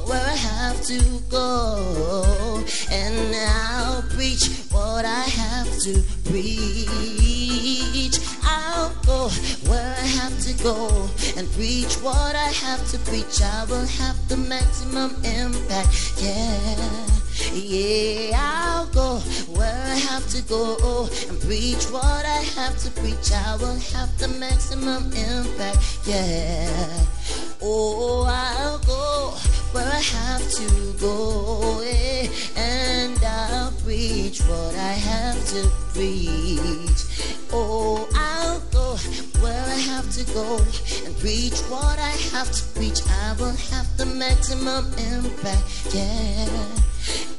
where 0.07 0.25
I 0.25 0.35
have 0.35 0.81
to 0.83 1.01
go 1.29 2.63
and 2.89 3.35
I'll 3.35 4.03
preach 4.03 4.47
what 4.71 5.03
I 5.03 5.23
have 5.23 5.77
to 5.79 6.01
preach. 6.23 8.19
I'll 8.43 8.95
go 9.05 9.27
where 9.67 9.93
I 9.93 10.07
have 10.19 10.39
to 10.43 10.53
go 10.63 11.09
and 11.35 11.51
preach 11.51 11.95
what 11.95 12.33
I 12.35 12.49
have 12.63 12.89
to 12.91 12.97
preach. 12.99 13.41
I 13.41 13.65
will 13.65 13.85
have 13.85 14.15
the 14.29 14.37
maximum 14.37 15.15
impact. 15.25 16.13
Yeah. 16.21 17.22
Yeah, 17.53 18.37
I'll 18.39 18.87
go 18.87 19.19
where 19.57 19.83
I 19.85 19.95
have 19.95 20.27
to 20.29 20.41
go 20.43 21.09
and 21.29 21.39
preach 21.41 21.85
what 21.85 22.25
I 22.25 22.43
have 22.55 22.77
to 22.79 22.91
preach. 22.91 23.31
I 23.31 23.55
will 23.57 23.79
have 23.93 24.17
the 24.19 24.27
maximum 24.39 25.11
impact. 25.13 25.99
Yeah. 26.05 27.52
Oh, 27.65 28.25
I'll 28.27 28.77
go 28.79 29.31
where 29.71 29.87
I 29.87 30.01
have 30.01 30.51
to 30.51 30.93
go 30.99 31.79
eh, 31.85 32.27
and 32.57 33.17
I'll 33.23 33.71
preach 33.83 34.41
what 34.41 34.75
I 34.75 34.91
have 34.91 35.39
to 35.53 35.71
preach. 35.93 37.39
Oh, 37.53 38.05
I'll 38.15 38.59
go 38.71 38.97
where 39.41 39.63
I 39.63 39.79
have 39.91 40.11
to 40.11 40.25
go 40.33 40.57
and 41.05 41.17
preach 41.19 41.57
what 41.71 41.97
I 41.99 42.13
have 42.35 42.51
to 42.51 42.63
preach. 42.77 42.99
I 43.07 43.33
will 43.39 43.55
have 43.71 43.87
the 43.95 44.07
maximum 44.07 44.85
impact. 45.13 45.95
Yeah. 45.95 46.49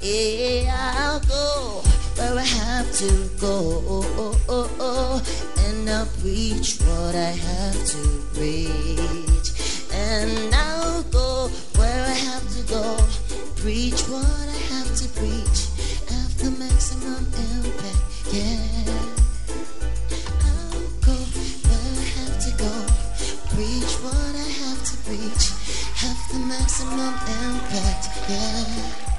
Yeah, 0.01 0.95
I'll 0.97 1.21
go 1.21 1.83
where 2.17 2.39
I 2.39 2.45
have 2.45 2.91
to 2.97 3.29
go 3.39 3.83
oh, 3.87 4.41
oh, 4.49 4.71
oh, 4.81 5.23
and 5.67 5.91
I'll 5.91 6.07
preach 6.23 6.79
what 6.81 7.15
I 7.15 7.33
have 7.45 7.87
to 7.89 8.23
preach. 8.33 9.54
And 9.95 10.55
I'll 10.55 11.03
go 11.05 11.49
where 11.77 12.05
I 12.05 12.17
have 12.29 12.47
to 12.57 12.63
go, 12.69 12.97
preach 13.57 14.01
what 14.09 14.27
I 14.27 14.61
have 14.75 14.91
to 14.97 15.09
preach, 15.21 15.59
have 16.11 16.33
the 16.43 16.51
maximum 16.59 17.23
impact. 17.23 18.03
Yeah. 18.33 18.91
I'll 20.51 20.83
go 21.07 21.15
where 21.15 21.95
I 21.95 22.07
have 22.19 22.37
to 22.43 22.51
go, 22.59 22.75
preach 23.55 23.93
what 24.03 24.35
I 24.35 24.51
have 24.63 24.83
to 24.91 24.97
preach, 25.07 25.45
have 26.03 26.21
the 26.33 26.41
maximum 26.41 27.15
impact. 27.47 28.05
Yeah. 28.29 29.14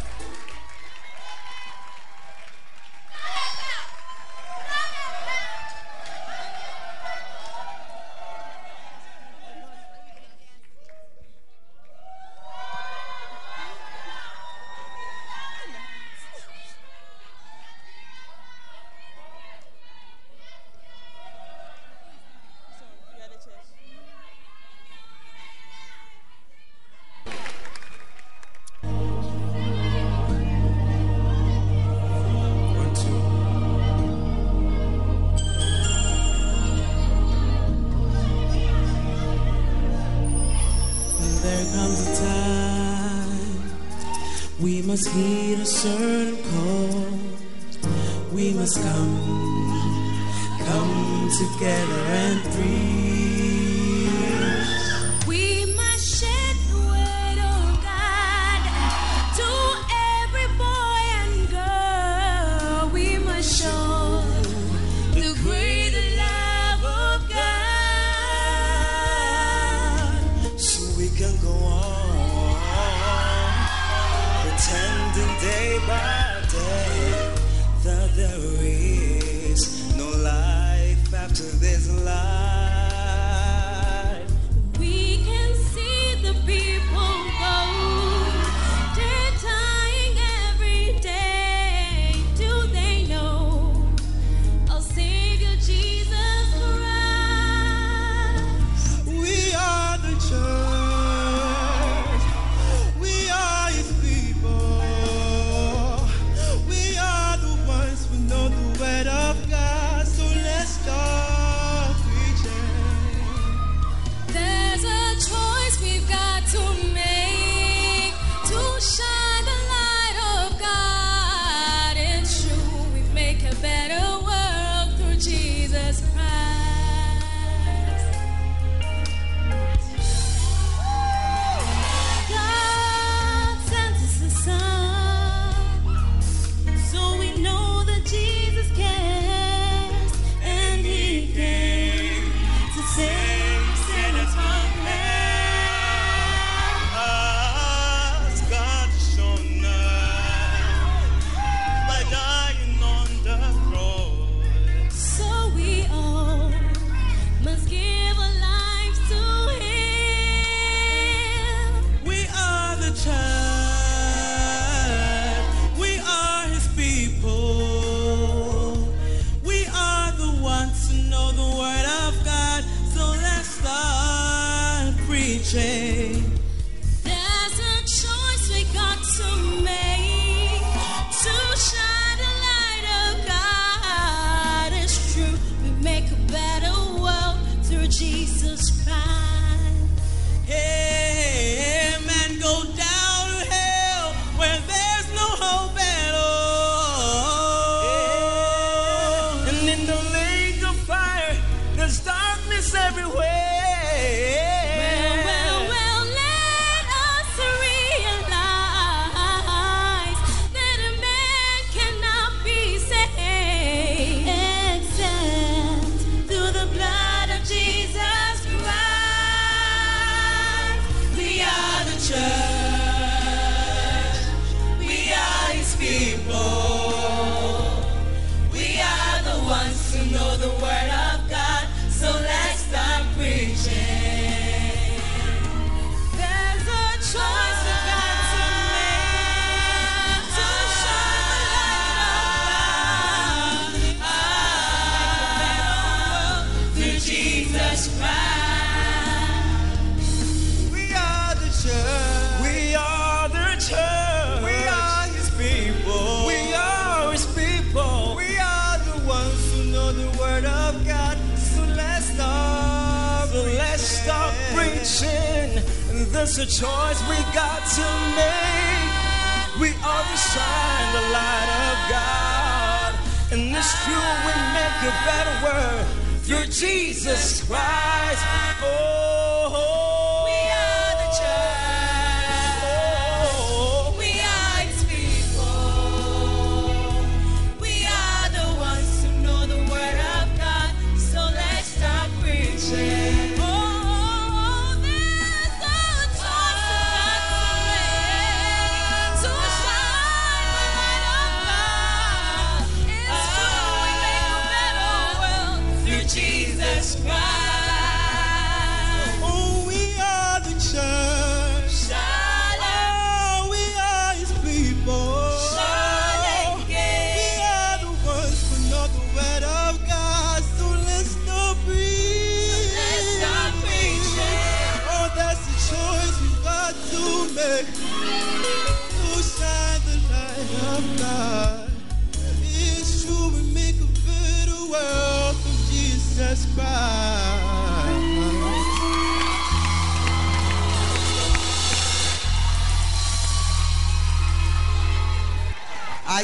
Jesus 306.08 306.96
Christ. 307.02 307.45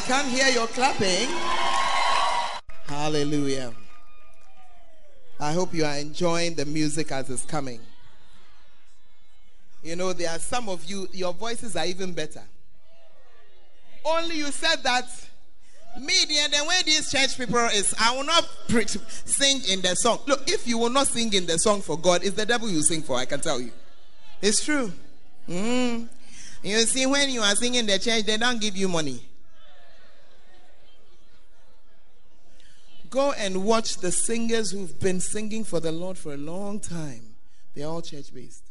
Can't 0.06 0.28
hear 0.28 0.48
your 0.48 0.66
clapping. 0.68 1.28
Hallelujah. 2.86 3.72
I 5.38 5.52
hope 5.52 5.74
you 5.74 5.84
are 5.84 5.96
enjoying 5.96 6.54
the 6.54 6.64
music 6.64 7.12
as 7.12 7.30
it's 7.30 7.44
coming. 7.44 7.80
You 9.82 9.96
know, 9.96 10.12
there 10.12 10.30
are 10.30 10.38
some 10.38 10.68
of 10.68 10.84
you, 10.84 11.08
your 11.12 11.32
voices 11.32 11.76
are 11.76 11.86
even 11.86 12.12
better. 12.12 12.42
Only 14.04 14.38
you 14.38 14.46
said 14.46 14.82
that 14.84 15.04
me, 16.00 16.14
the, 16.26 16.64
way 16.66 16.80
these 16.84 17.10
church 17.10 17.36
people 17.36 17.58
is, 17.72 17.94
I 18.00 18.16
will 18.16 18.24
not 18.24 18.48
preach, 18.68 18.96
sing 19.08 19.60
in 19.70 19.82
the 19.82 19.94
song. 19.94 20.20
Look, 20.26 20.48
if 20.48 20.66
you 20.66 20.78
will 20.78 20.90
not 20.90 21.08
sing 21.08 21.32
in 21.32 21.46
the 21.46 21.58
song 21.58 21.80
for 21.80 21.98
God, 21.98 22.24
it's 22.24 22.36
the 22.36 22.46
devil 22.46 22.68
you 22.68 22.82
sing 22.82 23.02
for, 23.02 23.16
I 23.16 23.24
can 23.24 23.40
tell 23.40 23.60
you. 23.60 23.72
It's 24.40 24.64
true. 24.64 24.92
Mm. 25.48 26.08
You 26.62 26.78
see, 26.80 27.06
when 27.06 27.30
you 27.30 27.40
are 27.42 27.54
singing 27.54 27.80
in 27.80 27.86
the 27.86 27.98
church, 27.98 28.24
they 28.24 28.36
don't 28.36 28.60
give 28.60 28.76
you 28.76 28.88
money. 28.88 29.20
Go 33.12 33.32
and 33.32 33.66
watch 33.66 33.98
the 33.98 34.10
singers 34.10 34.70
who've 34.70 34.98
been 34.98 35.20
singing 35.20 35.64
for 35.64 35.80
the 35.80 35.92
Lord 35.92 36.16
for 36.16 36.32
a 36.32 36.38
long 36.38 36.80
time. 36.80 37.34
They're 37.74 37.86
all 37.86 38.00
church 38.00 38.32
based. 38.32 38.70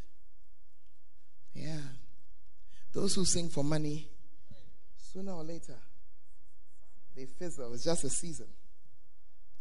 Yeah. 1.53 1.77
Those 2.91 3.13
who 3.13 3.23
sing 3.23 3.49
for 3.49 3.63
money, 3.63 4.09
sooner 4.97 5.33
or 5.33 5.43
later, 5.43 5.75
they 7.15 7.25
fizzle. 7.25 7.71
It's 7.75 7.83
just 7.83 8.03
a 8.03 8.09
season. 8.09 8.47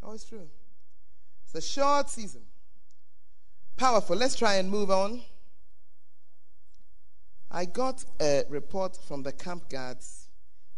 Oh, 0.03 0.15
it's 0.15 0.25
true. 0.25 0.49
It's 1.45 1.55
a 1.55 1.61
short 1.61 2.09
season. 2.09 2.41
Powerful. 3.77 4.17
Let's 4.17 4.35
try 4.35 4.55
and 4.55 4.71
move 4.71 4.91
on. 4.91 5.21
I 7.51 7.67
got 7.67 8.03
a 8.19 8.45
report 8.49 8.97
from 9.07 9.25
the 9.25 9.33
camp 9.33 9.69
guards 9.69 10.31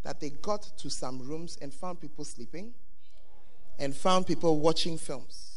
that 0.02 0.18
they 0.18 0.30
got 0.30 0.76
to 0.78 0.90
some 0.90 1.20
rooms 1.20 1.56
and 1.62 1.72
found 1.72 2.00
people 2.00 2.24
sleeping 2.24 2.74
and 3.82 3.94
found 3.94 4.26
people 4.26 4.60
watching 4.60 4.96
films. 4.96 5.52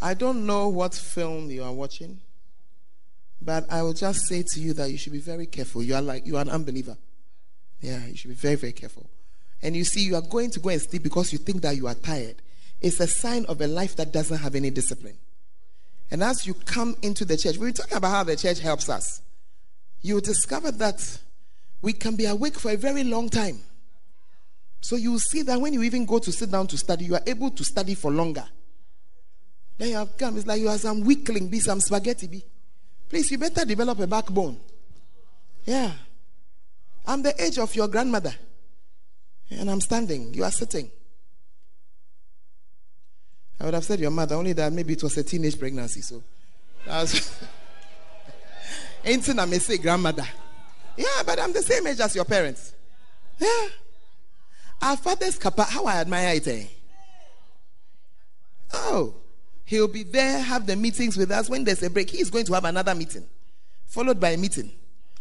I 0.00 0.12
don't 0.12 0.44
know 0.46 0.68
what 0.68 0.94
film 0.94 1.50
you 1.50 1.64
are 1.64 1.72
watching, 1.72 2.20
but 3.40 3.64
I 3.70 3.82
will 3.82 3.94
just 3.94 4.26
say 4.26 4.44
to 4.46 4.60
you 4.60 4.74
that 4.74 4.90
you 4.90 4.98
should 4.98 5.14
be 5.14 5.20
very 5.20 5.46
careful. 5.46 5.82
You 5.82 5.94
are 5.94 6.02
like 6.02 6.26
you 6.26 6.36
are 6.36 6.42
an 6.42 6.50
unbeliever. 6.50 6.98
Yeah, 7.80 8.06
you 8.06 8.16
should 8.16 8.28
be 8.28 8.34
very, 8.34 8.56
very 8.56 8.72
careful. 8.72 9.08
And 9.62 9.74
you 9.74 9.84
see, 9.84 10.02
you 10.02 10.16
are 10.16 10.22
going 10.22 10.50
to 10.50 10.60
go 10.60 10.68
and 10.68 10.82
sleep 10.82 11.02
because 11.02 11.32
you 11.32 11.38
think 11.38 11.62
that 11.62 11.76
you 11.76 11.86
are 11.86 11.94
tired. 11.94 12.36
It's 12.82 13.00
a 13.00 13.06
sign 13.06 13.46
of 13.46 13.60
a 13.62 13.66
life 13.66 13.96
that 13.96 14.12
doesn't 14.12 14.38
have 14.38 14.54
any 14.54 14.70
discipline. 14.70 15.16
And 16.10 16.22
as 16.22 16.46
you 16.46 16.52
come 16.54 16.94
into 17.00 17.24
the 17.24 17.38
church, 17.38 17.56
we 17.56 17.72
talk 17.72 17.90
about 17.90 18.10
how 18.10 18.24
the 18.24 18.36
church 18.36 18.60
helps 18.60 18.90
us. 18.90 19.22
You 20.02 20.20
discover 20.20 20.70
that 20.72 21.18
we 21.80 21.94
can 21.94 22.16
be 22.16 22.26
awake 22.26 22.58
for 22.58 22.70
a 22.70 22.76
very 22.76 23.02
long 23.02 23.30
time. 23.30 23.60
So 24.86 24.94
you 24.94 25.18
see 25.18 25.42
that 25.42 25.60
when 25.60 25.72
you 25.72 25.82
even 25.82 26.06
go 26.06 26.20
to 26.20 26.30
sit 26.30 26.48
down 26.48 26.68
to 26.68 26.78
study, 26.78 27.06
you 27.06 27.16
are 27.16 27.22
able 27.26 27.50
to 27.50 27.64
study 27.64 27.96
for 27.96 28.12
longer. 28.12 28.44
Then 29.76 29.88
you 29.88 29.96
have 29.96 30.16
come, 30.16 30.36
it's 30.36 30.46
like 30.46 30.60
you 30.60 30.68
are 30.68 30.78
some 30.78 31.00
weakling, 31.00 31.48
be 31.48 31.58
some 31.58 31.80
spaghetti, 31.80 32.28
be. 32.28 32.44
Please, 33.08 33.28
you 33.32 33.36
better 33.36 33.64
develop 33.64 33.98
a 33.98 34.06
backbone. 34.06 34.60
Yeah. 35.64 35.90
I'm 37.04 37.20
the 37.20 37.34
age 37.42 37.58
of 37.58 37.74
your 37.74 37.88
grandmother. 37.88 38.32
And 39.50 39.68
I'm 39.68 39.80
standing. 39.80 40.32
You 40.32 40.44
are 40.44 40.52
sitting. 40.52 40.88
I 43.58 43.64
would 43.64 43.74
have 43.74 43.84
said 43.84 43.98
your 43.98 44.12
mother, 44.12 44.36
only 44.36 44.52
that 44.52 44.72
maybe 44.72 44.92
it 44.92 45.02
was 45.02 45.16
a 45.16 45.24
teenage 45.24 45.58
pregnancy. 45.58 46.00
So 46.00 46.22
that's 46.86 47.40
anything 49.04 49.40
I 49.40 49.46
may 49.46 49.58
say 49.58 49.78
grandmother. 49.78 50.28
Yeah, 50.96 51.24
but 51.26 51.40
I'm 51.40 51.52
the 51.52 51.62
same 51.62 51.88
age 51.88 51.98
as 51.98 52.14
your 52.14 52.24
parents. 52.24 52.72
Yeah. 53.40 53.66
Our 54.82 54.96
father's 54.96 55.38
kappa, 55.38 55.64
how 55.64 55.84
I 55.86 55.96
admire 55.96 56.34
it. 56.34 56.46
Eh? 56.46 56.64
Oh, 58.72 59.14
he'll 59.64 59.88
be 59.88 60.02
there, 60.02 60.40
have 60.40 60.66
the 60.66 60.76
meetings 60.76 61.16
with 61.16 61.30
us. 61.30 61.48
When 61.48 61.64
there's 61.64 61.82
a 61.82 61.90
break, 61.90 62.10
he's 62.10 62.30
going 62.30 62.44
to 62.46 62.54
have 62.54 62.64
another 62.64 62.94
meeting, 62.94 63.24
followed 63.86 64.20
by 64.20 64.30
a 64.30 64.36
meeting. 64.36 64.70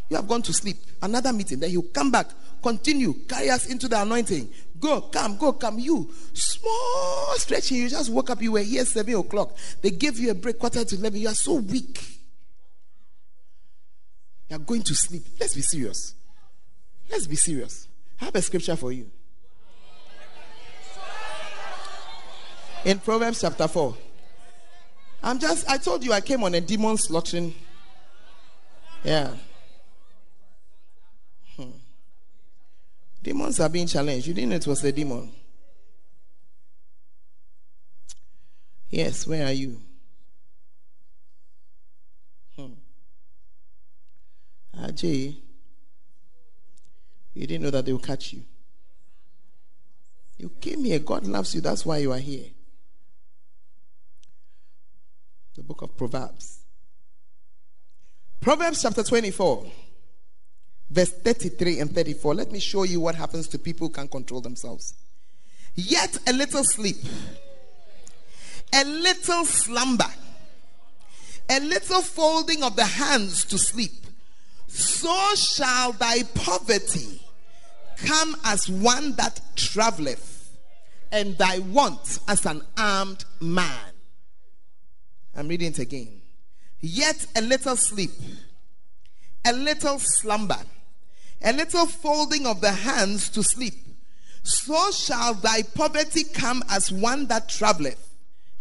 You 0.10 0.18
have 0.18 0.28
gone 0.28 0.44
to 0.44 0.54
sleep, 0.54 0.78
another 1.02 1.34
meeting. 1.34 1.60
Then 1.60 1.72
he'll 1.72 1.82
come 1.82 2.12
back, 2.12 2.28
Continue. 2.66 3.14
Carry 3.30 3.52
us 3.52 3.68
into 3.68 3.88
the 3.88 4.02
anointing. 4.02 4.50
Go, 4.80 5.02
come, 5.02 5.38
go, 5.38 5.54
come. 5.54 5.78
You, 5.78 6.12
small 6.34 7.36
stretching. 7.36 7.78
You 7.78 7.90
just 7.90 8.12
woke 8.12 8.32
up. 8.32 8.42
You 8.42 8.54
were 8.54 8.62
here 8.62 8.84
7 8.84 9.14
o'clock. 9.14 9.56
They 9.84 9.92
gave 9.92 10.18
you 10.18 10.32
a 10.32 10.34
break, 10.34 10.58
quarter 10.58 10.84
to 10.84 10.96
11. 10.96 11.20
You 11.20 11.28
are 11.28 11.36
so 11.36 11.54
weak. 11.54 12.04
You 14.50 14.56
are 14.56 14.60
going 14.60 14.82
to 14.82 14.96
sleep. 14.96 15.28
Let's 15.40 15.54
be 15.54 15.62
serious. 15.62 16.16
Let's 17.12 17.28
be 17.28 17.36
serious. 17.36 17.88
I 18.20 18.26
have 18.26 18.36
a 18.36 18.42
scripture 18.42 18.76
for 18.76 18.92
you. 18.92 19.12
In 22.86 23.00
Proverbs 23.00 23.42
chapter 23.42 23.68
4. 23.68 23.98
I'm 25.24 25.40
just, 25.40 25.68
I 25.68 25.78
told 25.78 26.06
you 26.06 26.14
I 26.14 26.22
came 26.22 26.44
on 26.44 26.54
a 26.54 26.62
demon 26.62 26.98
slaughtering. 26.98 27.56
Yeah. 29.04 29.32
Hmm. 31.58 31.72
Demons 33.24 33.60
are 33.60 33.70
being 33.70 33.88
challenged. 33.88 34.28
You 34.28 34.36
didn't 34.36 34.52
know 34.52 34.56
it 34.58 34.68
was 34.68 34.84
a 34.84 34.92
demon. 34.92 35.32
Yes, 38.92 39.26
where 39.26 39.48
are 39.48 39.52
you? 39.52 39.82
Hmm. 42.56 42.74
Ajay, 44.80 45.36
you 47.34 47.48
didn't 47.48 47.64
know 47.64 47.72
that 47.72 47.84
they 47.84 47.92
will 47.92 48.00
catch 48.00 48.32
you. 48.32 48.44
You 50.38 50.52
came 50.62 50.84
here. 50.84 51.00
God 51.00 51.26
loves 51.26 51.56
you. 51.56 51.62
That's 51.62 51.84
why 51.84 51.98
you 51.98 52.12
are 52.12 52.20
here 52.20 52.46
the 55.56 55.64
book 55.64 55.82
of 55.82 55.96
Proverbs. 55.96 56.60
Proverbs 58.42 58.82
chapter 58.82 59.04
24, 59.04 59.66
verse 60.90 61.12
33 61.12 61.80
and 61.80 61.96
34. 61.96 62.36
Let 62.36 62.52
me 62.52 62.60
show 62.60 62.84
you 62.84 63.00
what 63.00 63.16
happens 63.16 63.48
to 63.50 63.60
people 63.60 63.88
who 63.88 63.94
can't 63.94 64.12
control 64.12 64.42
themselves. 64.42 64.94
Yet 65.74 66.18
a 66.28 66.34
little 66.34 66.64
sleep, 66.64 66.98
a 68.74 68.84
little 68.84 69.46
slumber, 69.46 70.12
a 71.50 71.60
little 71.62 72.02
folding 72.02 72.62
of 72.62 72.76
the 72.76 72.86
hands 72.86 73.46
to 73.46 73.58
sleep, 73.58 74.06
so 74.68 75.36
shall 75.36 75.94
thy 75.94 76.24
poverty 76.34 77.22
come 78.06 78.36
as 78.44 78.68
one 78.70 79.16
that 79.16 79.40
traveleth, 79.56 80.52
and 81.12 81.38
thy 81.38 81.60
want 81.60 82.20
as 82.28 82.46
an 82.46 82.62
armed 82.78 83.24
man. 83.40 83.85
I'm 85.36 85.48
reading 85.48 85.70
it 85.70 85.80
again. 85.80 86.22
Yet 86.80 87.26
a 87.36 87.42
little 87.42 87.76
sleep, 87.76 88.12
a 89.46 89.54
little 89.54 90.00
slumber, 90.00 90.60
a 91.44 91.54
little 91.54 91.86
folding 91.86 92.46
of 92.46 92.62
the 92.62 92.72
hands 92.72 93.30
to 93.30 93.44
sleep. 93.44 93.74
So 94.44 94.92
shall 94.92 95.34
thy 95.34 95.64
poverty 95.64 96.24
come 96.24 96.64
as 96.70 96.92
one 96.92 97.28
that 97.28 97.50
traveleth, 97.50 98.14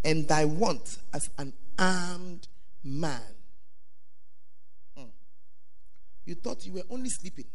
and 0.03 0.27
thy 0.27 0.45
want 0.47 0.99
as 1.13 1.29
an 1.39 1.53
armed 1.79 2.49
man. 2.83 3.21
Hmm. 4.97 5.05
You 6.25 6.35
thought 6.35 6.65
you 6.67 6.73
were 6.73 6.85
only 6.91 7.11
sleeping. 7.11 7.47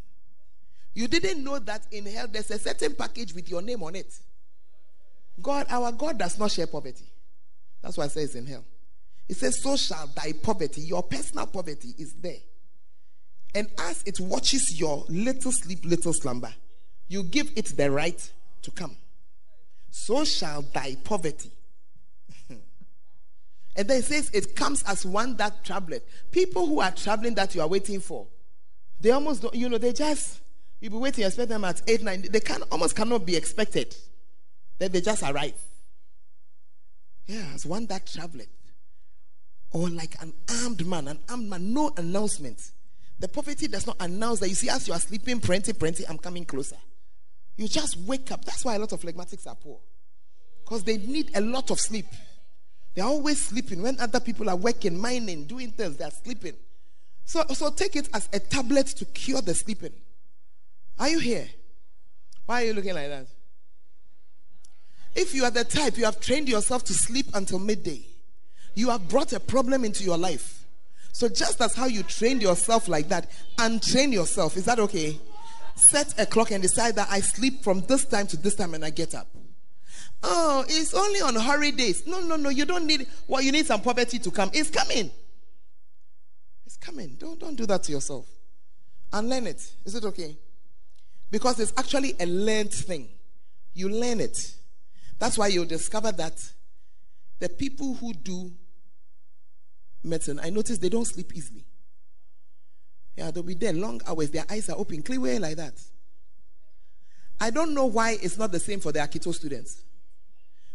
You 0.94 1.08
didn't 1.08 1.44
know 1.44 1.60
that 1.60 1.86
in 1.92 2.06
hell 2.06 2.28
there's 2.28 2.52
a 2.52 2.60
certain 2.60 2.94
package 2.94 3.34
with 3.34 3.50
your 3.50 3.62
name 3.62 3.84
on 3.84 3.96
it. 3.96 4.14
God, 5.42 5.66
our 5.70 5.92
God 5.92 6.18
does 6.18 6.38
not 6.38 6.52
share 6.52 6.68
poverty. 6.68 7.06
That's 7.82 7.98
why 7.98 8.06
I 8.06 8.08
say 8.08 8.24
it's 8.24 8.36
in 8.36 8.46
hell. 8.46 8.66
It 9.30 9.38
says, 9.38 9.62
So 9.62 9.78
shall 9.78 10.08
thy 10.08 10.34
poverty, 10.34 10.82
your 10.82 11.04
personal 11.04 11.46
poverty 11.46 11.94
is 11.98 12.14
there. 12.14 12.40
And 13.54 13.68
as 13.80 14.04
it 14.06 14.20
watches 14.20 14.80
your 14.80 15.06
little 15.08 15.52
sleep, 15.52 15.86
little 15.86 16.14
slumber, 16.14 16.54
you 17.08 17.24
give 17.24 17.52
it 17.56 17.78
the 17.78 17.90
right 17.90 18.32
to 18.64 18.72
come. 18.72 18.98
So 19.92 20.26
shall 20.26 20.64
thy 20.64 20.96
poverty. 21.04 21.52
and 22.50 22.60
then 23.88 24.00
it 24.00 24.06
says, 24.06 24.32
It 24.34 24.56
comes 24.56 24.84
as 24.84 25.06
one 25.06 25.38
that 25.38 25.64
traveleth. 25.64 26.04
People 26.32 26.66
who 26.66 26.82
are 26.82 26.92
traveling 26.92 27.36
that 27.36 27.54
you 27.54 27.62
are 27.62 27.68
waiting 27.68 28.00
for, 28.00 28.28
they 29.00 29.12
almost 29.12 29.44
don't, 29.44 29.54
you 29.54 29.70
know, 29.70 29.78
they 29.78 29.94
just, 29.94 30.42
you'll 30.82 30.92
be 30.92 30.98
waiting, 30.98 31.24
expect 31.24 31.50
them 31.50 31.64
at 31.64 31.82
8, 31.88 32.02
9, 32.02 32.26
they 32.32 32.40
can 32.40 32.64
almost 32.72 32.96
cannot 32.96 33.26
be 33.26 33.36
expected. 33.36 33.96
Then 34.80 34.92
they 34.92 35.02
just 35.02 35.22
arrive. 35.22 35.54
Yeah, 37.28 37.46
as 37.54 37.66
one 37.66 37.86
that 37.88 38.08
traveleth 38.08 38.48
or 39.72 39.90
like 39.90 40.22
an 40.22 40.34
armed 40.64 40.86
man, 40.86 41.08
an 41.08 41.20
armed 41.30 41.50
man, 41.50 41.74
no 41.74 41.92
announcement. 41.98 42.72
The 43.20 43.28
poverty 43.28 43.68
does 43.68 43.86
not 43.86 43.98
announce 44.00 44.40
that 44.40 44.50
you 44.50 44.56
see, 44.56 44.70
as 44.70 44.88
you 44.88 44.94
are 44.94 45.00
sleeping, 45.00 45.40
plenty, 45.40 45.74
plenty, 45.74 46.08
I'm 46.08 46.18
coming 46.18 46.46
closer. 46.46 46.78
You 47.58 47.68
just 47.68 47.98
wake 47.98 48.32
up. 48.32 48.46
That's 48.46 48.64
why 48.64 48.76
a 48.76 48.80
lot 48.80 48.94
of 48.94 49.02
phlegmatics 49.02 49.46
are 49.46 49.56
poor. 49.56 49.80
Because 50.64 50.84
they 50.84 50.98
need 50.98 51.32
a 51.36 51.42
lot 51.42 51.70
of 51.72 51.80
sleep. 51.80 52.06
They're 52.96 53.06
always 53.06 53.44
sleeping. 53.46 53.82
When 53.84 54.00
other 54.00 54.20
people 54.20 54.50
are 54.50 54.56
working, 54.56 54.98
mining, 55.00 55.46
doing 55.46 55.72
things, 55.72 55.98
they're 55.98 56.10
sleeping. 56.10 56.54
So, 57.26 57.44
so 57.54 57.70
take 57.70 57.96
it 57.96 58.10
as 58.14 58.30
a 58.34 58.40
tablet 58.40 58.88
to 58.88 59.06
cure 59.06 59.42
the 59.42 59.54
sleeping. 59.54 59.94
Are 60.98 61.10
you 61.10 61.20
here? 61.20 61.48
Why 62.46 62.64
are 62.64 62.66
you 62.68 62.74
looking 62.74 62.96
like 62.96 63.10
that? 63.10 63.28
If 65.14 65.36
you 65.36 65.44
are 65.44 65.52
the 65.52 65.66
type, 65.66 65.98
you 65.98 66.06
have 66.06 66.20
trained 66.20 66.48
yourself 66.48 66.86
to 66.86 66.94
sleep 66.94 67.28
until 67.34 67.60
midday 67.60 68.06
you 68.76 68.90
have 68.90 69.08
brought 69.08 69.34
a 69.34 69.40
problem 69.40 69.84
into 69.84 70.04
your 70.04 70.18
life. 70.18 70.66
So 71.12 71.28
just 71.28 71.60
as 71.62 71.76
how 71.76 71.88
you 71.88 72.04
trained 72.04 72.42
yourself 72.42 72.88
like 72.88 73.10
that, 73.10 73.30
untrain 73.58 74.14
yourself. 74.14 74.56
Is 74.58 74.66
that 74.66 74.80
okay? 74.80 75.20
Set 75.76 76.14
a 76.20 76.26
clock 76.26 76.52
and 76.52 76.62
decide 76.62 76.96
that 76.96 77.08
I 77.10 77.20
sleep 77.22 77.64
from 77.64 77.82
this 77.82 78.06
time 78.06 78.28
to 78.28 78.38
this 78.38 78.56
time 78.56 78.74
and 78.74 78.86
I 78.86 78.90
get 78.90 79.16
up. 79.16 79.28
Oh, 80.22 80.66
it's 80.68 80.94
only 80.94 81.22
on 81.22 81.36
hurry 81.36 81.72
days. 81.72 82.06
No, 82.06 82.20
no, 82.22 82.36
no. 82.36 82.50
You 82.50 82.66
don't 82.66 82.86
need 82.86 83.08
well, 83.28 83.42
you 83.42 83.52
need 83.52 83.66
some 83.66 83.82
poverty 83.82 84.20
to 84.20 84.32
come. 84.32 84.50
It's 84.54 84.70
coming. 84.70 85.12
It's 86.66 86.78
coming. 86.78 87.16
Don't 87.18 87.40
don't 87.40 87.56
do 87.56 87.66
that 87.66 87.84
to 87.84 87.92
yourself. 87.92 88.28
And 89.14 89.30
learn 89.30 89.48
it. 89.48 89.62
Is 89.86 89.96
it 89.96 90.04
okay? 90.06 90.38
Because 91.32 91.60
it's 91.60 91.74
actually 91.78 92.16
a 92.20 92.26
learned 92.26 92.72
thing. 92.72 93.08
You 93.74 93.90
learn 93.90 94.20
it. 94.20 94.38
That's 95.20 95.38
why 95.38 95.48
you'll 95.48 95.66
discover 95.66 96.12
that 96.14 96.42
the 97.40 97.50
people 97.50 97.96
who 97.96 98.14
do 98.14 98.52
medicine, 100.04 100.40
I 100.42 100.50
notice 100.50 100.78
they 100.78 100.90
don't 100.90 101.06
sleep 101.06 101.32
easily. 101.36 101.66
Yeah, 103.18 103.32
they'll 103.32 103.44
be 103.44 103.54
there 103.54 103.74
long 103.74 104.02
hours, 104.08 104.32
their 104.32 104.46
eyes 104.50 104.70
are 104.70 104.78
open, 104.78 105.02
clear 105.04 105.40
like 105.40 105.58
that. 105.58 105.74
I 107.42 107.50
don't 107.52 107.74
know 107.74 107.86
why 107.86 108.18
it's 108.22 108.38
not 108.38 108.52
the 108.52 108.60
same 108.60 108.80
for 108.80 108.92
the 108.92 109.00
Akito 109.00 109.34
students. 109.34 109.84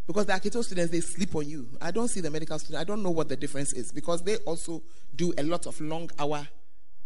Because 0.07 0.27
the 0.27 0.33
Akito 0.33 0.63
students, 0.63 0.91
they 0.93 1.01
sleep 1.01 1.35
on 1.35 1.49
you. 1.49 1.69
I 1.81 1.91
don't 1.91 2.09
see 2.09 2.21
the 2.21 2.31
medical 2.31 2.59
students. 2.59 2.81
I 2.81 2.85
don't 2.85 3.03
know 3.03 3.11
what 3.11 3.29
the 3.29 3.37
difference 3.37 3.73
is 3.73 3.91
because 3.91 4.23
they 4.23 4.37
also 4.39 4.83
do 5.17 5.33
a 5.39 5.43
lot 5.43 5.67
of 5.67 5.81
long 5.81 6.11
hour 6.19 6.47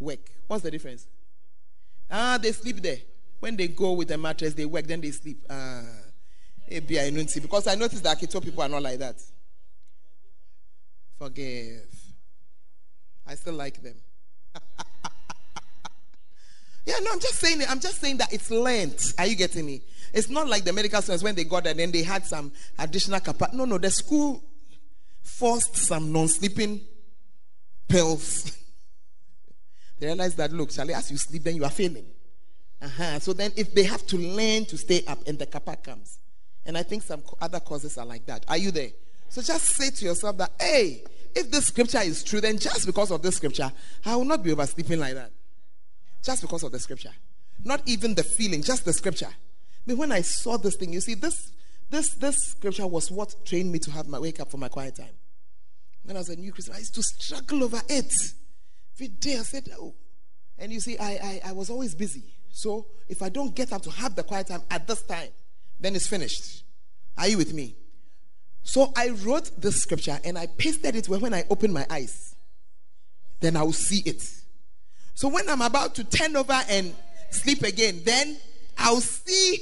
work. 0.01 0.19
What's 0.47 0.63
the 0.63 0.71
difference? 0.71 1.07
Ah, 2.11 2.39
they 2.41 2.53
sleep 2.53 2.83
there. 2.83 2.99
When 3.41 3.57
they 3.57 3.69
go 3.69 3.93
with 3.93 4.09
the 4.09 4.19
mattress, 4.19 4.55
they 4.55 4.65
work, 4.65 4.87
then 4.87 5.01
they 5.01 5.13
sleep. 5.13 5.45
Ah, 5.49 5.83
because 6.69 7.67
I 7.67 7.77
notice 7.77 8.01
the 8.01 8.09
Akito 8.09 8.43
people 8.43 8.63
are 8.63 8.69
not 8.69 8.83
like 8.83 8.99
that. 8.99 9.23
Forgive. 11.19 11.98
I 13.29 13.35
still 13.35 13.55
like 13.55 13.83
them. 13.83 13.95
yeah, 16.87 16.95
no, 17.03 17.13
I'm 17.13 17.21
just 17.21 17.35
saying 17.35 17.61
it. 17.61 17.71
I'm 17.71 17.81
just 17.81 18.01
saying 18.01 18.17
that 18.19 18.33
it's 18.33 18.51
lent. 18.51 19.13
Are 19.19 19.27
you 19.27 19.37
getting 19.37 19.67
me? 19.67 19.83
It's 20.15 20.31
not 20.31 20.49
like 20.49 20.65
the 20.65 20.73
medical 20.73 21.03
students 21.03 21.23
when 21.23 21.35
they 21.35 21.45
got 21.45 21.65
there 21.65 21.75
then 21.75 21.93
they 21.93 22.03
had 22.03 22.25
some 22.25 22.51
additional 22.79 23.21
capacity. 23.21 23.59
No, 23.59 23.67
no, 23.67 23.77
the 23.77 23.91
school 23.91 24.43
forced 25.23 25.77
some 25.77 26.11
non-sleeping 26.11 26.81
pills. 27.87 28.57
they 29.99 30.07
realized 30.07 30.39
that 30.39 30.51
look, 30.53 30.71
Charlie, 30.71 30.95
as 30.95 31.11
you 31.11 31.19
sleep, 31.19 31.43
then 31.43 31.57
you 31.57 31.65
are 31.65 31.71
failing. 31.71 32.07
Uh-huh. 32.81 33.19
So 33.19 33.33
then 33.35 33.53
if 33.57 33.75
they 33.75 33.85
have 33.85 34.07
to 34.07 34.17
learn 34.17 34.65
to 34.67 34.79
stay 34.79 35.05
up 35.07 35.19
and 35.27 35.39
the 35.39 35.47
kappa 35.47 35.77
comes. 35.77 36.19
And 36.65 36.79
I 36.79 36.83
think 36.83 37.03
some 37.03 37.23
other 37.41 37.61
causes 37.61 37.99
are 37.99 38.07
like 38.07 38.25
that. 38.27 38.45
Are 38.49 38.57
you 38.57 38.71
there? 38.71 38.91
So 39.29 39.43
just 39.43 39.65
say 39.65 39.91
to 39.91 40.05
yourself 40.05 40.39
that, 40.39 40.53
hey, 40.59 41.03
if 41.39 41.51
this 41.51 41.67
scripture 41.67 42.01
is 42.01 42.23
true, 42.23 42.41
then 42.41 42.59
just 42.59 42.87
because 42.87 43.11
of 43.11 43.23
this 43.23 43.37
scripture, 43.37 43.73
I 44.05 44.17
will 44.17 44.25
not 44.25 44.43
be 44.43 44.53
oversleeping 44.53 44.99
like 44.99 45.15
that. 45.15 45.31
Just 46.23 46.43
because 46.43 46.63
of 46.63 46.73
the 46.73 46.79
scripture. 46.79 47.13
Not 47.65 47.83
even 47.87 48.15
the 48.15 48.23
feeling, 48.23 48.63
just 48.63 48.85
the 48.85 48.93
scripture. 48.93 49.31
But 49.87 49.97
when 49.97 50.13
I 50.13 50.21
saw 50.21 50.57
this 50.59 50.77
thing, 50.77 50.93
you 50.93 51.01
see, 51.01 51.15
this 51.15 51.53
this 51.91 52.11
this 52.15 52.37
scripture 52.37 52.87
was 52.87 53.11
what 53.11 53.35
trained 53.47 53.73
me 53.73 53.79
to 53.81 53.91
have 53.91 54.09
my 54.09 54.19
wake 54.19 54.41
up 54.41 54.51
for 54.51 54.59
my 54.59 54.69
quiet 54.69 54.97
time. 54.97 55.15
When 56.05 56.17
I 56.17 56.21
was 56.21 56.29
a 56.29 56.37
new 56.37 56.53
Christian, 56.53 56.75
I 56.75 56.79
used 56.79 56.95
to 56.95 57.03
struggle 57.03 57.65
over 57.65 57.81
it. 57.89 58.15
Every 58.97 59.09
day 59.09 59.39
I 59.39 59.43
said, 59.43 59.69
oh. 59.79 59.95
And 60.59 60.73
you 60.73 60.81
see, 60.81 60.99
I, 60.99 61.11
I, 61.11 61.41
I 61.47 61.53
was 61.53 61.71
always 61.71 61.95
busy. 61.95 62.25
So 62.51 62.87
if 63.09 63.23
I 63.23 63.29
don't 63.29 63.55
get 63.55 63.73
up 63.73 63.83
to 63.83 63.91
have 63.91 64.15
the 64.17 64.23
quiet 64.23 64.49
time 64.49 64.63
at 64.71 64.87
this 64.87 65.03
time, 65.03 65.29
then 65.79 65.95
it's 65.95 66.07
finished. 66.07 66.65
Are 67.17 67.29
you 67.29 67.39
with 67.39 67.53
me? 67.53 67.77
So 68.63 68.93
I 68.97 69.11
wrote 69.11 69.51
the 69.61 69.73
scripture 69.73 70.19
and 70.25 70.39
I 70.39 70.47
pasted 70.47 70.95
it 70.95 71.09
where 71.09 71.19
when 71.19 71.35
I 71.35 71.45
open 71.51 71.73
my 71.73 71.87
eyes, 71.89 72.35
then 73.41 73.57
I 73.57 73.63
will 73.63 73.73
see 73.73 74.03
it. 74.05 74.23
So 75.15 75.29
when 75.29 75.49
I'm 75.49 75.63
about 75.63 75.95
to 75.97 76.05
turn 76.05 76.37
over 76.37 76.61
and 76.69 76.95
sleep 77.31 77.63
again, 77.63 78.03
then 78.05 78.37
I'll 78.77 79.01
see 79.01 79.59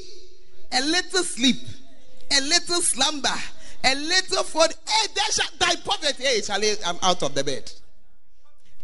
a 0.73 0.81
little 0.83 1.23
sleep, 1.23 1.57
a 2.37 2.41
little 2.43 2.81
slumber, 2.81 3.29
a 3.85 3.95
little 3.95 4.43
food. 4.43 4.75
Hey, 4.87 5.09
there 5.15 5.33
shall 5.33 5.51
thy 5.59 5.77
poverty. 5.77 6.25
Hey, 6.25 6.41
Charlie, 6.41 6.75
I'm 6.85 6.99
out 7.03 7.23
of 7.23 7.35
the 7.35 7.45
bed. 7.45 7.71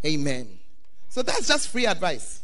Amen. 0.04 0.48
So 1.08 1.22
that's 1.22 1.48
just 1.48 1.68
free 1.68 1.86
advice. 1.86 2.40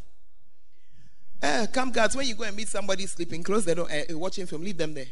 Eh, 1.40 1.66
come, 1.66 1.90
guys, 1.92 2.16
when 2.16 2.26
you 2.26 2.34
go 2.34 2.44
and 2.44 2.56
meet 2.56 2.68
somebody 2.68 3.06
sleeping, 3.06 3.42
close 3.42 3.64
the 3.64 3.74
door, 3.74 3.88
uh, 3.90 4.18
watching 4.18 4.46
film, 4.46 4.62
leave 4.62 4.76
them 4.76 4.92
there. 4.92 5.06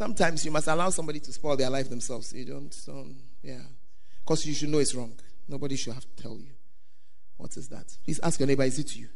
Sometimes 0.00 0.46
you 0.46 0.50
must 0.50 0.66
allow 0.66 0.88
somebody 0.88 1.20
to 1.20 1.30
spoil 1.30 1.58
their 1.58 1.68
life 1.68 1.90
themselves. 1.90 2.32
You 2.32 2.46
don't, 2.46 2.74
don't 2.86 3.16
yeah. 3.42 3.60
Because 4.24 4.46
you 4.46 4.54
should 4.54 4.70
know 4.70 4.78
it's 4.78 4.94
wrong. 4.94 5.12
Nobody 5.46 5.76
should 5.76 5.92
have 5.92 6.06
to 6.16 6.22
tell 6.22 6.38
you. 6.38 6.52
What 7.36 7.54
is 7.58 7.68
that? 7.68 7.94
Please 8.02 8.18
ask 8.22 8.40
your 8.40 8.46
neighbor, 8.46 8.62
is 8.62 8.78
it 8.78 8.96
you? 8.96 9.08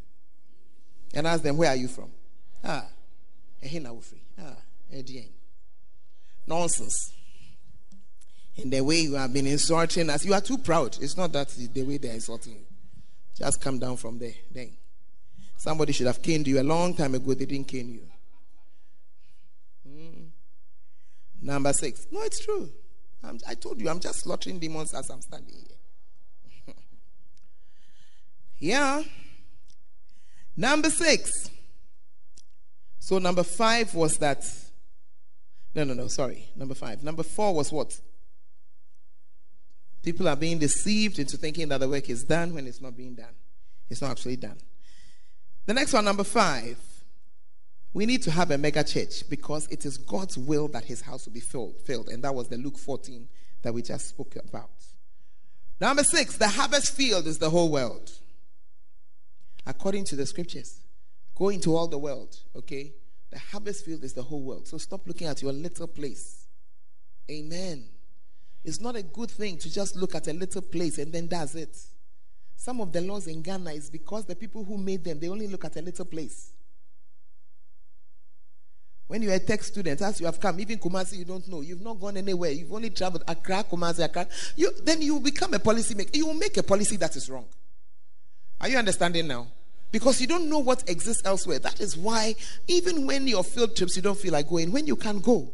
And 1.14 1.26
ask 1.26 1.42
them, 1.42 1.56
where 1.56 1.70
are 1.70 1.76
you 1.76 1.88
from? 1.88 2.10
Ah, 2.62 2.84
free. 3.62 4.20
Ah, 4.38 4.56
Nonsense. 6.46 7.14
In 8.56 8.68
the 8.68 8.82
way 8.82 9.00
you 9.00 9.14
have 9.14 9.32
been 9.32 9.46
insulting 9.46 10.10
us, 10.10 10.22
you 10.26 10.34
are 10.34 10.42
too 10.42 10.58
proud. 10.58 10.98
It's 11.00 11.16
not 11.16 11.32
that 11.32 11.48
the 11.48 11.82
way 11.82 11.96
they're 11.96 12.12
insulting 12.12 12.56
you. 12.56 12.66
Just 13.38 13.58
come 13.58 13.78
down 13.78 13.96
from 13.96 14.18
there. 14.18 14.34
Then. 14.50 14.76
Somebody 15.56 15.94
should 15.94 16.08
have 16.08 16.20
caned 16.20 16.46
you 16.46 16.60
a 16.60 16.62
long 16.62 16.94
time 16.94 17.14
ago. 17.14 17.32
They 17.32 17.46
didn't 17.46 17.68
cane 17.68 17.88
you. 17.88 18.02
Hmm. 19.88 20.24
Number 21.44 21.74
six. 21.74 22.06
No, 22.10 22.22
it's 22.22 22.42
true. 22.42 22.70
I'm, 23.22 23.38
i 23.46 23.54
told 23.54 23.78
you, 23.78 23.90
I'm 23.90 24.00
just 24.00 24.20
slaughtering 24.20 24.58
demons 24.58 24.94
as 24.94 25.10
I'm 25.10 25.20
standing 25.20 25.54
here. 26.64 26.74
yeah. 28.58 29.02
Number 30.56 30.88
six. 30.88 31.50
So, 32.98 33.18
number 33.18 33.42
five 33.42 33.94
was 33.94 34.16
that. 34.18 34.42
No, 35.74 35.84
no, 35.84 35.92
no, 35.92 36.08
sorry. 36.08 36.48
Number 36.56 36.74
five. 36.74 37.04
Number 37.04 37.22
four 37.22 37.54
was 37.54 37.70
what? 37.70 38.00
People 40.02 40.28
are 40.28 40.36
being 40.36 40.58
deceived 40.58 41.18
into 41.18 41.36
thinking 41.36 41.68
that 41.68 41.80
the 41.80 41.88
work 41.88 42.08
is 42.08 42.24
done 42.24 42.54
when 42.54 42.66
it's 42.66 42.80
not 42.80 42.96
being 42.96 43.14
done. 43.14 43.34
It's 43.90 44.00
not 44.00 44.12
actually 44.12 44.36
done. 44.36 44.56
The 45.66 45.74
next 45.74 45.92
one, 45.92 46.06
number 46.06 46.24
five. 46.24 46.78
We 47.94 48.06
need 48.06 48.22
to 48.24 48.32
have 48.32 48.50
a 48.50 48.58
mega 48.58 48.82
church 48.82 49.28
because 49.30 49.68
it 49.68 49.86
is 49.86 49.96
God's 49.96 50.36
will 50.36 50.66
that 50.68 50.84
his 50.84 51.00
house 51.00 51.26
will 51.26 51.32
be 51.32 51.40
filled, 51.40 51.80
filled. 51.80 52.08
And 52.08 52.24
that 52.24 52.34
was 52.34 52.48
the 52.48 52.58
Luke 52.58 52.76
14 52.76 53.28
that 53.62 53.72
we 53.72 53.82
just 53.82 54.08
spoke 54.08 54.36
about. 54.36 54.70
Number 55.80 56.02
six, 56.02 56.36
the 56.36 56.48
harvest 56.48 56.94
field 56.94 57.28
is 57.28 57.38
the 57.38 57.48
whole 57.48 57.70
world. 57.70 58.10
According 59.64 60.04
to 60.06 60.16
the 60.16 60.26
scriptures, 60.26 60.80
go 61.36 61.50
into 61.50 61.74
all 61.76 61.86
the 61.86 61.96
world, 61.96 62.36
okay? 62.56 62.92
The 63.30 63.38
harvest 63.38 63.84
field 63.84 64.02
is 64.02 64.12
the 64.12 64.22
whole 64.22 64.42
world. 64.42 64.66
So 64.66 64.76
stop 64.76 65.06
looking 65.06 65.28
at 65.28 65.40
your 65.40 65.52
little 65.52 65.86
place. 65.86 66.46
Amen. 67.30 67.84
It's 68.64 68.80
not 68.80 68.96
a 68.96 69.02
good 69.02 69.30
thing 69.30 69.56
to 69.58 69.72
just 69.72 69.94
look 69.94 70.16
at 70.16 70.26
a 70.26 70.32
little 70.32 70.62
place 70.62 70.98
and 70.98 71.12
then 71.12 71.28
that's 71.28 71.54
it. 71.54 71.76
Some 72.56 72.80
of 72.80 72.92
the 72.92 73.00
laws 73.02 73.28
in 73.28 73.40
Ghana 73.42 73.70
is 73.70 73.88
because 73.88 74.24
the 74.24 74.34
people 74.34 74.64
who 74.64 74.78
made 74.78 75.04
them, 75.04 75.20
they 75.20 75.28
only 75.28 75.46
look 75.46 75.64
at 75.64 75.76
a 75.76 75.82
little 75.82 76.06
place. 76.06 76.53
When 79.06 79.20
you're 79.20 79.34
a 79.34 79.38
tech 79.38 79.62
student, 79.62 80.00
as 80.00 80.18
you 80.18 80.26
have 80.26 80.40
come, 80.40 80.58
even 80.60 80.78
Kumasi, 80.78 81.18
you 81.18 81.24
don't 81.24 81.46
know. 81.48 81.60
You've 81.60 81.82
not 81.82 82.00
gone 82.00 82.16
anywhere. 82.16 82.50
You've 82.50 82.72
only 82.72 82.90
traveled 82.90 83.22
Accra, 83.28 83.64
Kumasi, 83.64 84.04
Accra. 84.04 84.26
You, 84.56 84.72
then 84.82 85.02
you 85.02 85.20
become 85.20 85.52
a 85.52 85.58
policy 85.58 85.94
maker. 85.94 86.10
You 86.14 86.26
will 86.26 86.34
make 86.34 86.56
a 86.56 86.62
policy 86.62 86.96
that 86.96 87.14
is 87.14 87.28
wrong. 87.28 87.44
Are 88.60 88.68
you 88.68 88.78
understanding 88.78 89.26
now? 89.28 89.48
Because 89.92 90.20
you 90.20 90.26
don't 90.26 90.48
know 90.48 90.58
what 90.58 90.88
exists 90.88 91.22
elsewhere. 91.24 91.58
That 91.58 91.80
is 91.80 91.96
why, 91.96 92.34
even 92.66 93.06
when 93.06 93.28
your 93.28 93.44
field 93.44 93.76
trips, 93.76 93.94
you 93.94 94.02
don't 94.02 94.18
feel 94.18 94.32
like 94.32 94.48
going, 94.48 94.72
when 94.72 94.86
you 94.86 94.96
can 94.96 95.20
go. 95.20 95.52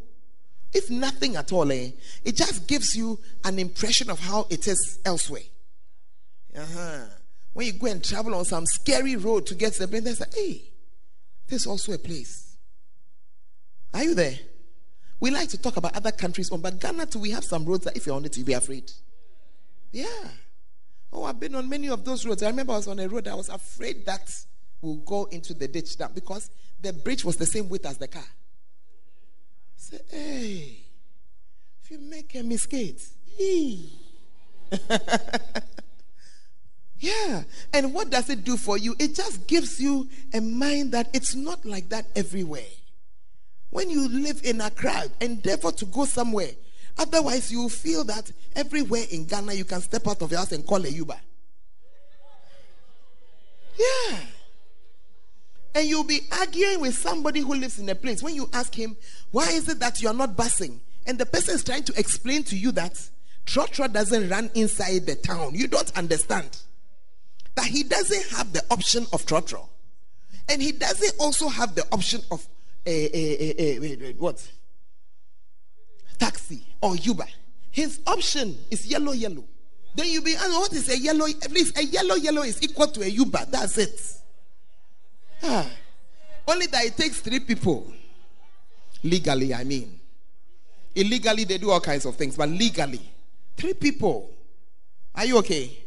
If 0.73 0.89
nothing 0.89 1.35
at 1.35 1.53
all, 1.53 1.71
eh, 1.73 1.91
it 2.25 2.37
just 2.37 2.69
gives 2.69 2.97
you 2.97 3.19
an 3.45 3.59
impression 3.59 4.09
of 4.11 4.21
how 4.21 4.47
it 4.49 4.69
is 4.69 5.01
elsewhere. 5.05 5.43
Uh-huh. 6.57 7.01
When 7.53 7.67
you 7.67 7.73
go 7.73 7.89
and 7.89 8.03
travel 8.03 8.35
on 8.35 8.45
some 8.45 8.65
scary 8.65 9.17
road 9.17 9.47
to 9.47 9.57
get 9.57 9.73
to 9.75 9.81
the 9.81 9.89
place, 9.89 10.05
they 10.05 10.13
say, 10.13 10.25
hey, 10.33 10.63
there's 11.49 11.67
also 11.67 11.93
a 11.93 11.99
place. 11.99 12.50
Are 13.93 14.05
you 14.05 14.15
there? 14.15 14.39
We 15.19 15.31
like 15.31 15.49
to 15.51 15.59
talk 15.59 15.77
about 15.77 15.95
other 15.97 16.13
countries, 16.13 16.49
but 16.51 16.81
Ghana 16.81 17.07
too, 17.07 17.19
we 17.19 17.31
have 17.31 17.45
some 17.45 17.65
roads 17.65 17.85
that 17.85 17.97
if 17.97 18.07
you're 18.07 18.17
on 18.17 18.25
it, 18.25 18.37
you'll 18.37 18.47
be 18.47 18.55
afraid. 18.55 18.91
Yeah. 19.93 20.07
Oh, 21.13 21.25
I've 21.25 21.41
been 21.41 21.55
on 21.55 21.69
many 21.69 21.89
of 21.89 22.05
those 22.05 22.25
roads. 22.25 22.43
I 22.43 22.49
remember 22.49 22.73
I 22.73 22.77
was 22.77 22.89
on 22.89 22.99
a 22.99 23.09
road, 23.09 23.29
I 23.29 23.35
was 23.35 23.49
afraid 23.49 24.07
that 24.07 24.33
we'll 24.81 24.97
go 24.97 25.25
into 25.27 25.53
the 25.53 25.69
ditch 25.69 25.99
down 25.99 26.13
because 26.15 26.51
the 26.81 26.93
bridge 26.93 27.25
was 27.25 27.37
the 27.37 27.47
same 27.47 27.69
width 27.69 27.85
as 27.85 27.99
the 27.99 28.09
car. 28.09 28.25
Say, 29.77 29.99
hey, 30.09 30.85
if 31.83 31.91
you 31.91 31.99
make 31.99 32.35
a 32.35 32.43
mistake, 32.43 33.01
hey. 33.37 33.91
Yeah. 37.01 37.45
And 37.73 37.95
what 37.95 38.11
does 38.11 38.29
it 38.29 38.45
do 38.45 38.57
for 38.57 38.77
you? 38.77 38.95
It 38.99 39.15
just 39.15 39.47
gives 39.47 39.81
you 39.81 40.09
a 40.33 40.41
mind 40.41 40.93
that 40.93 41.09
it's 41.15 41.35
not 41.35 41.65
like 41.65 41.89
that 41.89 42.07
everywhere. 42.15 42.63
When 43.71 43.89
you 43.89 44.09
live 44.09 44.41
in 44.45 44.61
Accra, 44.61 45.05
endeavor 45.21 45.73
to 45.73 45.85
go 45.87 46.05
somewhere. 46.05 46.51
Otherwise, 46.99 47.51
you 47.51 47.63
will 47.63 47.69
feel 47.69 48.05
that 48.05 48.31
everywhere 48.55 49.05
in 49.11 49.25
Ghana 49.25 49.55
you 49.55 49.65
can 49.65 49.81
step 49.81 50.07
out 50.07 50.21
of 50.23 50.31
your 50.31 50.41
house 50.41 50.53
and 50.53 50.67
call 50.67 50.85
a 50.85 50.89
Uber. 50.89 51.19
Yeah. 53.79 54.19
And 55.75 55.87
you'll 55.87 56.05
be 56.05 56.21
arguing 56.33 56.81
with 56.81 56.95
somebody 56.97 57.41
who 57.41 57.55
lives 57.55 57.79
in 57.79 57.89
a 57.89 57.95
place. 57.95 58.23
When 58.23 58.35
you 58.35 58.49
ask 58.53 58.75
him, 58.75 58.97
why 59.31 59.49
is 59.51 59.69
it 59.69 59.79
that 59.79 60.03
you're 60.03 60.13
not 60.13 60.37
busing? 60.37 60.81
And 61.07 61.17
the 61.17 61.27
person 61.27 61.55
is 61.55 61.65
trying 61.65 61.85
to 61.85 61.99
explain 61.99 62.43
to 62.45 62.57
you 62.57 62.73
that 62.73 63.01
Trotro 63.47 63.91
doesn't 63.93 64.29
run 64.29 64.51
inside 64.55 65.07
the 65.07 65.15
town. 65.15 65.55
You 65.55 65.69
don't 65.69 65.97
understand 65.97 66.57
that 67.55 67.67
he 67.67 67.83
doesn't 67.83 68.37
have 68.37 68.53
the 68.53 68.63
option 68.71 69.07
of 69.13 69.27
trotro. 69.27 69.69
And 70.49 70.61
he 70.61 70.73
doesn't 70.73 71.15
also 71.19 71.49
have 71.49 71.75
the 71.75 71.85
option 71.93 72.21
of 72.31 72.47
a, 72.87 74.15
what? 74.19 74.47
Taxi 76.19 76.63
or 76.81 76.97
Uber. 76.97 77.27
His 77.71 78.01
option 78.07 78.57
is 78.71 78.87
yellow, 78.87 79.13
yellow. 79.13 79.45
Then 79.95 80.07
you 80.09 80.23
be 80.23 80.35
asking, 80.35 80.53
what 80.53 80.73
is 80.73 80.89
a 80.89 80.99
yellow? 80.99 81.27
At 81.27 81.51
least 81.51 81.79
a 81.79 81.85
yellow, 81.85 82.15
yellow 82.15 82.43
is 82.43 82.63
equal 82.63 82.89
to 82.89 83.03
a 83.03 83.07
Uber. 83.07 83.47
That's 83.51 83.79
it. 83.79 84.01
Ah. 85.43 85.71
Only 86.47 86.67
that 86.67 86.85
it 86.85 86.97
takes 86.97 87.21
three 87.21 87.41
people. 87.41 87.93
Legally, 89.03 89.55
I 89.55 89.65
mean. 89.65 89.99
Illegally, 90.95 91.45
they 91.45 91.59
do 91.59 91.71
all 91.71 91.81
kinds 91.81 92.05
of 92.05 92.17
things, 92.17 92.37
but 92.37 92.49
legally, 92.49 93.01
three 93.57 93.75
people. 93.75 94.31
Are 95.15 95.25
you 95.25 95.39
okay? 95.39 95.79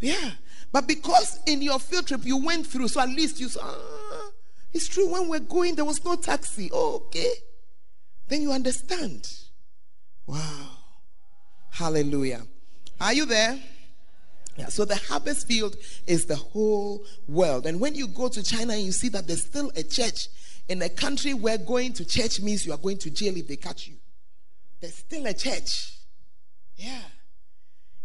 Yeah. 0.00 0.30
But 0.72 0.88
because 0.88 1.38
in 1.46 1.62
your 1.62 1.78
field 1.78 2.06
trip 2.06 2.24
you 2.24 2.36
went 2.44 2.66
through, 2.66 2.88
so 2.88 3.00
at 3.00 3.08
least 3.08 3.38
you 3.40 3.48
saw, 3.48 3.60
ah, 3.62 4.03
it's 4.74 4.88
true, 4.88 5.10
when 5.10 5.28
we're 5.28 5.38
going, 5.38 5.76
there 5.76 5.84
was 5.84 6.04
no 6.04 6.16
taxi. 6.16 6.68
Oh, 6.72 6.96
okay. 7.06 7.30
Then 8.28 8.42
you 8.42 8.52
understand. 8.52 9.26
Wow. 10.26 10.68
Hallelujah. 11.70 12.42
Are 13.00 13.12
you 13.12 13.24
there? 13.24 13.58
Yeah, 14.56 14.68
so 14.68 14.84
the 14.84 14.96
harvest 14.96 15.48
field 15.48 15.76
is 16.06 16.26
the 16.26 16.36
whole 16.36 17.04
world. 17.26 17.66
And 17.66 17.80
when 17.80 17.94
you 17.94 18.06
go 18.08 18.28
to 18.28 18.42
China 18.42 18.74
and 18.74 18.82
you 18.82 18.92
see 18.92 19.08
that 19.10 19.26
there's 19.26 19.44
still 19.44 19.70
a 19.74 19.82
church 19.82 20.28
in 20.68 20.80
a 20.82 20.88
country 20.88 21.34
where 21.34 21.58
going 21.58 21.92
to 21.94 22.04
church 22.04 22.40
means 22.40 22.64
you 22.64 22.72
are 22.72 22.78
going 22.78 22.98
to 22.98 23.10
jail 23.10 23.36
if 23.36 23.48
they 23.48 23.56
catch 23.56 23.88
you, 23.88 23.96
there's 24.80 24.94
still 24.94 25.26
a 25.26 25.34
church. 25.34 25.98
Yeah. 26.76 27.02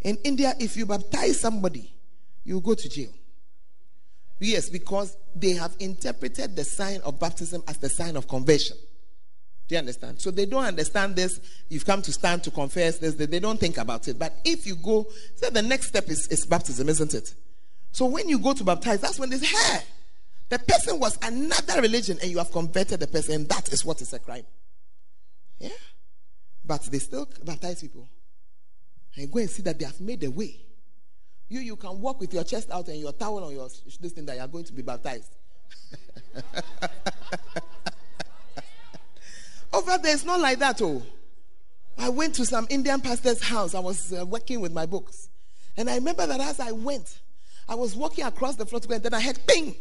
In 0.02 0.18
India, 0.24 0.54
if 0.60 0.76
you 0.76 0.86
baptize 0.86 1.40
somebody, 1.40 1.94
you 2.44 2.60
go 2.62 2.74
to 2.74 2.90
jail. 2.90 3.12
Yes, 4.40 4.70
because 4.70 5.18
they 5.36 5.52
have 5.52 5.76
interpreted 5.80 6.56
the 6.56 6.64
sign 6.64 7.02
of 7.02 7.20
baptism 7.20 7.64
as 7.68 7.78
the 7.78 7.90
sign 7.90 8.16
of 8.16 8.28
conversion. 8.28 8.78
Do 9.68 9.76
you 9.76 9.80
understand? 9.80 10.20
So 10.20 10.32
they 10.32 10.46
don't 10.46 10.64
understand 10.64 11.16
this. 11.16 11.40
You've 11.70 11.86
come 11.86 12.02
to 12.02 12.12
stand 12.12 12.44
to 12.46 12.52
confess 12.52 12.98
this. 12.98 13.16
They 13.16 13.40
don't 13.40 13.60
think 13.60 13.78
about 13.78 14.08
it. 14.08 14.18
But 14.18 14.34
if 14.44 14.66
you 14.66 14.76
go, 14.76 15.08
say 15.36 15.50
the 15.50 15.62
next 15.62 15.88
step 15.88 16.10
is, 16.10 16.28
is 16.30 16.46
baptism, 16.46 16.90
isn't 16.90 17.14
it? 17.14 17.34
So 17.92 18.06
when 18.06 18.30
you 18.30 18.40
go 18.40 18.54
to 18.54 18.64
baptize, 18.64 19.02
that's 19.02 19.20
when 19.20 19.30
they 19.30 19.38
say, 19.38 19.56
hey, 19.56 19.80
the 20.50 20.60
person 20.60 21.00
was 21.00 21.20
another 21.22 21.82
religion 21.82 22.18
and 22.22 22.32
you 22.32 22.40
have 22.40 22.52
converted 22.52 23.00
the 23.00 23.08
person, 23.08 23.36
and 23.36 23.50
that 23.50 23.72
is 23.72 23.86
what 23.86 24.02
is 24.02 24.14
a 24.14 24.20
crime. 24.20 24.46
Yeah. 25.60 25.70
But 26.66 26.84
they 26.84 27.00
still 27.00 27.30
baptize 27.44 27.82
people. 27.82 28.08
And 29.16 29.32
go 29.32 29.40
and 29.40 29.50
see 29.50 29.62
that 29.64 29.78
they 29.78 29.86
have 29.86 30.00
made 30.00 30.24
a 30.24 30.32
way 30.32 30.56
you, 31.50 31.60
you 31.60 31.76
can 31.76 32.00
walk 32.00 32.20
with 32.20 32.34
your 32.34 32.44
chest 32.44 32.70
out 32.72 32.88
and 32.88 33.00
your 33.00 33.12
towel 33.12 33.44
on 33.44 33.52
your 33.54 33.68
this 34.00 34.12
thing 34.14 34.26
that 34.26 34.36
you 34.36 34.42
are 34.42 34.48
going 34.48 34.64
to 34.64 34.74
be 34.74 34.84
baptized. 34.84 35.36
Over 39.74 39.98
there, 39.98 40.14
it's 40.14 40.26
not 40.26 40.40
like 40.40 40.60
that, 40.60 40.82
oh. 40.82 41.02
I 41.98 42.10
went 42.10 42.36
to 42.36 42.46
some 42.46 42.68
Indian 42.70 43.02
pastor's 43.02 43.44
house. 43.44 43.76
I 43.76 43.80
was 43.80 44.14
uh, 44.14 44.26
working 44.26 44.62
with 44.62 44.72
my 44.72 44.86
books. 44.86 45.28
And 45.76 45.90
I 45.90 45.96
remember 45.96 46.26
that 46.26 46.40
as 46.40 46.60
I 46.60 46.72
went, 46.72 47.20
I 47.68 47.76
was 47.76 47.96
walking 47.96 48.26
across 48.26 48.56
the 48.56 48.66
floor 48.66 48.80
to 48.80 48.88
go, 48.88 48.96
and 48.96 49.04
then 49.04 49.14
I 49.14 49.22
heard 49.22 49.40
ping. 49.46 49.76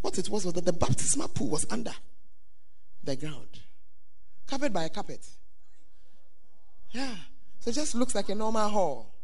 What 0.00 0.18
it 0.18 0.28
was 0.28 0.44
was 0.44 0.54
that 0.54 0.64
the 0.64 0.72
baptismal 0.72 1.28
pool 1.28 1.48
was 1.48 1.66
under 1.70 1.92
the 3.02 3.16
ground, 3.16 3.60
covered 4.46 4.72
by 4.72 4.84
a 4.84 4.88
carpet. 4.88 5.26
Yeah. 6.90 7.14
So 7.60 7.70
it 7.70 7.74
just 7.74 7.94
looks 7.94 8.14
like 8.14 8.28
a 8.28 8.34
normal 8.34 8.68
hall. 8.68 9.15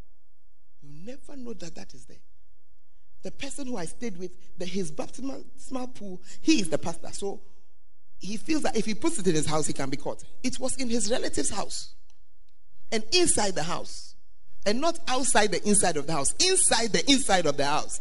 Never 1.04 1.36
know 1.36 1.52
that 1.54 1.74
that 1.74 1.94
is 1.94 2.04
there. 2.04 2.18
The 3.22 3.30
person 3.30 3.68
who 3.68 3.76
I 3.76 3.84
stayed 3.84 4.16
with, 4.16 4.32
the, 4.58 4.66
his 4.66 4.90
baptismal 4.90 5.44
pool, 5.94 6.20
he 6.40 6.60
is 6.60 6.68
the 6.68 6.78
pastor. 6.78 7.10
So 7.12 7.40
he 8.18 8.36
feels 8.36 8.62
that 8.62 8.76
if 8.76 8.84
he 8.84 8.94
puts 8.94 9.18
it 9.18 9.26
in 9.26 9.34
his 9.34 9.46
house, 9.46 9.66
he 9.66 9.72
can 9.72 9.90
be 9.90 9.96
caught. 9.96 10.22
It 10.42 10.58
was 10.58 10.76
in 10.76 10.88
his 10.88 11.10
relative's 11.10 11.50
house 11.50 11.94
and 12.90 13.04
inside 13.12 13.54
the 13.54 13.62
house, 13.62 14.14
and 14.66 14.80
not 14.80 14.98
outside 15.08 15.50
the 15.50 15.66
inside 15.66 15.96
of 15.96 16.06
the 16.06 16.12
house, 16.12 16.34
inside 16.44 16.92
the 16.92 17.10
inside 17.10 17.46
of 17.46 17.56
the 17.56 17.64
house. 17.64 18.00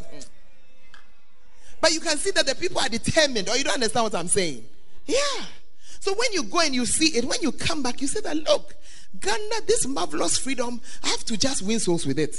But 1.80 1.94
you 1.94 2.00
can 2.00 2.18
see 2.18 2.32
that 2.32 2.46
the 2.46 2.56
people 2.56 2.80
are 2.80 2.90
determined, 2.90 3.50
or 3.50 3.58
you 3.58 3.64
don't 3.64 3.76
understand 3.76 4.04
what 4.04 4.16
I'm 4.16 4.28
saying. 4.28 4.64
Yeah. 5.06 5.46
So 6.00 6.14
when 6.14 6.34
you 6.34 6.44
go 6.44 6.60
and 6.60 6.76
you 6.76 6.86
see 6.86 7.18
it, 7.18 7.26
when 7.26 7.42
you 7.42 7.52
come 7.52 7.82
back, 7.82 8.02
you 8.02 8.08
say 8.08 8.22
that, 8.22 8.36
look, 8.36 8.76
Ghana, 9.20 9.62
this 9.68 9.88
marvelous 9.88 10.38
freedom, 10.38 10.82
I 11.04 11.08
have 11.10 11.24
to 11.26 11.38
just 11.38 11.62
win 11.62 11.80
souls 11.80 12.06
with 12.06 12.20
it. 12.20 12.36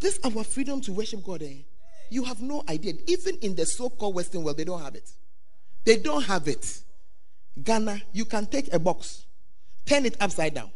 This 0.00 0.18
our 0.24 0.44
freedom 0.44 0.80
to 0.82 0.92
worship 0.92 1.24
God. 1.24 1.42
Eh? 1.42 1.62
You 2.10 2.24
have 2.24 2.40
no 2.40 2.62
idea. 2.68 2.94
Even 3.06 3.36
in 3.40 3.54
the 3.54 3.66
so-called 3.66 4.14
Western 4.14 4.42
world, 4.42 4.56
they 4.56 4.64
don't 4.64 4.82
have 4.82 4.94
it. 4.94 5.10
They 5.84 5.96
don't 5.96 6.22
have 6.24 6.48
it. 6.48 6.80
Ghana, 7.62 8.02
you 8.12 8.24
can 8.24 8.46
take 8.46 8.72
a 8.72 8.78
box, 8.78 9.24
turn 9.86 10.04
it 10.04 10.16
upside 10.20 10.54
down, 10.54 10.70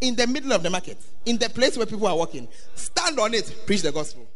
in 0.00 0.16
the 0.16 0.26
middle 0.26 0.52
of 0.52 0.62
the 0.62 0.70
market, 0.70 0.96
in 1.26 1.36
the 1.36 1.50
place 1.50 1.76
where 1.76 1.86
people 1.86 2.06
are 2.06 2.16
walking, 2.16 2.48
stand 2.74 3.18
on 3.18 3.34
it, 3.34 3.54
preach 3.66 3.82
the 3.82 3.92
gospel. 3.92 4.26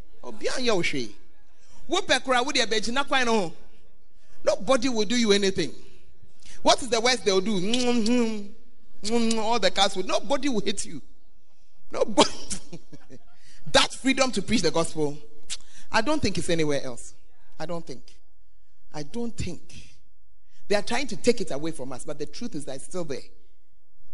Nobody 4.44 4.88
will 4.88 5.04
do 5.04 5.16
you 5.16 5.32
anything. 5.32 5.72
What 6.62 6.82
is 6.82 6.88
the 6.88 7.00
worst 7.00 7.24
they'll 7.24 7.40
do? 7.40 7.54
All 9.38 9.58
the 9.58 9.70
cars 9.70 9.96
will. 9.96 10.04
Nobody 10.04 10.48
will 10.48 10.60
hit 10.60 10.84
you. 10.84 11.00
Nobody. 11.90 12.30
that 13.76 13.92
freedom 13.92 14.30
to 14.32 14.40
preach 14.40 14.62
the 14.62 14.70
gospel, 14.70 15.18
I 15.92 16.00
don't 16.00 16.22
think 16.22 16.38
it's 16.38 16.48
anywhere 16.48 16.82
else. 16.82 17.14
I 17.60 17.66
don't 17.66 17.86
think. 17.86 18.02
I 18.94 19.02
don't 19.02 19.36
think. 19.36 19.60
They 20.68 20.76
are 20.76 20.82
trying 20.82 21.06
to 21.08 21.16
take 21.16 21.42
it 21.42 21.50
away 21.50 21.72
from 21.72 21.92
us, 21.92 22.02
but 22.02 22.18
the 22.18 22.24
truth 22.24 22.54
is 22.54 22.64
that 22.64 22.76
it's 22.76 22.86
still 22.86 23.04
there. 23.04 23.20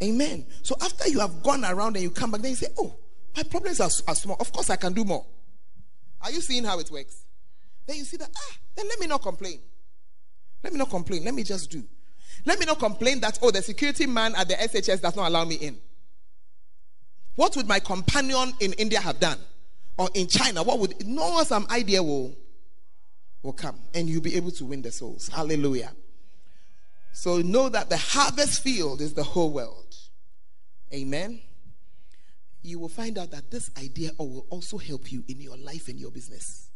Amen. 0.02 0.46
So 0.62 0.74
after 0.82 1.08
you 1.08 1.20
have 1.20 1.44
gone 1.44 1.64
around 1.64 1.94
and 1.94 2.02
you 2.02 2.10
come 2.10 2.32
back, 2.32 2.40
then 2.40 2.50
you 2.50 2.56
say, 2.56 2.66
Oh, 2.76 2.96
my 3.36 3.44
problems 3.44 3.80
are, 3.80 3.90
are 4.08 4.16
small. 4.16 4.36
Of 4.40 4.52
course, 4.52 4.68
I 4.68 4.74
can 4.74 4.92
do 4.94 5.04
more. 5.04 5.24
Are 6.20 6.32
you 6.32 6.40
seeing 6.40 6.64
how 6.64 6.80
it 6.80 6.90
works? 6.90 7.24
Then 7.86 7.96
you 7.96 8.04
see 8.04 8.16
that, 8.16 8.30
ah, 8.36 8.56
then 8.74 8.88
let 8.88 8.98
me 8.98 9.06
not 9.06 9.22
complain. 9.22 9.60
Let 10.64 10.72
me 10.72 10.78
not 10.80 10.90
complain. 10.90 11.24
Let 11.24 11.34
me 11.34 11.44
just 11.44 11.70
do. 11.70 11.84
Let 12.44 12.58
me 12.58 12.66
not 12.66 12.80
complain 12.80 13.20
that, 13.20 13.38
oh, 13.42 13.52
the 13.52 13.62
security 13.62 14.06
man 14.06 14.34
at 14.34 14.48
the 14.48 14.54
SHS 14.54 15.00
does 15.00 15.14
not 15.14 15.28
allow 15.28 15.44
me 15.44 15.54
in. 15.54 15.78
What 17.36 17.56
would 17.56 17.68
my 17.68 17.78
companion 17.78 18.54
in 18.58 18.72
India 18.72 19.00
have 19.00 19.20
done? 19.20 19.38
Or 19.98 20.08
in 20.14 20.26
China? 20.26 20.62
What 20.62 20.78
would, 20.78 21.06
no 21.06 21.42
some 21.44 21.66
idea 21.70 22.02
will, 22.02 22.34
will 23.42 23.52
come 23.52 23.78
and 23.94 24.08
you'll 24.08 24.22
be 24.22 24.36
able 24.36 24.50
to 24.52 24.64
win 24.64 24.82
the 24.82 24.92
souls. 24.92 25.28
Hallelujah. 25.28 25.92
So 27.12 27.38
know 27.38 27.68
that 27.68 27.90
the 27.90 27.98
harvest 27.98 28.62
field 28.62 29.00
is 29.00 29.14
the 29.14 29.22
whole 29.22 29.52
world. 29.52 29.94
Amen. 30.92 31.40
You 32.62 32.78
will 32.78 32.88
find 32.88 33.18
out 33.18 33.30
that 33.32 33.50
this 33.50 33.70
idea 33.78 34.10
will 34.18 34.46
also 34.50 34.78
help 34.78 35.10
you 35.10 35.24
in 35.28 35.40
your 35.40 35.56
life 35.56 35.88
and 35.88 35.98
your 35.98 36.10
business. 36.10 36.70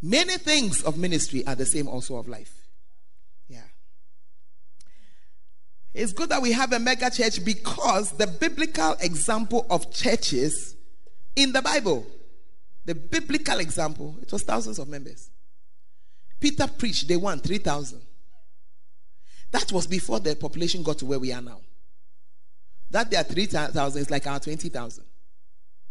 Many 0.00 0.36
things 0.38 0.82
of 0.82 0.98
ministry 0.98 1.46
are 1.46 1.54
the 1.54 1.66
same 1.66 1.86
also 1.86 2.16
of 2.16 2.28
life. 2.28 2.52
Yeah. 3.48 3.60
It's 5.94 6.12
good 6.12 6.30
that 6.30 6.40
we 6.40 6.52
have 6.52 6.72
a 6.72 6.78
mega 6.78 7.10
church 7.10 7.44
because 7.44 8.12
the 8.12 8.26
biblical 8.26 8.96
example 9.00 9.66
of 9.70 9.92
churches 9.92 10.74
in 11.36 11.52
the 11.52 11.62
Bible, 11.62 12.06
the 12.84 12.94
biblical 12.94 13.60
example, 13.60 14.16
it 14.20 14.32
was 14.32 14.42
thousands 14.42 14.78
of 14.78 14.88
members. 14.88 15.30
Peter 16.40 16.66
preached, 16.66 17.06
they 17.06 17.16
won 17.16 17.38
3,000. 17.38 18.00
That 19.52 19.70
was 19.70 19.86
before 19.86 20.18
the 20.18 20.34
population 20.34 20.82
got 20.82 20.98
to 20.98 21.06
where 21.06 21.18
we 21.18 21.32
are 21.32 21.42
now. 21.42 21.60
That 22.90 23.10
there 23.10 23.20
are 23.20 23.24
3,000 23.24 24.00
is 24.00 24.10
like 24.10 24.26
our 24.26 24.40
20,000. 24.40 25.04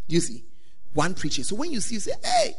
You 0.07 0.19
see? 0.19 0.43
One 0.93 1.13
preaching. 1.13 1.43
So 1.45 1.55
when 1.55 1.71
you 1.71 1.79
see, 1.79 1.95
you 1.95 2.01
say, 2.01 2.11
hey, 2.23 2.53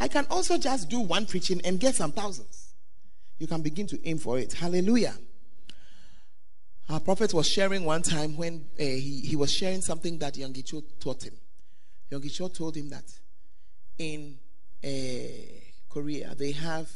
I 0.00 0.08
can 0.08 0.26
also 0.28 0.58
just 0.58 0.88
do 0.88 1.00
one 1.00 1.26
preaching 1.26 1.60
and 1.64 1.78
get 1.78 1.94
some 1.94 2.10
thousands. 2.10 2.74
You 3.38 3.46
can 3.46 3.62
begin 3.62 3.86
to 3.88 4.08
aim 4.08 4.18
for 4.18 4.38
it. 4.38 4.52
Hallelujah. 4.54 5.14
Our 6.88 7.00
prophet 7.00 7.32
was 7.32 7.48
sharing 7.48 7.84
one 7.84 8.02
time 8.02 8.36
when 8.36 8.66
uh, 8.78 8.82
he, 8.82 9.20
he 9.24 9.36
was 9.36 9.52
sharing 9.52 9.80
something 9.80 10.18
that 10.18 10.34
Cho 10.64 10.82
taught 11.00 11.22
him. 11.22 11.34
Cho 12.30 12.48
told 12.48 12.76
him 12.76 12.90
that 12.90 13.04
in 13.98 14.38
uh, 14.82 14.88
Korea 15.88 16.34
they 16.34 16.52
have 16.52 16.90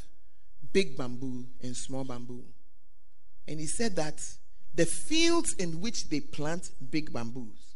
big 0.73 0.97
bamboo 0.97 1.47
and 1.63 1.77
small 1.77 2.05
bamboo. 2.05 2.43
And 3.47 3.59
he 3.59 3.67
said 3.67 3.97
that 3.97 4.21
the 4.75 4.87
fields 4.87 5.55
in 5.55 5.81
which 5.81 6.09
they 6.09 6.21
plant 6.21 6.71
big 6.91 7.13
bamboos 7.13 7.75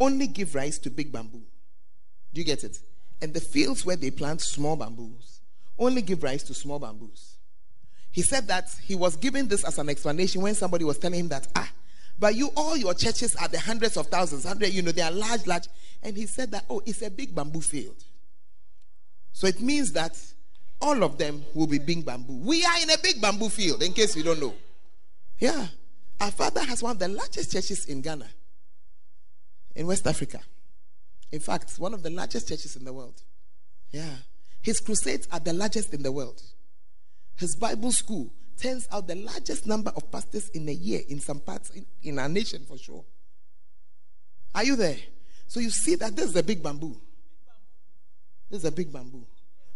only 0.00 0.26
give 0.26 0.54
rise 0.54 0.78
to 0.80 0.90
big 0.90 1.12
bamboo. 1.12 1.42
Do 2.34 2.40
you 2.40 2.44
get 2.44 2.64
it? 2.64 2.78
And 3.20 3.32
the 3.32 3.40
fields 3.40 3.86
where 3.86 3.96
they 3.96 4.10
plant 4.10 4.40
small 4.40 4.76
bamboos 4.76 5.40
only 5.78 6.02
give 6.02 6.22
rise 6.22 6.42
to 6.44 6.54
small 6.54 6.78
bamboos. 6.78 7.36
He 8.10 8.22
said 8.22 8.46
that 8.48 8.68
he 8.82 8.94
was 8.94 9.16
giving 9.16 9.48
this 9.48 9.64
as 9.64 9.78
an 9.78 9.88
explanation 9.88 10.42
when 10.42 10.54
somebody 10.54 10.84
was 10.84 10.98
telling 10.98 11.20
him 11.20 11.28
that, 11.28 11.46
ah, 11.56 11.70
but 12.18 12.34
you, 12.34 12.50
all 12.56 12.76
your 12.76 12.94
churches 12.94 13.34
are 13.36 13.48
the 13.48 13.58
hundreds 13.58 13.96
of 13.96 14.08
thousands, 14.08 14.44
hundred, 14.44 14.70
you 14.70 14.82
know, 14.82 14.92
they 14.92 15.02
are 15.02 15.10
large, 15.10 15.46
large. 15.46 15.68
And 16.02 16.16
he 16.16 16.26
said 16.26 16.50
that, 16.50 16.64
oh, 16.68 16.82
it's 16.84 17.00
a 17.02 17.10
big 17.10 17.34
bamboo 17.34 17.62
field. 17.62 18.04
So 19.32 19.46
it 19.46 19.60
means 19.60 19.92
that 19.92 20.18
all 20.80 21.02
of 21.02 21.16
them 21.18 21.44
will 21.54 21.66
be 21.66 21.78
big 21.78 22.04
bamboo. 22.04 22.38
We 22.38 22.64
are 22.64 22.82
in 22.82 22.90
a 22.90 22.98
big 23.02 23.20
bamboo 23.20 23.48
field, 23.48 23.82
in 23.82 23.92
case 23.92 24.16
you 24.16 24.22
don't 24.22 24.40
know. 24.40 24.54
Yeah. 25.38 25.66
Our 26.20 26.30
father 26.30 26.62
has 26.62 26.82
one 26.82 26.92
of 26.92 26.98
the 26.98 27.08
largest 27.08 27.52
churches 27.52 27.86
in 27.86 28.00
Ghana, 28.00 28.26
in 29.74 29.86
West 29.86 30.06
Africa. 30.06 30.40
In 31.30 31.40
fact, 31.40 31.72
one 31.78 31.94
of 31.94 32.02
the 32.02 32.10
largest 32.10 32.48
churches 32.48 32.76
in 32.76 32.84
the 32.84 32.92
world. 32.92 33.22
Yeah. 33.90 34.16
His 34.60 34.80
crusades 34.80 35.26
are 35.32 35.40
the 35.40 35.52
largest 35.52 35.92
in 35.94 36.02
the 36.02 36.12
world. 36.12 36.40
His 37.36 37.56
Bible 37.56 37.90
school 37.90 38.32
turns 38.60 38.86
out 38.92 39.08
the 39.08 39.16
largest 39.16 39.66
number 39.66 39.90
of 39.96 40.10
pastors 40.12 40.48
in 40.50 40.68
a 40.68 40.72
year 40.72 41.00
in 41.08 41.18
some 41.18 41.40
parts 41.40 41.70
in, 41.70 41.86
in 42.02 42.18
our 42.18 42.28
nation 42.28 42.64
for 42.66 42.78
sure. 42.78 43.04
Are 44.54 44.62
you 44.62 44.76
there? 44.76 44.98
So 45.48 45.60
you 45.60 45.70
see 45.70 45.96
that 45.96 46.14
this 46.14 46.26
is 46.26 46.36
a 46.36 46.42
big 46.42 46.62
bamboo. 46.62 47.00
This 48.52 48.64
is 48.64 48.64
a 48.66 48.70
big 48.70 48.92
bamboo. 48.92 49.24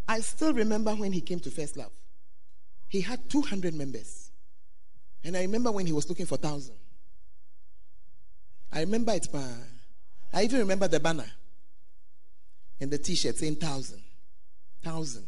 I 0.06 0.20
still 0.20 0.52
remember 0.52 0.94
when 0.94 1.10
he 1.10 1.22
came 1.22 1.40
to 1.40 1.50
First 1.50 1.78
Love. 1.78 1.92
He 2.88 3.00
had 3.00 3.30
200 3.30 3.72
members. 3.72 4.30
And 5.24 5.34
I 5.34 5.40
remember 5.40 5.72
when 5.72 5.86
he 5.86 5.94
was 5.94 6.06
looking 6.10 6.26
for 6.26 6.34
1,000. 6.34 6.74
I 8.70 8.80
remember 8.80 9.12
it. 9.12 9.28
I 10.30 10.42
even 10.42 10.58
remember 10.58 10.88
the 10.88 11.00
banner 11.00 11.24
and 12.78 12.90
the 12.90 12.98
t 12.98 13.14
shirt 13.14 13.36
saying 13.36 13.54
1,000. 13.54 13.98
1,000. 14.82 15.26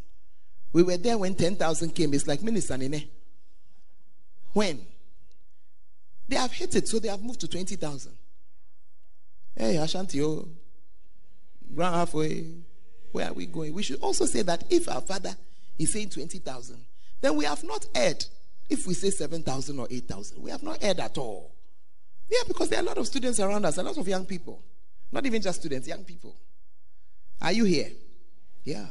We 0.74 0.82
were 0.82 0.98
there 0.98 1.16
when 1.16 1.34
10,000 1.34 1.94
came. 1.94 2.12
It's 2.12 2.28
like 2.28 2.42
Minister 2.42 2.76
Nene. 2.76 3.08
When? 4.52 4.78
They 6.28 6.36
have 6.36 6.52
hit 6.52 6.74
it, 6.76 6.86
so 6.86 6.98
they 6.98 7.08
have 7.08 7.22
moved 7.22 7.40
to 7.40 7.48
20,000. 7.48 8.12
Hey, 9.56 9.78
Ashanti, 9.78 10.22
oh, 10.22 10.46
ground 11.74 11.94
halfway. 11.94 12.67
Where 13.12 13.28
are 13.28 13.32
we 13.32 13.46
going? 13.46 13.74
We 13.74 13.82
should 13.82 14.00
also 14.00 14.26
say 14.26 14.42
that 14.42 14.64
if 14.70 14.88
our 14.88 15.00
father 15.00 15.34
is 15.78 15.92
saying 15.92 16.10
20,000, 16.10 16.76
then 17.20 17.36
we 17.36 17.44
have 17.44 17.64
not 17.64 17.86
erred. 17.94 18.24
If 18.68 18.86
we 18.86 18.94
say 18.94 19.10
7,000 19.10 19.78
or 19.78 19.88
8,000, 19.90 20.42
we 20.42 20.50
have 20.50 20.62
not 20.62 20.78
erred 20.82 21.00
at 21.00 21.16
all. 21.16 21.52
Yeah, 22.28 22.42
because 22.46 22.68
there 22.68 22.78
are 22.78 22.82
a 22.82 22.86
lot 22.86 22.98
of 22.98 23.06
students 23.06 23.40
around 23.40 23.64
us, 23.64 23.78
a 23.78 23.82
lot 23.82 23.96
of 23.96 24.06
young 24.06 24.26
people. 24.26 24.62
Not 25.10 25.24
even 25.24 25.40
just 25.40 25.60
students, 25.60 25.88
young 25.88 26.04
people. 26.04 26.36
Are 27.40 27.52
you 27.52 27.64
here? 27.64 27.90
Yeah. 28.64 28.86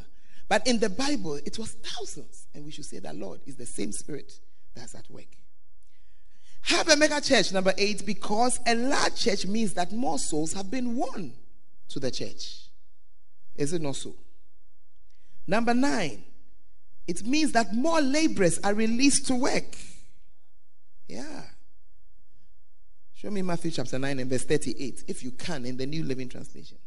But 0.49 0.65
in 0.65 0.79
the 0.79 0.89
Bible, 0.89 1.35
it 1.35 1.59
was 1.59 1.73
thousands. 1.73 2.47
And 2.55 2.65
we 2.65 2.71
should 2.71 2.85
say 2.85 2.99
that 2.99 3.15
Lord 3.15 3.41
is 3.45 3.55
the 3.55 3.65
same 3.65 3.91
spirit 3.91 4.39
that's 4.73 4.95
at 4.95 5.09
work. 5.11 5.27
Have 6.63 6.89
a 6.89 6.97
mega 6.97 7.21
church, 7.21 7.53
number 7.53 7.73
eight, 7.77 8.05
because 8.05 8.59
a 8.65 8.75
large 8.75 9.15
church 9.15 9.45
means 9.45 9.73
that 9.75 9.91
more 9.91 10.17
souls 10.17 10.53
have 10.53 10.71
been 10.71 10.95
won 10.95 11.33
to 11.89 11.99
the 11.99 12.11
church. 12.11 12.66
Is 13.57 13.73
it 13.73 13.81
not 13.81 13.95
so? 13.95 14.15
Number 15.47 15.73
nine, 15.73 16.23
it 17.07 17.25
means 17.25 17.51
that 17.53 17.73
more 17.73 18.01
laborers 18.01 18.59
are 18.63 18.73
released 18.73 19.27
to 19.27 19.35
work. 19.35 19.75
Yeah. 21.07 21.43
Show 23.13 23.31
me 23.31 23.41
Matthew 23.41 23.71
chapter 23.71 23.97
9 23.97 24.19
and 24.19 24.29
verse 24.29 24.43
38, 24.43 25.05
if 25.07 25.23
you 25.23 25.31
can, 25.31 25.65
in 25.65 25.77
the 25.77 25.85
New 25.85 26.03
Living 26.03 26.29
Translation 26.29 26.77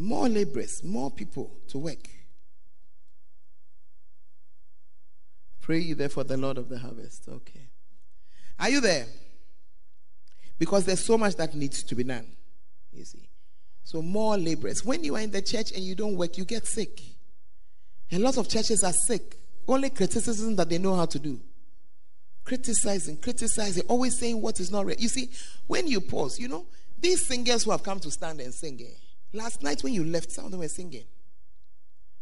more 0.00 0.28
laborers, 0.28 0.82
more 0.82 1.10
people 1.10 1.50
to 1.68 1.78
work. 1.78 2.08
Pray 5.60 5.78
ye 5.78 5.92
therefore 5.92 6.24
the 6.24 6.36
Lord 6.36 6.58
of 6.58 6.68
the 6.68 6.78
harvest. 6.78 7.28
Okay. 7.28 7.68
Are 8.58 8.70
you 8.70 8.80
there? 8.80 9.06
Because 10.58 10.84
there's 10.84 11.04
so 11.04 11.16
much 11.16 11.36
that 11.36 11.54
needs 11.54 11.82
to 11.82 11.94
be 11.94 12.04
done. 12.04 12.26
You 12.92 13.04
see. 13.04 13.28
So 13.90 14.00
more 14.00 14.38
laborers. 14.38 14.84
When 14.84 15.02
you 15.02 15.16
are 15.16 15.20
in 15.20 15.32
the 15.32 15.42
church 15.42 15.72
and 15.72 15.82
you 15.82 15.96
don't 15.96 16.16
work, 16.16 16.38
you 16.38 16.44
get 16.44 16.64
sick. 16.64 17.02
And 18.12 18.22
lots 18.22 18.36
of 18.36 18.48
churches 18.48 18.84
are 18.84 18.92
sick. 18.92 19.36
Only 19.66 19.90
criticism 19.90 20.54
that 20.54 20.68
they 20.68 20.78
know 20.78 20.94
how 20.94 21.06
to 21.06 21.18
do. 21.18 21.40
Criticizing, 22.44 23.16
criticizing, 23.16 23.82
always 23.88 24.16
saying 24.16 24.40
what 24.40 24.60
is 24.60 24.70
not 24.70 24.86
right. 24.86 24.96
You 24.96 25.08
see, 25.08 25.30
when 25.66 25.88
you 25.88 26.00
pause, 26.00 26.38
you 26.38 26.46
know, 26.46 26.66
these 27.00 27.26
singers 27.26 27.64
who 27.64 27.72
have 27.72 27.82
come 27.82 27.98
to 27.98 28.12
stand 28.12 28.40
and 28.40 28.54
sing, 28.54 28.78
eh, 28.80 28.94
last 29.32 29.60
night 29.60 29.82
when 29.82 29.92
you 29.92 30.04
left, 30.04 30.30
some 30.30 30.44
of 30.44 30.52
them 30.52 30.60
were 30.60 30.68
singing. 30.68 31.06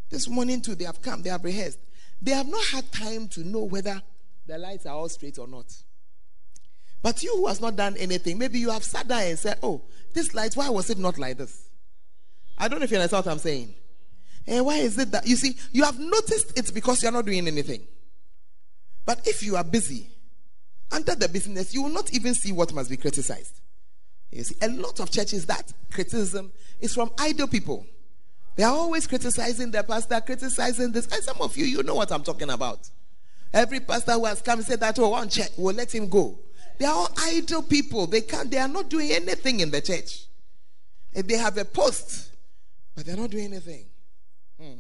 This 0.09 0.27
morning 0.27 0.63
too, 0.63 0.75
they 0.75 0.87
have 0.87 1.03
come, 1.03 1.21
they 1.21 1.29
have 1.29 1.45
rehearsed. 1.45 1.81
They 2.23 2.33
have 2.33 2.49
not 2.49 2.65
had 2.65 2.91
time 2.93 3.29
to 3.29 3.41
know 3.41 3.65
whether 3.65 4.01
the 4.47 4.57
lights 4.57 4.87
are 4.87 4.95
all 4.95 5.11
straight 5.11 5.39
or 5.39 5.47
not. 5.47 5.67
But 7.03 7.23
you 7.23 7.37
who 7.37 7.47
has 7.47 7.61
not 7.61 7.77
done 7.77 7.97
anything, 7.97 8.39
maybe 8.39 8.59
you 8.59 8.71
have 8.71 8.83
sat 8.85 9.07
down 9.07 9.23
and 9.23 9.39
said, 9.39 9.59
Oh, 9.63 9.83
this 10.13 10.35
light, 10.35 10.55
why 10.55 10.69
was 10.69 10.91
it 10.91 10.99
not 10.99 11.19
like 11.19 11.39
this? 11.39 11.69
I 12.57 12.69
don't 12.69 12.81
know 12.81 12.85
if 12.85 12.91
you 12.91 12.97
understand 12.97 13.25
what 13.25 13.33
I'm 13.33 13.39
saying. 13.39 13.75
And 14.47 14.65
why 14.67 14.79
is 14.79 14.99
it 14.99 15.13
that 15.13 15.27
you 15.27 15.37
see 15.37 15.57
you 15.73 15.85
have 15.85 15.99
noticed 15.99 16.59
it's 16.59 16.71
because 16.71 17.03
you're 17.03 17.13
not 17.13 17.27
doing 17.27 17.47
anything. 17.47 17.83
But 19.05 19.27
if 19.27 19.43
you 19.43 19.57
are 19.57 19.65
busy 19.65 20.11
under 20.91 21.15
the 21.15 21.29
business, 21.29 21.75
you 21.75 21.83
will 21.83 21.91
not 21.91 22.13
even 22.13 22.35
see 22.35 22.53
what 22.53 22.73
must 22.73 22.91
be 22.91 22.97
criticized. 22.97 23.61
You 24.33 24.45
see, 24.45 24.57
a 24.61 24.69
lot 24.69 25.01
of 25.01 25.11
churches 25.11 25.47
that 25.47 25.73
criticism 25.93 26.53
is 26.81 26.95
from 26.95 27.11
idle 27.19 27.47
people. 27.47 27.87
They 28.57 28.65
are 28.65 28.73
always 28.73 29.07
criticizing 29.07 29.71
their 29.71 29.83
pastor, 29.83 30.21
criticizing 30.21 30.93
this. 30.93 31.07
And 31.07 31.23
some 31.23 31.37
of 31.41 31.57
you, 31.57 31.65
you 31.65 31.83
know 31.83 31.95
what 31.95 32.11
I'm 32.11 32.23
talking 32.23 32.51
about. 32.51 32.91
Every 33.53 33.81
pastor 33.81 34.13
who 34.13 34.25
has 34.25 34.43
come 34.43 34.63
said 34.63 34.81
that, 34.81 34.99
oh, 34.99 35.11
one 35.11 35.29
check, 35.29 35.51
we'll 35.57 35.75
let 35.75 35.95
him 35.95 36.09
go. 36.09 36.39
They 36.79 36.87
are 36.87 36.95
all 36.95 37.11
idle 37.19 37.63
people. 37.63 38.07
They 38.07 38.21
can't, 38.21 38.51
they 38.51 38.59
are 38.59 38.69
not 38.69 38.89
doing 38.89 39.11
anything 39.11 39.61
in 39.61 39.71
the 39.71 39.81
church. 39.81 40.25
And 41.15 41.29
they 41.29 41.37
have 41.37 41.59
a 41.59 41.65
post, 41.65 42.31
but 42.95 43.05
they're 43.05 43.17
not 43.17 43.31
doing 43.31 43.47
anything. 43.47 43.87
Hmm. 44.61 44.79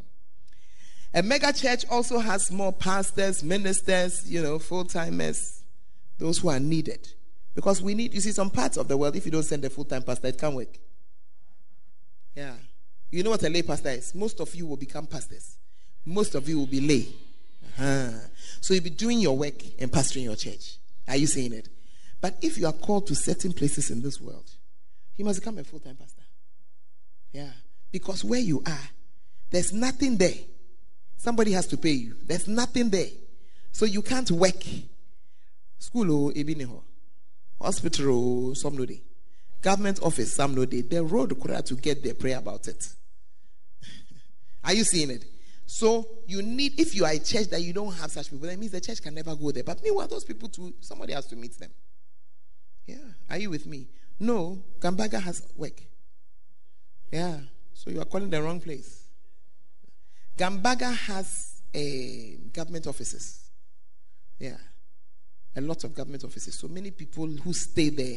A 1.14 1.22
mega 1.22 1.52
church 1.52 1.84
also 1.90 2.18
has 2.18 2.52
more 2.52 2.72
pastors, 2.72 3.42
ministers, 3.42 4.30
you 4.30 4.42
know, 4.42 4.58
full 4.58 4.84
timers, 4.84 5.62
those 6.18 6.38
who 6.38 6.48
are 6.48 6.60
needed. 6.60 7.08
Because 7.54 7.82
we 7.82 7.94
need, 7.94 8.14
you 8.14 8.20
see, 8.20 8.30
some 8.30 8.50
parts 8.50 8.76
of 8.76 8.86
the 8.86 8.96
world, 8.96 9.16
if 9.16 9.24
you 9.24 9.32
don't 9.32 9.42
send 9.42 9.64
a 9.64 9.70
full 9.70 9.84
time 9.84 10.02
pastor, 10.02 10.28
it 10.28 10.38
can't 10.38 10.54
work. 10.54 10.78
Yeah. 12.36 12.54
You 13.10 13.22
know 13.22 13.30
what 13.30 13.42
a 13.42 13.48
lay 13.48 13.62
pastor 13.62 13.88
is? 13.88 14.14
Most 14.14 14.38
of 14.40 14.54
you 14.54 14.66
will 14.66 14.76
become 14.76 15.06
pastors, 15.06 15.56
most 16.04 16.34
of 16.36 16.48
you 16.48 16.58
will 16.58 16.66
be 16.66 16.80
lay. 16.80 17.08
Uh-huh. 17.64 18.10
So 18.60 18.74
you'll 18.74 18.84
be 18.84 18.90
doing 18.90 19.18
your 19.18 19.36
work 19.36 19.54
and 19.78 19.90
pastoring 19.90 20.24
your 20.24 20.36
church. 20.36 20.76
Are 21.06 21.16
you 21.16 21.26
seeing 21.26 21.52
it? 21.52 21.68
But 22.20 22.36
if 22.42 22.58
you 22.58 22.66
are 22.66 22.72
called 22.72 23.06
to 23.08 23.14
certain 23.14 23.52
places 23.52 23.90
in 23.90 24.02
this 24.02 24.20
world, 24.20 24.50
you 25.16 25.24
must 25.24 25.40
become 25.40 25.58
a 25.58 25.64
full 25.64 25.80
time 25.80 25.96
pastor. 25.96 26.22
Yeah. 27.32 27.50
Because 27.90 28.24
where 28.24 28.40
you 28.40 28.62
are, 28.66 28.88
there's 29.50 29.72
nothing 29.72 30.16
there. 30.16 30.34
Somebody 31.16 31.52
has 31.52 31.66
to 31.68 31.76
pay 31.76 31.92
you. 31.92 32.14
There's 32.24 32.48
nothing 32.48 32.90
there. 32.90 33.08
So 33.72 33.84
you 33.84 34.02
can't 34.02 34.30
work. 34.30 34.62
School 35.78 36.12
oh, 36.12 36.28
or 36.28 36.32
ebiniho. 36.32 36.82
Hospital 37.60 38.48
or 38.50 38.54
some 38.54 38.76
no. 38.76 38.86
Government 39.60 40.00
office, 40.02 40.32
some 40.32 40.54
no 40.54 40.64
day. 40.64 40.82
The 40.82 41.02
road 41.02 41.30
required 41.30 41.66
to 41.66 41.74
get 41.74 42.02
there, 42.02 42.14
pray 42.14 42.32
about 42.32 42.68
it. 42.68 42.88
are 44.64 44.74
you 44.74 44.84
seeing 44.84 45.10
it? 45.10 45.24
So 45.66 46.06
you 46.26 46.42
need, 46.42 46.80
if 46.80 46.94
you 46.94 47.04
are 47.04 47.12
a 47.12 47.18
church 47.18 47.48
that 47.48 47.60
you 47.60 47.72
don't 47.72 47.92
have 47.94 48.10
such 48.10 48.30
people, 48.30 48.48
that 48.48 48.58
means 48.58 48.72
the 48.72 48.80
church 48.80 49.02
can 49.02 49.14
never 49.14 49.34
go 49.34 49.50
there. 49.50 49.64
But 49.64 49.82
meanwhile, 49.82 50.08
those 50.08 50.24
people 50.24 50.48
too, 50.48 50.72
somebody 50.80 51.12
has 51.12 51.26
to 51.26 51.36
meet 51.36 51.58
them. 51.58 51.70
Yeah. 52.88 52.96
Are 53.28 53.36
you 53.38 53.50
with 53.50 53.66
me? 53.66 53.86
No, 54.18 54.58
Gambaga 54.80 55.20
has 55.22 55.42
work. 55.56 55.80
Yeah. 57.12 57.36
So 57.74 57.90
you 57.90 58.00
are 58.00 58.06
calling 58.06 58.30
the 58.30 58.42
wrong 58.42 58.60
place. 58.60 59.04
Gambaga 60.36 60.96
has 60.96 61.60
a 61.74 61.78
eh, 61.78 62.36
government 62.52 62.86
offices. 62.86 63.50
Yeah. 64.38 64.56
A 65.54 65.60
lot 65.60 65.84
of 65.84 65.94
government 65.94 66.24
offices. 66.24 66.58
So 66.58 66.66
many 66.68 66.90
people 66.90 67.26
who 67.26 67.52
stay 67.52 67.90
there, 67.90 68.16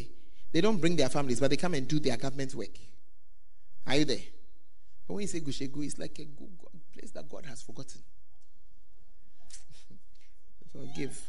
they 0.53 0.61
don't 0.61 0.77
bring 0.77 0.95
their 0.95 1.10
families, 1.10 1.39
but 1.39 1.49
they 1.49 1.57
come 1.57 1.73
and 1.73 1.88
do 1.88 1.99
their 1.99 2.15
government 2.18 2.56
work. 2.56 2.77
Are 3.88 3.95
you 3.98 4.06
there? 4.06 4.19
But 5.07 5.15
when 5.15 5.22
you 5.23 5.27
say 5.27 5.41
Gushegu, 5.41 5.84
it's 5.85 5.99
like 5.99 6.18
a 6.19 6.27
place 6.98 7.11
that 7.11 7.27
God 7.30 7.45
has 7.45 7.61
forgotten. 7.61 7.99
Forgive. 10.72 11.22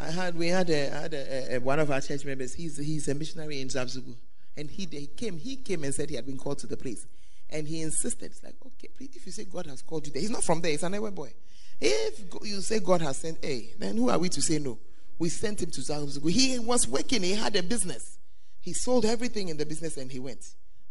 I 0.00 0.10
had 0.10 0.34
we 0.36 0.48
had 0.48 0.70
a, 0.70 0.90
had 0.90 1.14
a, 1.14 1.56
a, 1.56 1.58
one 1.60 1.78
of 1.78 1.90
our 1.90 2.00
church 2.00 2.24
members. 2.24 2.54
He's 2.54 2.76
he's 2.78 3.08
a 3.08 3.14
missionary 3.14 3.60
in 3.60 3.68
Zabzugu, 3.68 4.14
and 4.56 4.70
he, 4.70 4.86
came 5.06 5.38
he 5.38 5.56
came 5.56 5.84
and 5.84 5.94
said 5.94 6.08
he 6.10 6.16
had 6.16 6.26
been 6.26 6.38
called 6.38 6.58
to 6.60 6.66
the 6.66 6.76
place, 6.76 7.06
and 7.50 7.66
he 7.66 7.82
insisted. 7.82 8.26
It's 8.26 8.42
like 8.42 8.54
okay, 8.64 8.88
if 8.98 9.26
you 9.26 9.32
say 9.32 9.44
God 9.44 9.66
has 9.66 9.82
called 9.82 10.06
you 10.06 10.12
there, 10.12 10.22
he's 10.22 10.30
not 10.30 10.44
from 10.44 10.60
there. 10.60 10.70
He's 10.70 10.82
an 10.82 10.94
Ewe 10.94 11.10
boy. 11.10 11.32
If 11.80 12.24
you 12.44 12.60
say 12.60 12.80
God 12.80 13.00
has 13.02 13.18
sent 13.18 13.44
A, 13.44 13.72
then 13.78 13.96
who 13.96 14.10
are 14.10 14.18
we 14.18 14.28
to 14.30 14.42
say 14.42 14.58
no? 14.58 14.78
We 15.18 15.28
sent 15.28 15.62
him 15.62 15.70
to 15.70 15.80
Zabzugu. 15.80 16.30
He 16.30 16.58
was 16.58 16.88
working. 16.88 17.22
He 17.22 17.34
had 17.34 17.56
a 17.56 17.62
business. 17.62 18.18
He 18.60 18.72
sold 18.72 19.04
everything 19.04 19.48
in 19.48 19.56
the 19.56 19.66
business 19.66 19.96
and 19.96 20.10
he 20.10 20.18
went. 20.18 20.44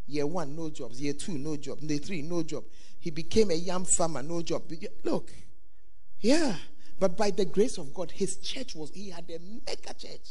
Year 0.08 0.26
one, 0.26 0.56
no 0.56 0.72
jobs. 0.72 1.00
Year 1.00 1.14
two, 1.14 1.38
no 1.38 1.56
job. 1.56 1.78
Year 1.82 2.00
three, 2.00 2.24
no 2.24 2.42
job. 2.42 2.64
He 3.00 3.12
became 3.12 3.52
a 3.52 3.56
yam 3.56 3.86
farmer, 3.86 4.24
no 4.24 4.42
job. 4.42 4.64
Look, 5.04 5.32
yeah. 6.20 6.56
But 7.00 7.18
by 7.18 7.32
the 7.32 7.46
grace 7.46 7.78
of 7.78 7.94
God, 7.94 8.12
his 8.12 8.38
church 8.38 8.76
was, 8.76 8.92
he 8.92 9.10
had 9.10 9.26
a 9.30 9.40
mega 9.40 9.94
church. 9.94 10.30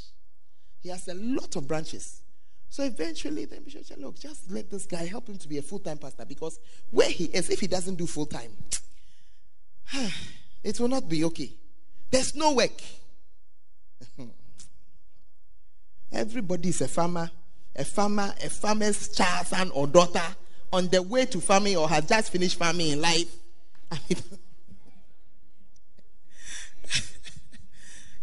He 0.81 0.91
has 0.91 1.09
a 1.09 1.15
lot 1.15 1.57
of 1.57 1.67
branches. 1.67 2.23
So 2.71 2.85
eventually, 2.85 3.47
the 3.47 3.61
bishop 3.61 3.87
said, 3.87 3.99
Look, 3.99 4.19
just 4.19 4.51
let 4.51 4.71
this 4.71 4.85
guy 4.87 5.07
help 5.07 5.29
him 5.29 5.39
to 5.39 5.49
be 5.49 5.59
a 5.59 5.63
full 5.63 5.79
time 5.79 5.97
pastor 5.97 6.27
because 6.27 6.61
where 6.91 7.09
he 7.09 7.25
is, 7.25 7.49
if 7.49 7.61
he 7.61 7.67
doesn't 7.67 7.95
do 7.95 8.07
full 8.07 8.27
time, 8.27 8.51
it 10.63 10.79
will 10.79 10.89
not 10.89 11.09
be 11.09 11.25
okay. 11.25 11.51
There's 12.11 12.35
no 12.35 12.53
work. 12.55 12.83
Everybody 16.13 16.69
is 16.69 16.81
a 16.83 16.89
farmer, 16.89 17.31
a 17.75 17.85
farmer, 17.85 18.35
a 18.43 18.51
farmer's 18.51 19.09
child, 19.09 19.47
son, 19.47 19.71
or 19.71 19.87
daughter 19.87 20.23
on 20.73 20.89
the 20.89 21.03
way 21.03 21.25
to 21.27 21.41
farming 21.41 21.77
or 21.77 21.89
has 21.89 22.07
just 22.07 22.31
finished 22.31 22.57
farming 22.59 22.89
in 22.89 23.01
life. 23.01 23.35
I 23.91 23.99
mean, 24.09 24.19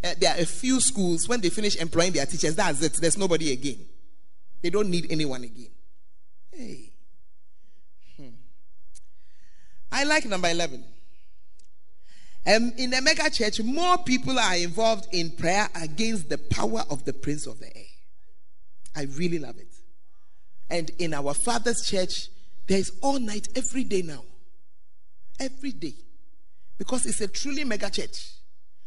uh, 0.04 0.14
there 0.18 0.34
are 0.34 0.40
a 0.40 0.46
few 0.46 0.80
schools 0.80 1.28
when 1.28 1.40
they 1.40 1.48
finish 1.48 1.76
employing 1.76 2.12
their 2.12 2.26
teachers, 2.26 2.54
that's 2.54 2.82
it. 2.82 2.94
There's 2.94 3.16
nobody 3.16 3.52
again. 3.52 3.78
They 4.62 4.70
don't 4.70 4.90
need 4.90 5.06
anyone 5.10 5.44
again. 5.44 5.70
Hey. 6.52 6.92
Hmm. 8.16 8.28
I 9.92 10.04
like 10.04 10.24
number 10.26 10.48
11. 10.48 10.84
Um, 12.46 12.72
in 12.76 12.90
the 12.90 13.02
mega 13.02 13.28
church, 13.28 13.60
more 13.60 13.98
people 13.98 14.38
are 14.38 14.56
involved 14.56 15.08
in 15.12 15.30
prayer 15.30 15.68
against 15.74 16.28
the 16.28 16.38
power 16.38 16.84
of 16.90 17.04
the 17.04 17.12
prince 17.12 17.46
of 17.46 17.58
the 17.58 17.76
air. 17.76 17.84
I 18.94 19.02
really 19.16 19.38
love 19.38 19.58
it. 19.58 19.66
And 20.70 20.90
in 20.98 21.12
our 21.12 21.34
father's 21.34 21.84
church, 21.84 22.28
there 22.68 22.78
is 22.78 22.92
all 23.02 23.18
night 23.18 23.48
every 23.56 23.84
day 23.84 24.02
now. 24.02 24.22
Every 25.40 25.72
day. 25.72 25.94
Because 26.78 27.04
it's 27.06 27.20
a 27.20 27.28
truly 27.28 27.64
mega 27.64 27.90
church. 27.90 28.35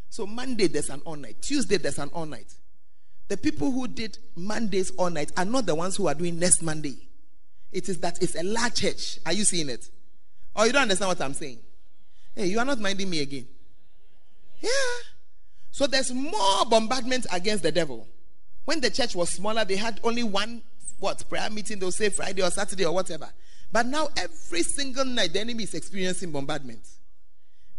So 0.09 0.25
Monday 0.25 0.67
there's 0.67 0.89
an 0.89 1.01
all 1.05 1.15
night. 1.15 1.41
Tuesday 1.41 1.77
there's 1.77 1.99
an 1.99 2.09
all 2.13 2.25
night. 2.25 2.53
The 3.27 3.37
people 3.37 3.71
who 3.71 3.87
did 3.87 4.17
Mondays 4.35 4.91
all 4.97 5.09
night 5.09 5.31
are 5.37 5.45
not 5.45 5.65
the 5.65 5.75
ones 5.75 5.95
who 5.95 6.07
are 6.07 6.15
doing 6.15 6.39
next 6.39 6.61
Monday. 6.61 6.97
It 7.71 7.87
is 7.87 7.99
that 7.99 8.21
it's 8.21 8.35
a 8.35 8.43
large 8.43 8.75
church. 8.75 9.19
Are 9.25 9.33
you 9.33 9.43
seeing 9.43 9.69
it? 9.69 9.87
Or 10.55 10.65
you 10.65 10.73
don't 10.73 10.83
understand 10.83 11.09
what 11.09 11.21
I'm 11.21 11.33
saying? 11.33 11.59
Hey, 12.35 12.47
you 12.47 12.57
are 12.57 12.65
not 12.65 12.79
minding 12.79 13.09
me 13.09 13.21
again. 13.21 13.47
Yeah. 14.59 14.69
So 15.71 15.85
there's 15.85 16.11
more 16.11 16.65
bombardment 16.69 17.27
against 17.31 17.63
the 17.63 17.71
devil. 17.71 18.07
When 18.65 18.81
the 18.81 18.89
church 18.89 19.15
was 19.15 19.29
smaller, 19.29 19.63
they 19.63 19.75
had 19.75 19.99
only 20.03 20.23
one 20.23 20.63
what 20.99 21.23
prayer 21.29 21.49
meeting. 21.49 21.79
They'll 21.79 21.91
say 21.91 22.09
Friday 22.09 22.41
or 22.41 22.49
Saturday 22.49 22.85
or 22.85 22.93
whatever. 22.93 23.29
But 23.71 23.85
now 23.85 24.09
every 24.17 24.63
single 24.63 25.05
night 25.05 25.33
the 25.33 25.39
enemy 25.39 25.63
is 25.63 25.73
experiencing 25.75 26.31
bombardment 26.31 26.81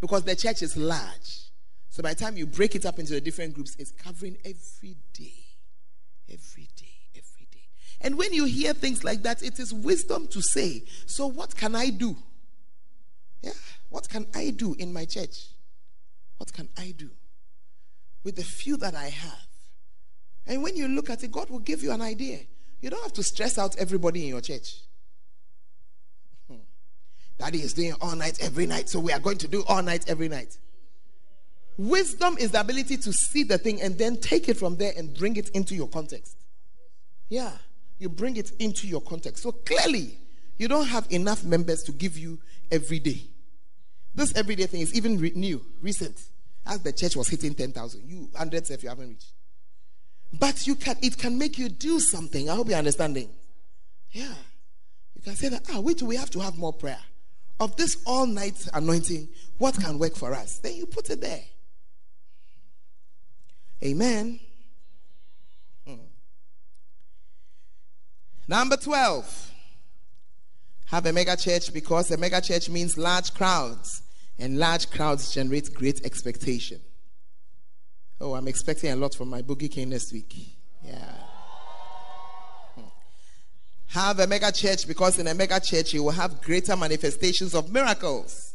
because 0.01 0.23
the 0.23 0.37
church 0.37 0.63
is 0.63 0.77
large. 0.77 1.50
So 1.91 2.05
by 2.05 2.15
the 2.15 2.21
time 2.21 2.37
you 2.37 2.47
break 2.47 2.77
it 2.77 2.87
up 2.87 2.99
into 3.01 3.13
the 3.13 3.21
different 3.21 3.53
groups, 3.53 3.75
it's 3.79 3.91
covering 3.91 4.37
every 4.45 4.97
day. 5.13 5.35
Every 6.29 6.69
day, 6.77 6.95
every 7.17 7.49
day. 7.51 7.67
And 8.01 8.17
when 8.17 8.33
you 8.33 8.45
hear 8.45 8.73
things 8.73 9.03
like 9.03 9.25
that, 9.25 9.43
it 9.43 9.59
is 9.59 9.75
wisdom 9.75 10.29
to 10.29 10.41
say, 10.41 10.85
So 11.07 11.27
what 11.27 11.57
can 11.57 11.75
I 11.75 11.91
do? 11.91 12.17
Yeah, 13.43 13.53
what 13.89 14.09
can 14.09 14.27
I 14.35 14.51
do 14.51 14.75
in 14.79 14.93
my 14.93 15.05
church? 15.05 15.49
What 16.39 16.53
can 16.53 16.69
I 16.79 16.95
do 16.97 17.11
with 18.23 18.37
the 18.37 18.45
few 18.45 18.77
that 18.79 18.95
I 18.95 19.09
have? 19.09 19.47
And 20.47 20.63
when 20.63 20.77
you 20.77 20.87
look 20.87 21.11
at 21.11 21.25
it, 21.25 21.33
God 21.33 21.51
will 21.51 21.59
give 21.59 21.83
you 21.83 21.91
an 21.91 22.01
idea. 22.01 22.39
You 22.81 22.91
don't 22.91 23.03
have 23.03 23.13
to 23.15 23.23
stress 23.25 23.59
out 23.59 23.77
everybody 23.77 24.23
in 24.23 24.29
your 24.29 24.41
church. 24.41 24.77
Daddy 27.39 27.63
is 27.63 27.75
doing 27.75 27.95
all 28.01 28.15
night 28.15 28.39
every 28.41 28.67
night, 28.67 28.89
so 28.89 29.01
we 29.01 29.13
are 29.13 29.19
going 29.19 29.39
to 29.39 29.49
do 29.49 29.65
all 29.67 29.83
night 29.83 30.09
every 30.09 30.29
night. 30.29 30.57
Wisdom 31.81 32.37
is 32.39 32.51
the 32.51 32.61
ability 32.61 32.99
to 32.99 33.11
see 33.11 33.43
the 33.43 33.57
thing 33.57 33.81
and 33.81 33.97
then 33.97 34.19
take 34.21 34.51
it 34.51 34.59
from 34.59 34.77
there 34.77 34.93
and 34.99 35.17
bring 35.17 35.37
it 35.37 35.49
into 35.55 35.75
your 35.75 35.89
context. 35.89 36.37
Yeah, 37.31 37.53
you 37.99 38.11
bring 38.11 38.37
it 38.37 38.51
into 38.59 38.87
your 38.87 39.01
context. 39.01 39.43
So 39.43 39.53
clearly, 39.53 40.19
you 40.59 40.69
don't 40.69 40.89
have 40.89 41.07
enough 41.09 41.43
members 41.43 41.83
to 41.85 41.93
give 41.93 42.19
you 42.19 42.39
every 42.71 42.99
day. 42.99 43.23
This 44.15 44.37
everyday 44.37 44.67
thing 44.67 44.83
is 44.83 44.95
even 44.95 45.19
re- 45.19 45.33
new, 45.35 45.65
recent. 45.81 46.21
As 46.67 46.81
the 46.81 46.93
church 46.93 47.17
was 47.17 47.29
hitting 47.29 47.55
10,000, 47.55 48.03
you 48.07 48.29
hundreds 48.37 48.71
if 48.71 48.83
you 48.83 48.91
haven't 48.91 49.09
reached. 49.09 49.33
But 50.39 50.67
you 50.67 50.75
can 50.75 50.97
it 51.01 51.17
can 51.17 51.39
make 51.39 51.57
you 51.57 51.71
do 51.71 51.99
something. 51.99 52.51
I 52.51 52.57
hope 52.57 52.69
you're 52.69 52.77
understanding. 52.77 53.31
Yeah. 54.11 54.35
You 55.15 55.23
can 55.23 55.35
say 55.35 55.49
that, 55.49 55.63
ah, 55.73 55.81
wait, 55.81 56.03
we 56.03 56.17
have 56.17 56.29
to 56.33 56.41
have 56.41 56.59
more 56.59 56.75
prayer. 56.75 57.01
Of 57.59 57.75
this 57.77 58.03
all 58.05 58.27
night 58.27 58.69
anointing, 58.75 59.31
what 59.57 59.81
can 59.81 59.99
work 59.99 60.15
for 60.15 60.35
us? 60.35 60.59
Then 60.59 60.75
you 60.75 60.85
put 60.85 61.09
it 61.09 61.23
there. 61.23 61.41
Amen. 63.83 64.41
Hmm. 65.87 65.95
Number 68.47 68.77
12. 68.77 69.51
Have 70.87 71.07
a 71.07 71.13
mega 71.13 71.37
church 71.37 71.73
because 71.73 72.11
a 72.11 72.17
mega 72.17 72.41
church 72.41 72.69
means 72.69 72.99
large 72.99 73.33
crowds, 73.33 74.03
and 74.39 74.59
large 74.59 74.91
crowds 74.91 75.33
generate 75.33 75.73
great 75.73 76.05
expectation. 76.05 76.81
Oh, 78.21 78.35
I'm 78.35 78.49
expecting 78.49 78.91
a 78.91 78.97
lot 78.97 79.15
from 79.15 79.31
my 79.31 79.41
Boogie 79.41 79.71
King 79.71 79.91
next 79.91 80.13
week. 80.13 80.35
Yeah. 80.85 81.15
Hmm. 82.75 82.83
Have 83.89 84.19
a 84.19 84.27
mega 84.27 84.53
church 84.53 84.87
because 84.87 85.19
in 85.19 85.27
a 85.27 85.35
mega 85.35 85.59
church 85.61 85.95
you 85.95 86.03
will 86.03 86.11
have 86.11 86.43
greater 86.43 86.77
manifestations 86.77 87.55
of 87.55 87.73
miracles. 87.73 88.55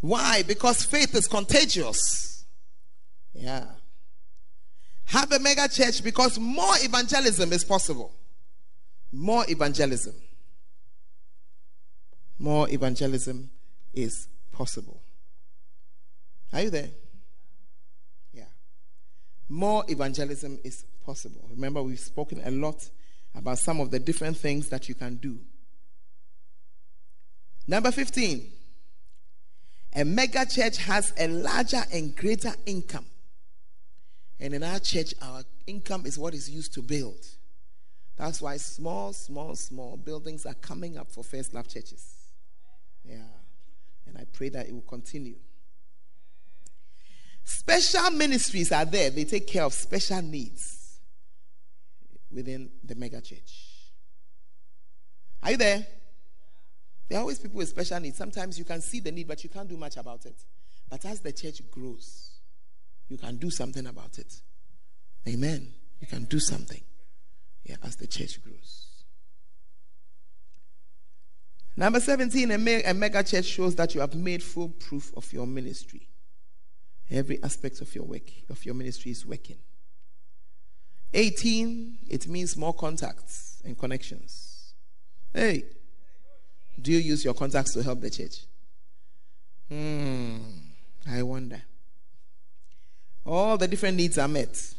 Why? 0.00 0.42
Because 0.42 0.84
faith 0.84 1.14
is 1.14 1.28
contagious. 1.28 2.44
Yeah. 3.34 3.66
Have 5.06 5.30
a 5.32 5.38
mega 5.38 5.68
church 5.68 6.02
because 6.02 6.38
more 6.38 6.74
evangelism 6.78 7.52
is 7.52 7.64
possible. 7.64 8.12
More 9.12 9.44
evangelism. 9.48 10.14
More 12.38 12.68
evangelism 12.68 13.50
is 13.92 14.28
possible. 14.52 15.00
Are 16.52 16.62
you 16.62 16.70
there? 16.70 16.90
Yeah. 18.32 18.44
More 19.48 19.84
evangelism 19.88 20.58
is 20.64 20.84
possible. 21.04 21.46
Remember, 21.50 21.82
we've 21.82 21.98
spoken 21.98 22.40
a 22.44 22.50
lot 22.50 22.88
about 23.34 23.58
some 23.58 23.80
of 23.80 23.90
the 23.90 23.98
different 23.98 24.36
things 24.36 24.68
that 24.68 24.88
you 24.88 24.94
can 24.94 25.16
do. 25.16 25.38
Number 27.66 27.90
15. 27.90 28.50
A 29.96 30.04
mega 30.04 30.44
church 30.44 30.78
has 30.78 31.12
a 31.18 31.28
larger 31.28 31.82
and 31.92 32.16
greater 32.16 32.52
income. 32.66 33.06
And 34.40 34.54
in 34.54 34.62
our 34.62 34.78
church, 34.78 35.14
our 35.22 35.42
income 35.66 36.06
is 36.06 36.18
what 36.18 36.34
is 36.34 36.50
used 36.50 36.74
to 36.74 36.82
build. 36.82 37.24
That's 38.16 38.40
why 38.40 38.56
small, 38.58 39.12
small, 39.12 39.56
small 39.56 39.96
buildings 39.96 40.46
are 40.46 40.54
coming 40.54 40.96
up 40.96 41.10
for 41.10 41.24
First 41.24 41.54
Love 41.54 41.68
churches. 41.68 42.14
Yeah. 43.04 43.16
And 44.06 44.16
I 44.16 44.24
pray 44.32 44.48
that 44.50 44.66
it 44.68 44.72
will 44.72 44.82
continue. 44.82 45.36
Special 47.44 48.10
ministries 48.10 48.72
are 48.72 48.84
there, 48.84 49.10
they 49.10 49.24
take 49.24 49.46
care 49.46 49.64
of 49.64 49.72
special 49.74 50.22
needs 50.22 50.98
within 52.30 52.70
the 52.82 52.94
mega 52.94 53.20
church. 53.20 53.74
Are 55.42 55.50
you 55.50 55.56
there? 55.58 55.86
There 57.08 57.18
are 57.18 57.20
always 57.20 57.38
people 57.38 57.58
with 57.58 57.68
special 57.68 58.00
needs. 58.00 58.16
Sometimes 58.16 58.58
you 58.58 58.64
can 58.64 58.80
see 58.80 59.00
the 59.00 59.12
need, 59.12 59.28
but 59.28 59.44
you 59.44 59.50
can't 59.50 59.68
do 59.68 59.76
much 59.76 59.98
about 59.98 60.24
it. 60.24 60.36
But 60.88 61.04
as 61.04 61.20
the 61.20 61.32
church 61.32 61.60
grows, 61.70 62.23
you 63.08 63.18
can 63.18 63.36
do 63.36 63.50
something 63.50 63.86
about 63.86 64.18
it. 64.18 64.40
Amen. 65.28 65.72
You 66.00 66.06
can 66.06 66.24
do 66.24 66.38
something. 66.38 66.80
Yeah, 67.64 67.76
as 67.82 67.96
the 67.96 68.06
church 68.06 68.42
grows. 68.42 68.88
Number 71.76 71.98
17, 71.98 72.50
a, 72.50 72.82
a 72.82 72.94
mega 72.94 73.22
church 73.24 73.46
shows 73.46 73.74
that 73.76 73.94
you 73.94 74.00
have 74.00 74.14
made 74.14 74.42
full 74.42 74.68
proof 74.68 75.12
of 75.16 75.32
your 75.32 75.46
ministry. 75.46 76.08
Every 77.10 77.42
aspect 77.42 77.80
of 77.80 77.94
your 77.94 78.04
work, 78.04 78.30
of 78.48 78.64
your 78.64 78.74
ministry 78.74 79.10
is 79.10 79.26
working. 79.26 79.58
18, 81.12 81.98
it 82.08 82.28
means 82.28 82.56
more 82.56 82.74
contacts 82.74 83.62
and 83.64 83.78
connections. 83.78 84.74
Hey, 85.32 85.64
do 86.80 86.92
you 86.92 86.98
use 86.98 87.24
your 87.24 87.34
contacts 87.34 87.72
to 87.74 87.82
help 87.82 88.00
the 88.00 88.10
church? 88.10 88.46
Hmm, 89.68 90.36
I 91.10 91.22
wonder. 91.22 91.62
All 93.26 93.56
the 93.56 93.66
different 93.66 93.96
needs 93.96 94.18
are 94.18 94.28
met. 94.28 94.74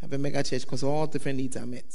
Have 0.00 0.12
a 0.12 0.18
mega 0.18 0.42
church 0.42 0.62
because 0.62 0.82
all 0.82 1.06
different 1.06 1.38
needs 1.38 1.56
are 1.56 1.66
met. 1.66 1.94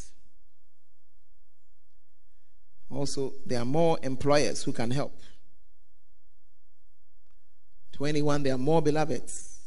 Also, 2.89 3.33
there 3.45 3.59
are 3.59 3.65
more 3.65 3.97
employers 4.03 4.63
who 4.63 4.71
can 4.71 4.91
help. 4.91 5.19
21, 7.93 8.43
there 8.43 8.53
are 8.55 8.57
more 8.57 8.81
beloveds. 8.81 9.59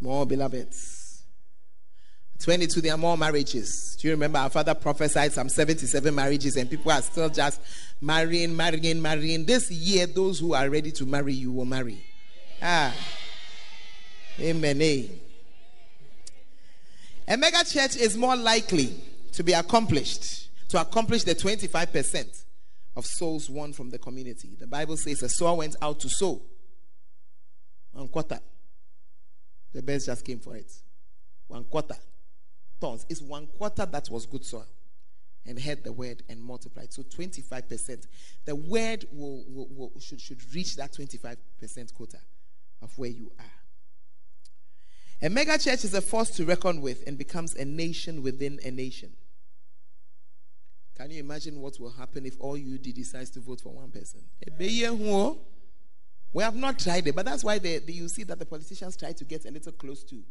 More 0.00 0.26
beloveds. 0.26 1.05
22, 2.38 2.80
there 2.80 2.94
are 2.94 2.98
more 2.98 3.16
marriages. 3.16 3.96
Do 4.00 4.08
you 4.08 4.14
remember 4.14 4.38
our 4.38 4.50
father 4.50 4.74
prophesied 4.74 5.32
some 5.32 5.48
77 5.48 6.14
marriages 6.14 6.56
and 6.56 6.68
people 6.68 6.92
are 6.92 7.02
still 7.02 7.28
just 7.28 7.60
marrying, 8.00 8.54
marrying, 8.54 9.00
marrying? 9.00 9.44
This 9.44 9.70
year, 9.70 10.06
those 10.06 10.38
who 10.38 10.54
are 10.54 10.68
ready 10.68 10.92
to 10.92 11.06
marry 11.06 11.32
you 11.32 11.52
will 11.52 11.64
marry. 11.64 12.04
Ah. 12.62 12.94
Amen. 14.38 14.82
Eh? 14.82 15.04
A 17.28 17.36
mega 17.36 17.64
church 17.64 17.96
is 17.96 18.16
more 18.16 18.36
likely 18.36 18.94
to 19.32 19.42
be 19.42 19.52
accomplished, 19.52 20.48
to 20.68 20.80
accomplish 20.80 21.24
the 21.24 21.34
25% 21.34 22.44
of 22.96 23.06
souls 23.06 23.50
won 23.50 23.72
from 23.72 23.90
the 23.90 23.98
community. 23.98 24.50
The 24.58 24.66
Bible 24.66 24.96
says 24.96 25.22
a 25.22 25.28
sower 25.28 25.56
went 25.56 25.76
out 25.80 26.00
to 26.00 26.08
sow. 26.08 26.40
One 27.92 28.08
quarter. 28.08 28.38
The 29.72 29.82
birds 29.82 30.06
just 30.06 30.24
came 30.24 30.38
for 30.38 30.56
it. 30.56 30.70
One 31.48 31.64
quarter. 31.64 31.96
Tons. 32.80 33.06
It's 33.08 33.22
one 33.22 33.46
quarter 33.46 33.86
that 33.86 34.08
was 34.10 34.26
good 34.26 34.44
soil 34.44 34.66
and 35.46 35.60
heard 35.60 35.84
the 35.84 35.92
word 35.92 36.22
and 36.28 36.42
multiplied. 36.42 36.92
So 36.92 37.02
25%. 37.02 38.06
The 38.44 38.54
word 38.54 39.06
will, 39.12 39.44
will, 39.48 39.68
will, 39.70 39.92
should, 40.00 40.20
should 40.20 40.40
reach 40.54 40.76
that 40.76 40.92
25% 40.92 41.36
quota 41.94 42.18
of 42.82 42.96
where 42.98 43.10
you 43.10 43.30
are. 43.38 43.44
A 45.22 45.30
mega 45.30 45.56
church 45.58 45.84
is 45.84 45.94
a 45.94 46.02
force 46.02 46.30
to 46.30 46.44
reckon 46.44 46.80
with 46.82 47.04
and 47.06 47.16
becomes 47.16 47.54
a 47.54 47.64
nation 47.64 48.22
within 48.22 48.60
a 48.64 48.70
nation. 48.70 49.12
Can 50.96 51.10
you 51.10 51.20
imagine 51.20 51.60
what 51.60 51.78
will 51.78 51.90
happen 51.90 52.26
if 52.26 52.36
all 52.40 52.56
UD 52.56 52.82
decides 52.94 53.30
to 53.30 53.40
vote 53.40 53.60
for 53.60 53.72
one 53.72 53.90
person? 53.90 54.22
We 54.58 56.42
have 56.42 56.56
not 56.56 56.78
tried 56.78 57.06
it, 57.06 57.14
but 57.14 57.24
that's 57.24 57.44
why 57.44 57.58
they, 57.58 57.78
they, 57.78 57.92
you 57.92 58.08
see 58.08 58.24
that 58.24 58.38
the 58.38 58.46
politicians 58.46 58.96
try 58.96 59.12
to 59.12 59.24
get 59.24 59.46
a 59.46 59.50
little 59.50 59.72
close 59.72 60.04
to 60.04 60.22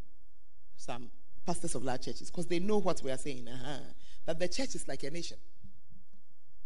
some 0.77 1.09
pastors 1.45 1.75
of 1.75 1.83
large 1.83 2.05
churches 2.05 2.31
because 2.31 2.47
they 2.47 2.59
know 2.59 2.77
what 2.77 3.01
we 3.03 3.11
are 3.11 3.17
saying. 3.17 3.47
Uh-huh. 3.47 3.79
That 4.25 4.39
the 4.39 4.47
church 4.47 4.75
is 4.75 4.87
like 4.87 5.03
a 5.03 5.11
nation. 5.11 5.37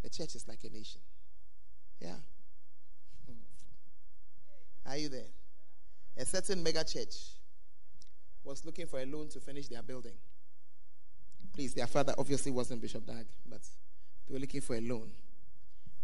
The 0.02 0.10
church 0.10 0.36
is 0.36 0.48
like 0.48 0.64
a 0.64 0.70
nation. 0.70 1.02
Yeah. 2.00 2.16
Are 4.90 4.98
you 4.98 5.10
there? 5.10 5.28
A 6.18 6.26
certain 6.26 6.64
mega 6.64 6.84
church 6.84 7.16
was 8.44 8.66
looking 8.66 8.88
for 8.88 9.00
a 9.00 9.06
loan 9.06 9.30
to 9.30 9.40
finish 9.40 9.68
their 9.68 9.84
building. 9.84 10.14
Please, 11.54 11.74
their 11.74 11.88
father 11.88 12.16
obviously 12.18 12.52
wasn't 12.52 12.82
Bishop 12.82 13.06
Dag, 13.06 13.26
but 13.48 13.62
they 14.28 14.34
were 14.34 14.40
looking 14.40 14.62
for 14.62 14.76
a 14.76 14.82
loan. 14.82 15.12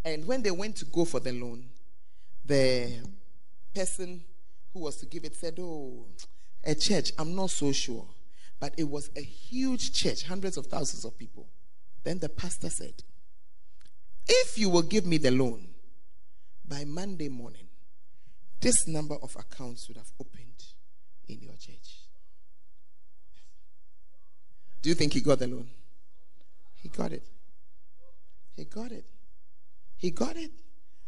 And 0.03 0.25
when 0.27 0.43
they 0.43 0.51
went 0.51 0.75
to 0.77 0.85
go 0.85 1.03
for 1.03 1.19
the 1.19 1.31
loan, 1.31 1.65
the 2.45 2.99
person 3.73 4.23
who 4.73 4.81
was 4.81 4.97
to 4.97 5.05
give 5.07 5.23
it 5.23 5.35
said, 5.35 5.57
Oh, 5.59 6.05
a 6.63 6.75
church, 6.75 7.11
I'm 7.17 7.35
not 7.35 7.49
so 7.49 7.71
sure. 7.71 8.05
But 8.59 8.73
it 8.77 8.85
was 8.85 9.09
a 9.15 9.21
huge 9.21 9.93
church, 9.93 10.23
hundreds 10.23 10.57
of 10.57 10.67
thousands 10.67 11.05
of 11.05 11.17
people. 11.17 11.47
Then 12.03 12.19
the 12.19 12.29
pastor 12.29 12.69
said, 12.69 13.03
If 14.27 14.57
you 14.57 14.69
will 14.69 14.83
give 14.83 15.05
me 15.05 15.17
the 15.17 15.31
loan 15.31 15.67
by 16.67 16.85
Monday 16.85 17.29
morning, 17.29 17.67
this 18.61 18.87
number 18.87 19.15
of 19.21 19.35
accounts 19.35 19.87
would 19.87 19.97
have 19.97 20.11
opened 20.19 20.63
in 21.27 21.41
your 21.41 21.53
church. 21.53 22.05
Do 24.81 24.89
you 24.89 24.95
think 24.95 25.13
he 25.13 25.21
got 25.21 25.39
the 25.39 25.47
loan? 25.47 25.67
He 26.75 26.89
got 26.89 27.11
it. 27.11 27.23
He 28.55 28.65
got 28.65 28.91
it. 28.91 29.05
He 29.97 30.11
got 30.11 30.37
it. 30.37 30.51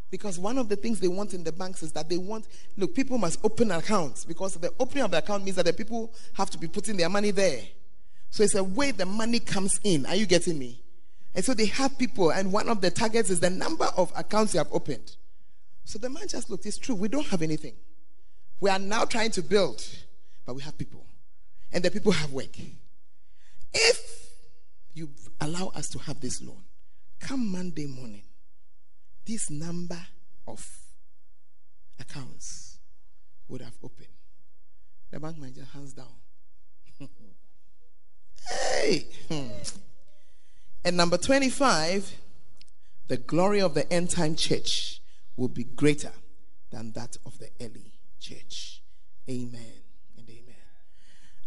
Because 0.10 0.40
one 0.40 0.58
of 0.58 0.70
the 0.70 0.76
things 0.76 1.00
they 1.00 1.10
want 1.10 1.34
in 1.34 1.44
the 1.44 1.52
banks 1.52 1.84
is 1.84 1.92
that 1.92 2.08
they 2.08 2.18
want, 2.18 2.48
look, 2.78 2.96
people 2.96 3.18
must 3.18 3.40
open 3.44 3.72
accounts 3.72 4.24
because 4.24 4.54
the 4.56 4.74
opening 4.80 5.04
of 5.04 5.12
the 5.12 5.18
account 5.18 5.44
means 5.44 5.58
that 5.58 5.66
the 5.66 5.74
people 5.74 6.14
have 6.34 6.50
to 6.52 6.58
be 6.58 6.68
putting 6.68 6.96
their 6.96 7.10
money 7.10 7.32
there. 7.32 7.62
So 8.30 8.44
it's 8.44 8.56
a 8.56 8.64
way 8.64 8.92
the 8.92 9.06
money 9.06 9.40
comes 9.40 9.80
in. 9.84 10.06
Are 10.06 10.16
you 10.16 10.26
getting 10.26 10.58
me? 10.58 10.82
And 11.36 11.44
so 11.44 11.54
they 11.54 11.66
have 11.66 11.98
people, 11.98 12.32
and 12.32 12.52
one 12.52 12.68
of 12.68 12.82
the 12.82 12.90
targets 12.90 13.30
is 13.30 13.40
the 13.40 13.50
number 13.50 13.86
of 13.96 14.12
accounts 14.16 14.54
you 14.54 14.58
have 14.58 14.70
opened. 14.72 15.18
So 15.84 16.00
the 16.00 16.10
man 16.10 16.28
just 16.28 16.50
looked. 16.50 16.66
It's 16.66 16.78
true. 16.78 16.96
We 16.96 17.10
don't 17.10 17.28
have 17.28 17.42
anything. 17.42 17.76
We 18.60 18.70
are 18.70 18.80
now 18.80 19.06
trying 19.06 19.32
to 19.32 19.42
build, 19.44 19.86
but 20.46 20.56
we 20.56 20.62
have 20.64 20.78
people. 20.78 21.06
And 21.72 21.84
the 21.84 21.92
people 21.92 22.12
have 22.12 22.32
work. 22.32 22.58
If 23.74 24.32
you 24.94 25.10
allow 25.40 25.68
us 25.76 25.90
to 25.90 26.00
have 26.00 26.20
this 26.22 26.42
loan, 26.42 26.64
come 27.20 27.52
Monday 27.52 27.86
morning, 27.86 28.24
this 29.28 29.50
number 29.50 30.00
of 30.48 30.66
accounts 32.00 32.80
would 33.50 33.62
have 33.62 33.76
opened. 33.84 34.08
The 35.12 35.20
bank 35.20 35.38
manager 35.38 35.66
hands 35.74 35.94
down. 35.94 36.08
hey! 38.50 39.06
Hmm. 39.30 39.48
And 40.86 40.96
number 40.96 41.18
25, 41.18 42.16
the 43.08 43.18
glory 43.18 43.60
of 43.60 43.74
the 43.74 43.92
end 43.92 44.10
time 44.10 44.36
church 44.36 45.02
will 45.36 45.50
be 45.50 45.66
greater 45.66 46.14
than 46.72 46.94
that 46.94 47.18
of 47.26 47.38
the 47.40 47.50
early 47.62 47.92
church. 48.20 48.82
Amen 49.30 49.74
and 50.18 50.30
amen. 50.30 50.56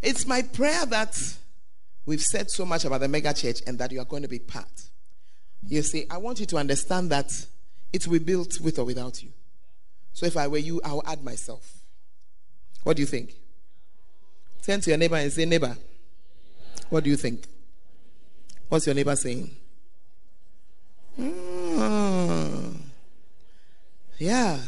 It's 0.02 0.27
my 0.27 0.43
prayer 0.43 0.85
that 0.86 1.19
we've 2.05 2.20
said 2.23 2.51
so 2.51 2.66
much 2.66 2.85
about 2.85 3.01
the 3.01 3.09
mega 3.09 3.32
church 3.32 3.61
and 3.66 3.78
that 3.78 3.90
you 3.90 4.01
are 4.01 4.05
going 4.05 4.23
to 4.23 4.28
be 4.28 4.39
part. 4.39 4.90
You 5.66 5.82
see, 5.82 6.07
I 6.11 6.19
want 6.19 6.40
you 6.40 6.47
to 6.47 6.57
understand 6.57 7.11
that 7.11 7.31
it 7.93 8.07
will 8.07 8.19
be 8.19 8.25
built 8.25 8.61
with 8.61 8.79
or 8.79 8.85
without 8.85 9.23
you. 9.23 9.31
So 10.12 10.27
if 10.27 10.37
I 10.37 10.49
were 10.49 10.59
you, 10.59 10.81
I 10.85 10.93
will 10.93 11.05
add 11.07 11.25
myself. 11.25 11.81
What 12.83 12.97
do 12.97 13.03
you 13.03 13.07
think? 13.07 13.35
Turn 14.62 14.81
to 14.81 14.91
your 14.91 14.99
neighbor 14.99 15.17
and 15.17 15.33
say, 15.33 15.45
Neighbor, 15.45 15.77
what 16.89 17.05
do 17.05 17.11
you 17.11 17.17
think? 17.17 17.47
What's 18.69 18.87
your 18.87 18.95
neighbor 18.95 19.17
saying? 19.17 19.51
Mm. 21.19 22.77
Yeah. 24.19 24.59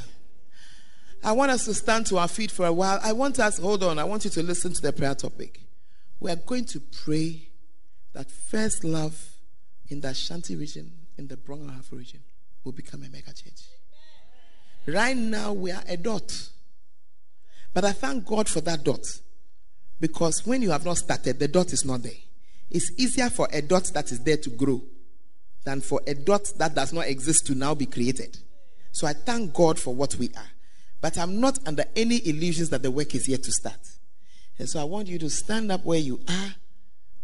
I 1.25 1.33
want 1.33 1.53
us 1.53 1.65
to 1.67 1.75
stand 1.75 2.07
to 2.07 2.19
our 2.19 2.27
feet 2.27 2.51
for 2.51 2.67
a 2.67 2.73
while. 2.73 2.99
I 3.03 3.13
want 3.13 3.39
us, 3.39 3.59
hold 3.59 3.85
on, 3.85 3.99
I 3.99 4.05
want 4.05 4.25
you 4.25 4.31
to 4.33 4.43
listen 4.43 4.73
to 4.73 4.83
the 4.83 4.93
prayer 4.93 5.15
topic. 5.15 5.61
We 6.19 6.31
are 6.31 6.37
going 6.37 6.65
to 6.67 6.81
pray 6.81 7.49
that 8.13 8.31
first 8.31 8.83
love 8.83 9.31
in 9.89 10.01
the 10.01 10.09
Ashanti 10.09 10.57
region, 10.57 10.91
in 11.17 11.29
the 11.29 11.37
Brong-Ahafo 11.37 11.93
region, 11.99 12.21
will 12.65 12.73
become 12.73 13.03
a 13.03 13.09
mega 13.09 13.33
church. 13.33 13.61
Right 14.87 15.17
now, 15.17 15.53
we 15.53 15.71
are 15.71 15.83
a 15.89 15.97
dot. 15.97 16.49
But 17.75 17.85
I 17.85 17.93
thank 17.93 18.27
God 18.27 18.49
for 18.49 18.61
that 18.63 18.85
dot. 18.85 19.07
Because 20.01 20.45
when 20.45 20.63
you 20.63 20.71
have 20.71 20.85
not 20.85 20.99
started, 20.99 21.39
the 21.39 21.49
dot 21.49 21.73
is 21.73 21.85
not 21.85 22.03
there. 22.03 22.13
It's 22.71 22.91
easier 22.99 23.31
for 23.31 23.49
a 23.53 23.63
dot 23.63 23.85
that 23.95 24.11
is 24.11 24.21
there 24.21 24.37
to 24.39 24.51
grow 24.51 24.83
than 25.65 25.81
for 25.81 26.01
a 26.07 26.15
dot 26.15 26.53
that 26.59 26.75
does 26.75 26.93
not 26.93 27.07
exist 27.07 27.47
to 27.47 27.55
now 27.55 27.75
be 27.75 27.87
created. 27.87 28.37
So 28.91 29.07
I 29.07 29.13
thank 29.13 29.55
God 29.55 29.79
for 29.79 29.95
what 29.95 30.17
we 30.17 30.29
are. 30.37 30.51
But 31.01 31.19
I'm 31.19 31.41
not 31.41 31.59
under 31.67 31.85
any 31.97 32.17
illusions 32.29 32.71
that 32.71 32.83
the 32.83 32.91
work 32.91 33.15
is 33.15 33.29
yet 33.29 33.43
to 33.45 33.53
start. 33.53 33.79
And 34.59 34.69
so 34.69 34.81
I 34.81 34.85
want 34.85 35.09
you 35.09 35.19
to 35.21 35.31
stand 35.31 35.71
up 35.71 35.85
where 35.85 35.99
you 35.99 36.21
are. 36.29 36.55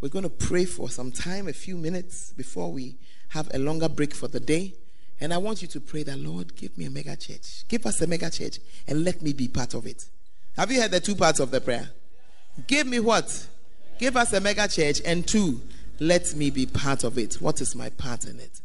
We're 0.01 0.09
going 0.09 0.25
to 0.25 0.31
pray 0.31 0.65
for 0.65 0.89
some 0.89 1.11
time, 1.11 1.49
a 1.49 1.53
few 1.53 1.77
minutes 1.77 2.33
before 2.33 2.71
we 2.71 2.97
have 3.31 3.51
a 3.53 3.59
longer 3.59 3.89
break 3.89 4.15
for 4.15 4.29
the 4.29 4.41
day. 4.41 4.75
And 5.21 5.35
I 5.35 5.39
want 5.39 5.63
you 5.63 5.69
to 5.69 5.81
pray 5.81 6.05
that, 6.05 6.19
Lord, 6.19 6.55
give 6.55 6.77
me 6.79 6.85
a 6.85 6.91
mega 6.91 7.17
church. 7.17 7.67
Give 7.69 7.85
us 7.87 8.01
a 8.01 8.07
mega 8.07 8.31
church 8.31 8.59
and 8.87 9.05
let 9.05 9.21
me 9.21 9.33
be 9.33 9.49
part 9.49 9.75
of 9.75 9.87
it. 9.87 10.05
Have 10.57 10.71
you 10.71 10.81
heard 10.81 10.93
the 10.93 11.01
two 11.01 11.15
parts 11.15 11.41
of 11.41 11.51
the 11.51 11.61
prayer? 11.61 11.91
Give 12.67 12.87
me 12.87 13.01
what? 13.01 13.47
Give 13.99 14.17
us 14.17 14.33
a 14.33 14.41
mega 14.41 14.69
church. 14.69 15.01
And 15.05 15.27
two, 15.27 15.61
let 15.99 16.35
me 16.35 16.51
be 16.51 16.67
part 16.67 17.05
of 17.05 17.19
it. 17.19 17.35
What 17.35 17.61
is 17.61 17.75
my 17.75 17.91
part 17.91 18.25
in 18.25 18.39
it? 18.39 18.61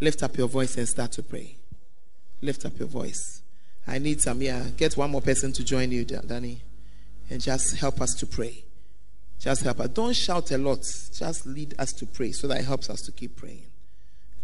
Lift 0.00 0.22
up 0.22 0.36
your 0.38 0.48
voice 0.48 0.76
and 0.76 0.88
start 0.88 1.12
to 1.12 1.22
pray. 1.22 1.56
Lift 2.40 2.64
up 2.64 2.78
your 2.78 2.88
voice. 2.88 3.42
I 3.86 3.98
need 3.98 4.20
some, 4.20 4.40
yeah. 4.40 4.64
Get 4.76 4.96
one 4.96 5.10
more 5.10 5.22
person 5.22 5.52
to 5.54 5.64
join 5.64 5.90
you, 5.90 6.04
Danny. 6.04 6.62
And 7.30 7.40
just 7.40 7.76
help 7.76 8.00
us 8.00 8.14
to 8.14 8.26
pray. 8.26 8.64
Just 9.38 9.62
help 9.62 9.80
us. 9.80 9.88
Don't 9.88 10.16
shout 10.16 10.50
a 10.50 10.58
lot. 10.58 10.80
Just 10.80 11.46
lead 11.46 11.74
us 11.78 11.92
to 11.94 12.06
pray 12.06 12.32
so 12.32 12.48
that 12.48 12.60
it 12.60 12.64
helps 12.64 12.90
us 12.90 13.00
to 13.02 13.12
keep 13.12 13.36
praying. 13.36 13.67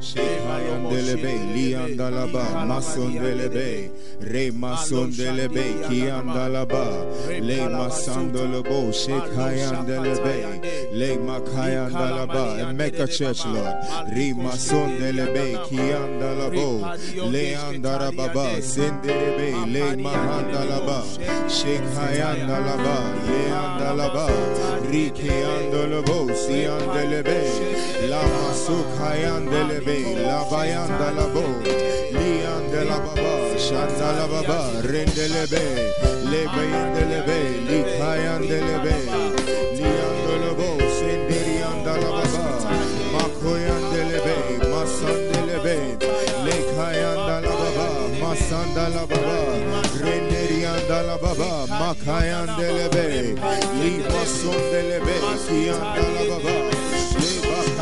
ba 0.00 0.06
shekayandelebe 0.06 1.32
liandala 1.54 2.26
ba 2.32 2.64
masondelebe 2.66 3.90
re 4.20 4.50
masondelebe 4.50 5.64
kiandala 5.88 6.64
ba 6.66 6.84
le 7.40 7.68
masandolo 7.68 8.62
bo 8.62 8.90
shekayandelebe 8.92 10.36
le 10.92 11.16
makayandala 11.18 12.26
ba 12.26 12.44
and 12.60 12.78
make 12.78 12.98
a 12.98 13.06
church 13.06 13.44
Lord. 13.46 13.74
Re 14.16 14.32
masondelebe 14.32 15.68
kiandala 15.68 16.48
bo 16.50 16.80
Leandara 17.30 18.10
Baba, 18.16 18.60
Senderebe, 18.60 19.66
Le 19.72 19.96
Mahandalaba, 19.96 21.02
Shekhayandalaba, 21.48 22.96
Leandalaba, 23.26 24.26
Rikeandalabo, 24.90 26.30
Siandelebe, 26.34 27.40
Lama 28.20 28.52
Sukhayandelebe, 28.52 29.98
Labayandalabo, 30.28 31.44
Liandelababa, 32.12 33.32
Shandalababa, 33.56 34.60
Rendelebe, 34.84 35.64
Lebayandelebe, 36.30 37.38
Likayandelebe, 37.68 38.96
Liandalabo, 39.78 40.68
Senderiandalababa, 40.98 42.44
Makoyandelebe, 43.14 44.36
Masandelebe, 44.72 45.76
Lekayanda 46.44 47.40
la 47.40 47.54
baba, 47.60 47.88
Masanda 48.20 48.88
la 48.94 49.06
baba, 49.06 49.38
Renerianda 50.04 50.98
la 51.08 51.16
baba, 51.16 51.66
Makayanda 51.80 52.68
lebe, 52.76 53.34
Lima 53.80 54.22
sondelebe, 54.26 55.16
Kianda 55.46 56.04
la 56.14 56.22
baba, 56.28 56.50
Leba 56.50 56.68
kayanda 56.68 56.69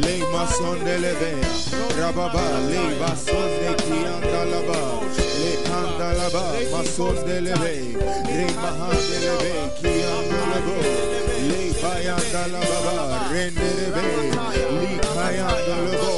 Lema 0.00 0.46
Sondelebe, 0.46 1.32
Rababa, 1.98 2.44
Liba 2.70 3.16
Sonde 3.16 3.70
Kiandalaba, 3.82 4.80
Le 5.40 5.52
Kandalaba, 5.66 6.44
Masondelebe, 6.72 7.74
Rema 8.26 8.70
Handelebe, 8.78 9.52
Kiandalabo, 9.78 10.76
Le 11.48 11.60
Bayandalaba, 11.80 12.84
Rendelebe, 13.32 14.06
Li 14.80 14.98
Kayandalabo, 15.14 16.17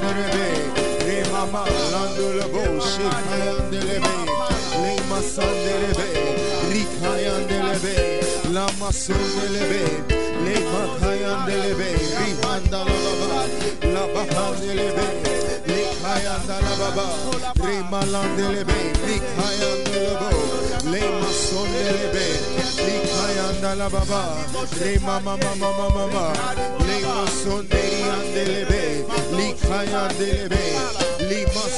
Mama 1.51 1.65
Landolo 1.91 2.45
Bo 2.53 2.63
Shikayandelebe 2.79 4.13
Le 4.81 4.93
Masandelebe 5.09 6.07
Rikayandelebe 6.71 8.21
La 8.53 8.65
Remasundelebe, 8.67 9.83
Le 10.43 10.55
Makayandelebe, 10.71 11.89
Rihanda 12.19 12.79
la 12.83 12.97
Baba, 13.05 13.41
La 13.93 14.03
Bahandelebe, 14.13 15.07
Le 15.67 15.79
Kayanda 16.01 16.57
la 16.59 16.73
Baba, 16.75 17.05
Remalandelebe, 17.63 18.79
Le 19.07 19.15
Kayandelebo, 19.37 20.29
Le 20.91 21.03
Masundelebe, 21.21 22.25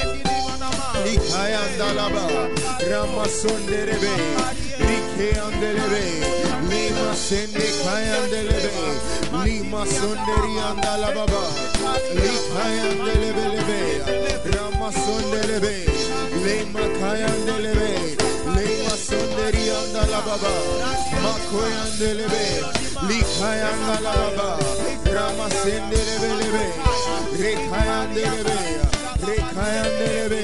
Likayandalaba, 1.05 2.25
Ramasonderebe, 2.89 4.13
Likeandelebe, 4.87 6.03
Lima 6.69 7.13
Sende 7.15 7.67
Kayandelebe, 7.83 8.73
Lima 9.43 9.85
Sonderiandalababa, 9.85 11.43
Likayandelebelebe, 12.15 13.79
Ramasondelebe, 14.53 15.75
Lima 16.45 16.83
Kayandelebe, 16.99 17.89
Lima 18.55 18.95
Sonderiandalababa, 19.07 20.53
Makoyandelebe, 21.23 22.45
Likayandalababa, 23.09 24.49
Ramasendelebelebe, 25.15 26.65
Rekayandelebe, 27.41 28.57
Rekayandelebe, 29.27 30.43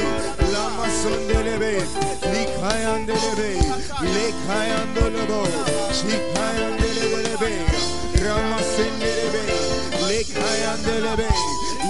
sondelebe, 1.01 1.73
likayandelebe, 2.33 3.49
lekayandolobo, 4.15 5.41
chikayandelebe, 5.97 7.51
ramasendelebe, 8.25 9.43
lekayandelebe, 10.07 11.27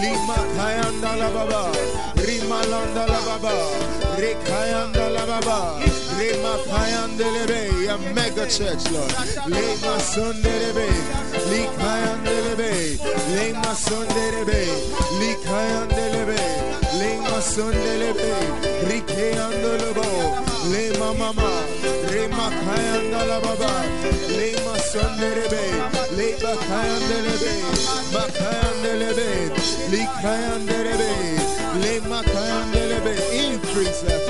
lima 0.01 0.37
kayandala 0.57 1.29
baba, 1.35 1.63
rimalanda 2.25 3.03
la 3.11 3.19
baba, 3.27 3.55
rekayanda 4.17 5.05
la 5.15 5.25
baba, 5.25 5.59
rema 6.17 6.53
kayandelebe, 6.69 7.59
a 7.93 7.97
mega 8.15 8.45
church, 8.47 8.83
Lord. 8.91 9.11
Lema 9.51 9.95
sondelebe, 9.99 10.87
likayandelebe, 11.51 12.71
lema 13.35 13.75
sondelebe, 13.75 14.59
likayandelebe, 15.19 16.39
lema 16.99 17.41
sondelebe, 17.41 18.29
rikeandolobo, 19.71 20.35
lema 20.71 21.13
mama, 21.13 21.51
rema 22.11 22.49
kayandala 22.49 23.39
baba, 23.41 23.71
lema 24.37 24.77
sondelebe, 24.91 25.63
leba 26.17 26.55
kayandelebe, 26.67 27.53
makayandelebe, 28.13 29.29
likayandelebe, 29.91 31.11
lema 31.83 32.21
kayandelebe, 32.23 33.13
increase 33.43 34.03
us, 34.03 34.27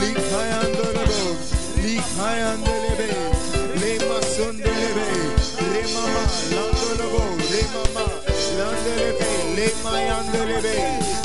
likayandolobo, 0.00 1.36
likayandelebe, 1.84 3.08
lema 3.80 4.18
sondelebe, 4.36 5.06
remama, 5.72 6.22
landolobo, 6.54 7.22
remama, 7.50 8.04
landelebe, 8.58 9.30
lema 9.56 10.00
yandelebe, 10.00 10.74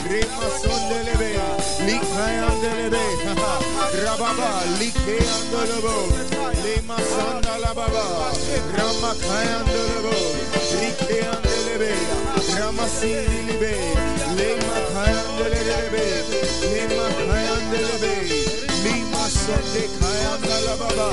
rema 0.09 0.47
sondelebe, 0.61 1.31
likayandelebe, 1.85 3.03
rababa, 4.05 4.49
likeandolobo, 4.79 5.95
lema 6.63 6.97
sandalababa, 7.11 8.05
rama 8.77 9.11
kayandolobo, 9.23 10.15
likeandelebe, 10.81 11.91
rama 12.59 12.87
sindilibe, 12.87 13.73
lema 14.37 14.77
kayandelebe, 14.93 16.05
lema 16.71 17.07
kayandelebe, 17.27 18.15
lima 18.83 19.23
sonde 19.41 19.83
kayandalababa, 19.99 21.09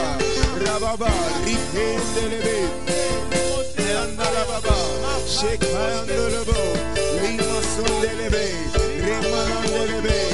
rababa, 0.66 1.10
likeandelebe, 1.46 2.56
Andalababa, 4.04 4.76
Shekayandolabo, 5.26 6.60
Lima 7.22 7.58
Sondelebe, 7.72 8.44
Remandelebe, 9.04 9.04
Lekayandelebe, 9.04 10.33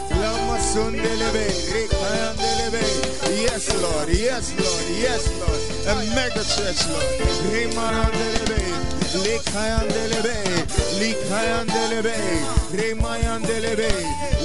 Lamasundelebe, 0.71 1.51
Rekayandelebe. 1.73 2.83
Yes, 3.43 3.67
Lord, 3.81 4.07
yes, 4.07 4.53
Lord, 4.55 4.85
yes, 4.95 5.27
Lord. 5.39 5.59
A 5.91 6.15
mega 6.15 6.43
church, 6.47 6.87
Lord. 6.87 7.03
Remandelebe, 7.51 8.61
Lekayandelebe, 9.19 10.37
Lekayandelebe, 10.95 12.15
Remayandelebe, 12.71 13.91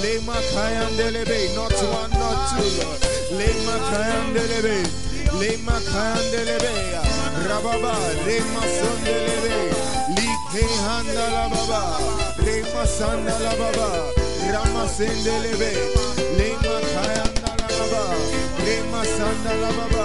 Lemakayandelebe. 0.03 1.55
Not 1.55 1.73
one, 1.95 2.11
not 2.19 2.39
two, 2.51 2.67
Lord. 2.83 3.01
Lemakayandelebe, 3.39 4.83
Lemakayandelebe, 5.39 6.75
Rababa, 7.47 7.95
Remasondelebe, 8.27 9.57
Likehanda 10.17 11.31
la 11.31 11.49
baba, 11.49 12.27
Rama 16.39 16.81
kayanda 16.93 17.51
la 17.61 17.69
baba, 17.79 18.03
Rema 18.65 19.03
sanda 19.05 19.53
la 19.63 19.71
baba, 19.79 20.05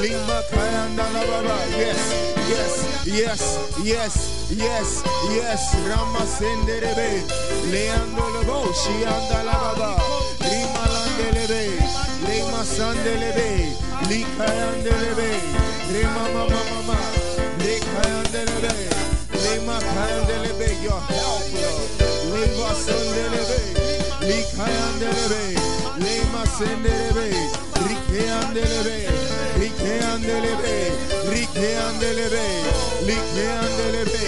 Lima 0.00 0.38
kayanda 0.50 1.06
la 1.12 1.22
baba. 1.30 1.56
Yes, 1.76 2.02
yes, 2.48 2.74
yes, 3.06 3.42
yes, 3.84 4.14
yes, 4.50 5.02
yes. 5.34 5.62
Rama 5.88 6.24
sendelebe, 6.26 7.22
Leando 7.72 8.24
lebo, 8.34 8.72
Shianda 8.72 9.44
la 9.44 9.52
baba, 9.52 9.90
Rima 10.40 10.84
Andelebe, 11.00 11.62
Lema 12.26 12.64
Sandelebe, 12.64 13.48
Likayandelebe, 14.08 15.30
Lema 15.92 16.24
Mama 16.34 16.60
Mama, 16.70 16.98
Likayandelebe, 17.58 18.74
Lema 19.44 19.78
Kayandelebe, 19.80 20.68
your 20.82 21.00
help, 21.12 21.44
Lord. 21.60 21.90
Lema 22.32 22.70
Sandelebe, 22.84 23.60
Likayandelebe, 24.28 25.57
Lema 25.98 26.44
Sendelebe, 26.46 27.26
Rikeyandelebe, 27.88 28.96
Rikeyandelebe, 29.60 30.74
Rikeyandelebe, 31.32 32.44
Likeyandelebe, 33.08 34.24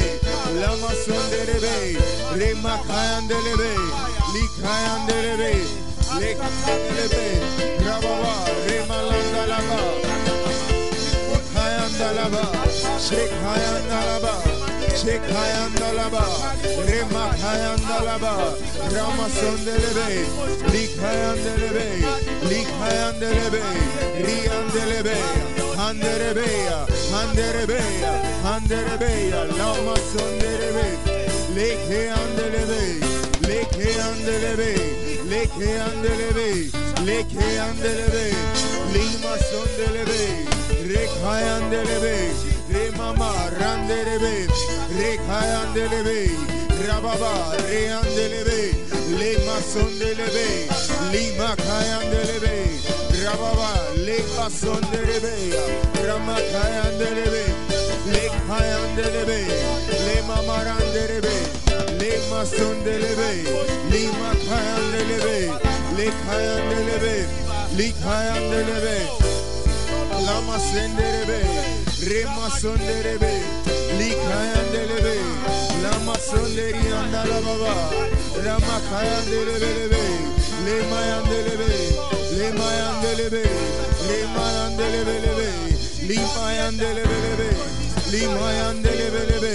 Lama 0.60 0.90
Sandelebe, 1.04 1.74
Rema 2.38 2.74
Kayandelebe, 2.88 3.70
Likayandelebe, 4.34 5.52
Lekayandelebe, 6.20 7.24
Rababa, 7.86 8.34
Rema 8.66 8.98
Landalaba, 9.08 9.78
Kayandalaba, 11.54 12.42
Shekayandalaba, 12.98 14.32
Şekayandalaba, 15.00 16.24
Remakayandalaba, 16.88 18.34
Ramasondelebe, 18.94 20.08
Likayandelebe, 20.72 21.86
Likayandelebe, 22.50 23.62
Riyandelebe, 24.26 25.16
Handerebeya, 25.76 26.78
Handerebeya, 27.12 28.12
Handerebeya, 28.44 29.40
Lamasondelebe, 29.58 30.86
Likayandelebe, 31.56 32.82
Likayandelebe, 33.48 34.70
Likayandelebe, 35.30 36.48
Likayandelebe, 37.06 38.24
Lima 38.94 39.34
Sondelebe, 39.48 40.22
Rekayandelebe, 40.92 42.16
Remama 43.00 43.32
Randelebe, 43.58 44.34
Rekayandelebe, 45.00 46.18
Rababa 46.86 47.32
Reandelebe, 47.64 48.60
Lema 49.18 49.56
Sondelebe, 49.72 50.48
Lima 51.10 51.50
Kayandelebe, 51.56 52.54
Rababa 53.24 53.70
Lema 54.06 54.46
Sondelebe, 54.50 55.34
Rama 56.06 56.36
Kayandelebe, 56.52 57.44
Lekayandelebe, 58.12 59.40
Lema 60.06 60.36
Marandelebe, 60.48 61.36
Lema 62.00 62.40
Sondelebe, 62.44 63.30
Lima 63.90 64.30
Kayandelebe, 64.46 65.36
Lekayandelebe, 65.96 67.16
Remasonderebe, 72.00 73.32
Likayandelebe, 73.98 75.14
Lamasonderi 75.82 76.84
Andalababa, 76.98 77.74
Lamakayandelebelebe, 78.44 80.02
Lemayandelebe, 80.64 81.70
Lemayandelebe, 82.38 83.42
Lemayandelebelebe, 84.08 85.48
Limayandelebelebe, 86.08 87.48
Limayandelebelebe, 88.10 89.54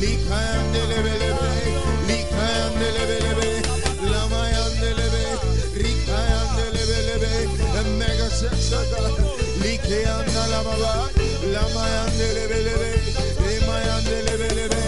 likayandelebe, 0.00 1.14
likayandelebe, 2.08 3.18
likayandelebe, 3.38 3.48
lamayandelebe, 4.12 5.24
rikayandelebe, 5.80 7.30
the 7.74 7.82
mega 7.98 8.28
church 8.38 8.72
of 8.76 8.84
God, 8.92 9.14
likeyandelebe, 9.62 10.92
lamayandelebe, 11.54 12.60
lemayandelebe, 13.46 14.82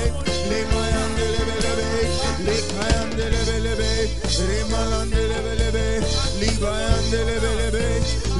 lemayandelebe, 0.50 1.56
likayandelebe, 2.46 3.90
remalandelebe, 4.48 5.86
libayandelebe, 6.40 7.84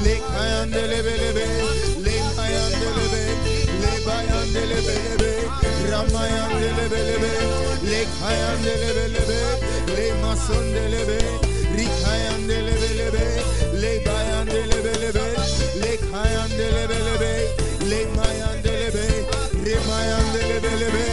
likayandelebe, 0.05 1.47
lemayandelebe, 5.89 7.01
lebayandelebe, 7.01 7.31
ramayandelebe, 7.89 7.89
lekayandelebe, 7.89 9.39
lemasondelebe, 9.95 11.19
rikayandelebe, 11.75 13.23
lebayandelebe, 13.81 15.25
lekayandelebe, 15.81 17.31
lemayandelebe, 17.89 19.05
remayandelebe, 19.65 21.05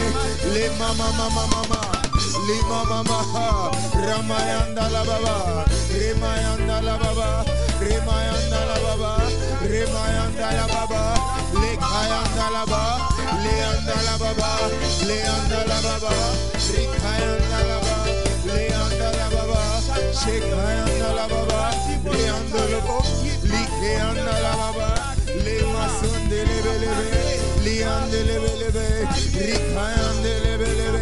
lemama 0.53 1.07
mama 1.17 1.43
mama. 1.53 1.81
Lima 2.47 2.85
mama 2.85 3.19
ha, 3.33 3.71
Ramayanda 4.07 4.89
la 4.89 5.03
baba, 5.03 5.65
Remayanda 5.91 6.81
la 6.81 6.97
baba, 6.97 7.43
Remayanda 7.81 8.59
la 8.69 8.77
baba, 8.83 9.11
Remayanda 9.67 10.47
la 10.57 10.65
baba, 10.71 11.01
Lekayanda 11.59 12.45
la 12.53 12.65
baba, 12.65 13.16
Leanda 13.87 14.03
la 14.03 14.17
baba, 14.17 14.67
Leanda 15.07 15.63
la 15.65 15.79
baba, 15.79 16.11
Rikayanda 16.59 17.59
la 17.69 17.77
baba, 17.79 18.03
Leanda 18.45 19.09
la 19.15 19.27
baba, 19.29 19.59
Shekayanda 20.11 21.09
la 21.15 21.25
baba, 21.27 21.71
Leanda 22.03 22.61
la 22.67 22.79
baba, 22.83 22.99
Likayanda 23.43 24.35
la 24.43 24.51
baba, 24.59 24.87
Lema 25.45 25.83
sonde 26.01 26.39
lebe 26.49 26.73
lebe, 26.83 27.07
Liande 27.63 28.19
lebe 28.27 28.51
lebe, 28.59 28.85
lebe 29.39 30.35
lebe, 30.43 30.57
lebe 30.57 30.67
lebe, 30.67 30.99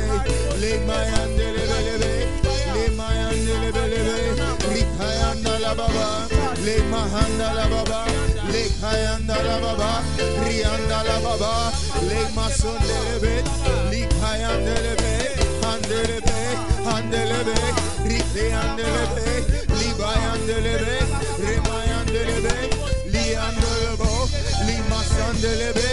lebe 3.61 3.83
lebe, 3.95 4.15
Rikayanda 4.69 5.53
la 5.59 5.71
baba, 9.59 9.91
Rianda 11.35 11.41
la 11.41 11.47
baba, 11.47 11.71
Lemasonde 12.07 12.97
lebe, 13.05 13.43
Likayande 13.91 14.75
lebe, 14.85 15.11
Handelebe, 15.61 16.37
Handelebe, 16.85 17.57
Rikayande 18.05 18.83
lebe, 18.95 19.25
Libayande 19.79 20.57
lebe, 20.61 20.97
Remayande 21.39 22.21
lebe, 22.25 22.55
Liandolebo, 23.11 24.11
Limasandelebe, 24.65 25.89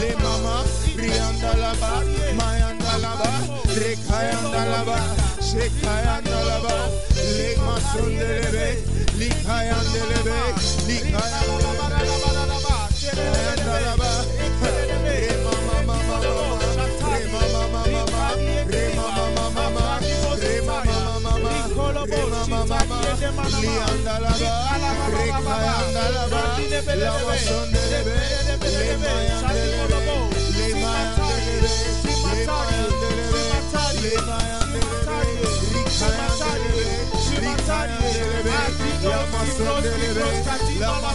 Le 0.00 0.10
Mama, 0.22 0.56
Riandalaba, 0.96 1.92
Mayandalaba, 2.38 3.30
Rekayandalaba, 3.74 4.98
Shekayandalaba, 5.40 6.76
Le 7.36 7.48
Masundelebe, 7.66 8.66
Likayandelebe, 9.18 10.38
Likayandelebe, 10.86 11.74
Ayandalaba, 11.74 12.84
Re 13.14 14.13
Lama 40.80 41.14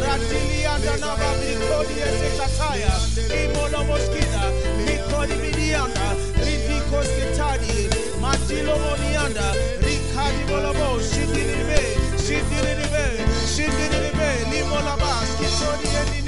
Ratili 0.00 0.64
and 0.64 1.00
Naba, 1.00 1.28
Mikodi 1.42 1.96
Sekataya, 2.18 2.94
Imolobo 3.28 3.96
Skida, 3.98 4.42
Mikodi 4.86 5.34
Midianda, 5.42 6.06
Rindiko 6.38 6.98
Skitani, 7.04 7.74
Matilo 8.22 8.74
Monianda, 8.78 9.46
Rikadi 9.82 10.42
Bolobo, 10.48 10.88
Shidiribe, 11.00 11.80
Shidiribe, 12.16 13.04
Shidiribe, 13.52 14.28
Limolaba, 14.50 15.10
Skitoni 15.28 15.88
and 16.00 16.10
Niba, 16.12 16.27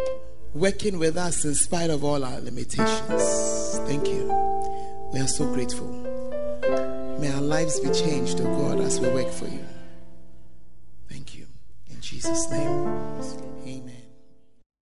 working 0.53 0.99
with 0.99 1.17
us 1.17 1.45
in 1.45 1.55
spite 1.55 1.89
of 1.89 2.03
all 2.03 2.23
our 2.23 2.39
limitations. 2.39 3.79
Thank 3.85 4.07
you. 4.07 4.25
We 5.13 5.19
are 5.19 5.27
so 5.27 5.45
grateful. 5.53 5.87
May 7.19 7.31
our 7.31 7.41
lives 7.41 7.79
be 7.79 7.89
changed, 7.91 8.39
oh 8.41 8.45
God, 8.45 8.79
as 8.79 8.99
we 8.99 9.09
work 9.09 9.29
for 9.29 9.45
you. 9.45 9.63
Thank 11.09 11.35
you. 11.35 11.45
In 11.89 12.01
Jesus' 12.01 12.49
name. 12.49 13.50